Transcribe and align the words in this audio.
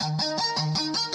Thank 0.00 0.96
you. 0.96 1.07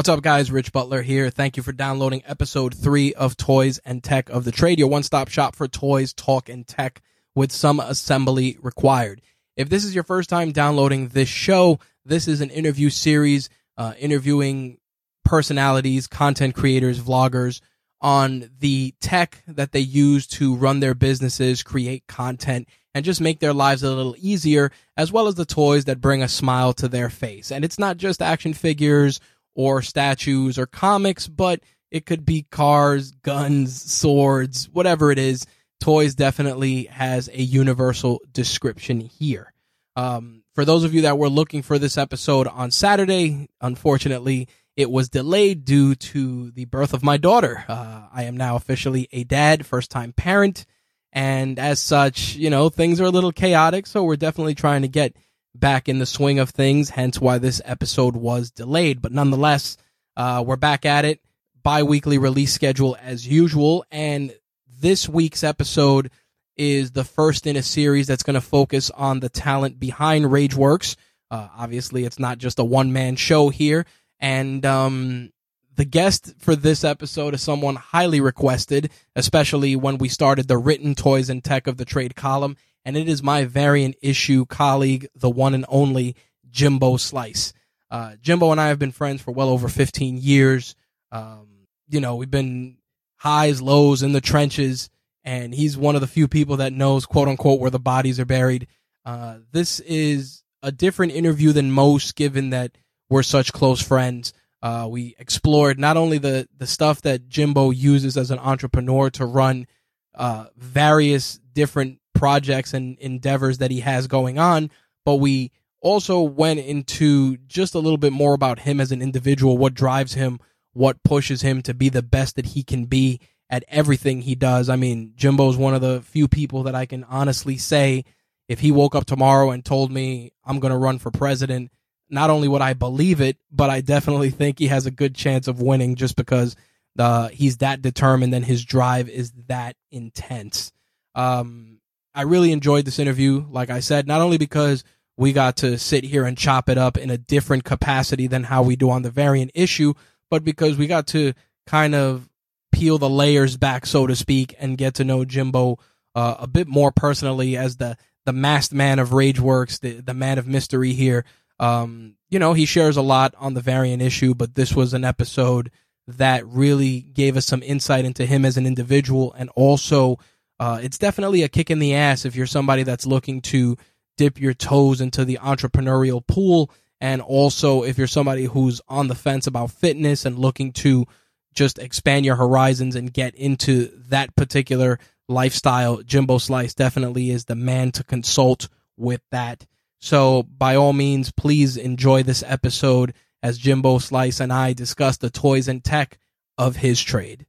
What's 0.00 0.08
up, 0.08 0.22
guys? 0.22 0.50
Rich 0.50 0.72
Butler 0.72 1.02
here. 1.02 1.28
Thank 1.28 1.58
you 1.58 1.62
for 1.62 1.72
downloading 1.72 2.22
episode 2.24 2.74
three 2.74 3.12
of 3.12 3.36
Toys 3.36 3.76
and 3.84 4.02
Tech 4.02 4.30
of 4.30 4.44
the 4.44 4.50
Trade, 4.50 4.78
your 4.78 4.88
one 4.88 5.02
stop 5.02 5.28
shop 5.28 5.54
for 5.54 5.68
toys, 5.68 6.14
talk, 6.14 6.48
and 6.48 6.66
tech 6.66 7.02
with 7.34 7.52
some 7.52 7.80
assembly 7.80 8.56
required. 8.62 9.20
If 9.58 9.68
this 9.68 9.84
is 9.84 9.94
your 9.94 10.04
first 10.04 10.30
time 10.30 10.52
downloading 10.52 11.08
this 11.08 11.28
show, 11.28 11.80
this 12.02 12.28
is 12.28 12.40
an 12.40 12.48
interview 12.48 12.88
series 12.88 13.50
uh, 13.76 13.92
interviewing 13.98 14.78
personalities, 15.22 16.06
content 16.06 16.54
creators, 16.54 16.98
vloggers 16.98 17.60
on 18.00 18.48
the 18.58 18.94
tech 19.02 19.42
that 19.46 19.72
they 19.72 19.80
use 19.80 20.26
to 20.28 20.56
run 20.56 20.80
their 20.80 20.94
businesses, 20.94 21.62
create 21.62 22.06
content, 22.06 22.66
and 22.94 23.04
just 23.04 23.20
make 23.20 23.38
their 23.38 23.52
lives 23.52 23.82
a 23.82 23.94
little 23.94 24.16
easier, 24.18 24.72
as 24.96 25.12
well 25.12 25.26
as 25.26 25.34
the 25.34 25.44
toys 25.44 25.84
that 25.84 26.00
bring 26.00 26.22
a 26.22 26.28
smile 26.28 26.72
to 26.72 26.88
their 26.88 27.10
face. 27.10 27.52
And 27.52 27.66
it's 27.66 27.78
not 27.78 27.98
just 27.98 28.22
action 28.22 28.54
figures 28.54 29.20
or 29.54 29.82
statues 29.82 30.58
or 30.58 30.66
comics, 30.66 31.28
but 31.28 31.60
it 31.90 32.06
could 32.06 32.24
be 32.24 32.46
cars, 32.50 33.10
guns, 33.10 33.82
swords, 33.90 34.68
whatever 34.70 35.10
it 35.10 35.18
is. 35.18 35.46
Toys 35.80 36.14
definitely 36.14 36.84
has 36.84 37.28
a 37.28 37.40
universal 37.40 38.20
description 38.32 39.00
here. 39.00 39.52
Um, 39.96 40.44
for 40.54 40.64
those 40.64 40.84
of 40.84 40.94
you 40.94 41.02
that 41.02 41.18
were 41.18 41.28
looking 41.28 41.62
for 41.62 41.78
this 41.78 41.98
episode 41.98 42.46
on 42.46 42.70
Saturday, 42.70 43.48
unfortunately, 43.60 44.48
it 44.76 44.90
was 44.90 45.08
delayed 45.08 45.64
due 45.64 45.94
to 45.94 46.50
the 46.52 46.64
birth 46.66 46.94
of 46.94 47.02
my 47.02 47.16
daughter. 47.16 47.64
Uh, 47.68 48.06
I 48.12 48.24
am 48.24 48.36
now 48.36 48.56
officially 48.56 49.08
a 49.12 49.24
dad, 49.24 49.66
first 49.66 49.90
time 49.90 50.12
parent. 50.12 50.64
And 51.12 51.58
as 51.58 51.80
such, 51.80 52.36
you 52.36 52.50
know, 52.50 52.68
things 52.68 53.00
are 53.00 53.04
a 53.04 53.10
little 53.10 53.32
chaotic. 53.32 53.86
So 53.86 54.04
we're 54.04 54.16
definitely 54.16 54.54
trying 54.54 54.82
to 54.82 54.88
get 54.88 55.16
back 55.54 55.88
in 55.88 55.98
the 55.98 56.06
swing 56.06 56.38
of 56.38 56.50
things, 56.50 56.90
hence 56.90 57.20
why 57.20 57.38
this 57.38 57.60
episode 57.64 58.16
was 58.16 58.50
delayed. 58.50 59.02
But 59.02 59.12
nonetheless, 59.12 59.76
uh, 60.16 60.42
we're 60.46 60.56
back 60.56 60.86
at 60.86 61.04
it. 61.04 61.20
Bi 61.62 61.82
weekly 61.82 62.18
release 62.18 62.52
schedule 62.52 62.96
as 63.00 63.26
usual. 63.26 63.84
And 63.90 64.34
this 64.80 65.08
week's 65.08 65.44
episode 65.44 66.10
is 66.56 66.92
the 66.92 67.04
first 67.04 67.46
in 67.46 67.56
a 67.56 67.62
series 67.62 68.06
that's 68.06 68.22
going 68.22 68.34
to 68.34 68.40
focus 68.40 68.90
on 68.90 69.20
the 69.20 69.28
talent 69.28 69.78
behind 69.78 70.26
Rageworks. 70.26 70.96
Uh, 71.30 71.48
obviously, 71.56 72.04
it's 72.04 72.18
not 72.18 72.38
just 72.38 72.58
a 72.58 72.64
one 72.64 72.92
man 72.92 73.16
show 73.16 73.50
here. 73.50 73.86
And 74.18 74.64
um, 74.66 75.30
the 75.76 75.84
guest 75.84 76.34
for 76.38 76.56
this 76.56 76.84
episode 76.84 77.34
is 77.34 77.42
someone 77.42 77.76
highly 77.76 78.20
requested, 78.20 78.90
especially 79.16 79.76
when 79.76 79.98
we 79.98 80.08
started 80.08 80.48
the 80.48 80.58
written 80.58 80.94
toys 80.94 81.30
and 81.30 81.42
tech 81.42 81.66
of 81.66 81.76
the 81.76 81.84
trade 81.84 82.16
column 82.16 82.56
and 82.84 82.96
it 82.96 83.08
is 83.08 83.22
my 83.22 83.44
variant 83.44 83.96
issue 84.02 84.46
colleague, 84.46 85.08
the 85.14 85.30
one 85.30 85.54
and 85.54 85.66
only 85.68 86.16
Jimbo 86.50 86.96
Slyice. 86.96 87.52
Uh, 87.90 88.14
Jimbo 88.20 88.52
and 88.52 88.60
I 88.60 88.68
have 88.68 88.78
been 88.78 88.92
friends 88.92 89.20
for 89.20 89.32
well 89.32 89.48
over 89.48 89.68
15 89.68 90.18
years. 90.18 90.74
Um, 91.10 91.66
you 91.88 92.00
know, 92.00 92.16
we've 92.16 92.30
been 92.30 92.78
highs, 93.16 93.60
lows 93.60 94.02
in 94.02 94.12
the 94.12 94.20
trenches, 94.20 94.90
and 95.24 95.54
he's 95.54 95.76
one 95.76 95.94
of 95.94 96.00
the 96.00 96.06
few 96.06 96.28
people 96.28 96.58
that 96.58 96.72
knows, 96.72 97.04
quote 97.04 97.28
unquote, 97.28 97.60
where 97.60 97.70
the 97.70 97.78
bodies 97.78 98.20
are 98.20 98.24
buried. 98.24 98.66
Uh, 99.04 99.38
this 99.52 99.80
is 99.80 100.42
a 100.62 100.72
different 100.72 101.12
interview 101.12 101.52
than 101.52 101.70
most, 101.70 102.14
given 102.16 102.50
that 102.50 102.76
we're 103.08 103.22
such 103.22 103.52
close 103.52 103.82
friends. 103.82 104.32
Uh, 104.62 104.86
we 104.90 105.16
explored 105.18 105.78
not 105.78 105.96
only 105.96 106.18
the, 106.18 106.46
the 106.56 106.66
stuff 106.66 107.02
that 107.02 107.28
Jimbo 107.28 107.70
uses 107.70 108.16
as 108.16 108.30
an 108.30 108.38
entrepreneur 108.38 109.10
to 109.10 109.24
run 109.24 109.66
uh, 110.14 110.46
various 110.56 111.40
different 111.52 111.99
projects 112.20 112.74
and 112.74 112.98
endeavors 112.98 113.56
that 113.56 113.70
he 113.70 113.80
has 113.80 114.06
going 114.06 114.38
on, 114.38 114.70
but 115.06 115.14
we 115.14 115.50
also 115.80 116.20
went 116.20 116.60
into 116.60 117.38
just 117.46 117.74
a 117.74 117.78
little 117.78 117.96
bit 117.96 118.12
more 118.12 118.34
about 118.34 118.58
him 118.58 118.78
as 118.78 118.92
an 118.92 119.00
individual, 119.00 119.56
what 119.56 119.72
drives 119.72 120.12
him, 120.12 120.38
what 120.74 121.02
pushes 121.02 121.40
him 121.40 121.62
to 121.62 121.72
be 121.72 121.88
the 121.88 122.02
best 122.02 122.36
that 122.36 122.44
he 122.44 122.62
can 122.62 122.84
be 122.84 123.18
at 123.48 123.64
everything 123.68 124.20
he 124.20 124.34
does. 124.34 124.68
I 124.68 124.76
mean, 124.76 125.14
Jimbo's 125.16 125.56
one 125.56 125.74
of 125.74 125.80
the 125.80 126.02
few 126.02 126.28
people 126.28 126.64
that 126.64 126.74
I 126.74 126.84
can 126.84 127.04
honestly 127.04 127.56
say 127.56 128.04
if 128.48 128.60
he 128.60 128.70
woke 128.70 128.94
up 128.94 129.06
tomorrow 129.06 129.50
and 129.50 129.64
told 129.64 129.90
me 129.90 130.34
I'm 130.44 130.60
going 130.60 130.72
to 130.72 130.76
run 130.78 130.98
for 130.98 131.10
president, 131.10 131.72
not 132.10 132.28
only 132.28 132.48
would 132.48 132.60
I 132.60 132.74
believe 132.74 133.22
it, 133.22 133.38
but 133.50 133.70
I 133.70 133.80
definitely 133.80 134.28
think 134.28 134.58
he 134.58 134.66
has 134.66 134.84
a 134.84 134.90
good 134.90 135.14
chance 135.14 135.48
of 135.48 135.62
winning 135.62 135.94
just 135.94 136.16
because 136.16 136.54
uh, 136.98 137.28
he's 137.28 137.56
that 137.58 137.80
determined 137.80 138.34
and 138.34 138.44
his 138.44 138.62
drive 138.62 139.08
is 139.08 139.32
that 139.46 139.76
intense. 139.90 140.70
Um, 141.14 141.79
I 142.14 142.22
really 142.22 142.52
enjoyed 142.52 142.84
this 142.84 142.98
interview, 142.98 143.46
like 143.50 143.70
I 143.70 143.80
said, 143.80 144.06
not 144.06 144.20
only 144.20 144.38
because 144.38 144.84
we 145.16 145.32
got 145.32 145.58
to 145.58 145.78
sit 145.78 146.04
here 146.04 146.24
and 146.24 146.36
chop 146.36 146.68
it 146.68 146.78
up 146.78 146.96
in 146.96 147.10
a 147.10 147.18
different 147.18 147.64
capacity 147.64 148.26
than 148.26 148.44
how 148.44 148.62
we 148.62 148.76
do 148.76 148.90
on 148.90 149.02
the 149.02 149.10
variant 149.10 149.50
issue, 149.54 149.94
but 150.30 150.44
because 150.44 150.76
we 150.76 150.86
got 150.86 151.06
to 151.08 151.34
kind 151.66 151.94
of 151.94 152.28
peel 152.72 152.98
the 152.98 153.10
layers 153.10 153.56
back, 153.56 153.86
so 153.86 154.06
to 154.06 154.16
speak, 154.16 154.54
and 154.58 154.78
get 154.78 154.94
to 154.94 155.04
know 155.04 155.24
Jimbo 155.24 155.78
uh, 156.14 156.36
a 156.38 156.46
bit 156.46 156.66
more 156.68 156.90
personally 156.90 157.56
as 157.56 157.76
the 157.76 157.96
the 158.26 158.32
masked 158.32 158.72
man 158.72 158.98
of 158.98 159.10
Rageworks, 159.10 159.80
the 159.80 160.00
the 160.00 160.14
man 160.14 160.38
of 160.38 160.46
mystery 160.46 160.92
here. 160.92 161.24
Um, 161.58 162.16
you 162.30 162.38
know, 162.38 162.54
he 162.54 162.64
shares 162.64 162.96
a 162.96 163.02
lot 163.02 163.34
on 163.38 163.54
the 163.54 163.60
variant 163.60 164.02
issue, 164.02 164.34
but 164.34 164.54
this 164.54 164.74
was 164.74 164.94
an 164.94 165.04
episode 165.04 165.70
that 166.06 166.46
really 166.46 167.00
gave 167.00 167.36
us 167.36 167.46
some 167.46 167.62
insight 167.62 168.04
into 168.04 168.26
him 168.26 168.44
as 168.44 168.56
an 168.56 168.66
individual 168.66 169.32
and 169.34 169.50
also 169.50 170.18
uh, 170.60 170.78
it's 170.82 170.98
definitely 170.98 171.42
a 171.42 171.48
kick 171.48 171.70
in 171.70 171.78
the 171.78 171.94
ass 171.94 172.26
if 172.26 172.36
you're 172.36 172.46
somebody 172.46 172.82
that's 172.82 173.06
looking 173.06 173.40
to 173.40 173.78
dip 174.18 174.38
your 174.38 174.52
toes 174.52 175.00
into 175.00 175.24
the 175.24 175.38
entrepreneurial 175.40 176.24
pool. 176.24 176.70
And 177.00 177.22
also, 177.22 177.82
if 177.82 177.96
you're 177.96 178.06
somebody 178.06 178.44
who's 178.44 178.82
on 178.86 179.08
the 179.08 179.14
fence 179.14 179.46
about 179.46 179.70
fitness 179.70 180.26
and 180.26 180.38
looking 180.38 180.72
to 180.74 181.06
just 181.54 181.78
expand 181.78 182.26
your 182.26 182.36
horizons 182.36 182.94
and 182.94 183.10
get 183.10 183.34
into 183.36 183.90
that 184.08 184.36
particular 184.36 184.98
lifestyle, 185.30 186.02
Jimbo 186.02 186.36
Slyice 186.36 186.74
definitely 186.74 187.30
is 187.30 187.46
the 187.46 187.54
man 187.54 187.90
to 187.92 188.04
consult 188.04 188.68
with 188.98 189.22
that. 189.30 189.66
So, 189.98 190.42
by 190.42 190.76
all 190.76 190.92
means, 190.92 191.32
please 191.32 191.78
enjoy 191.78 192.22
this 192.22 192.44
episode 192.46 193.14
as 193.42 193.56
Jimbo 193.56 193.96
Slyice 193.96 194.42
and 194.42 194.52
I 194.52 194.74
discuss 194.74 195.16
the 195.16 195.30
toys 195.30 195.68
and 195.68 195.82
tech 195.82 196.18
of 196.58 196.76
his 196.76 197.00
trade. 197.00 197.46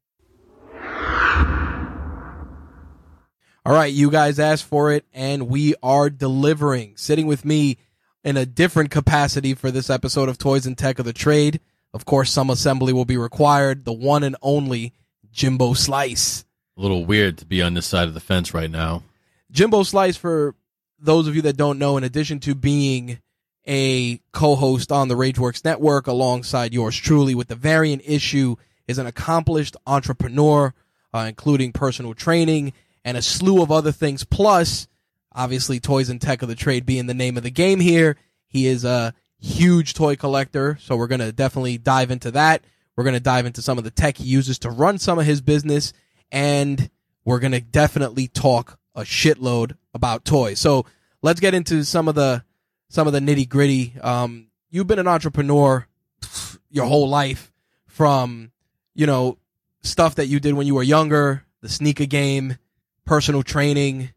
All 3.63 3.73
right, 3.73 3.93
you 3.93 4.09
guys 4.09 4.39
asked 4.39 4.65
for 4.65 4.91
it, 4.91 5.05
and 5.13 5.47
we 5.47 5.75
are 5.83 6.09
delivering. 6.09 6.93
Sitting 6.97 7.27
with 7.27 7.45
me 7.45 7.77
in 8.23 8.35
a 8.35 8.43
different 8.43 8.89
capacity 8.89 9.53
for 9.53 9.69
this 9.69 9.87
episode 9.87 10.29
of 10.29 10.39
Toys 10.39 10.65
and 10.65 10.75
Tech 10.75 10.97
of 10.97 11.05
the 11.05 11.13
Trade. 11.13 11.59
Of 11.93 12.03
course, 12.03 12.31
some 12.31 12.49
assembly 12.49 12.91
will 12.91 13.05
be 13.05 13.17
required. 13.17 13.85
The 13.85 13.93
one 13.93 14.23
and 14.23 14.35
only 14.41 14.93
Jimbo 15.31 15.73
Slyice. 15.75 16.43
A 16.75 16.81
little 16.81 17.05
weird 17.05 17.37
to 17.37 17.45
be 17.45 17.61
on 17.61 17.75
this 17.75 17.85
side 17.85 18.07
of 18.07 18.15
the 18.15 18.19
fence 18.19 18.51
right 18.51 18.71
now. 18.71 19.03
Jimbo 19.51 19.83
Slyice, 19.83 20.17
for 20.17 20.55
those 20.97 21.27
of 21.27 21.35
you 21.35 21.43
that 21.43 21.55
don't 21.55 21.77
know, 21.77 21.97
in 21.97 22.03
addition 22.03 22.39
to 22.39 22.55
being 22.55 23.19
a 23.67 24.19
co-host 24.31 24.91
on 24.91 25.07
the 25.07 25.15
Rageworks 25.15 25.63
Network 25.63 26.07
alongside 26.07 26.73
yours 26.73 26.95
truly 26.95 27.35
with 27.35 27.49
the 27.49 27.55
variant 27.55 28.01
issue, 28.07 28.55
is 28.87 28.97
an 28.97 29.05
accomplished 29.05 29.77
entrepreneur, 29.85 30.73
uh, 31.13 31.25
including 31.27 31.71
personal 31.71 32.15
training 32.15 32.73
and 33.03 33.17
a 33.17 33.21
slew 33.21 33.61
of 33.61 33.71
other 33.71 33.91
things. 33.91 34.23
Plus, 34.23 34.87
obviously, 35.33 35.79
toys 35.79 36.09
and 36.09 36.21
tech 36.21 36.41
of 36.41 36.49
the 36.49 36.55
trade 36.55 36.85
being 36.85 37.07
the 37.07 37.13
name 37.13 37.37
of 37.37 37.43
the 37.43 37.51
game 37.51 37.79
here. 37.79 38.17
He 38.47 38.67
is 38.67 38.83
a 38.83 39.13
huge 39.39 39.93
toy 39.93 40.15
collector, 40.15 40.77
so 40.81 40.95
we're 40.95 41.07
going 41.07 41.21
to 41.21 41.31
definitely 41.31 41.77
dive 41.77 42.11
into 42.11 42.31
that. 42.31 42.63
We're 42.95 43.03
going 43.03 43.15
to 43.15 43.19
dive 43.19 43.45
into 43.45 43.61
some 43.61 43.77
of 43.77 43.83
the 43.83 43.91
tech 43.91 44.17
he 44.17 44.25
uses 44.25 44.59
to 44.59 44.69
run 44.69 44.99
some 44.99 45.17
of 45.17 45.25
his 45.25 45.41
business. 45.41 45.93
And 46.31 46.89
we're 47.25 47.39
going 47.39 47.53
to 47.53 47.61
definitely 47.61 48.27
talk 48.27 48.77
a 48.95 49.01
shitload 49.01 49.77
about 49.93 50.25
toys. 50.25 50.59
So 50.59 50.85
let's 51.21 51.39
get 51.39 51.53
into 51.53 51.83
some 51.83 52.07
of 52.07 52.15
the, 52.15 52.43
some 52.89 53.07
of 53.07 53.13
the 53.13 53.19
nitty 53.19 53.47
gritty. 53.47 53.93
Um, 54.01 54.47
you've 54.69 54.87
been 54.87 54.99
an 54.99 55.07
entrepreneur 55.07 55.87
your 56.69 56.85
whole 56.85 57.09
life 57.09 57.51
from, 57.87 58.51
you 58.93 59.05
know, 59.05 59.37
stuff 59.81 60.15
that 60.15 60.27
you 60.27 60.39
did 60.39 60.53
when 60.53 60.67
you 60.67 60.75
were 60.75 60.83
younger, 60.83 61.45
the 61.61 61.69
sneaker 61.69 62.05
game, 62.05 62.57
personal 63.11 63.43
training. 63.43 64.09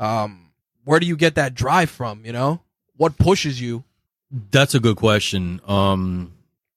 Um, 0.00 0.50
where 0.82 0.98
do 0.98 1.06
you 1.06 1.14
get 1.14 1.36
that 1.36 1.54
drive 1.54 1.88
from? 1.88 2.24
You 2.24 2.32
know, 2.32 2.60
what 2.96 3.16
pushes 3.16 3.60
you? 3.60 3.84
That's 4.50 4.74
a 4.74 4.80
good 4.80 4.96
question. 4.96 5.60
Um, 5.68 6.32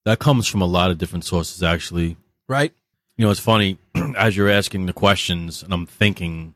that 0.05 0.19
comes 0.19 0.47
from 0.47 0.61
a 0.61 0.67
lot 0.67 0.91
of 0.91 0.99
different 0.99 1.25
sources, 1.25 1.63
actually. 1.63 2.15
Right. 2.47 2.71
You 3.17 3.25
know, 3.25 3.31
it's 3.31 3.39
funny 3.39 3.79
as 4.15 4.37
you're 4.37 4.51
asking 4.51 4.85
the 4.85 4.93
questions, 4.93 5.63
and 5.63 5.73
I'm 5.73 5.87
thinking 5.87 6.53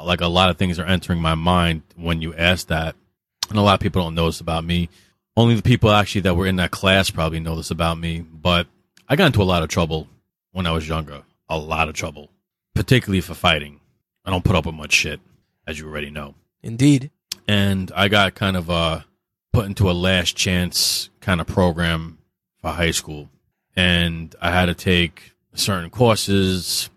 like 0.00 0.20
a 0.20 0.28
lot 0.28 0.50
of 0.50 0.56
things 0.56 0.78
are 0.78 0.86
entering 0.86 1.20
my 1.20 1.34
mind 1.34 1.82
when 1.96 2.22
you 2.22 2.32
ask 2.36 2.68
that, 2.68 2.94
and 3.48 3.58
a 3.58 3.62
lot 3.62 3.74
of 3.74 3.80
people 3.80 4.04
don't 4.04 4.14
know 4.14 4.26
this 4.26 4.40
about 4.40 4.62
me. 4.62 4.88
Only 5.36 5.56
the 5.56 5.62
people 5.62 5.90
actually 5.90 6.20
that 6.20 6.36
were 6.36 6.46
in 6.46 6.56
that 6.56 6.70
class 6.70 7.10
probably 7.10 7.40
know 7.40 7.56
this 7.56 7.72
about 7.72 7.98
me. 7.98 8.20
But 8.20 8.68
I 9.08 9.16
got 9.16 9.26
into 9.26 9.42
a 9.42 9.50
lot 9.50 9.64
of 9.64 9.68
trouble 9.68 10.06
when 10.52 10.68
I 10.68 10.70
was 10.70 10.86
younger. 10.86 11.24
A 11.48 11.58
lot 11.58 11.88
of 11.88 11.96
trouble, 11.96 12.30
particularly 12.76 13.20
for 13.20 13.34
fighting. 13.34 13.79
I 14.30 14.32
don't 14.32 14.44
put 14.44 14.54
up 14.54 14.66
with 14.66 14.76
much 14.76 14.92
shit, 14.92 15.18
as 15.66 15.80
you 15.80 15.88
already 15.88 16.08
know. 16.08 16.36
Indeed. 16.62 17.10
And 17.48 17.90
I 17.96 18.06
got 18.06 18.36
kind 18.36 18.56
of 18.56 18.70
uh, 18.70 19.00
put 19.52 19.66
into 19.66 19.90
a 19.90 19.92
last 19.92 20.36
chance 20.36 21.10
kind 21.20 21.40
of 21.40 21.48
program 21.48 22.18
for 22.58 22.70
high 22.70 22.92
school. 22.92 23.28
And 23.74 24.32
I 24.40 24.52
had 24.52 24.66
to 24.66 24.74
take 24.74 25.32
certain 25.54 25.90
courses. 25.90 26.90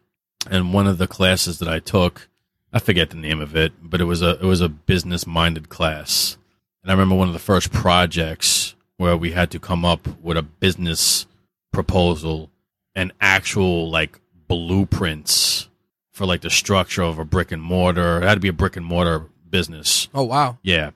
And 0.47 0.75
one 0.75 0.85
of 0.85 0.99
the 0.99 1.07
classes 1.07 1.57
that 1.57 1.67
I 1.67 1.79
took, 1.79 2.29
I 2.71 2.77
forget 2.77 3.09
the 3.09 3.17
name 3.17 3.41
of 3.41 3.55
it, 3.55 3.73
but 3.81 3.99
it 3.99 4.05
was 4.05 4.21
a 4.21 4.37
it 4.39 4.45
was 4.45 4.61
a 4.61 4.69
business 4.69 5.25
minded 5.25 5.69
class. 5.69 6.37
And 6.83 6.91
I 6.91 6.93
remember 6.93 7.15
one 7.15 7.29
of 7.29 7.33
the 7.33 7.39
first 7.39 7.71
projects 7.71 8.75
where 8.97 9.17
we 9.17 9.31
had 9.31 9.49
to 9.49 9.59
come 9.59 9.83
up 9.83 10.07
with 10.21 10.37
a 10.37 10.43
business 10.43 11.25
proposal 11.71 12.51
and 12.93 13.11
actual 13.19 13.89
like 13.89 14.19
blueprints 14.47 15.67
for 16.13 16.25
like 16.25 16.41
the 16.41 16.49
structure 16.49 17.03
of 17.03 17.19
a 17.19 17.25
brick 17.25 17.51
and 17.51 17.61
mortar. 17.61 18.21
It 18.21 18.23
had 18.23 18.35
to 18.35 18.39
be 18.39 18.47
a 18.47 18.53
brick 18.53 18.77
and 18.77 18.85
mortar 18.85 19.25
business. 19.49 20.07
Oh 20.13 20.23
wow. 20.23 20.59
Yeah. 20.61 20.91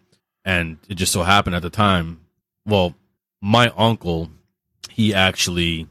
And 0.46 0.78
it 0.88 0.96
just 0.96 1.12
so 1.12 1.24
happened 1.24 1.56
at 1.56 1.62
the 1.62 1.70
time, 1.70 2.22
well, 2.66 2.96
my 3.42 3.72
uncle, 3.76 4.30
he 4.90 5.14
actually 5.14 5.88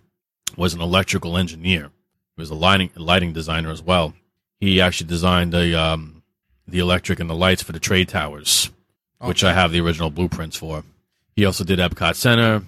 was 0.57 0.73
an 0.73 0.81
electrical 0.81 1.37
engineer. 1.37 1.91
He 2.37 2.43
was 2.43 2.51
a 2.51 2.55
lighting 2.55 2.91
lighting 2.97 3.33
designer 3.33 3.71
as 3.71 3.83
well. 3.83 4.15
He 4.59 4.81
actually 4.81 5.09
designed 5.09 5.53
the 5.53 5.79
um, 5.79 6.23
the 6.67 6.79
electric 6.79 7.21
and 7.21 7.29
the 7.29 7.35
lights 7.35 7.63
for 7.63 7.73
the 7.73 7.81
trade 7.81 8.09
towers, 8.09 8.71
which 9.19 9.45
I 9.45 9.53
have 9.53 9.73
the 9.73 9.81
original 9.81 10.11
blueprints 10.11 10.57
for. 10.57 10.85
He 11.35 11.45
also 11.45 11.65
did 11.65 11.79
Epcot 11.79 12.15
Center. 12.15 12.63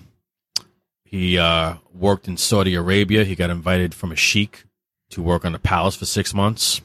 He 1.04 1.38
uh, 1.38 1.76
worked 1.94 2.28
in 2.28 2.36
Saudi 2.36 2.74
Arabia. 2.74 3.24
He 3.24 3.34
got 3.34 3.48
invited 3.48 3.94
from 3.94 4.12
a 4.12 4.16
sheikh 4.16 4.64
to 5.10 5.22
work 5.22 5.44
on 5.44 5.52
the 5.52 5.58
palace 5.58 5.96
for 5.96 6.06
six 6.06 6.34
months. 6.34 6.80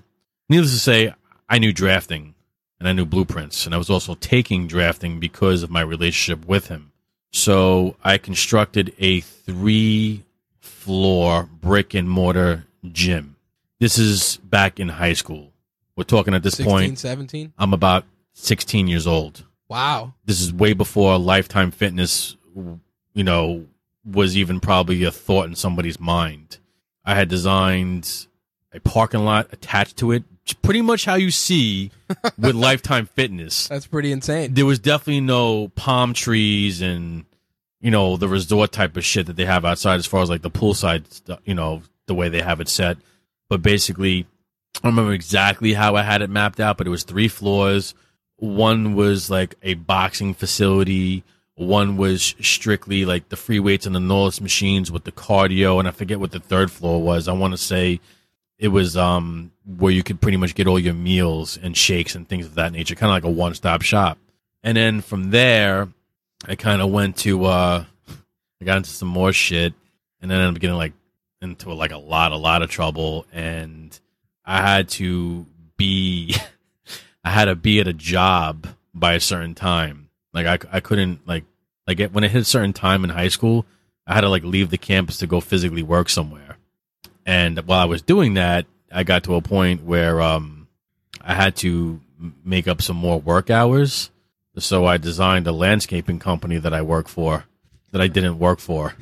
Needless 0.50 0.72
to 0.72 0.80
say, 0.80 1.14
I 1.50 1.60
knew 1.60 1.74
drafting 1.74 2.36
and 2.80 2.88
I 2.88 2.94
knew 2.94 3.06
blueprints, 3.06 3.66
and 3.66 3.74
I 3.74 3.78
was 3.78 3.90
also 3.90 4.16
taking 4.16 4.68
drafting 4.68 5.20
because 5.20 5.64
of 5.64 5.70
my 5.70 5.82
relationship 5.82 6.46
with 6.46 6.68
him. 6.68 6.92
So 7.32 7.96
I 8.04 8.18
constructed 8.18 8.94
a 9.00 9.22
three 9.22 10.24
floor 10.60 11.50
brick 11.62 11.94
and 11.94 12.10
mortar 12.10 12.66
gym. 12.92 13.38
This 13.80 13.98
is 13.98 14.38
back 14.38 14.80
in 14.80 14.90
high 14.90 15.14
school. 15.14 15.52
We're 15.96 16.04
talking 16.04 16.34
at 16.34 16.44
this 16.44 16.56
16, 16.56 16.72
point, 16.72 17.00
17? 17.00 17.54
I'm 17.58 17.74
about 17.74 18.06
16 18.34 18.88
years 18.88 19.08
old. 19.08 19.46
Wow. 19.70 20.14
This 20.26 20.42
is 20.42 20.54
way 20.54 20.74
before 20.74 21.18
Lifetime 21.18 21.72
Fitness, 21.72 22.36
you 23.14 23.24
know, 23.24 23.66
was 24.06 24.36
even 24.36 24.60
probably 24.60 25.04
a 25.04 25.12
thought 25.12 25.46
in 25.46 25.56
somebody's 25.56 26.00
mind. 26.00 26.58
I 27.06 27.16
had 27.16 27.30
designed 27.30 28.28
a 28.74 28.80
parking 28.80 29.24
lot 29.26 29.48
attached 29.52 29.98
to 29.98 30.12
it, 30.12 30.24
pretty 30.62 30.82
much 30.82 31.06
how 31.06 31.16
you 31.16 31.32
see 31.32 31.92
with 32.38 32.56
Lifetime 32.56 33.06
Fitness. 33.06 33.68
That's 33.68 33.88
pretty 33.88 34.12
insane. 34.12 34.54
There 34.54 34.66
was 34.66 34.80
definitely 34.80 35.22
no 35.22 35.70
palm 35.70 36.14
trees 36.14 36.82
and 36.82 37.26
you 37.82 37.92
know 37.92 38.16
the 38.18 38.28
resort 38.30 38.72
type 38.72 38.96
of 38.96 39.04
shit 39.04 39.28
that 39.28 39.36
they 39.36 39.46
have 39.46 39.66
outside, 39.66 39.96
as 39.96 40.06
far 40.06 40.22
as 40.22 40.30
like 40.30 40.42
the 40.42 40.52
poolside, 40.52 41.12
stuff, 41.12 41.40
you 41.46 41.54
know, 41.54 41.84
the 42.08 42.16
way 42.16 42.30
they 42.30 42.42
have 42.42 42.62
it 42.62 42.70
set. 42.70 42.98
But 43.50 43.62
basically, 43.62 44.26
I 44.78 44.80
don't 44.84 44.96
remember 44.96 45.14
exactly 45.14 45.74
how 45.74 45.96
I 45.96 46.02
had 46.02 46.22
it 46.22 46.30
mapped 46.30 46.60
out, 46.60 46.78
but 46.78 46.88
it 46.88 46.92
was 46.92 47.04
three 47.04 47.28
floors. 47.28 47.94
One 48.38 48.96
was 48.96 49.30
like 49.30 49.56
a 49.62 49.76
boxing 49.76 50.34
facility. 50.34 51.24
One 51.56 51.98
was 51.98 52.36
strictly 52.42 53.06
like 53.06 53.30
the 53.30 53.36
free 53.36 53.60
weights 53.60 53.86
and 53.86 53.96
the 53.96 54.00
Norris 54.00 54.42
machines 54.42 54.92
with 54.92 55.04
the 55.04 55.12
cardio, 55.12 55.80
and 55.80 55.88
I 55.88 55.92
forget 55.92 56.20
what 56.20 56.32
the 56.32 56.40
third 56.40 56.72
floor 56.72 57.02
was. 57.02 57.28
I 57.28 57.34
want 57.34 57.54
to 57.54 57.58
say 57.58 58.00
it 58.58 58.70
was 58.70 58.98
um 58.98 59.52
where 59.66 59.92
you 59.92 60.04
could 60.04 60.22
pretty 60.22 60.38
much 60.38 60.56
get 60.56 60.68
all 60.68 60.80
your 60.80 60.94
meals 60.94 61.58
and 61.62 61.78
shakes 61.78 62.16
and 62.16 62.28
things 62.28 62.46
of 62.46 62.56
that 62.56 62.72
nature, 62.72 62.96
kind 62.96 63.12
of 63.12 63.16
like 63.16 63.24
a 63.24 63.36
one 63.36 63.54
stop 63.54 63.82
shop. 63.84 64.18
And 64.64 64.76
then 64.76 65.02
from 65.02 65.30
there, 65.32 65.90
I 66.46 66.56
kind 66.56 66.82
of 66.82 66.90
went 66.90 67.18
to 67.18 67.46
uh 67.46 67.86
I 68.62 68.66
got 68.66 68.78
into 68.78 68.90
some 68.90 69.10
more 69.10 69.34
shit, 69.34 69.74
and 70.22 70.32
then 70.32 70.40
I 70.40 70.44
ended 70.44 70.58
up 70.58 70.62
getting 70.62 70.78
like 70.78 70.94
into 71.44 71.74
like 71.74 71.92
a 71.92 71.98
lot, 71.98 72.32
a 72.32 72.38
lot 72.38 72.64
of 72.64 72.70
trouble, 72.70 73.28
and 73.32 73.98
I 74.46 74.62
had 74.62 74.90
to 74.90 75.46
be, 75.78 76.36
I 77.24 77.30
had 77.30 77.46
to 77.46 77.56
be 77.56 77.80
at 77.80 77.88
a 77.88 77.94
job 77.94 78.68
by 78.94 79.14
a 79.14 79.20
certain 79.20 79.54
time. 79.54 80.03
Like 80.34 80.48
I, 80.48 80.78
I 80.78 80.80
couldn't 80.80 81.28
like 81.28 81.46
like 81.88 82.00
it, 82.00 82.14
when 82.14 82.24
it 82.24 82.32
hit 82.32 82.42
a 82.42 82.46
certain 82.46 82.74
time 82.74 83.04
in 83.04 83.10
high 83.10 83.28
school, 83.28 83.66
I 84.08 84.14
had 84.14 84.22
to 84.22 84.30
like 84.30 84.44
leave 84.44 84.70
the 84.70 84.78
campus 84.78 85.18
to 85.20 85.28
go 85.28 85.40
physically 85.40 85.84
work 85.84 86.10
somewhere. 86.10 86.58
And 87.26 87.58
while 87.60 87.80
I 87.80 87.86
was 87.86 88.02
doing 88.02 88.34
that, 88.36 88.66
I 88.92 89.04
got 89.04 89.24
to 89.26 89.36
a 89.36 89.42
point 89.42 89.84
where 89.84 90.22
um 90.22 90.68
I 91.22 91.34
had 91.34 91.56
to 91.58 92.02
make 92.44 92.68
up 92.68 92.82
some 92.82 92.98
more 92.98 93.20
work 93.20 93.50
hours. 93.50 94.10
So 94.58 94.86
I 94.86 94.98
designed 94.98 95.48
a 95.48 95.52
landscaping 95.52 96.20
company 96.20 96.58
that 96.58 96.74
I 96.74 96.82
work 96.82 97.08
for 97.08 97.46
that 97.92 98.02
I 98.02 98.08
didn't 98.08 98.40
work 98.40 98.60
for. 98.60 98.94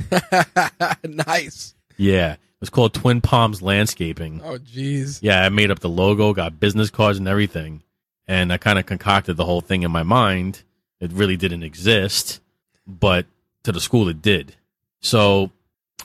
nice. 1.03 1.73
Yeah. 1.97 2.33
It 2.33 2.39
was 2.59 2.69
called 2.69 2.93
Twin 2.93 3.21
Palms 3.21 3.61
Landscaping. 3.61 4.41
Oh, 4.43 4.57
jeez. 4.59 5.19
Yeah, 5.21 5.43
I 5.43 5.49
made 5.49 5.71
up 5.71 5.79
the 5.79 5.89
logo, 5.89 6.33
got 6.33 6.59
business 6.59 6.89
cards 6.89 7.17
and 7.17 7.27
everything. 7.27 7.83
And 8.27 8.53
I 8.53 8.57
kind 8.57 8.77
of 8.77 8.85
concocted 8.85 9.35
the 9.35 9.45
whole 9.45 9.61
thing 9.61 9.81
in 9.83 9.91
my 9.91 10.03
mind. 10.03 10.63
It 11.01 11.11
really 11.11 11.35
didn't 11.35 11.63
exist, 11.63 12.39
but 12.87 13.25
to 13.63 13.71
the 13.71 13.81
school 13.81 14.07
it 14.07 14.21
did. 14.21 14.55
So 15.01 15.51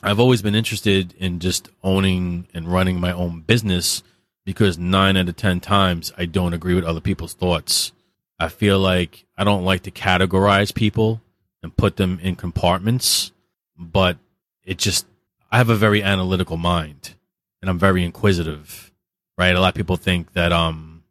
I've 0.03 0.19
always 0.19 0.41
been 0.41 0.55
interested 0.55 1.13
in 1.17 1.39
just 1.39 1.69
owning 1.83 2.47
and 2.53 2.67
running 2.67 2.99
my 2.99 3.11
own 3.11 3.41
business 3.41 4.03
because 4.43 4.77
nine 4.77 5.15
out 5.15 5.29
of 5.29 5.35
10 5.35 5.59
times 5.59 6.11
I 6.17 6.25
don't 6.25 6.53
agree 6.53 6.73
with 6.73 6.83
other 6.83 6.99
people's 6.99 7.33
thoughts. 7.33 7.91
I 8.39 8.49
feel 8.49 8.79
like 8.79 9.25
I 9.37 9.43
don't 9.43 9.63
like 9.63 9.83
to 9.83 9.91
categorize 9.91 10.73
people 10.73 11.21
and 11.61 11.75
put 11.75 11.97
them 11.97 12.19
in 12.21 12.35
compartments, 12.35 13.31
but 13.77 14.17
it 14.63 14.77
just, 14.77 15.05
I 15.51 15.57
have 15.57 15.69
a 15.69 15.75
very 15.75 16.01
analytical 16.01 16.57
mind 16.57 17.13
and 17.61 17.69
I'm 17.69 17.79
very 17.79 18.03
inquisitive, 18.03 18.91
right? 19.37 19.55
A 19.55 19.59
lot 19.59 19.69
of 19.69 19.75
people 19.75 19.97
think 19.97 20.33
that, 20.33 20.51
um, 20.51 21.03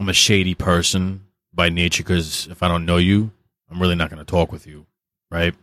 I'm 0.00 0.08
a 0.08 0.14
shady 0.14 0.54
person 0.54 1.23
by 1.54 1.68
nature 1.68 2.02
because 2.02 2.46
if 2.50 2.62
I 2.62 2.68
don't 2.68 2.86
know 2.86 2.96
you, 2.96 3.30
I'm 3.70 3.80
really 3.80 3.94
not 3.94 4.10
going 4.10 4.18
to 4.18 4.30
talk 4.30 4.52
with 4.52 4.66
you, 4.66 4.86
right? 5.30 5.54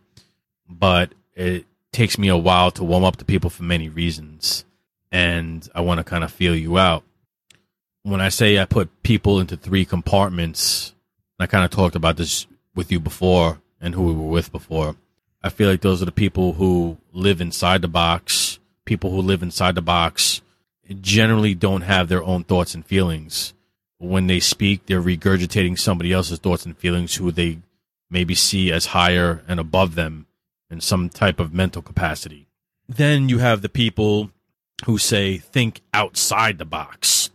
But 0.68 1.14
it 1.36 1.66
takes 1.92 2.18
me 2.18 2.30
a 2.30 2.38
while 2.38 2.72
to 2.72 2.84
warm 2.84 3.04
up 3.04 3.18
to 3.18 3.26
people 3.26 3.50
for 3.50 3.64
many 3.64 3.90
reasons, 3.90 4.66
and 5.12 5.68
I 5.76 5.82
want 5.82 6.00
to 6.00 6.04
kind 6.04 6.24
of 6.24 6.32
feel 6.32 6.56
you 6.56 6.78
out. 6.78 7.04
When 8.04 8.22
I 8.22 8.30
say 8.30 8.60
I 8.60 8.66
put 8.66 9.04
people 9.04 9.40
into 9.40 9.58
three 9.58 9.86
compartments, 9.86 10.96
I 11.40 11.46
kind 11.46 11.66
of 11.66 11.72
talked 11.72 11.96
about 11.96 12.18
this 12.18 12.48
with 12.76 12.92
you 12.92 13.00
before 13.00 13.62
and 13.80 13.94
who 13.94 14.04
we 14.04 14.14
were 14.14 14.30
with 14.30 14.52
before. 14.52 14.96
I 15.44 15.50
feel 15.50 15.70
like 15.70 15.82
those 15.82 16.02
are 16.02 16.06
the 16.06 16.12
people 16.12 16.54
who 16.54 16.98
live 17.12 17.42
inside 17.42 17.82
the 17.82 17.88
box. 17.88 18.60
People 18.86 19.12
who 19.12 19.22
live 19.22 19.42
inside 19.42 19.76
the 19.76 19.82
box 19.82 20.42
generally 21.00 21.56
don't 21.56 21.82
have 21.82 22.10
their 22.10 22.24
own 22.24 22.44
thoughts 22.44 22.76
and 22.76 22.86
feelings. 22.86 23.54
When 24.02 24.26
they 24.26 24.40
speak, 24.40 24.88
they're 24.88 25.02
regurgitating 25.02 25.78
somebody 25.78 26.12
else's 26.12 26.40
thoughts 26.40 26.66
and 26.66 26.76
feelings 26.76 27.16
who 27.16 27.32
they 27.32 27.60
maybe 28.10 28.34
see 28.34 28.72
as 28.72 28.88
higher 28.88 29.44
and 29.48 29.60
above 29.60 29.94
them 29.96 30.26
in 30.72 30.82
some 30.82 31.08
type 31.08 31.40
of 31.40 31.54
mental 31.54 31.84
capacity. 31.84 32.48
Then 32.90 33.30
you 33.30 33.38
have 33.38 33.62
the 33.62 33.70
people 33.70 34.32
who 34.86 34.98
say 34.98 35.38
think 35.38 35.82
outside 35.94 36.58
the 36.58 36.66
box. 36.66 37.30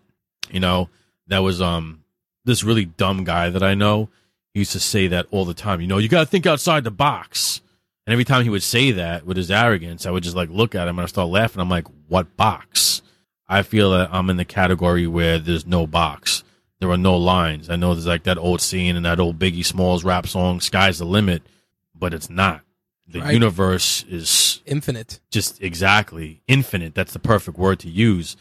You 0.51 0.61
know, 0.61 0.91
that 1.29 1.39
was 1.39 1.63
um 1.63 2.03
this 2.45 2.65
really 2.65 2.85
dumb 2.85 3.25
guy 3.25 3.49
that 3.49 3.63
I 3.63 3.75
know. 3.75 4.09
He 4.53 4.61
used 4.61 4.73
to 4.73 4.81
say 4.81 5.07
that 5.09 5.27
all 5.31 5.45
the 5.45 5.55
time. 5.55 5.81
You 5.81 5.87
know, 5.87 5.99
you 5.99 6.09
got 6.09 6.21
to 6.21 6.27
think 6.27 6.47
outside 6.47 6.85
the 6.85 6.91
box. 6.91 7.61
And 8.07 8.13
every 8.13 8.25
time 8.25 8.45
he 8.45 8.51
would 8.51 8.63
say 8.63 8.93
that 8.93 9.27
with 9.27 9.37
his 9.37 9.51
arrogance, 9.51 10.07
I 10.07 10.11
would 10.11 10.23
just 10.23 10.37
like 10.37 10.49
look 10.49 10.75
at 10.75 10.89
him 10.89 10.99
and 10.99 11.05
I 11.05 11.09
start 11.09 11.29
laughing. 11.29 11.61
I'm 11.61 11.69
like, 11.69 11.87
what 12.09 12.37
box? 12.37 13.03
I 13.49 13.63
feel 13.63 13.91
that 13.93 14.11
I'm 14.13 14.31
in 14.31 14.37
the 14.37 14.45
category 14.45 15.07
where 15.07 15.39
there's 15.39 15.67
no 15.67 15.87
box. 15.87 16.43
There 16.81 16.91
are 16.91 16.99
no 16.99 17.17
lines. 17.17 17.71
I 17.71 17.77
know 17.77 17.95
there's 17.95 18.07
like 18.07 18.25
that 18.25 18.39
old 18.39 18.61
scene 18.61 18.97
and 18.97 19.05
that 19.07 19.19
old 19.21 19.39
Biggie 19.39 19.65
Smalls 19.65 20.05
rap 20.05 20.27
song, 20.27 20.61
Sky's 20.61 20.99
the 20.99 21.05
Limit, 21.07 21.43
but 21.95 22.13
it's 22.13 22.29
not. 22.29 22.61
The 23.09 23.21
Right. 23.21 23.33
universe 23.33 24.05
is 24.09 24.61
Infinite. 24.67 25.21
just 25.31 25.63
exactly 25.63 26.43
infinite. 26.49 26.95
That's 26.95 27.13
the 27.13 27.19
perfect 27.19 27.57
word 27.57 27.79
to 27.81 27.89
use. 27.89 28.37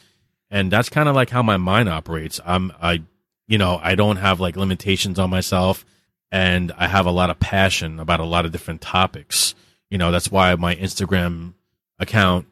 And 0.50 0.72
that's 0.72 0.90
kind 0.90 1.08
of 1.08 1.16
like 1.16 1.30
how 1.30 1.44
my 1.44 1.58
mind 1.58 1.88
operates. 1.88 2.40
I'm, 2.46 2.74
I, 2.82 3.04
you 3.48 3.58
know, 3.58 3.80
I 3.82 3.96
don't 3.96 4.18
have 4.18 4.40
like 4.40 4.56
limitations 4.58 5.18
on 5.20 5.30
myself 5.30 5.86
and 6.32 6.72
I 6.78 6.88
have 6.88 7.06
a 7.06 7.12
lot 7.12 7.30
of 7.30 7.40
passion 7.40 8.00
about 8.00 8.20
a 8.20 8.26
lot 8.26 8.46
of 8.46 8.52
different 8.52 8.82
topics. 8.82 9.54
You 9.90 9.98
know, 10.00 10.12
that's 10.12 10.32
why 10.32 10.54
my 10.56 10.76
Instagram 10.76 11.54
account 12.00 12.48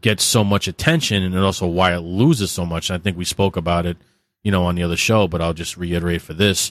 gets 0.00 0.22
so 0.22 0.44
much 0.44 0.68
attention 0.68 1.22
and 1.22 1.36
also 1.38 1.66
why 1.66 1.94
it 1.94 2.00
loses 2.00 2.50
so 2.52 2.66
much. 2.66 2.90
I 2.90 2.98
think 2.98 3.16
we 3.16 3.24
spoke 3.24 3.56
about 3.56 3.86
it, 3.86 3.96
you 4.44 4.52
know, 4.52 4.64
on 4.64 4.76
the 4.76 4.82
other 4.84 4.96
show, 4.96 5.26
but 5.26 5.40
I'll 5.40 5.54
just 5.54 5.76
reiterate 5.76 6.22
for 6.22 6.34
this. 6.34 6.70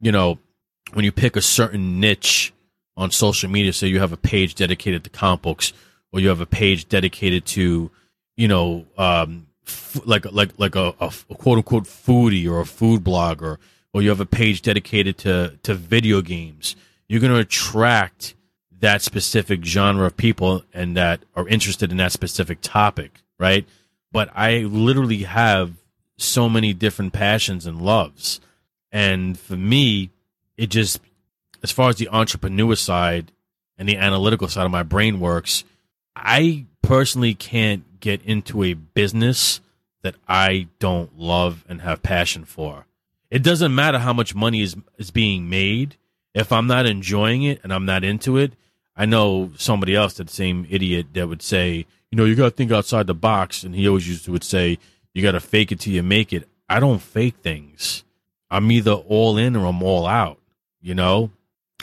You 0.00 0.12
know, 0.12 0.38
when 0.94 1.04
you 1.04 1.12
pick 1.12 1.36
a 1.36 1.42
certain 1.42 2.00
niche 2.00 2.54
on 2.96 3.10
social 3.10 3.50
media, 3.50 3.72
so 3.72 3.84
you 3.84 4.00
have 4.00 4.12
a 4.12 4.16
page 4.16 4.54
dedicated 4.54 5.04
to 5.04 5.10
comic 5.10 5.42
books, 5.42 5.72
or 6.12 6.20
you 6.20 6.28
have 6.28 6.40
a 6.40 6.46
page 6.46 6.88
dedicated 6.88 7.44
to, 7.44 7.90
you 8.36 8.48
know, 8.48 8.86
um, 8.96 9.48
f- 9.66 10.00
like 10.06 10.24
like 10.32 10.58
like 10.58 10.76
a, 10.76 10.94
a 11.00 11.12
a 11.28 11.34
quote 11.34 11.58
unquote 11.58 11.84
foodie 11.84 12.50
or 12.50 12.60
a 12.60 12.66
food 12.66 13.04
blogger, 13.04 13.58
or 13.92 14.00
you 14.00 14.08
have 14.08 14.20
a 14.20 14.26
page 14.26 14.62
dedicated 14.62 15.18
to 15.18 15.58
to 15.64 15.74
video 15.74 16.22
games, 16.22 16.76
you're 17.08 17.20
going 17.20 17.32
to 17.32 17.38
attract 17.38 18.34
that 18.80 19.02
specific 19.02 19.64
genre 19.64 20.06
of 20.06 20.16
people 20.16 20.62
and 20.72 20.96
that 20.96 21.20
are 21.34 21.48
interested 21.48 21.90
in 21.90 21.96
that 21.96 22.12
specific 22.12 22.58
topic, 22.60 23.22
right? 23.38 23.66
But 24.12 24.30
I 24.36 24.58
literally 24.60 25.24
have 25.24 25.72
so 26.18 26.48
many 26.48 26.74
different 26.74 27.14
passions 27.14 27.64
and 27.64 27.80
loves. 27.80 28.40
And 28.92 29.38
for 29.38 29.56
me, 29.56 30.10
it 30.56 30.66
just, 30.66 31.00
as 31.62 31.70
far 31.70 31.88
as 31.88 31.96
the 31.96 32.08
entrepreneur 32.08 32.74
side 32.74 33.32
and 33.78 33.88
the 33.88 33.96
analytical 33.96 34.48
side 34.48 34.66
of 34.66 34.70
my 34.70 34.82
brain 34.82 35.20
works, 35.20 35.64
I 36.14 36.66
personally 36.82 37.34
can't 37.34 38.00
get 38.00 38.22
into 38.22 38.62
a 38.64 38.74
business 38.74 39.60
that 40.02 40.16
I 40.28 40.68
don't 40.78 41.16
love 41.18 41.64
and 41.68 41.80
have 41.82 42.02
passion 42.02 42.44
for. 42.44 42.86
It 43.30 43.42
doesn't 43.42 43.74
matter 43.74 43.98
how 43.98 44.12
much 44.12 44.34
money 44.34 44.62
is 44.62 44.76
is 44.96 45.10
being 45.10 45.48
made. 45.48 45.96
If 46.34 46.50
I'm 46.52 46.66
not 46.66 46.86
enjoying 46.86 47.42
it 47.42 47.60
and 47.62 47.72
I'm 47.72 47.84
not 47.84 48.04
into 48.04 48.36
it, 48.36 48.52
I 48.96 49.06
know 49.06 49.52
somebody 49.56 49.94
else, 49.94 50.14
that 50.14 50.30
same 50.30 50.66
idiot, 50.68 51.08
that 51.12 51.28
would 51.28 51.42
say, 51.42 51.86
you 52.10 52.16
know, 52.16 52.24
you 52.24 52.34
got 52.34 52.44
to 52.44 52.50
think 52.50 52.72
outside 52.72 53.06
the 53.06 53.14
box. 53.14 53.62
And 53.62 53.74
he 53.74 53.86
always 53.86 54.08
used 54.08 54.24
to 54.24 54.32
would 54.32 54.44
say, 54.44 54.78
you 55.18 55.22
got 55.24 55.32
to 55.32 55.40
fake 55.40 55.72
it 55.72 55.80
till 55.80 55.92
you 55.92 56.02
make 56.02 56.32
it. 56.32 56.48
I 56.68 56.78
don't 56.80 57.00
fake 57.02 57.36
things. 57.42 58.04
I'm 58.50 58.70
either 58.70 58.92
all 58.92 59.36
in 59.36 59.56
or 59.56 59.66
I'm 59.66 59.82
all 59.82 60.06
out. 60.06 60.38
You 60.80 60.94
know, 60.94 61.30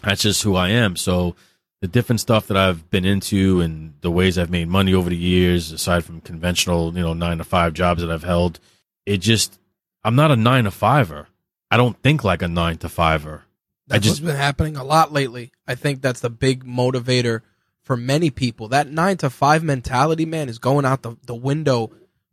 that's 0.02 0.22
just 0.22 0.42
who 0.44 0.56
I 0.56 0.70
am. 0.70 0.96
So 0.96 1.36
the 1.82 1.88
different 1.88 2.22
stuff 2.22 2.48
that 2.48 2.56
I've 2.58 2.90
been 2.90 3.04
into 3.06 3.60
and 3.60 3.94
the 4.02 4.10
ways 4.10 4.38
I've 4.38 4.50
made 4.50 4.70
money 4.70 4.94
over 4.94 5.10
the 5.10 5.18
years, 5.18 5.72
aside 5.72 6.06
from 6.06 6.22
conventional, 6.22 6.96
you 6.96 7.04
know, 7.04 7.14
nine 7.14 7.40
to 7.40 7.44
five 7.44 7.74
jobs 7.74 8.02
that 8.02 8.10
I've 8.10 8.24
held, 8.24 8.60
it 9.06 9.18
just, 9.18 9.60
I'm 10.04 10.16
not 10.16 10.32
a 10.32 10.36
nine 10.38 10.64
to 10.64 10.72
fiver. 10.72 11.28
I 11.70 11.78
don't 11.78 12.02
think 12.02 12.24
like 12.24 12.42
a 12.42 12.48
nine 12.48 12.78
to 12.78 12.90
fiver. 12.90 13.44
That's 13.88 14.06
just- 14.06 14.22
what's 14.22 14.32
been 14.32 14.40
happening 14.40 14.78
a 14.78 14.84
lot 14.84 15.12
lately. 15.12 15.52
I 15.68 15.76
think 15.76 16.02
that's 16.02 16.22
the 16.22 16.30
big 16.30 16.64
motivator 16.64 17.42
for 17.82 17.98
many 17.98 18.30
people. 18.32 18.70
That 18.70 18.90
nine 18.90 19.18
to 19.18 19.30
five 19.30 19.64
mentality, 19.64 20.26
man, 20.26 20.50
is 20.50 20.58
going 20.58 20.86
out 20.86 21.04
the, 21.04 21.18
the 21.26 21.36
window 21.36 21.92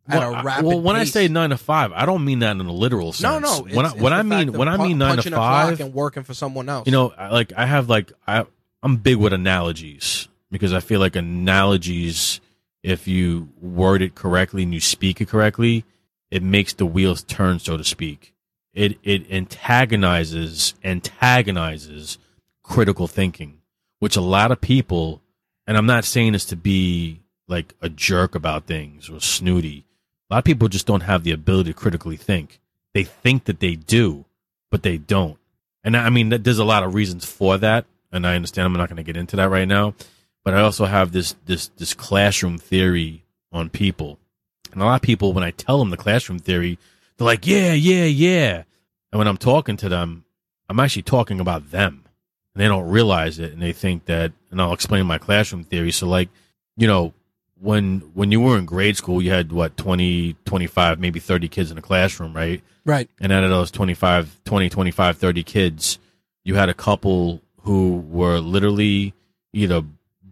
at 0.08 0.18
well, 0.18 0.34
a 0.34 0.42
rapid 0.42 0.64
well, 0.64 0.80
when 0.80 0.96
I 0.96 1.04
say 1.04 1.28
nine 1.28 1.50
to 1.50 1.56
five, 1.56 1.92
I 1.92 2.06
don't 2.06 2.24
mean 2.24 2.40
that 2.40 2.52
in 2.52 2.60
a 2.60 2.72
literal 2.72 3.12
sense. 3.12 3.22
no, 3.22 3.38
no, 3.38 3.62
when 3.74 3.86
I, 3.86 3.90
it's- 3.90 4.02
when 4.02 4.12
I 4.12 4.22
mean 4.22 4.52
when 4.52 4.68
I 4.68 4.76
mean 4.76 4.98
nine 4.98 5.10
to 5.10 5.16
punching 5.16 5.32
a 5.32 5.36
clock 5.36 5.68
five, 5.68 5.80
and 5.80 5.94
working 5.94 6.22
for 6.24 6.34
someone 6.34 6.68
else. 6.68 6.86
you 6.86 6.92
know, 6.92 7.12
like 7.18 7.52
I 7.56 7.66
have 7.66 7.88
like 7.88 8.12
I 8.26 8.44
I'm 8.82 8.96
big 8.96 9.16
with 9.16 9.32
analogies 9.32 10.28
because 10.50 10.72
I 10.72 10.80
feel 10.80 10.98
like 11.00 11.14
analogies, 11.14 12.40
if 12.82 13.06
you 13.06 13.48
word 13.60 14.02
it 14.02 14.14
correctly 14.14 14.64
and 14.64 14.74
you 14.74 14.80
speak 14.80 15.20
it 15.20 15.28
correctly, 15.28 15.84
it 16.30 16.42
makes 16.42 16.72
the 16.72 16.86
wheels 16.86 17.22
turn, 17.22 17.58
so 17.60 17.76
to 17.76 17.84
speak. 17.84 18.34
It 18.74 18.98
it 19.04 19.30
antagonizes 19.30 20.74
antagonizes 20.82 22.18
critical 22.62 23.06
thinking, 23.06 23.58
which 24.00 24.16
a 24.16 24.20
lot 24.20 24.50
of 24.50 24.60
people, 24.60 25.22
and 25.66 25.76
I'm 25.76 25.86
not 25.86 26.04
saying 26.04 26.32
this 26.32 26.46
to 26.46 26.56
be 26.56 27.20
like 27.48 27.74
a 27.80 27.88
jerk 27.88 28.34
about 28.34 28.66
things 28.66 29.08
or 29.10 29.20
snooty. 29.20 29.84
A 30.32 30.36
lot 30.36 30.38
of 30.38 30.44
people 30.44 30.68
just 30.68 30.86
don't 30.86 31.02
have 31.02 31.24
the 31.24 31.32
ability 31.32 31.74
to 31.74 31.78
critically 31.78 32.16
think. 32.16 32.58
They 32.94 33.04
think 33.04 33.44
that 33.44 33.60
they 33.60 33.74
do, 33.74 34.24
but 34.70 34.82
they 34.82 34.96
don't. 34.96 35.36
And 35.84 35.94
I 35.94 36.08
mean, 36.08 36.30
there's 36.30 36.58
a 36.58 36.64
lot 36.64 36.82
of 36.82 36.94
reasons 36.94 37.26
for 37.26 37.58
that, 37.58 37.84
and 38.10 38.26
I 38.26 38.34
understand. 38.34 38.64
I'm 38.64 38.72
not 38.72 38.88
going 38.88 38.96
to 38.96 39.02
get 39.02 39.18
into 39.18 39.36
that 39.36 39.50
right 39.50 39.68
now, 39.68 39.92
but 40.42 40.54
I 40.54 40.62
also 40.62 40.86
have 40.86 41.12
this 41.12 41.36
this 41.44 41.68
this 41.76 41.92
classroom 41.92 42.56
theory 42.56 43.26
on 43.52 43.68
people, 43.68 44.18
and 44.72 44.80
a 44.80 44.86
lot 44.86 44.94
of 44.94 45.02
people, 45.02 45.34
when 45.34 45.44
I 45.44 45.50
tell 45.50 45.78
them 45.78 45.90
the 45.90 45.98
classroom 45.98 46.38
theory, 46.38 46.78
they're 47.18 47.26
like, 47.26 47.46
"Yeah, 47.46 47.74
yeah, 47.74 48.04
yeah," 48.04 48.62
and 49.12 49.18
when 49.18 49.28
I'm 49.28 49.36
talking 49.36 49.76
to 49.76 49.90
them, 49.90 50.24
I'm 50.66 50.80
actually 50.80 51.02
talking 51.02 51.40
about 51.40 51.72
them, 51.72 52.04
and 52.54 52.62
they 52.62 52.68
don't 52.68 52.88
realize 52.88 53.38
it, 53.38 53.52
and 53.52 53.60
they 53.60 53.74
think 53.74 54.06
that. 54.06 54.32
And 54.50 54.62
I'll 54.62 54.72
explain 54.72 55.04
my 55.04 55.18
classroom 55.18 55.64
theory. 55.64 55.90
So, 55.90 56.08
like, 56.08 56.30
you 56.78 56.86
know, 56.86 57.12
when 57.62 58.00
when 58.14 58.32
you 58.32 58.40
were 58.40 58.58
in 58.58 58.64
grade 58.66 58.96
school, 58.96 59.22
you 59.22 59.30
had 59.30 59.52
what 59.52 59.76
20, 59.76 60.34
25, 60.44 60.98
maybe 61.00 61.20
30 61.20 61.48
kids 61.48 61.70
in 61.70 61.78
a 61.78 61.82
classroom, 61.82 62.34
right? 62.34 62.60
right? 62.84 63.08
and 63.20 63.30
out 63.32 63.44
of 63.44 63.50
those 63.50 63.70
25 63.70 64.40
20 64.44 64.68
25 64.68 65.16
30 65.16 65.42
kids 65.44 65.98
you 66.42 66.56
had 66.56 66.68
a 66.68 66.74
couple 66.74 67.40
who 67.60 67.98
were 68.10 68.38
literally 68.40 69.14
either 69.52 69.82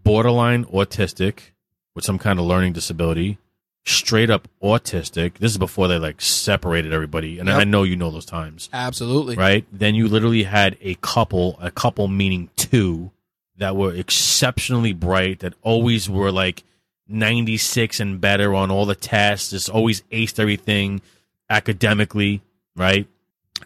borderline 0.03 0.65
autistic 0.65 1.53
with 1.95 2.05
some 2.05 2.19
kind 2.19 2.41
of 2.41 2.45
learning 2.47 2.73
disability 2.73 3.39
straight 3.85 4.31
up 4.31 4.49
autistic 4.63 5.35
this 5.39 5.53
is 5.53 5.59
before 5.59 5.87
they 5.87 5.97
like 5.99 6.21
separated 6.21 6.93
everybody 6.93 7.39
and 7.39 7.49
Yep. 7.49 7.59
i 7.61 7.63
know 7.65 7.85
you 7.85 7.95
know 7.95 8.11
those 8.11 8.27
times 8.27 8.69
Absolutely. 8.73 9.37
right 9.37 9.65
then 9.73 9.95
you 9.95 10.09
literally 10.09 10.43
had 10.43 10.77
a 10.81 10.95
couple 10.97 11.57
a 11.61 11.71
couple 11.71 12.09
meaning 12.09 12.51
two 12.57 13.13
that 13.59 13.77
were 13.77 13.95
exceptionally 13.95 14.93
bright 14.93 15.39
that 15.39 15.55
always 15.63 16.11
were 16.11 16.33
like 16.33 16.65
96 17.11 18.01
and 18.01 18.21
better 18.21 18.55
on 18.55 18.71
all 18.71 18.87
the 18.87 18.95
tests 18.95 19.51
just 19.51 19.69
always 19.69 20.03
aced 20.13 20.39
everything 20.39 21.03
academically 21.49 22.43
right? 22.77 23.07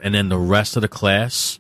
And 0.01 0.15
then 0.15 0.29
the 0.29 0.39
rest 0.39 0.77
of 0.77 0.83
the 0.83 0.89
class 0.89 1.59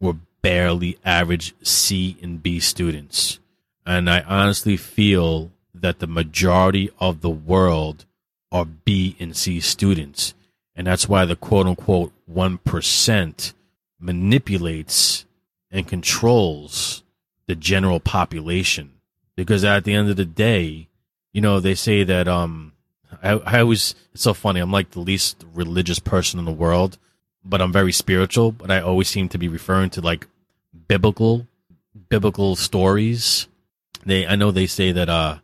were 0.00 0.16
barely 0.42 0.98
average 1.04 1.54
c 1.62 2.16
and 2.22 2.42
b 2.42 2.60
students. 2.60 3.40
And 3.86 4.08
i 4.08 4.20
honestly 4.20 4.76
feel 4.76 5.50
that 5.74 5.98
the 5.98 6.06
majority 6.06 6.90
of 6.98 7.20
the 7.20 7.30
world 7.30 8.06
are 8.50 8.64
b 8.64 9.16
and 9.20 9.36
c 9.36 9.60
students. 9.60 10.34
And 10.74 10.86
that's 10.86 11.08
why 11.08 11.24
the 11.24 11.36
quote 11.36 11.66
unquote 11.66 12.12
1% 12.30 13.52
manipulates 14.00 15.26
and 15.70 15.86
controls 15.86 17.02
the 17.46 17.54
general 17.54 18.00
population. 18.00 18.92
Because 19.36 19.64
at 19.64 19.84
the 19.84 19.92
end 19.92 20.08
of 20.08 20.16
the 20.16 20.24
day, 20.24 20.88
you 21.34 21.42
know, 21.42 21.60
they 21.60 21.74
say 21.74 22.04
that, 22.04 22.26
um, 22.26 22.72
I, 23.22 23.32
I 23.32 23.60
always, 23.60 23.94
it's 24.14 24.22
so 24.22 24.32
funny. 24.32 24.60
I'm 24.60 24.72
like 24.72 24.92
the 24.92 25.00
least 25.00 25.44
religious 25.52 25.98
person 25.98 26.38
in 26.38 26.46
the 26.46 26.52
world, 26.52 26.96
but 27.44 27.60
I'm 27.60 27.72
very 27.72 27.92
spiritual, 27.92 28.52
but 28.52 28.70
I 28.70 28.80
always 28.80 29.08
seem 29.08 29.28
to 29.28 29.38
be 29.38 29.48
referring 29.48 29.90
to 29.90 30.00
like 30.00 30.26
biblical, 30.88 31.46
biblical 32.08 32.56
stories. 32.56 33.48
They, 34.06 34.26
I 34.26 34.36
know 34.36 34.50
they 34.50 34.66
say 34.66 34.92
that, 34.92 35.10
uh, 35.10 35.38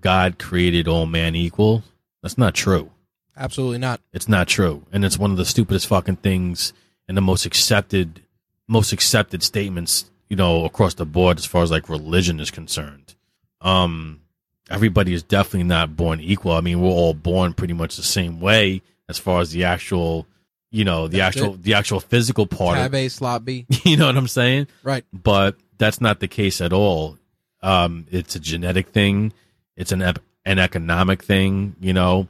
God 0.00 0.38
created 0.38 0.86
all 0.86 1.06
man 1.06 1.34
equal. 1.34 1.82
That's 2.22 2.36
not 2.36 2.54
true. 2.54 2.90
Absolutely 3.36 3.78
not. 3.78 4.00
It's 4.12 4.28
not 4.28 4.48
true, 4.48 4.84
and 4.92 5.04
it's 5.04 5.18
one 5.18 5.30
of 5.30 5.36
the 5.36 5.44
stupidest 5.44 5.86
fucking 5.86 6.16
things 6.16 6.72
and 7.06 7.16
the 7.16 7.22
most 7.22 7.46
accepted, 7.46 8.20
most 8.66 8.92
accepted 8.92 9.42
statements, 9.42 10.10
you 10.28 10.36
know, 10.36 10.64
across 10.64 10.94
the 10.94 11.06
board 11.06 11.38
as 11.38 11.46
far 11.46 11.62
as 11.62 11.70
like 11.70 11.88
religion 11.88 12.40
is 12.40 12.50
concerned. 12.50 13.14
Um, 13.60 14.20
everybody 14.68 15.12
is 15.12 15.22
definitely 15.22 15.64
not 15.64 15.96
born 15.96 16.20
equal. 16.20 16.52
I 16.52 16.60
mean, 16.60 16.80
we're 16.80 16.90
all 16.90 17.14
born 17.14 17.54
pretty 17.54 17.74
much 17.74 17.96
the 17.96 18.02
same 18.02 18.40
way 18.40 18.82
as 19.08 19.18
far 19.18 19.40
as 19.40 19.50
the 19.52 19.64
actual, 19.64 20.26
you 20.70 20.84
know, 20.84 21.08
the 21.08 21.18
That's 21.18 21.36
actual, 21.36 21.54
the 21.54 21.74
actual 21.74 22.00
physical 22.00 22.46
part. 22.46 22.76
Tab 22.76 22.94
A, 22.94 23.08
slot 23.08 23.44
B. 23.44 23.66
you 23.84 23.96
know 23.96 24.06
what 24.06 24.16
I'm 24.16 24.28
saying? 24.28 24.68
Right. 24.82 25.04
but 25.12 25.56
that's 25.78 26.00
not 26.00 26.20
the 26.20 26.28
case 26.28 26.60
at 26.60 26.72
all. 26.72 27.18
Um, 27.62 28.06
it's 28.10 28.36
a 28.36 28.40
genetic 28.40 28.88
thing. 28.88 29.32
It's 29.76 29.92
an 29.92 30.02
ep- 30.02 30.22
an 30.44 30.58
economic 30.58 31.22
thing, 31.22 31.76
you 31.80 31.92
know, 31.92 32.28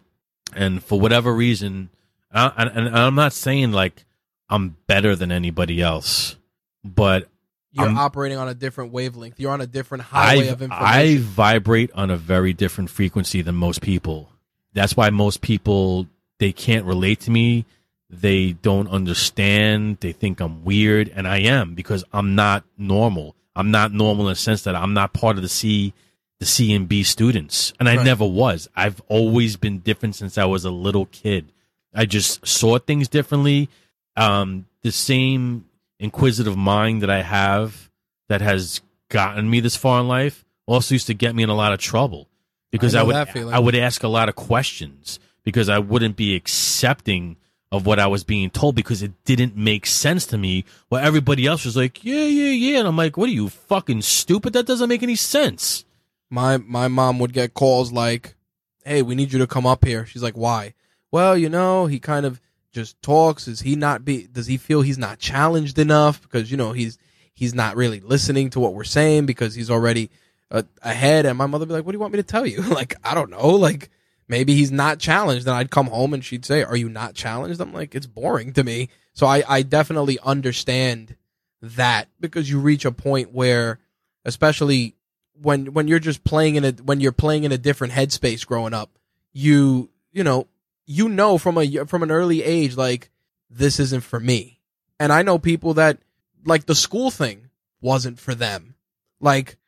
and 0.55 0.83
for 0.83 1.01
whatever 1.01 1.33
reason, 1.33 1.91
I, 2.33 2.53
and, 2.57 2.89
and 2.89 2.99
I'm 2.99 3.15
not 3.15 3.33
saying 3.33 3.73
like 3.73 4.05
I'm 4.49 4.77
better 4.87 5.15
than 5.15 5.31
anybody 5.31 5.81
else, 5.81 6.37
but 6.85 7.29
you're 7.73 7.87
I'm- 7.87 7.99
operating 7.99 8.39
on 8.39 8.49
a 8.49 8.55
different 8.55 8.93
wavelength. 8.93 9.39
You're 9.39 9.53
on 9.53 9.61
a 9.61 9.67
different 9.67 10.05
highway 10.05 10.49
I 10.49 10.53
of 10.53 10.63
information. 10.63 10.87
I 10.97 11.17
vibrate 11.19 11.91
on 11.95 12.11
a 12.11 12.17
very 12.17 12.53
different 12.53 12.91
frequency 12.91 13.43
than 13.43 13.55
most 13.55 13.81
people. 13.83 14.31
That's 14.75 14.97
why 14.97 15.11
most 15.11 15.41
people 15.41 16.07
they 16.39 16.53
can't 16.53 16.85
relate 16.85 17.21
to 17.21 17.31
me. 17.31 17.65
They 18.11 18.53
don't 18.53 18.89
understand. 18.89 19.99
They 20.01 20.13
think 20.13 20.41
I'm 20.41 20.65
weird, 20.65 21.11
and 21.15 21.27
I 21.29 21.39
am 21.41 21.75
because 21.75 22.05
I'm 22.13 22.35
not 22.35 22.65
normal. 22.79 23.35
I'm 23.57 23.71
not 23.71 23.93
normal 23.93 24.29
in 24.29 24.33
the 24.33 24.37
sense 24.37 24.63
that 24.63 24.75
I'm 24.77 24.95
not 24.95 25.13
part 25.13 25.37
of 25.37 25.43
the 25.43 25.49
C, 25.49 25.93
the 26.39 26.47
C 26.47 26.73
and 26.73 26.89
B 26.89 27.03
students, 27.03 27.73
and 27.79 27.89
I 27.89 27.97
Right. 27.97 28.05
never 28.07 28.25
was. 28.27 28.69
I've 28.77 29.03
always 29.09 29.57
been 29.57 29.81
different 29.81 30.15
since 30.15 30.39
I 30.39 30.45
was 30.47 30.65
a 30.65 30.71
little 30.71 31.07
kid. 31.07 31.53
I 31.93 32.07
just 32.07 32.47
saw 32.47 32.79
things 32.79 33.09
differently. 33.09 33.69
Um, 34.17 34.67
the 34.83 34.93
same 34.93 35.65
inquisitive 35.99 36.57
mind 36.57 37.03
that 37.03 37.11
I 37.11 37.23
have 37.23 37.91
that 38.29 38.41
has 38.41 38.81
gotten 39.09 39.49
me 39.49 39.61
this 39.61 39.77
far 39.77 40.01
in 40.01 40.09
life 40.09 40.45
also 40.67 40.95
used 40.95 41.07
to 41.07 41.15
get 41.15 41.35
me 41.35 41.43
in 41.43 41.49
a 41.49 41.55
lot 41.55 41.73
of 41.73 41.79
trouble 41.79 42.29
because 42.71 42.95
I 42.95 43.01
I, 43.01 43.03
would. 43.03 43.17
I 43.17 43.59
would 43.59 43.75
ask 43.75 44.03
a 44.03 44.09
lot 44.09 44.29
of 44.29 44.37
questions 44.37 45.19
because 45.45 45.69
I 45.69 45.79
wouldn't 45.79 46.17
be 46.17 46.35
accepting 46.37 47.37
of 47.71 47.87
what 47.87 47.99
I 47.99 48.07
was 48.07 48.25
being 48.25 48.51
told 48.51 48.75
because 48.75 49.03
it 49.03 49.13
didn't 49.25 49.57
make 49.57 49.87
sense 49.87 50.27
to 50.27 50.39
me. 50.39 50.65
While 50.89 51.05
everybody 51.05 51.47
else 51.47 51.65
was 51.65 51.77
like, 51.77 52.05
"Yeah, 52.05 52.25
yeah, 52.25 52.51
yeah," 52.51 52.79
and 52.81 52.89
I'm 52.89 52.97
like, 52.97 53.17
"What 53.17 53.29
are 53.29 53.33
you 53.33 53.49
fucking 53.49 54.03
stupid? 54.03 54.53
That 54.53 54.67
doesn't 54.67 54.89
make 54.89 55.03
any 55.03 55.17
sense." 55.17 55.85
my 56.31 56.59
my 56.59 56.89
mom 56.89 57.19
would 57.19 57.33
get 57.33 57.55
calls 57.55 57.93
like, 57.93 58.37
"Hey, 58.85 59.03
we 59.03 59.15
need 59.15 59.33
you 59.33 59.39
to 59.39 59.47
come 59.47 59.67
up 59.67 59.85
here." 59.85 60.07
She's 60.07 60.23
like, 60.23 60.37
"Why?" 60.37 60.75
Well, 61.11 61.37
you 61.37 61.49
know, 61.49 61.87
he 61.87 61.99
kind 61.99 62.27
of 62.27 62.41
just 62.79 63.01
talks. 63.03 63.49
Is 63.49 63.61
he 63.61 63.75
not 63.75 64.05
be? 64.05 64.27
Does 64.27 64.47
he 64.47 64.57
feel 64.57 64.83
he's 64.83 64.99
not 64.99 65.19
challenged 65.19 65.79
enough? 65.79 66.23
Because 66.23 66.51
you 66.51 66.57
know 66.57 66.73
he's 66.73 66.97
he's 67.35 67.55
not 67.55 67.77
really 67.77 68.01
listening 68.01 68.51
to 68.51 68.61
what 68.61 68.75
we're 68.75 68.85
saying 68.85 69.27
because 69.27 69.55
he's 69.55 69.71
already 69.71 70.11
uh, 70.51 70.63
ahead. 70.83 71.27
And 71.27 71.37
my 71.37 71.47
mother 71.47 71.67
be 71.67 71.73
like, 71.73 71.85
"What 71.85 71.93
do 71.93 71.97
you 71.97 72.01
want 72.01 72.13
me 72.13 72.19
to 72.19 72.23
tell 72.23 72.47
you?" 72.47 72.63
like, 72.81 72.95
I 73.03 73.15
don't 73.15 73.31
know. 73.31 73.49
Like 73.49 73.91
maybe 74.29 74.55
he's 74.55 74.71
not 74.71 75.01
challenged. 75.01 75.47
And 75.47 75.57
I'd 75.57 75.71
come 75.71 75.89
home 75.89 76.15
and 76.15 76.25
she'd 76.25 76.45
say, 76.45 76.63
"Are 76.63 76.77
you 76.77 76.89
not 76.89 77.15
challenged?" 77.15 77.61
I'm 77.61 77.75
like, 77.75 77.95
"It's 77.95 78.07
boring 78.07 78.53
to 78.53 78.63
me." 78.63 78.91
So 79.13 79.27
I 79.27 79.43
I 79.49 79.63
definitely 79.63 80.19
understand 80.21 81.17
that 81.61 82.09
because 82.21 82.49
you 82.49 82.61
reach 82.61 82.85
a 82.85 82.93
point 82.93 83.33
where, 83.33 83.81
especially 84.25 84.95
when 85.41 85.73
when 85.75 85.89
you're 85.89 85.99
just 85.99 86.23
playing 86.23 86.55
in 86.55 86.65
a 86.65 86.71
when 86.73 87.01
you're 87.01 87.13
playing 87.13 87.43
in 87.43 87.51
a 87.51 87.59
different 87.59 87.93
headspace 87.93 88.47
growing 88.47 88.75
up, 88.75 88.91
you 89.33 89.91
you 90.13 90.23
know 90.23 90.47
you 90.91 91.09
know 91.09 91.37
from 91.37 91.59
a 91.59 91.85
from 91.85 92.03
an 92.03 92.11
early 92.11 92.43
age 92.43 92.75
like 92.75 93.11
this 93.51 93.79
isn't 93.79 94.03
for 94.03 94.19
me. 94.19 94.59
And 94.99 95.13
I 95.13 95.23
know 95.23 95.39
people 95.39 95.75
that 95.75 95.99
like 96.47 96.65
the 96.67 96.75
school 96.75 97.11
thing 97.11 97.51
wasn't 97.81 98.19
for 98.19 98.35
them. 98.35 98.75
Like 99.21 99.59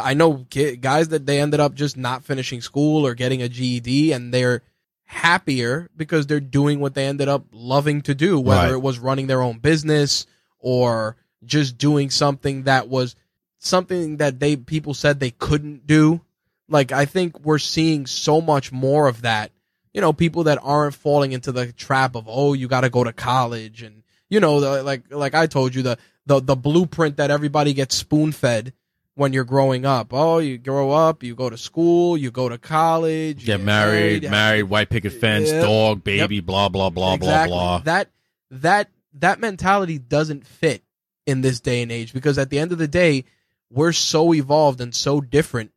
I 0.00 0.14
know 0.14 0.46
ki- 0.48 0.76
guys 0.76 1.08
that 1.08 1.26
they 1.26 1.38
ended 1.40 1.60
up 1.60 1.74
just 1.74 1.96
not 1.98 2.24
finishing 2.24 2.60
school 2.62 3.06
or 3.06 3.14
getting 3.14 3.42
a 3.42 3.48
GED 3.48 4.12
and 4.12 4.32
they're 4.32 4.62
happier 5.04 5.90
because 5.96 6.26
they're 6.26 6.40
doing 6.40 6.80
what 6.80 6.94
they 6.94 7.06
ended 7.06 7.28
up 7.28 7.44
loving 7.52 8.00
to 8.02 8.14
do, 8.14 8.40
whether 8.40 8.68
Right. 8.68 8.72
it 8.72 8.82
was 8.82 8.98
running 8.98 9.26
their 9.26 9.42
own 9.42 9.58
business 9.58 10.26
or 10.58 11.16
just 11.44 11.76
doing 11.76 12.10
something 12.10 12.62
that 12.64 12.88
was 12.88 13.16
something 13.58 14.16
that 14.18 14.40
they 14.40 14.56
people 14.56 14.94
said 14.94 15.20
they 15.20 15.32
couldn't 15.32 15.86
do. 15.86 16.20
Like 16.68 16.92
I 16.92 17.04
think 17.04 17.40
we're 17.40 17.58
seeing 17.58 18.06
so 18.06 18.40
much 18.40 18.72
more 18.72 19.08
of 19.08 19.22
that. 19.22 19.50
You 19.92 20.00
know, 20.00 20.12
people 20.12 20.44
that 20.44 20.58
aren't 20.62 20.94
falling 20.94 21.32
into 21.32 21.52
the 21.52 21.72
trap 21.72 22.14
of 22.14 22.26
oh, 22.28 22.52
you 22.52 22.68
got 22.68 22.82
to 22.82 22.90
go 22.90 23.04
to 23.04 23.12
college 23.12 23.82
and 23.82 24.02
you 24.28 24.40
know, 24.40 24.60
the, 24.60 24.82
like 24.82 25.02
like 25.10 25.34
I 25.34 25.46
told 25.46 25.74
you 25.74 25.82
the 25.82 25.98
the 26.26 26.40
the 26.40 26.56
blueprint 26.56 27.16
that 27.16 27.30
everybody 27.30 27.74
gets 27.74 27.96
spoon 27.96 28.32
fed 28.32 28.72
when 29.14 29.32
you're 29.32 29.44
growing 29.44 29.84
up. 29.84 30.12
Oh, 30.12 30.38
you 30.38 30.56
grow 30.56 30.92
up, 30.92 31.22
you 31.22 31.34
go 31.34 31.50
to 31.50 31.58
school, 31.58 32.16
you 32.16 32.30
go 32.30 32.48
to 32.48 32.56
college, 32.56 33.40
you 33.40 33.46
Get 33.46 33.60
married, 33.60 34.30
married, 34.30 34.64
white 34.64 34.88
picket 34.88 35.12
fence, 35.12 35.50
Yep. 35.50 35.62
dog, 35.62 36.04
baby, 36.04 36.40
blah 36.40 36.68
blah 36.68 36.90
blah 36.90 37.14
exactly. 37.14 37.50
blah 37.50 37.78
blah. 37.78 37.84
That 37.84 38.10
that 38.50 38.88
that 39.14 39.40
mentality 39.40 39.98
doesn't 39.98 40.46
fit 40.46 40.82
in 41.26 41.40
this 41.40 41.60
day 41.60 41.82
and 41.82 41.90
age 41.90 42.12
because 42.12 42.38
at 42.38 42.50
the 42.50 42.58
end 42.58 42.72
of 42.72 42.78
the 42.78 42.88
day, 42.88 43.24
we're 43.70 43.92
so 43.92 44.32
evolved 44.32 44.80
and 44.80 44.94
so 44.94 45.20
different 45.20 45.72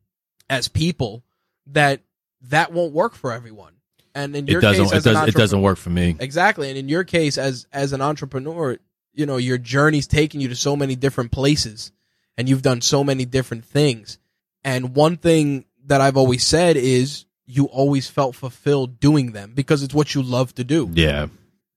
as 0.48 0.68
people 0.68 1.24
that 1.66 2.00
that 2.42 2.72
won't 2.72 2.92
work 2.92 3.14
for 3.14 3.32
everyone. 3.32 3.73
And 4.14 4.34
in 4.36 4.46
your 4.46 4.58
It 4.60 4.62
doesn't. 4.62 4.84
case, 4.90 4.92
It 4.98 5.04
does. 5.04 5.28
It 5.28 5.34
doesn't 5.34 5.62
work 5.62 5.78
for 5.78 5.90
me. 5.90 6.16
Exactly. 6.20 6.68
And 6.68 6.78
in 6.78 6.88
your 6.88 7.04
case, 7.04 7.36
as 7.38 7.66
as 7.72 7.92
an 7.92 8.00
entrepreneur, 8.00 8.78
you 9.12 9.26
know, 9.26 9.36
your 9.36 9.58
journey's 9.58 10.06
taking 10.06 10.40
you 10.40 10.48
to 10.48 10.56
so 10.56 10.76
many 10.76 10.94
different 10.96 11.32
places 11.32 11.92
and 12.36 12.48
you've 12.48 12.62
done 12.62 12.80
so 12.80 13.02
many 13.04 13.24
different 13.24 13.64
things. 13.64 14.18
And 14.62 14.94
one 14.94 15.16
thing 15.16 15.64
that 15.86 16.00
I've 16.00 16.16
always 16.16 16.44
said 16.44 16.76
is 16.76 17.26
you 17.46 17.66
always 17.66 18.08
felt 18.08 18.34
fulfilled 18.34 18.98
doing 19.00 19.32
them 19.32 19.52
because 19.54 19.82
it's 19.82 19.94
what 19.94 20.14
you 20.14 20.22
love 20.22 20.54
to 20.54 20.64
do. 20.64 20.90
Yeah. 20.92 21.26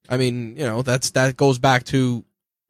I 0.09 0.17
mean, 0.17 0.55
you 0.55 0.65
know, 0.65 0.81
that's 0.83 1.11
that 1.11 1.35
goes 1.35 1.59
back 1.59 1.83
to 1.85 2.23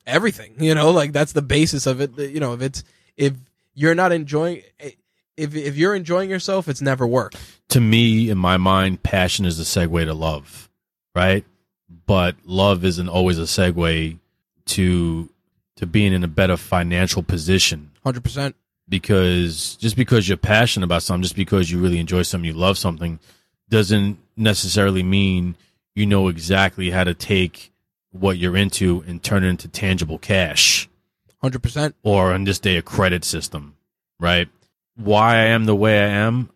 everything, 0.06 0.56
you 0.60 0.74
know, 0.74 0.92
like 0.92 1.12
that's 1.12 1.34
the 1.34 1.42
basis 1.42 1.86
of 1.86 2.02
it. 2.02 2.18
You 2.18 2.40
know, 2.40 2.54
if 2.54 2.62
it's 2.62 2.84
if 3.16 3.34
you're 3.76 3.96
not 3.96 4.12
enjoying 4.12 4.64
if 4.80 5.56
if 5.56 5.78
you're 5.78 5.94
enjoying 5.94 6.30
yourself, 6.30 6.68
it's 6.68 6.82
never 6.82 7.06
work. 7.06 7.34
To 7.70 7.82
me, 7.82 8.30
in 8.30 8.38
my 8.38 8.58
mind, 8.58 9.04
passion 9.04 9.46
is 9.46 9.58
the 9.58 9.64
segue 9.64 10.06
to 10.06 10.14
love, 10.14 10.70
right? 11.16 11.46
But 12.06 12.36
love 12.46 12.86
isn't 12.86 13.10
always 13.10 13.38
a 13.40 13.44
segue 13.44 14.18
to 14.68 15.30
to 15.78 15.86
being 15.86 16.12
in 16.12 16.24
a 16.24 16.28
better 16.28 16.58
financial 16.58 17.22
position 17.22 17.92
100%. 18.04 18.54
because 18.90 19.76
just 19.76 19.96
because 19.96 20.28
you're 20.28 20.38
passionate 20.38 20.86
about 20.86 21.04
something, 21.04 21.22
just 21.22 21.36
because 21.36 21.70
you 21.70 21.78
really 21.80 22.00
enjoy 22.00 22.24
something, 22.24 22.48
you 22.48 22.54
love 22.54 22.78
something, 22.80 23.20
doesn't 23.70 24.18
necessarily 24.36 25.04
mean 25.04 25.56
you 25.94 26.06
know 26.06 26.30
exactly 26.30 26.90
how 26.90 27.04
to 27.04 27.14
take 27.14 27.72
what 28.12 28.38
you're 28.38 28.58
into 28.58 29.04
and 29.08 29.22
turn 29.22 29.44
it 29.44 29.50
into 29.50 29.68
tangible 29.68 30.18
cash 30.18 30.90
100%. 31.44 31.94
or 32.04 32.34
on 32.34 32.44
this 32.46 32.60
day 32.60 32.78
a 32.78 32.82
credit 32.82 33.24
system, 33.24 33.76
right? 34.20 34.48
Why 34.96 35.36
I 35.36 35.46
am 35.46 35.66
the 35.66 35.76
way 35.76 36.00
I 36.04 36.08
am, 36.08 36.50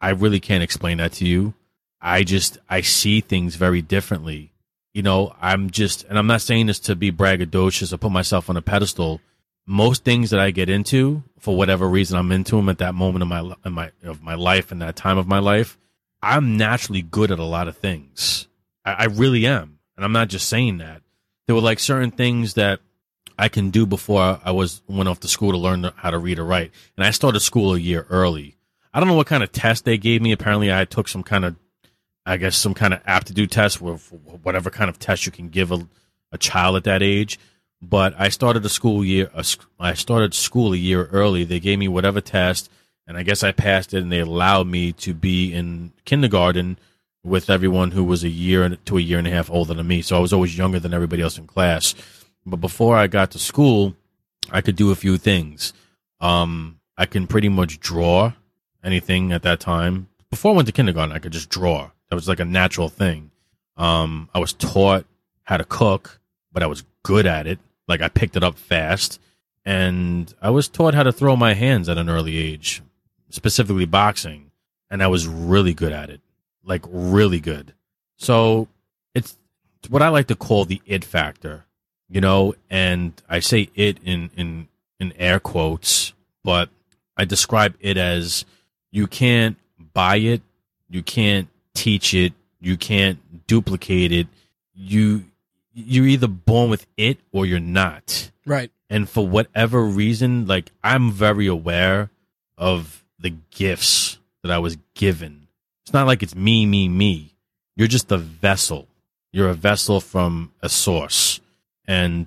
I 0.00 0.10
really 0.10 0.40
can't 0.40 0.62
explain 0.62 0.98
that 0.98 1.12
to 1.14 1.26
you. 1.26 1.54
I 2.00 2.22
just 2.22 2.58
I 2.68 2.82
see 2.82 3.20
things 3.20 3.56
very 3.56 3.82
differently. 3.82 4.52
You 4.94 5.02
know, 5.02 5.34
I'm 5.40 5.70
just 5.70 6.04
and 6.04 6.18
I'm 6.18 6.26
not 6.26 6.40
saying 6.40 6.66
this 6.66 6.80
to 6.80 6.96
be 6.96 7.12
braggadocious 7.12 7.92
or 7.92 7.98
put 7.98 8.12
myself 8.12 8.48
on 8.48 8.56
a 8.56 8.62
pedestal. 8.62 9.20
Most 9.66 10.02
things 10.02 10.30
that 10.30 10.40
I 10.40 10.50
get 10.50 10.70
into, 10.70 11.22
for 11.38 11.54
whatever 11.54 11.86
reason 11.86 12.16
I'm 12.16 12.32
into 12.32 12.56
them 12.56 12.70
at 12.70 12.78
that 12.78 12.94
moment 12.94 13.22
of 13.22 13.28
my 13.28 13.54
in 13.64 13.72
my 13.72 13.90
of 14.02 14.22
my 14.22 14.34
life 14.34 14.72
and 14.72 14.80
that 14.80 14.96
time 14.96 15.18
of 15.18 15.26
my 15.26 15.40
life, 15.40 15.76
I'm 16.22 16.56
naturally 16.56 17.02
good 17.02 17.30
at 17.30 17.38
a 17.38 17.44
lot 17.44 17.68
of 17.68 17.76
things. 17.76 18.48
I, 18.84 18.92
I 18.92 19.04
really 19.04 19.46
am, 19.46 19.78
and 19.96 20.04
I'm 20.04 20.12
not 20.12 20.28
just 20.28 20.48
saying 20.48 20.78
that. 20.78 21.02
There 21.46 21.54
were 21.54 21.62
like 21.62 21.80
certain 21.80 22.10
things 22.10 22.54
that 22.54 22.80
I 23.38 23.48
can 23.48 23.70
do 23.70 23.86
before 23.86 24.40
I 24.42 24.50
was 24.50 24.82
went 24.88 25.08
off 25.08 25.20
to 25.20 25.28
school 25.28 25.52
to 25.52 25.58
learn 25.58 25.90
how 25.96 26.10
to 26.10 26.18
read 26.18 26.38
or 26.38 26.44
write. 26.44 26.72
And 26.96 27.06
I 27.06 27.10
started 27.10 27.40
school 27.40 27.74
a 27.74 27.78
year 27.78 28.06
early. 28.10 28.56
I 28.98 29.00
don't 29.00 29.06
know 29.06 29.14
what 29.14 29.28
kind 29.28 29.44
of 29.44 29.52
test 29.52 29.84
they 29.84 29.96
gave 29.96 30.20
me. 30.20 30.32
Apparently, 30.32 30.72
I 30.72 30.84
took 30.84 31.06
some 31.06 31.22
kind 31.22 31.44
of, 31.44 31.54
I 32.26 32.36
guess, 32.36 32.56
some 32.56 32.74
kind 32.74 32.92
of 32.92 33.00
aptitude 33.06 33.48
test, 33.48 33.80
or 33.80 33.94
whatever 34.42 34.70
kind 34.70 34.90
of 34.90 34.98
test 34.98 35.24
you 35.24 35.30
can 35.30 35.50
give 35.50 35.70
a, 35.70 35.86
a 36.32 36.36
child 36.36 36.74
at 36.74 36.82
that 36.82 37.00
age. 37.00 37.38
But 37.80 38.16
I 38.18 38.28
started 38.28 38.64
a 38.64 38.68
school 38.68 39.04
year. 39.04 39.30
sc- 39.42 39.68
I 39.78 39.94
started 39.94 40.34
school 40.34 40.72
a 40.72 40.76
year 40.76 41.04
early. 41.12 41.44
They 41.44 41.60
gave 41.60 41.78
me 41.78 41.86
whatever 41.86 42.20
test, 42.20 42.72
and 43.06 43.16
I 43.16 43.22
guess 43.22 43.44
I 43.44 43.52
passed 43.52 43.94
it. 43.94 44.02
And 44.02 44.10
they 44.10 44.18
allowed 44.18 44.66
me 44.66 44.90
to 44.94 45.14
be 45.14 45.54
in 45.54 45.92
kindergarten 46.04 46.76
with 47.22 47.48
everyone 47.48 47.92
who 47.92 48.02
was 48.02 48.24
a 48.24 48.28
year 48.28 48.68
to 48.68 48.98
a 48.98 49.00
year 49.00 49.18
and 49.18 49.28
a 49.28 49.30
half 49.30 49.48
older 49.48 49.74
than 49.74 49.86
me. 49.86 50.02
So 50.02 50.16
I 50.16 50.18
was 50.18 50.32
always 50.32 50.58
younger 50.58 50.80
than 50.80 50.92
everybody 50.92 51.22
else 51.22 51.38
in 51.38 51.46
class. 51.46 51.94
But 52.44 52.56
before 52.56 52.96
I 52.96 53.06
got 53.06 53.30
to 53.30 53.38
school, 53.38 53.94
I 54.50 54.60
could 54.60 54.74
do 54.74 54.90
a 54.90 54.96
few 54.96 55.18
things. 55.18 55.72
Um, 56.18 56.80
I 56.96 57.06
can 57.06 57.28
pretty 57.28 57.48
much 57.48 57.78
draw 57.78 58.32
anything 58.82 59.32
at 59.32 59.42
that 59.42 59.60
time. 59.60 60.08
Before 60.30 60.52
I 60.52 60.56
went 60.56 60.66
to 60.66 60.72
kindergarten, 60.72 61.14
I 61.14 61.18
could 61.18 61.32
just 61.32 61.50
draw. 61.50 61.90
That 62.08 62.14
was 62.14 62.28
like 62.28 62.40
a 62.40 62.44
natural 62.44 62.88
thing. 62.88 63.30
Um, 63.76 64.28
I 64.34 64.38
was 64.38 64.52
taught 64.52 65.06
how 65.44 65.56
to 65.56 65.64
cook, 65.64 66.20
but 66.52 66.62
I 66.62 66.66
was 66.66 66.84
good 67.02 67.26
at 67.26 67.46
it. 67.46 67.58
Like 67.86 68.02
I 68.02 68.08
picked 68.08 68.36
it 68.36 68.44
up 68.44 68.58
fast. 68.58 69.20
And 69.64 70.32
I 70.40 70.50
was 70.50 70.68
taught 70.68 70.94
how 70.94 71.02
to 71.02 71.12
throw 71.12 71.36
my 71.36 71.54
hands 71.54 71.88
at 71.88 71.98
an 71.98 72.08
early 72.08 72.36
age, 72.38 72.82
specifically 73.30 73.84
boxing. 73.84 74.50
And 74.90 75.02
I 75.02 75.08
was 75.08 75.26
really 75.26 75.74
good 75.74 75.92
at 75.92 76.10
it. 76.10 76.20
Like 76.64 76.82
really 76.88 77.40
good. 77.40 77.74
So 78.16 78.68
it's, 79.14 79.36
what 79.88 80.02
I 80.02 80.08
like 80.08 80.26
to 80.28 80.36
call 80.36 80.64
the 80.64 80.80
it 80.86 81.04
factor 81.04 81.66
you 82.08 82.20
know, 82.20 82.54
and 82.70 83.12
I 83.28 83.40
say 83.40 83.70
it 83.74 83.98
in 84.02 84.30
in 84.36 84.68
in 84.98 85.12
air 85.16 85.38
quotes, 85.38 86.12
but 86.42 86.70
I 87.16 87.24
describe 87.24 87.76
it 87.80 87.96
as 87.96 88.44
you 88.98 89.06
can't 89.06 89.56
buy 89.94 90.16
it, 90.16 90.42
you 90.90 91.04
can't 91.04 91.48
teach 91.72 92.14
it, 92.14 92.32
you 92.60 92.76
can't 92.76 93.46
duplicate 93.46 94.10
it. 94.10 94.26
You 94.74 95.24
you're 95.72 96.06
either 96.06 96.26
born 96.26 96.68
with 96.68 96.84
it 96.96 97.18
or 97.30 97.46
you're 97.46 97.60
not. 97.60 98.32
Right. 98.44 98.72
And 98.90 99.08
for 99.08 99.26
whatever 99.28 99.84
reason, 99.84 100.48
like 100.48 100.72
I'm 100.82 101.12
very 101.12 101.46
aware 101.46 102.10
of 102.56 103.04
the 103.20 103.30
gifts 103.52 104.18
that 104.42 104.50
I 104.50 104.58
was 104.58 104.76
given. 104.94 105.46
It's 105.84 105.92
not 105.92 106.08
like 106.08 106.24
it's 106.24 106.34
me, 106.34 106.66
me, 106.66 106.88
me. 106.88 107.36
You're 107.76 107.86
just 107.86 108.10
a 108.10 108.18
vessel. 108.18 108.88
You're 109.30 109.50
a 109.50 109.54
vessel 109.54 110.00
from 110.00 110.52
a 110.60 110.68
source. 110.68 111.40
And 111.86 112.26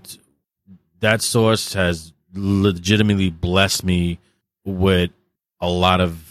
that 1.01 1.21
source 1.21 1.73
has 1.73 2.13
legitimately 2.34 3.29
blessed 3.29 3.84
me 3.84 4.19
with 4.63 5.12
a 5.60 5.69
lot 5.69 5.99
of 5.99 6.30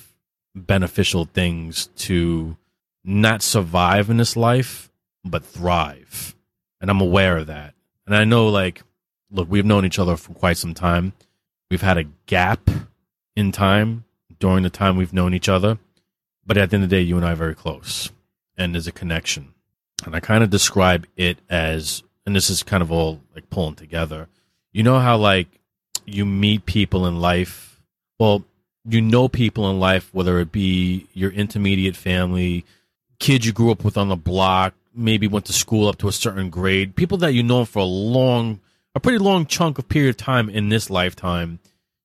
beneficial 0.54 1.24
things 1.24 1.88
to 1.96 2.56
not 3.04 3.42
survive 3.42 4.10
in 4.10 4.16
this 4.16 4.36
life, 4.36 4.90
but 5.24 5.44
thrive. 5.44 6.34
And 6.80 6.90
I'm 6.90 7.00
aware 7.00 7.38
of 7.38 7.46
that. 7.46 7.74
And 8.06 8.14
I 8.16 8.24
know, 8.24 8.48
like, 8.48 8.82
look, 9.30 9.48
we've 9.50 9.64
known 9.64 9.84
each 9.84 9.98
other 9.98 10.16
for 10.16 10.32
quite 10.32 10.56
some 10.56 10.74
time. 10.74 11.12
We've 11.70 11.82
had 11.82 11.98
a 11.98 12.08
gap 12.26 12.68
in 13.36 13.52
time 13.52 14.04
during 14.38 14.62
the 14.62 14.70
time 14.70 14.96
we've 14.96 15.12
known 15.12 15.34
each 15.34 15.48
other. 15.48 15.78
But 16.44 16.56
at 16.56 16.70
the 16.70 16.76
end 16.76 16.84
of 16.84 16.90
the 16.90 16.96
day, 16.96 17.02
you 17.02 17.16
and 17.16 17.24
I 17.24 17.32
are 17.32 17.36
very 17.36 17.54
close. 17.54 18.10
And 18.56 18.74
there's 18.74 18.86
a 18.86 18.92
connection. 18.92 19.54
And 20.04 20.16
I 20.16 20.20
kind 20.20 20.42
of 20.42 20.50
describe 20.50 21.06
it 21.16 21.38
as, 21.48 22.02
and 22.26 22.34
this 22.34 22.50
is 22.50 22.62
kind 22.62 22.82
of 22.82 22.90
all 22.90 23.20
like 23.34 23.50
pulling 23.50 23.76
together. 23.76 24.28
You 24.72 24.82
know 24.82 24.98
how, 24.98 25.16
like, 25.16 25.48
you 26.06 26.24
meet 26.26 26.66
people 26.66 27.06
in 27.06 27.20
life. 27.20 27.80
Well, 28.18 28.44
you 28.92 29.00
know 29.00 29.28
people 29.28 29.70
in 29.70 29.78
life, 29.78 30.08
whether 30.12 30.38
it 30.38 30.52
be 30.52 31.06
your 31.12 31.30
intermediate 31.30 31.96
family, 31.96 32.64
kids 33.18 33.46
you 33.46 33.52
grew 33.52 33.70
up 33.70 33.84
with 33.84 33.96
on 33.96 34.08
the 34.08 34.16
block, 34.16 34.74
maybe 34.94 35.26
went 35.26 35.46
to 35.46 35.52
school 35.52 35.88
up 35.88 35.98
to 35.98 36.08
a 36.08 36.12
certain 36.12 36.50
grade, 36.50 36.96
people 36.96 37.18
that 37.18 37.34
you 37.34 37.42
know 37.42 37.64
for 37.64 37.80
a 37.80 37.84
long, 37.84 38.60
a 38.94 39.00
pretty 39.00 39.18
long 39.18 39.46
chunk 39.46 39.78
of 39.78 39.88
period 39.88 40.10
of 40.10 40.16
time 40.16 40.48
in 40.48 40.68
this 40.68 40.90
lifetime. 40.90 41.58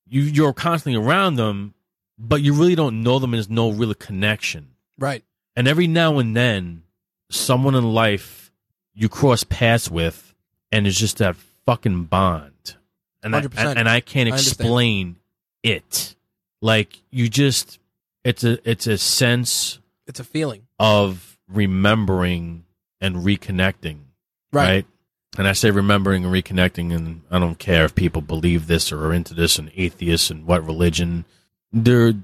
You 0.08 0.22
you're 0.22 0.52
constantly 0.52 1.00
around 1.00 1.36
them, 1.36 1.74
but 2.18 2.42
you 2.42 2.52
really 2.52 2.74
don't 2.74 3.02
know 3.02 3.18
them, 3.18 3.32
and 3.32 3.38
there's 3.38 3.50
no 3.50 3.70
real 3.70 3.94
connection. 3.94 4.68
Right. 4.98 5.24
And 5.56 5.66
every 5.66 5.86
now 5.86 6.18
and 6.18 6.36
then, 6.36 6.82
someone 7.30 7.74
in 7.74 7.84
life 7.84 8.52
you 8.94 9.08
cross 9.08 9.44
paths 9.44 9.90
with, 9.90 10.34
and 10.72 10.86
it's 10.86 10.98
just 10.98 11.18
that 11.18 11.36
fucking 11.66 12.04
bond. 12.04 12.76
And 13.22 13.36
I, 13.36 13.42
100%. 13.42 13.52
and, 13.56 13.78
and 13.80 13.88
I 13.88 14.00
can't 14.00 14.30
I 14.30 14.34
explain 14.34 15.18
it. 15.62 16.15
Like 16.60 17.02
you 17.10 17.28
just, 17.28 17.78
it's 18.24 18.44
a 18.44 18.58
it's 18.68 18.86
a 18.86 18.98
sense 18.98 19.78
It's 20.06 20.20
a 20.20 20.24
feeling. 20.24 20.62
of 20.78 21.38
remembering 21.48 22.64
and 23.00 23.16
reconnecting, 23.16 23.98
Right. 24.52 24.64
right? 24.68 24.86
And 25.38 25.46
I 25.46 25.52
say 25.52 25.70
remembering 25.70 26.24
and 26.24 26.32
reconnecting, 26.32 26.94
and 26.94 27.20
I 27.30 27.38
don't 27.38 27.58
care 27.58 27.84
if 27.84 27.94
people 27.94 28.22
believe 28.22 28.66
this 28.68 28.90
or 28.90 29.06
are 29.06 29.12
into 29.12 29.34
this 29.34 29.58
and 29.58 29.70
atheists 29.76 30.30
and 30.30 30.46
what 30.46 30.64
religion. 30.64 31.26
There, 31.72 32.14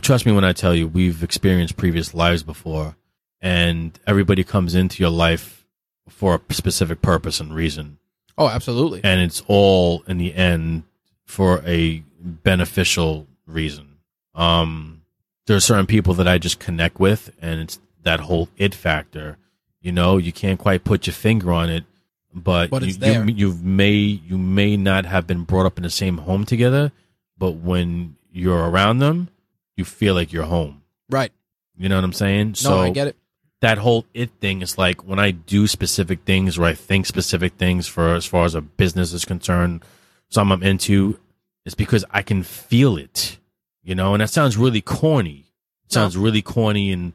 trust 0.00 0.24
me 0.24 0.32
when 0.32 0.44
I 0.44 0.52
tell 0.52 0.74
you, 0.74 0.88
we've 0.88 1.22
experienced 1.22 1.76
previous 1.76 2.14
lives 2.14 2.42
before, 2.42 2.96
and 3.42 3.98
everybody 4.06 4.42
comes 4.42 4.74
into 4.74 5.02
your 5.02 5.10
life 5.10 5.66
for 6.08 6.36
a 6.48 6.54
specific 6.54 7.02
purpose 7.02 7.40
and 7.40 7.54
reason, 7.54 7.98
Oh, 8.38 8.48
absolutely. 8.48 9.02
and 9.04 9.20
it's 9.20 9.42
all 9.48 10.02
in 10.06 10.16
the 10.16 10.34
end 10.34 10.84
for 11.26 11.62
a 11.66 12.02
beneficial 12.18 13.26
reason. 13.46 13.98
Um, 14.34 15.02
there 15.46 15.56
are 15.56 15.60
certain 15.60 15.86
people 15.86 16.14
that 16.14 16.28
I 16.28 16.38
just 16.38 16.58
connect 16.58 16.98
with, 17.00 17.30
and 17.40 17.60
it's 17.60 17.78
that 18.02 18.20
whole 18.20 18.48
it 18.56 18.74
factor. 18.74 19.38
You 19.80 19.92
know, 19.92 20.16
you 20.16 20.32
can't 20.32 20.58
quite 20.58 20.84
put 20.84 21.06
your 21.06 21.14
finger 21.14 21.52
on 21.52 21.68
it, 21.68 21.84
but, 22.32 22.70
But 22.70 22.82
you, 22.84 22.94
you 23.24 23.24
you 23.34 23.54
may 23.62 23.90
you 23.90 24.38
may 24.38 24.76
not 24.76 25.04
have 25.06 25.26
been 25.26 25.42
brought 25.44 25.66
up 25.66 25.76
in 25.76 25.82
the 25.82 25.90
same 25.90 26.18
home 26.18 26.44
together, 26.46 26.92
but 27.36 27.52
when 27.56 28.16
you're 28.32 28.68
around 28.70 28.98
them, 28.98 29.28
you 29.76 29.84
feel 29.84 30.14
like 30.14 30.32
you're 30.32 30.44
home. 30.44 30.82
right. 31.10 31.32
You 31.76 31.88
know 31.88 31.96
what 31.96 32.04
I'm 32.04 32.12
saying? 32.12 32.48
No, 32.48 32.54
so 32.54 32.78
I 32.80 32.90
get 32.90 33.08
it. 33.08 33.16
that 33.60 33.78
whole 33.78 34.04
it 34.14 34.30
thing 34.40 34.60
is 34.62 34.76
like 34.78 35.04
when 35.04 35.18
I 35.18 35.30
do 35.32 35.66
specific 35.66 36.20
things 36.24 36.58
or 36.58 36.64
I 36.64 36.74
think 36.74 37.06
specific 37.06 37.54
things 37.54 37.88
for 37.88 38.14
as 38.14 38.24
far 38.26 38.44
as 38.44 38.54
a 38.54 38.60
business 38.60 39.12
is 39.12 39.24
concerned, 39.24 39.82
something 40.28 40.52
I'm 40.52 40.62
into, 40.62 41.18
it's 41.64 41.74
because 41.74 42.04
I 42.10 42.22
can 42.22 42.42
feel 42.42 42.96
it, 42.96 43.38
you 43.82 43.94
know, 43.94 44.14
and 44.14 44.20
that 44.20 44.30
sounds 44.30 44.56
really 44.56 44.80
corny. 44.80 45.46
It 45.86 45.92
sounds 45.92 46.16
really 46.16 46.42
corny 46.42 46.92
and 46.92 47.12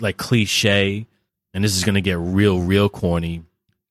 like 0.00 0.16
cliche, 0.16 1.06
and 1.52 1.64
this 1.64 1.76
is 1.76 1.84
going 1.84 1.94
to 1.96 2.00
get 2.00 2.18
real, 2.18 2.60
real 2.60 2.88
corny, 2.88 3.42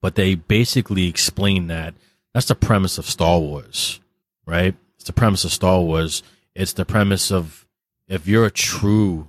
but 0.02 0.15
they 0.15 0.36
basically 0.36 1.08
explain 1.08 1.67
that. 1.67 1.93
That's 2.34 2.48
the 2.48 2.56
premise 2.56 2.98
of 2.98 3.06
Star 3.06 3.39
Wars, 3.39 4.00
right? 4.46 4.76
It's 4.96 5.06
the 5.06 5.13
premise 5.13 5.43
of 5.43 5.52
Star 5.52 5.82
Wars. 5.82 6.24
It's 6.56 6.74
the 6.74 6.86
premise 6.86 7.32
of 7.32 7.67
if 8.08 8.28
you're 8.28 8.46
a 8.46 8.52
true, 8.52 9.28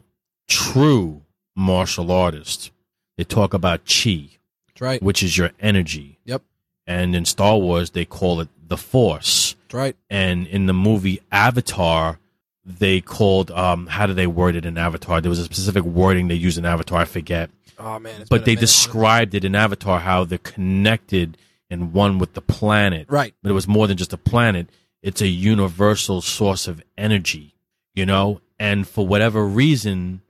true 0.49 1.23
martial 1.57 2.11
artist, 2.11 2.71
they 3.17 3.25
talk 3.25 3.55
about 3.55 3.87
chi, 3.87 4.31
That's 4.69 4.81
right. 4.81 5.03
which 5.03 5.23
is 5.23 5.37
your 5.37 5.51
energy. 5.61 6.19
Yep. 6.25 6.43
And 6.87 7.15
in 7.15 7.25
Star 7.25 7.59
Wars, 7.59 7.91
they 7.91 8.05
call 8.05 8.41
it 8.41 8.49
the 8.67 8.77
Force. 8.77 9.44
Right. 9.75 9.97
And 10.09 10.47
in 10.47 10.67
the 10.67 10.73
movie 10.73 11.21
Avatar, 11.33 12.19
they 12.65 13.01
called 13.01 13.51
um 13.51 13.87
how 13.89 14.07
did 14.07 14.17
they 14.17 14.27
word 14.27 14.57
it 14.57 14.65
in 14.65 14.79
Avatar? 14.79 15.21
There 15.21 15.31
was 15.31 15.41
a 15.41 15.45
specific 15.45 15.85
wording 15.85 16.29
they 16.29 16.35
used 16.35 16.57
in 16.57 16.65
Avatar, 16.65 17.01
I 17.01 17.05
forget. 17.05 17.51
Oh 17.79 17.99
man. 17.99 18.25
but 18.31 18.45
they 18.45 18.55
described 18.55 19.35
it 19.35 19.45
in 19.45 19.55
Avatar 19.55 19.99
how 19.99 20.25
they're 20.25 20.39
connected 20.39 21.37
and 21.69 21.93
one 21.93 22.19
with 22.19 22.35
the 22.35 22.41
planet. 22.41 23.07
Right. 23.11 23.35
But 23.43 23.51
it 23.51 23.55
was 23.55 23.67
more 23.67 23.87
than 23.87 23.97
just 23.97 24.13
a 24.13 24.17
planet. 24.17 24.69
It's 25.03 25.21
a 25.21 25.27
universal 25.27 26.23
source 26.23 26.69
of 26.69 26.83
energy, 26.97 27.55
you 27.95 28.07
know? 28.07 28.41
And 28.59 28.87
for 28.87 29.07
whatever 29.07 29.45
reason, 29.45 30.23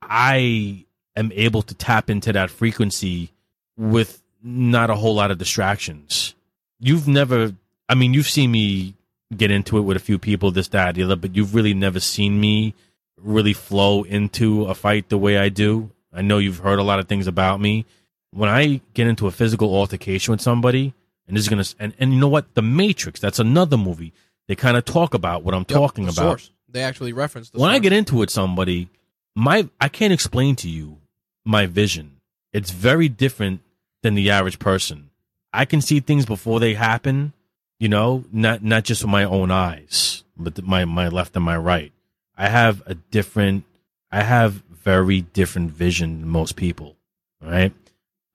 I 0.00 0.86
am 1.16 1.32
able 1.34 1.62
to 1.62 1.74
tap 1.74 2.08
into 2.08 2.32
that 2.32 2.48
frequency 2.50 3.32
with 3.76 4.22
not 4.42 4.88
a 4.88 4.94
whole 4.94 5.14
lot 5.14 5.30
of 5.30 5.38
distractions. 5.38 6.34
You've 6.78 7.08
never, 7.08 7.54
I 7.88 7.94
mean, 7.94 8.14
you've 8.14 8.28
seen 8.28 8.50
me 8.50 8.94
get 9.36 9.50
into 9.50 9.78
it 9.78 9.82
with 9.82 9.96
a 9.96 10.00
few 10.00 10.18
people, 10.18 10.50
this, 10.50 10.68
that, 10.68 10.94
the 10.94 11.02
other, 11.02 11.16
but 11.16 11.34
you've 11.34 11.54
really 11.54 11.74
never 11.74 12.00
seen 12.00 12.40
me 12.40 12.74
really 13.20 13.52
flow 13.52 14.02
into 14.04 14.64
a 14.66 14.74
fight 14.74 15.08
the 15.08 15.18
way 15.18 15.38
I 15.38 15.48
do. 15.48 15.90
I 16.12 16.22
know 16.22 16.38
you've 16.38 16.58
heard 16.58 16.78
a 16.78 16.82
lot 16.82 16.98
of 16.98 17.08
things 17.08 17.26
about 17.26 17.60
me. 17.60 17.84
When 18.30 18.48
I 18.48 18.80
get 18.94 19.06
into 19.06 19.26
a 19.26 19.30
physical 19.30 19.74
altercation 19.74 20.32
with 20.32 20.40
somebody, 20.40 20.94
and 21.26 21.36
this 21.36 21.42
is 21.42 21.48
gonna, 21.48 21.64
and, 21.78 21.94
and 21.98 22.12
you 22.12 22.20
know 22.20 22.28
what? 22.28 22.54
The 22.54 22.62
Matrix, 22.62 23.20
that's 23.20 23.38
another 23.38 23.76
movie. 23.76 24.12
They 24.48 24.54
kind 24.54 24.76
of 24.76 24.84
talk 24.84 25.14
about 25.14 25.44
what 25.44 25.54
I'm 25.54 25.66
Yep, 25.68 25.78
talking 25.78 26.04
the 26.04 26.12
about 26.12 26.40
Source. 26.40 26.50
They 26.68 26.82
actually 26.82 27.12
reference 27.12 27.50
the 27.50 27.58
when 27.58 27.70
I 27.70 27.78
get 27.78 27.92
into 27.92 28.16
it 28.16 28.20
with 28.20 28.30
somebody, 28.30 28.88
my 29.34 29.68
I 29.80 29.88
can't 29.88 30.12
explain 30.12 30.56
to 30.56 30.68
you 30.68 30.98
my 31.44 31.66
vision. 31.66 32.16
It's 32.52 32.70
very 32.70 33.08
different 33.08 33.60
than 34.02 34.14
the 34.14 34.30
average 34.30 34.58
person. 34.58 35.10
I 35.52 35.64
can 35.64 35.80
see 35.80 36.00
things 36.00 36.24
before 36.26 36.60
they 36.60 36.74
happen, 36.74 37.32
you 37.78 37.88
know, 37.88 38.24
not 38.32 38.62
not 38.62 38.84
just 38.84 39.02
with 39.02 39.10
my 39.10 39.24
own 39.24 39.50
eyes, 39.50 40.24
but 40.36 40.62
my 40.64 40.84
my 40.84 41.08
left 41.08 41.36
and 41.36 41.44
my 41.44 41.56
right. 41.56 41.92
I 42.36 42.48
have 42.48 42.82
a 42.86 42.94
different 42.94 43.64
I 44.10 44.22
have 44.22 44.62
very 44.70 45.20
different 45.20 45.70
vision 45.70 46.20
than 46.20 46.28
most 46.28 46.56
people, 46.56 46.96
right? 47.40 47.72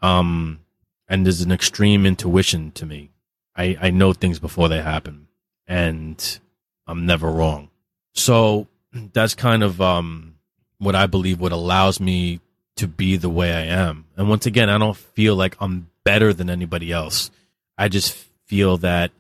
Um 0.02 0.60
and 1.08 1.26
there's 1.26 1.42
an 1.42 1.52
extreme 1.52 2.06
intuition 2.06 2.72
to 2.72 2.86
me. 2.86 3.12
I 3.56 3.78
I 3.82 3.90
know 3.92 4.14
things 4.14 4.40
before 4.40 4.70
they 4.70 4.82
happen 4.82 5.28
and 5.68 6.40
I'm 6.88 7.06
never 7.06 7.32
wrong. 7.32 7.70
So 8.14 8.68
that's 9.14 9.36
kind 9.36 9.64
of 9.64 9.82
um, 9.82 10.36
what 10.78 10.96
I 10.96 11.08
believe 11.08 11.40
what 11.40 11.52
allows 11.52 12.00
me 12.00 12.40
to 12.76 12.88
be 12.88 13.18
the 13.18 13.30
way 13.30 13.54
I 13.54 13.66
am. 13.66 14.06
And 14.18 14.30
once 14.30 14.46
again, 14.46 14.70
I 14.70 14.78
don't 14.78 14.98
feel 14.98 15.36
like 15.36 15.56
I'm 15.60 15.90
better 16.04 16.34
than 16.34 16.50
anybody 16.50 16.92
else. 16.92 17.30
I 17.78 17.88
just 17.88 18.14
feel 18.46 18.78
that 18.78 19.12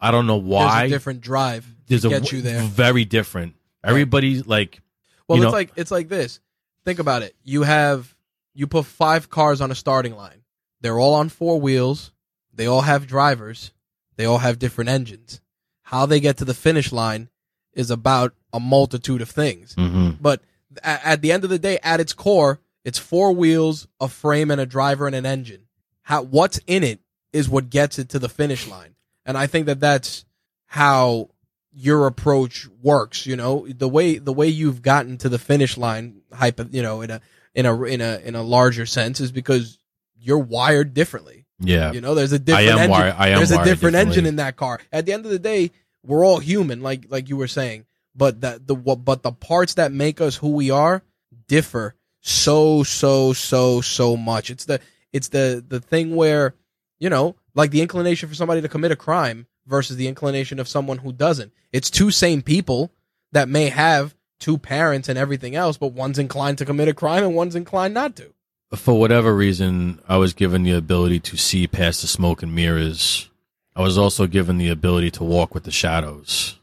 I 0.00 0.10
don't 0.10 0.26
know 0.26 0.38
There's 0.38 0.48
why 0.50 0.84
a 0.84 0.88
different 0.88 1.20
drive 1.22 1.64
to 1.64 1.70
there's 1.86 2.04
a 2.04 2.08
get 2.10 2.30
you 2.32 2.42
there. 2.42 2.62
very 2.62 3.04
different. 3.04 3.54
Everybody 3.82 4.42
like 4.42 4.80
Well, 5.28 5.38
it's 5.38 5.44
know- 5.44 5.50
like 5.50 5.72
it's 5.76 5.90
like 5.90 6.08
this. 6.08 6.40
Think 6.84 6.98
about 6.98 7.22
it. 7.22 7.34
You 7.42 7.62
have 7.62 8.14
you 8.54 8.66
put 8.66 8.84
five 8.86 9.30
cars 9.30 9.60
on 9.60 9.70
a 9.70 9.74
starting 9.74 10.14
line. 10.14 10.42
They're 10.80 10.98
all 10.98 11.14
on 11.14 11.28
four 11.28 11.60
wheels. 11.60 12.12
They 12.52 12.66
all 12.66 12.82
have 12.82 13.06
drivers. 13.06 13.72
They 14.16 14.24
all 14.26 14.38
have 14.38 14.58
different 14.58 14.90
engines. 14.90 15.40
How 15.82 16.04
they 16.06 16.20
get 16.20 16.36
to 16.38 16.44
the 16.44 16.54
finish 16.54 16.92
line 16.92 17.28
is 17.72 17.90
about 17.90 18.34
a 18.52 18.60
multitude 18.60 19.22
of 19.22 19.30
things. 19.30 19.74
mhm, 19.76 20.18
But 20.20 20.42
a- 20.82 21.06
at 21.06 21.22
the 21.22 21.32
end 21.32 21.44
of 21.44 21.50
the 21.50 21.58
day, 21.58 21.78
at 21.82 22.00
its 22.00 22.12
core, 22.12 22.60
it's 22.84 22.98
four 22.98 23.32
wheels, 23.32 23.86
a 24.00 24.08
frame, 24.08 24.50
and 24.50 24.60
a 24.60 24.66
driver 24.66 25.06
and 25.06 25.16
an 25.16 25.24
engine. 25.24 25.62
How 26.02 26.22
what's 26.22 26.60
in 26.66 26.84
it 26.84 27.00
is 27.32 27.48
what 27.48 27.70
gets 27.70 27.98
it 27.98 28.10
to 28.10 28.18
the 28.18 28.28
finish 28.28 28.66
line, 28.66 28.94
and 29.24 29.36
I 29.36 29.46
think 29.46 29.66
that 29.66 29.80
that's 29.80 30.24
how 30.66 31.30
your 31.74 32.06
approach 32.06 32.68
works. 32.82 33.26
You 33.26 33.36
know, 33.36 33.66
the 33.68 33.88
way 33.88 34.18
the 34.18 34.32
way 34.32 34.48
you've 34.48 34.82
gotten 34.82 35.18
to 35.18 35.28
the 35.28 35.38
finish 35.38 35.76
line, 35.76 36.22
hypo, 36.32 36.66
you 36.70 36.82
know, 36.82 37.02
in 37.02 37.10
a 37.10 37.20
in 37.54 37.66
a 37.66 37.82
in 37.84 38.00
a 38.00 38.18
in 38.18 38.34
a 38.34 38.42
larger 38.42 38.86
sense, 38.86 39.20
is 39.20 39.32
because 39.32 39.78
you're 40.18 40.38
wired 40.38 40.94
differently. 40.94 41.46
Yeah. 41.58 41.92
You 41.92 42.00
know, 42.00 42.14
there's 42.14 42.32
a 42.32 42.38
different 42.38 42.68
I 42.68 42.72
am 42.72 42.78
engine. 42.78 42.90
wired- 42.90 43.14
I 43.16 43.28
am 43.28 43.36
there's 43.36 43.50
a 43.52 43.64
different 43.64 43.96
engine 43.96 44.26
in 44.26 44.36
that 44.36 44.56
car. 44.56 44.80
At 44.92 45.06
the 45.06 45.12
end 45.12 45.24
of 45.24 45.30
the 45.30 45.38
day, 45.38 45.70
we're 46.04 46.24
all 46.24 46.38
human, 46.38 46.82
like 46.82 47.06
like 47.08 47.28
you 47.28 47.36
were 47.36 47.48
saying. 47.48 47.86
But 48.14 48.42
that 48.42 48.66
the 48.66 48.74
what 48.74 49.04
but 49.04 49.22
the 49.22 49.32
parts 49.32 49.74
that 49.74 49.92
make 49.92 50.20
us 50.20 50.36
who 50.36 50.50
we 50.50 50.70
are 50.70 51.02
differ 51.48 51.94
so 52.20 52.82
so 52.82 53.32
so 53.32 53.80
so 53.80 54.16
much. 54.16 54.50
It's 54.50 54.64
the 54.64 54.80
it's 55.12 55.28
the 55.28 55.64
the 55.66 55.80
thing 55.80 56.14
where 56.14 56.54
you 57.02 57.10
know, 57.10 57.34
like 57.56 57.72
the 57.72 57.82
inclination 57.82 58.28
for 58.28 58.36
somebody 58.36 58.60
to 58.62 58.68
commit 58.68 58.92
a 58.92 58.96
crime 58.96 59.48
versus 59.66 59.96
the 59.96 60.06
inclination 60.06 60.60
of 60.60 60.68
someone 60.68 60.98
who 60.98 61.12
doesn't. 61.12 61.52
It's 61.72 61.90
two 61.90 62.12
same 62.12 62.42
people 62.42 62.92
that 63.32 63.48
may 63.48 63.70
have 63.70 64.14
two 64.38 64.56
parents 64.56 65.08
and 65.08 65.18
everything 65.18 65.56
else, 65.56 65.76
but 65.76 65.94
one's 65.94 66.20
inclined 66.20 66.58
to 66.58 66.64
commit 66.64 66.86
a 66.86 66.94
crime 66.94 67.24
and 67.24 67.34
one's 67.34 67.56
inclined 67.56 67.92
not 67.92 68.14
to. 68.16 68.32
For 68.76 68.96
whatever 68.96 69.34
reason, 69.34 70.00
I 70.08 70.16
was 70.16 70.32
given 70.32 70.62
the 70.62 70.70
ability 70.70 71.18
to 71.20 71.36
see 71.36 71.66
past 71.66 72.02
the 72.02 72.06
smoke 72.06 72.40
and 72.40 72.54
mirrors. 72.54 73.28
I 73.74 73.82
was 73.82 73.98
also 73.98 74.28
given 74.28 74.58
the 74.58 74.68
ability 74.68 75.10
to 75.12 75.24
walk 75.24 75.54
with 75.54 75.64
the 75.64 75.72
shadows. 75.72 76.60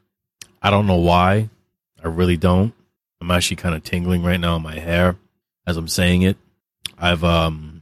I 0.61 0.69
don't 0.69 0.87
know 0.87 0.95
why. 0.95 1.49
I 2.01 2.07
really 2.07 2.37
don't. 2.37 2.73
I'm 3.19 3.29
actually 3.29 3.57
kind 3.57 3.75
of 3.75 3.83
tingling 3.83 4.23
right 4.23 4.39
now 4.39 4.55
in 4.55 4.61
my 4.61 4.79
hair 4.79 5.17
as 5.67 5.75
I'm 5.75 5.89
saying 5.89 6.21
it. 6.21 6.37
I've 6.97 7.25
um 7.25 7.81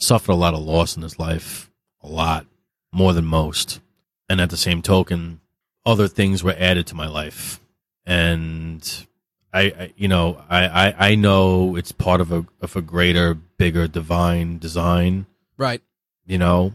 suffered 0.00 0.32
a 0.32 0.34
lot 0.34 0.54
of 0.54 0.60
loss 0.60 0.96
in 0.96 1.02
this 1.02 1.20
life, 1.20 1.70
a 2.02 2.08
lot 2.08 2.46
more 2.92 3.12
than 3.12 3.24
most. 3.24 3.80
And 4.28 4.40
at 4.40 4.50
the 4.50 4.56
same 4.56 4.82
token, 4.82 5.40
other 5.84 6.08
things 6.08 6.42
were 6.42 6.54
added 6.58 6.86
to 6.88 6.94
my 6.94 7.06
life. 7.06 7.60
And 8.06 9.06
I, 9.52 9.60
I 9.60 9.92
you 9.96 10.08
know, 10.08 10.42
I, 10.48 10.66
I, 10.66 11.08
I 11.10 11.14
know 11.14 11.76
it's 11.76 11.92
part 11.92 12.20
of 12.20 12.32
a 12.32 12.46
of 12.60 12.74
a 12.76 12.82
greater, 12.82 13.34
bigger 13.34 13.86
divine 13.88 14.58
design. 14.58 15.26
Right. 15.56 15.82
You 16.26 16.38
know, 16.38 16.74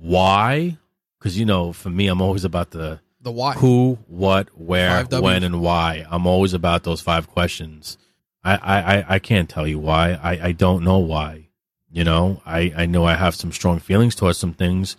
why? 0.00 0.78
Because 1.18 1.38
you 1.38 1.46
know, 1.46 1.72
for 1.72 1.90
me, 1.90 2.08
I'm 2.08 2.20
always 2.20 2.44
about 2.44 2.70
the 2.70 3.00
The 3.20 3.32
why. 3.32 3.54
who, 3.54 3.98
what, 4.06 4.48
where, 4.58 5.04
when, 5.04 5.42
and 5.42 5.60
why. 5.60 6.06
I'm 6.10 6.26
always 6.26 6.54
about 6.54 6.84
those 6.84 7.00
five 7.00 7.28
questions. 7.28 7.98
I, 8.44 8.54
I, 8.54 8.96
I, 8.96 9.04
I 9.14 9.18
can't 9.18 9.48
tell 9.48 9.66
you 9.66 9.78
why. 9.78 10.12
I, 10.12 10.48
I 10.48 10.52
don't 10.52 10.84
know 10.84 10.98
why. 10.98 11.47
You 11.90 12.04
know, 12.04 12.42
I, 12.44 12.72
I 12.76 12.86
know 12.86 13.04
I 13.04 13.14
have 13.14 13.34
some 13.34 13.52
strong 13.52 13.78
feelings 13.78 14.14
towards 14.14 14.38
some 14.38 14.52
things, 14.52 14.96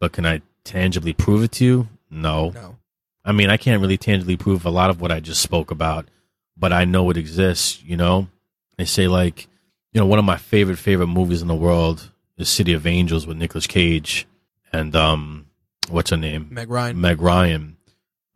but 0.00 0.12
can 0.12 0.24
I 0.24 0.40
tangibly 0.64 1.12
prove 1.12 1.42
it 1.42 1.52
to 1.52 1.64
you? 1.64 1.88
No. 2.10 2.50
No. 2.50 2.76
I 3.24 3.32
mean, 3.32 3.50
I 3.50 3.58
can't 3.58 3.82
really 3.82 3.98
tangibly 3.98 4.36
prove 4.36 4.64
a 4.64 4.70
lot 4.70 4.88
of 4.90 5.00
what 5.00 5.12
I 5.12 5.20
just 5.20 5.42
spoke 5.42 5.70
about, 5.70 6.08
but 6.56 6.72
I 6.72 6.84
know 6.84 7.10
it 7.10 7.18
exists, 7.18 7.82
you 7.84 7.96
know? 7.96 8.28
They 8.78 8.86
say, 8.86 9.06
like, 9.08 9.48
you 9.92 10.00
know, 10.00 10.06
one 10.06 10.18
of 10.18 10.24
my 10.24 10.38
favorite, 10.38 10.78
favorite 10.78 11.08
movies 11.08 11.42
in 11.42 11.48
the 11.48 11.54
world 11.54 12.10
is 12.38 12.48
City 12.48 12.72
of 12.72 12.86
Angels 12.86 13.26
with 13.26 13.36
Nicolas 13.36 13.66
Cage 13.66 14.26
and, 14.72 14.96
um, 14.96 15.46
what's 15.90 16.10
her 16.10 16.16
name? 16.16 16.48
Meg 16.50 16.70
Ryan. 16.70 17.00
Meg 17.00 17.20
Ryan. 17.20 17.76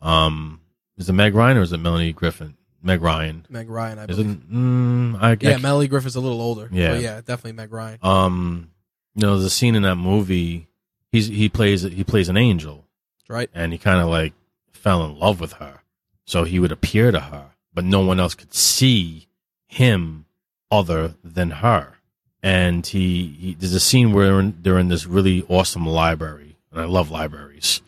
Um, 0.02 0.60
is 0.98 1.08
it 1.08 1.14
Meg 1.14 1.34
Ryan 1.34 1.56
or 1.56 1.62
is 1.62 1.72
it 1.72 1.78
Melanie 1.78 2.12
Griffin? 2.12 2.56
Meg 2.85 3.01
Ryan. 3.03 3.47
Meg 3.49 3.68
Ryan, 3.68 3.99
I 3.99 4.07
believe. 4.07 4.27
Mm, 4.53 5.18
I, 5.20 5.37
yeah, 5.40 5.55
I, 5.55 5.59
Melanie 5.59 5.88
Griffin's 5.88 6.14
a 6.16 6.20
little 6.20 6.40
older. 6.40 6.68
Yeah. 6.70 6.92
But 6.92 7.01
yeah, 7.01 7.16
definitely 7.23 7.53
Meg 7.53 7.73
Ryan. 7.73 7.99
um, 8.03 8.70
you 9.16 9.23
know, 9.27 9.38
the 9.38 9.51
scene 9.51 9.75
in 9.75 9.83
that 9.83 9.97
movie. 9.97 10.68
He's 11.11 11.27
he 11.29 11.49
plays 11.49 11.83
he 11.83 12.03
plays 12.05 12.29
an 12.29 12.37
angel, 12.37 12.85
Right? 13.29 13.49
and 13.55 13.73
he 13.73 13.79
kind 13.79 14.01
of 14.01 14.09
like 14.09 14.33
fell 14.73 15.05
in 15.07 15.18
love 15.18 15.40
with 15.40 15.55
her. 15.55 15.81
So 16.27 16.44
he 16.44 16.59
would 16.59 16.73
appear 16.73 17.11
to 17.12 17.20
her, 17.20 17.53
but 17.73 17.85
no 17.85 18.01
one 18.01 18.18
else 18.20 18.35
could 18.35 18.53
see 18.55 19.29
him 19.66 20.27
other 20.70 21.14
than 21.25 21.51
her. 21.51 21.94
And 22.42 22.87
he, 22.87 23.27
he 23.40 23.55
there's 23.55 23.73
a 23.75 23.81
scene 23.81 24.12
where 24.12 24.38
in- 24.40 24.59
they're 24.61 24.79
in 24.79 24.88
this 24.88 25.07
really 25.07 25.44
awesome 25.49 25.87
library, 25.87 26.57
and 26.73 26.81
I 26.81 26.85
love 26.85 27.11
libraries. 27.11 27.81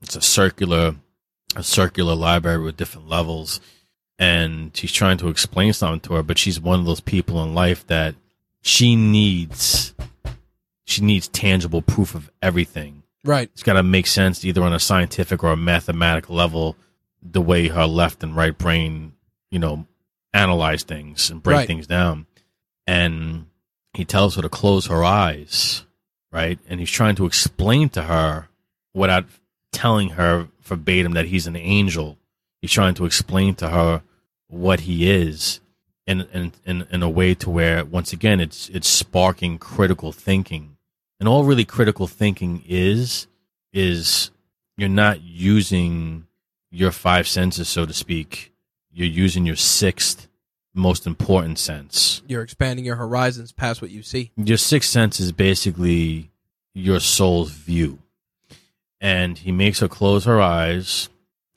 It's 0.00 0.16
a 0.16 0.22
circular, 0.22 0.94
a 1.56 1.62
circular 1.62 2.14
library 2.14 2.62
with 2.62 2.76
different 2.76 3.08
levels, 3.08 3.60
and 4.22 4.76
she's 4.76 4.92
trying 4.92 5.18
to 5.18 5.28
explain 5.28 5.72
something 5.72 6.00
to 6.00 6.14
her, 6.14 6.22
but 6.22 6.38
she's 6.38 6.60
one 6.60 6.78
of 6.78 6.86
those 6.86 7.00
people 7.00 7.42
in 7.42 7.54
life 7.54 7.84
that 7.88 8.14
she 8.60 8.94
needs, 8.94 9.94
she 10.84 11.02
needs 11.02 11.26
tangible 11.28 11.82
proof 11.82 12.14
of 12.14 12.30
everything 12.40 13.02
Right. 13.24 13.48
it's 13.52 13.62
got 13.62 13.74
to 13.74 13.82
make 13.82 14.06
sense 14.06 14.44
either 14.44 14.62
on 14.62 14.72
a 14.72 14.78
scientific 14.80 15.42
or 15.44 15.52
a 15.52 15.56
mathematical 15.56 16.34
level 16.36 16.76
the 17.22 17.40
way 17.40 17.68
her 17.68 17.86
left 17.86 18.22
and 18.24 18.34
right 18.36 18.56
brain 18.56 19.12
you 19.50 19.58
know 19.60 19.86
analyze 20.34 20.82
things 20.82 21.30
and 21.30 21.40
break 21.42 21.56
Right. 21.56 21.66
things 21.68 21.86
down 21.86 22.26
and 22.86 23.46
he 23.94 24.04
tells 24.04 24.34
her 24.36 24.42
to 24.42 24.48
close 24.48 24.86
her 24.86 25.04
eyes 25.04 25.84
right 26.32 26.58
and 26.68 26.80
he's 26.80 26.90
trying 26.90 27.14
to 27.16 27.26
explain 27.26 27.88
to 27.90 28.02
her 28.02 28.48
without 28.92 29.26
telling 29.70 30.10
her 30.10 30.48
verbatim 30.62 31.12
that 31.12 31.26
he's 31.26 31.46
an 31.46 31.56
angel 31.56 32.18
he's 32.60 32.72
trying 32.72 32.94
to 32.94 33.04
explain 33.04 33.54
to 33.56 33.68
her 33.68 34.02
what 34.52 34.80
he 34.80 35.10
is 35.10 35.60
in 36.06 36.20
in 36.32 36.52
in, 36.64 36.86
in 36.90 37.02
a 37.02 37.08
way 37.08 37.34
to 37.34 37.48
where 37.48 37.84
once 37.84 38.12
again 38.12 38.38
it's 38.38 38.68
it's 38.68 38.88
sparking 38.88 39.58
critical 39.58 40.12
thinking. 40.12 40.76
And 41.18 41.28
all 41.28 41.44
really 41.44 41.64
critical 41.64 42.06
thinking 42.06 42.62
is 42.68 43.26
is 43.72 44.30
you're 44.76 44.88
not 44.88 45.22
using 45.22 46.26
your 46.70 46.92
five 46.92 47.26
senses 47.26 47.68
so 47.68 47.86
to 47.86 47.92
speak. 47.92 48.52
You're 48.92 49.06
using 49.06 49.46
your 49.46 49.56
sixth 49.56 50.28
most 50.74 51.06
important 51.06 51.58
sense. 51.58 52.22
You're 52.26 52.42
expanding 52.42 52.84
your 52.84 52.96
horizons 52.96 53.52
past 53.52 53.82
what 53.82 53.90
you 53.90 54.02
see. 54.02 54.32
your 54.36 54.56
sixth 54.58 54.90
sense 54.90 55.20
is 55.20 55.32
basically 55.32 56.30
your 56.74 57.00
soul's 57.00 57.50
view. 57.50 57.98
And 59.00 59.38
he 59.38 59.50
makes 59.52 59.80
her 59.80 59.88
close 59.88 60.24
her 60.24 60.40
eyes 60.40 61.08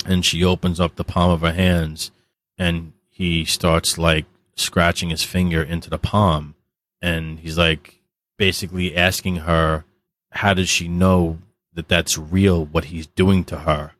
and 0.06 0.26
she 0.26 0.44
opens 0.44 0.80
up 0.80 0.96
the 0.96 1.04
palm 1.04 1.32
of 1.32 1.42
her 1.42 1.54
hands 1.54 2.12
and 2.58 2.94
he 3.10 3.46
starts 3.46 3.98
like 3.98 4.26
scratching 4.56 5.10
his 5.10 5.24
finger 5.24 5.62
into 5.62 5.90
the 5.90 5.98
palm 5.98 6.56
and 7.02 7.40
he's 7.40 7.58
like 7.58 8.02
basically 8.38 8.96
asking 8.96 9.38
her 9.38 9.86
how 10.32 10.54
does 10.54 10.70
she 10.70 10.88
know 10.88 11.40
that 11.74 11.88
that's 11.88 12.18
real 12.18 12.66
what 12.66 12.86
he's 12.86 13.08
doing 13.08 13.44
to 13.46 13.60
her? 13.60 13.92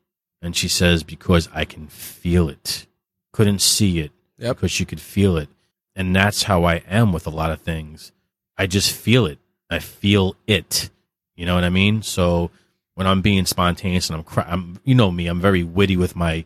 And 0.42 0.54
she 0.54 0.68
says 0.68 1.02
because 1.02 1.48
i 1.54 1.64
can 1.64 1.86
feel 1.88 2.48
it. 2.48 2.86
Couldn't 3.32 3.60
see 3.60 4.00
it. 4.00 4.12
Yep. 4.38 4.56
because 4.56 4.70
she 4.70 4.84
could 4.84 5.00
feel 5.00 5.36
it. 5.38 5.48
And 5.94 6.14
that's 6.14 6.44
how 6.44 6.64
i 6.64 6.76
am 6.88 7.12
with 7.12 7.26
a 7.26 7.30
lot 7.30 7.50
of 7.50 7.60
things. 7.60 8.12
I 8.58 8.66
just 8.66 8.92
feel 8.92 9.26
it. 9.26 9.38
I 9.70 9.78
feel 9.78 10.36
it. 10.46 10.90
You 11.36 11.46
know 11.46 11.54
what 11.54 11.64
i 11.64 11.70
mean? 11.70 12.02
So 12.02 12.50
when 12.94 13.06
i'm 13.06 13.22
being 13.22 13.46
spontaneous 13.46 14.08
and 14.10 14.16
i'm, 14.18 14.24
cra- 14.24 14.46
I'm 14.48 14.80
you 14.84 14.94
know 14.94 15.10
me 15.12 15.26
i'm 15.28 15.40
very 15.40 15.62
witty 15.62 15.96
with 15.96 16.16
my 16.16 16.44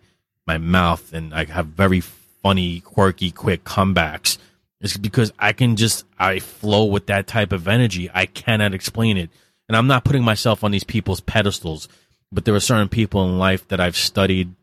my 0.51 0.59
mouth 0.59 1.05
and 1.13 1.27
i 1.35 1.45
have 1.45 1.67
very 1.67 2.01
funny 2.43 2.81
quirky 2.81 3.31
quick 3.31 3.63
comebacks 3.65 4.39
it's 4.81 4.97
because 4.97 5.33
I 5.39 5.53
can 5.53 5.77
just 5.77 6.07
I 6.19 6.39
flow 6.39 6.87
with 6.87 7.07
that 7.07 7.27
type 7.27 7.53
of 7.53 7.69
energy. 7.69 8.11
I 8.13 8.27
cannot 8.27 8.75
explain 8.75 9.17
it. 9.19 9.31
And 9.69 9.77
I'm 9.77 9.87
not 9.87 10.05
putting 10.05 10.25
myself 10.25 10.65
on 10.65 10.71
these 10.71 10.85
people's 10.85 11.21
pedestals, 11.21 11.89
but 12.33 12.45
there 12.45 12.55
are 12.55 12.61
certain 12.61 12.89
people 12.89 13.25
in 13.25 13.39
life 13.39 13.69
that 13.69 13.81
I've 13.81 13.97
studied 13.97 14.55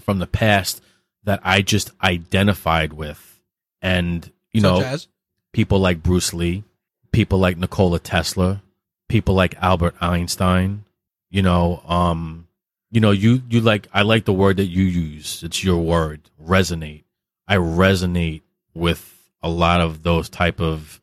from 0.00 0.18
the 0.18 0.26
past 0.26 0.82
that 1.24 1.40
I 1.42 1.62
just 1.62 1.90
identified 2.02 2.92
with. 2.92 3.40
And 3.80 4.30
you 4.52 4.60
Such 4.60 4.70
know, 4.70 4.80
as? 4.82 5.08
people 5.52 5.78
like 5.78 6.02
Bruce 6.02 6.34
Lee, 6.34 6.62
people 7.10 7.38
like 7.38 7.56
Nikola 7.56 7.98
Tesla, 7.98 8.62
people 9.08 9.34
like 9.34 9.56
Albert 9.60 9.96
Einstein, 10.00 10.84
you 11.30 11.42
know, 11.42 11.82
um 11.86 12.46
you 12.94 13.00
know, 13.00 13.10
you 13.10 13.42
you 13.50 13.60
like 13.60 13.88
I 13.92 14.02
like 14.02 14.24
the 14.24 14.32
word 14.32 14.58
that 14.58 14.66
you 14.66 14.84
use. 14.84 15.42
It's 15.42 15.64
your 15.64 15.78
word, 15.78 16.30
resonate. 16.40 17.02
I 17.48 17.56
resonate 17.56 18.42
with 18.72 19.32
a 19.42 19.48
lot 19.48 19.80
of 19.80 20.04
those 20.04 20.28
type 20.28 20.60
of 20.60 21.00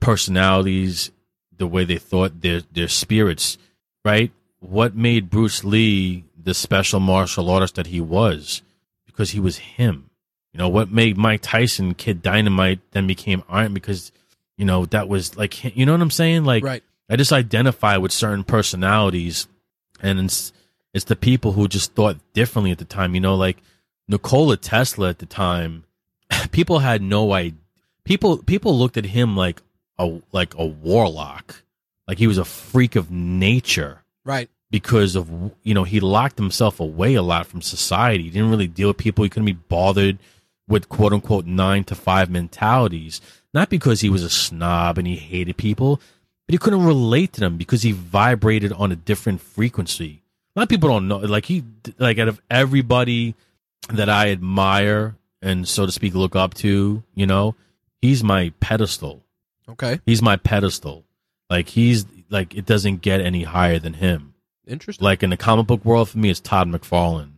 personalities, 0.00 1.10
the 1.54 1.66
way 1.66 1.84
they 1.84 1.98
thought, 1.98 2.40
their 2.40 2.62
their 2.72 2.88
spirits, 2.88 3.58
right? 4.06 4.32
What 4.60 4.96
made 4.96 5.28
Bruce 5.28 5.62
Lee 5.64 6.24
the 6.42 6.54
special 6.54 6.98
martial 6.98 7.50
artist 7.50 7.74
that 7.74 7.88
he 7.88 8.00
was? 8.00 8.62
Because 9.04 9.32
he 9.32 9.40
was 9.40 9.58
him. 9.58 10.08
You 10.54 10.58
know, 10.58 10.70
what 10.70 10.90
made 10.90 11.18
Mike 11.18 11.42
Tyson 11.42 11.92
Kid 11.92 12.22
Dynamite 12.22 12.80
then 12.92 13.06
became 13.06 13.44
Iron 13.50 13.74
because, 13.74 14.12
you 14.56 14.64
know, 14.64 14.86
that 14.86 15.10
was 15.10 15.36
like 15.36 15.76
you 15.76 15.84
know 15.84 15.92
what 15.92 16.00
I'm 16.00 16.10
saying? 16.10 16.46
Like 16.46 16.64
Right. 16.64 16.82
I 17.10 17.16
just 17.16 17.34
identify 17.34 17.98
with 17.98 18.12
certain 18.12 18.44
personalities 18.44 19.46
and 20.00 20.20
it's 20.20 20.54
it's 20.94 21.04
the 21.04 21.16
people 21.16 21.52
who 21.52 21.68
just 21.68 21.94
thought 21.94 22.16
differently 22.32 22.70
at 22.70 22.78
the 22.78 22.84
time. 22.84 23.14
You 23.14 23.20
know, 23.20 23.34
like 23.34 23.58
Nikola 24.08 24.56
Tesla 24.56 25.10
at 25.10 25.18
the 25.18 25.26
time, 25.26 25.84
people 26.50 26.78
had 26.80 27.02
no 27.02 27.32
idea. 27.32 27.58
People 28.04 28.38
people 28.38 28.76
looked 28.78 28.96
at 28.96 29.04
him 29.04 29.36
like 29.36 29.60
a 29.98 30.20
like 30.32 30.54
a 30.54 30.64
warlock, 30.64 31.62
like 32.06 32.18
he 32.18 32.26
was 32.26 32.38
a 32.38 32.44
freak 32.44 32.96
of 32.96 33.10
nature 33.10 34.02
Right. 34.24 34.48
because 34.70 35.14
of 35.16 35.28
you 35.62 35.74
know 35.74 35.84
he 35.84 36.00
locked 36.00 36.38
himself 36.38 36.80
away 36.80 37.14
a 37.14 37.22
lot 37.22 37.46
from 37.46 37.60
society. 37.60 38.24
He 38.24 38.30
didn't 38.30 38.50
really 38.50 38.66
deal 38.66 38.88
with 38.88 38.96
people. 38.96 39.24
He 39.24 39.30
couldn't 39.30 39.44
be 39.46 39.52
bothered 39.52 40.18
with 40.66 40.88
quote 40.88 41.12
unquote 41.12 41.44
nine 41.44 41.84
to 41.84 41.94
five 41.94 42.30
mentalities. 42.30 43.20
Not 43.52 43.68
because 43.70 44.00
he 44.00 44.08
was 44.10 44.22
a 44.22 44.30
snob 44.30 44.96
and 44.98 45.06
he 45.06 45.16
hated 45.16 45.56
people, 45.58 45.96
but 46.46 46.52
he 46.52 46.58
couldn't 46.58 46.84
relate 46.84 47.32
to 47.34 47.40
them 47.40 47.56
because 47.58 47.82
he 47.82 47.92
vibrated 47.92 48.72
on 48.72 48.90
a 48.92 48.96
different 48.96 49.40
frequency. 49.42 50.22
A 50.58 50.62
lot 50.62 50.64
of 50.64 50.70
people 50.70 50.88
don't 50.88 51.06
know. 51.06 51.18
Like 51.18 51.44
he, 51.44 51.62
like 51.98 52.18
out 52.18 52.26
of 52.26 52.42
everybody 52.50 53.36
that 53.90 54.08
I 54.08 54.30
admire 54.32 55.14
and 55.40 55.68
so 55.68 55.86
to 55.86 55.92
speak 55.92 56.14
look 56.14 56.34
up 56.34 56.54
to, 56.54 57.04
you 57.14 57.26
know, 57.28 57.54
he's 58.02 58.24
my 58.24 58.52
pedestal. 58.58 59.22
Okay. 59.68 60.00
He's 60.04 60.20
my 60.20 60.34
pedestal. 60.34 61.04
Like 61.48 61.68
he's 61.68 62.06
like 62.28 62.56
it 62.56 62.66
doesn't 62.66 63.02
get 63.02 63.20
any 63.20 63.44
higher 63.44 63.78
than 63.78 63.92
him. 63.92 64.34
Interesting. 64.66 65.04
Like 65.04 65.22
in 65.22 65.30
the 65.30 65.36
comic 65.36 65.68
book 65.68 65.84
world, 65.84 66.08
for 66.08 66.18
me, 66.18 66.28
it's 66.28 66.40
Todd 66.40 66.66
McFarlane. 66.66 67.34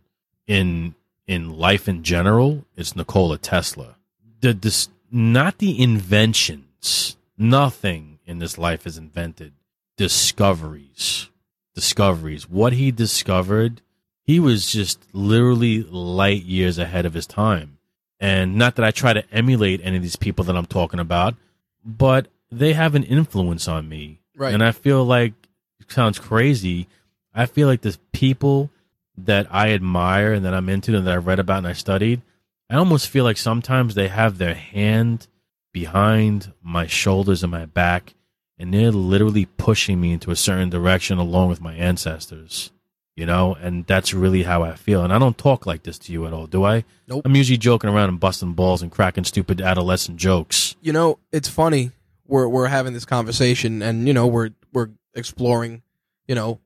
In 0.47 0.95
in 1.27 1.59
life 1.59 1.87
in 1.87 2.01
general, 2.01 2.65
it's 2.75 2.95
Nikola 2.95 3.37
Tesla. 3.37 3.97
The 4.39 4.53
this 4.53 4.89
not 5.11 5.59
the 5.59 5.79
inventions. 5.79 7.17
Nothing 7.37 8.17
in 8.25 8.39
this 8.39 8.57
life 8.57 8.87
is 8.87 8.97
invented. 8.97 9.53
Discoveries, 9.95 11.29
discoveries. 11.75 12.49
What 12.49 12.73
he 12.73 12.91
discovered, 12.91 13.81
he 14.23 14.39
was 14.39 14.71
just 14.71 15.03
literally 15.13 15.83
light 15.83 16.43
years 16.43 16.77
ahead 16.77 17.05
of 17.05 17.13
his 17.13 17.27
time. 17.27 17.77
And 18.19 18.55
not 18.55 18.75
that 18.75 18.85
I 18.85 18.91
try 18.91 19.13
to 19.13 19.23
emulate 19.31 19.81
any 19.83 19.97
of 19.97 20.03
these 20.03 20.15
people 20.15 20.45
that 20.45 20.55
I'm 20.55 20.67
talking 20.67 20.99
about, 20.99 21.35
but 21.83 22.27
they 22.51 22.73
have 22.73 22.93
an 22.93 23.03
influence 23.03 23.67
on 23.67 23.89
me. 23.89 24.19
Right. 24.35 24.53
And 24.53 24.63
I 24.63 24.71
feel 24.71 25.03
like 25.03 25.33
it 25.79 25.91
sounds 25.91 26.19
crazy. 26.19 26.87
I 27.33 27.45
feel 27.45 27.67
like 27.67 27.81
the 27.81 27.97
people 28.11 28.69
that 29.17 29.47
I 29.49 29.71
admire 29.71 30.33
and 30.33 30.45
that 30.45 30.53
I'm 30.53 30.69
into 30.69 30.95
and 30.95 31.05
that 31.07 31.15
I've 31.15 31.27
read 31.27 31.39
about 31.39 31.59
and 31.59 31.67
I 31.67 31.73
studied, 31.73 32.21
I 32.69 32.75
almost 32.75 33.09
feel 33.09 33.23
like 33.23 33.37
sometimes 33.37 33.95
they 33.95 34.07
have 34.07 34.37
their 34.37 34.53
hand 34.55 35.27
behind 35.73 36.53
my 36.61 36.87
shoulders 36.87 37.43
and 37.43 37.51
my 37.51 37.65
back 37.65 38.13
and 38.61 38.73
they're 38.73 38.91
literally 38.91 39.45
pushing 39.45 39.99
me 39.99 40.13
into 40.13 40.29
a 40.29 40.35
certain 40.35 40.69
direction 40.69 41.17
along 41.17 41.49
with 41.49 41.59
my 41.59 41.73
ancestors. 41.73 42.71
You 43.17 43.25
know, 43.25 43.55
and 43.55 43.85
that's 43.87 44.13
really 44.13 44.43
how 44.43 44.63
I 44.63 44.75
feel. 44.75 45.03
And 45.03 45.11
I 45.11 45.19
don't 45.19 45.37
talk 45.37 45.65
like 45.65 45.83
this 45.83 45.99
to 45.99 46.13
you 46.13 46.25
at 46.25 46.33
all, 46.33 46.47
do 46.47 46.63
I? 46.63 46.85
Nope. 47.07 47.23
I'm 47.25 47.35
usually 47.35 47.57
joking 47.57 47.89
around 47.89 48.07
and 48.07 48.19
busting 48.19 48.53
balls 48.53 48.81
and 48.81 48.89
cracking 48.89 49.25
stupid 49.25 49.59
adolescent 49.59 50.17
jokes. 50.17 50.75
you 50.81 50.93
know, 50.93 51.19
it's 51.31 51.49
funny. 51.49 51.91
We're 52.25 52.47
we're 52.47 52.67
having 52.67 52.93
this 52.93 53.03
conversation, 53.03 53.81
and 53.81 54.07
you 54.07 54.13
know, 54.13 54.27
we're 54.27 54.51
we're 54.71 54.91
exploring, 55.13 55.81
you 56.27 56.35
know, 56.35 56.61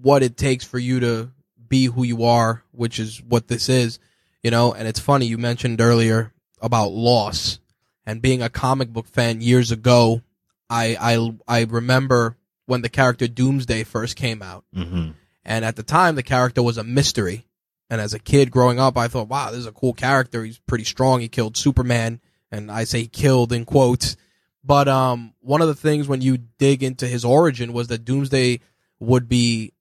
what 0.00 0.22
it 0.22 0.38
takes 0.38 0.64
for 0.64 0.78
you 0.78 1.00
to 1.00 1.30
be 1.68 1.84
who 1.84 2.02
you 2.02 2.24
are, 2.24 2.64
which 2.72 2.98
is 2.98 3.22
what 3.22 3.48
this 3.48 3.68
is, 3.68 3.98
you 4.42 4.50
know. 4.50 4.72
And 4.72 4.88
it's 4.88 5.00
funny 5.00 5.26
you 5.26 5.36
mentioned 5.36 5.82
earlier 5.82 6.32
about 6.62 6.92
loss 6.92 7.60
and 8.06 8.22
being 8.22 8.40
a 8.40 8.48
comic 8.48 8.92
book 8.92 9.06
fan 9.06 9.42
years 9.42 9.70
ago. 9.70 10.22
I 10.70 10.96
I 10.98 11.34
I 11.48 11.64
remember 11.64 12.36
when 12.66 12.82
the 12.82 12.88
character 12.88 13.26
Doomsday 13.26 13.84
first 13.84 14.16
came 14.16 14.42
out, 14.42 14.64
hmm 14.72 15.10
and 15.42 15.64
at 15.64 15.74
the 15.76 15.82
time 15.82 16.14
the 16.14 16.22
character 16.22 16.62
was 16.62 16.78
a 16.78 16.84
mystery. 16.84 17.46
And 17.88 18.00
as 18.00 18.14
a 18.14 18.20
kid 18.20 18.52
growing 18.52 18.78
up, 18.78 18.96
I 18.96 19.08
thought, 19.08 19.26
wow, 19.28 19.50
this 19.50 19.60
is 19.60 19.66
a 19.66 19.72
cool 19.72 19.94
character. 19.94 20.44
He's 20.44 20.58
pretty 20.60 20.84
strong. 20.84 21.20
He 21.20 21.28
killed 21.28 21.56
Superman, 21.56 22.20
and 22.52 22.70
I 22.70 22.84
say 22.84 23.06
killed 23.06 23.52
in 23.52 23.64
quotes. 23.64 24.16
But 24.62 24.86
um, 24.86 25.34
one 25.40 25.60
of 25.60 25.66
the 25.66 25.74
things 25.74 26.06
when 26.06 26.20
you 26.20 26.36
dig 26.36 26.84
into 26.84 27.08
his 27.08 27.24
origin 27.24 27.72
was 27.72 27.88
that 27.88 28.04
Doomsday 28.04 28.60
would 29.00 29.28
be 29.28 29.72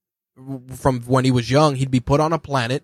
from 0.75 1.01
when 1.01 1.25
he 1.25 1.31
was 1.31 1.51
young, 1.51 1.75
he'd 1.75 1.91
be 1.91 1.99
put 1.99 2.19
on 2.19 2.33
a 2.33 2.39
planet, 2.39 2.83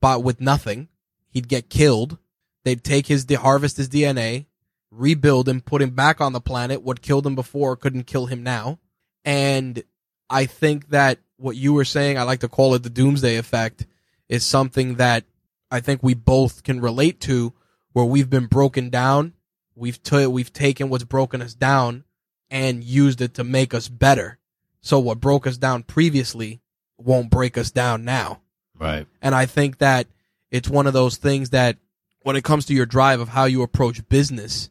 but 0.00 0.24
with 0.24 0.40
nothing. 0.40 0.88
He'd 1.30 1.46
get 1.46 1.70
killed. 1.70 2.18
They'd 2.64 2.82
take 2.82 3.06
his 3.06 3.26
harvest 3.32 3.76
his 3.76 3.88
DNA, 3.88 4.46
rebuild 4.90 5.48
him, 5.48 5.60
put 5.60 5.82
him 5.82 5.90
back 5.90 6.20
on 6.20 6.32
the 6.32 6.40
planet. 6.40 6.82
What 6.82 7.02
killed 7.02 7.26
him 7.26 7.34
before 7.34 7.76
couldn't 7.76 8.06
kill 8.06 8.26
him 8.26 8.42
now. 8.42 8.78
And 9.24 9.82
I 10.30 10.46
think 10.46 10.88
that 10.90 11.18
what 11.36 11.56
you 11.56 11.72
were 11.72 11.84
saying, 11.84 12.18
I 12.18 12.22
like 12.22 12.40
to 12.40 12.48
call 12.48 12.74
it 12.74 12.82
the 12.82 12.90
doomsday 12.90 13.36
effect, 13.36 13.86
is 14.28 14.44
something 14.44 14.96
that 14.96 15.24
I 15.70 15.80
think 15.80 16.02
we 16.02 16.14
both 16.14 16.62
can 16.62 16.80
relate 16.80 17.20
to 17.22 17.52
where 17.92 18.04
we've 18.04 18.30
been 18.30 18.46
broken 18.46 18.90
down. 18.90 19.34
We've 19.74 20.02
t- 20.02 20.26
we've 20.26 20.52
taken 20.52 20.88
what's 20.88 21.04
broken 21.04 21.40
us 21.40 21.54
down 21.54 22.04
and 22.50 22.82
used 22.82 23.20
it 23.20 23.34
to 23.34 23.44
make 23.44 23.74
us 23.74 23.88
better. 23.88 24.38
So 24.80 24.98
what 24.98 25.20
broke 25.20 25.46
us 25.46 25.58
down 25.58 25.82
previously 25.82 26.60
won't 26.96 27.30
break 27.30 27.56
us 27.56 27.70
down 27.70 28.04
now. 28.04 28.40
Right. 28.76 29.06
And 29.20 29.34
I 29.34 29.46
think 29.46 29.78
that 29.78 30.06
it's 30.50 30.68
one 30.68 30.86
of 30.86 30.92
those 30.92 31.16
things 31.16 31.50
that 31.50 31.76
when 32.22 32.36
it 32.36 32.44
comes 32.44 32.66
to 32.66 32.74
your 32.74 32.86
drive 32.86 33.20
of 33.20 33.28
how 33.30 33.44
you 33.44 33.62
approach 33.62 34.08
business, 34.08 34.70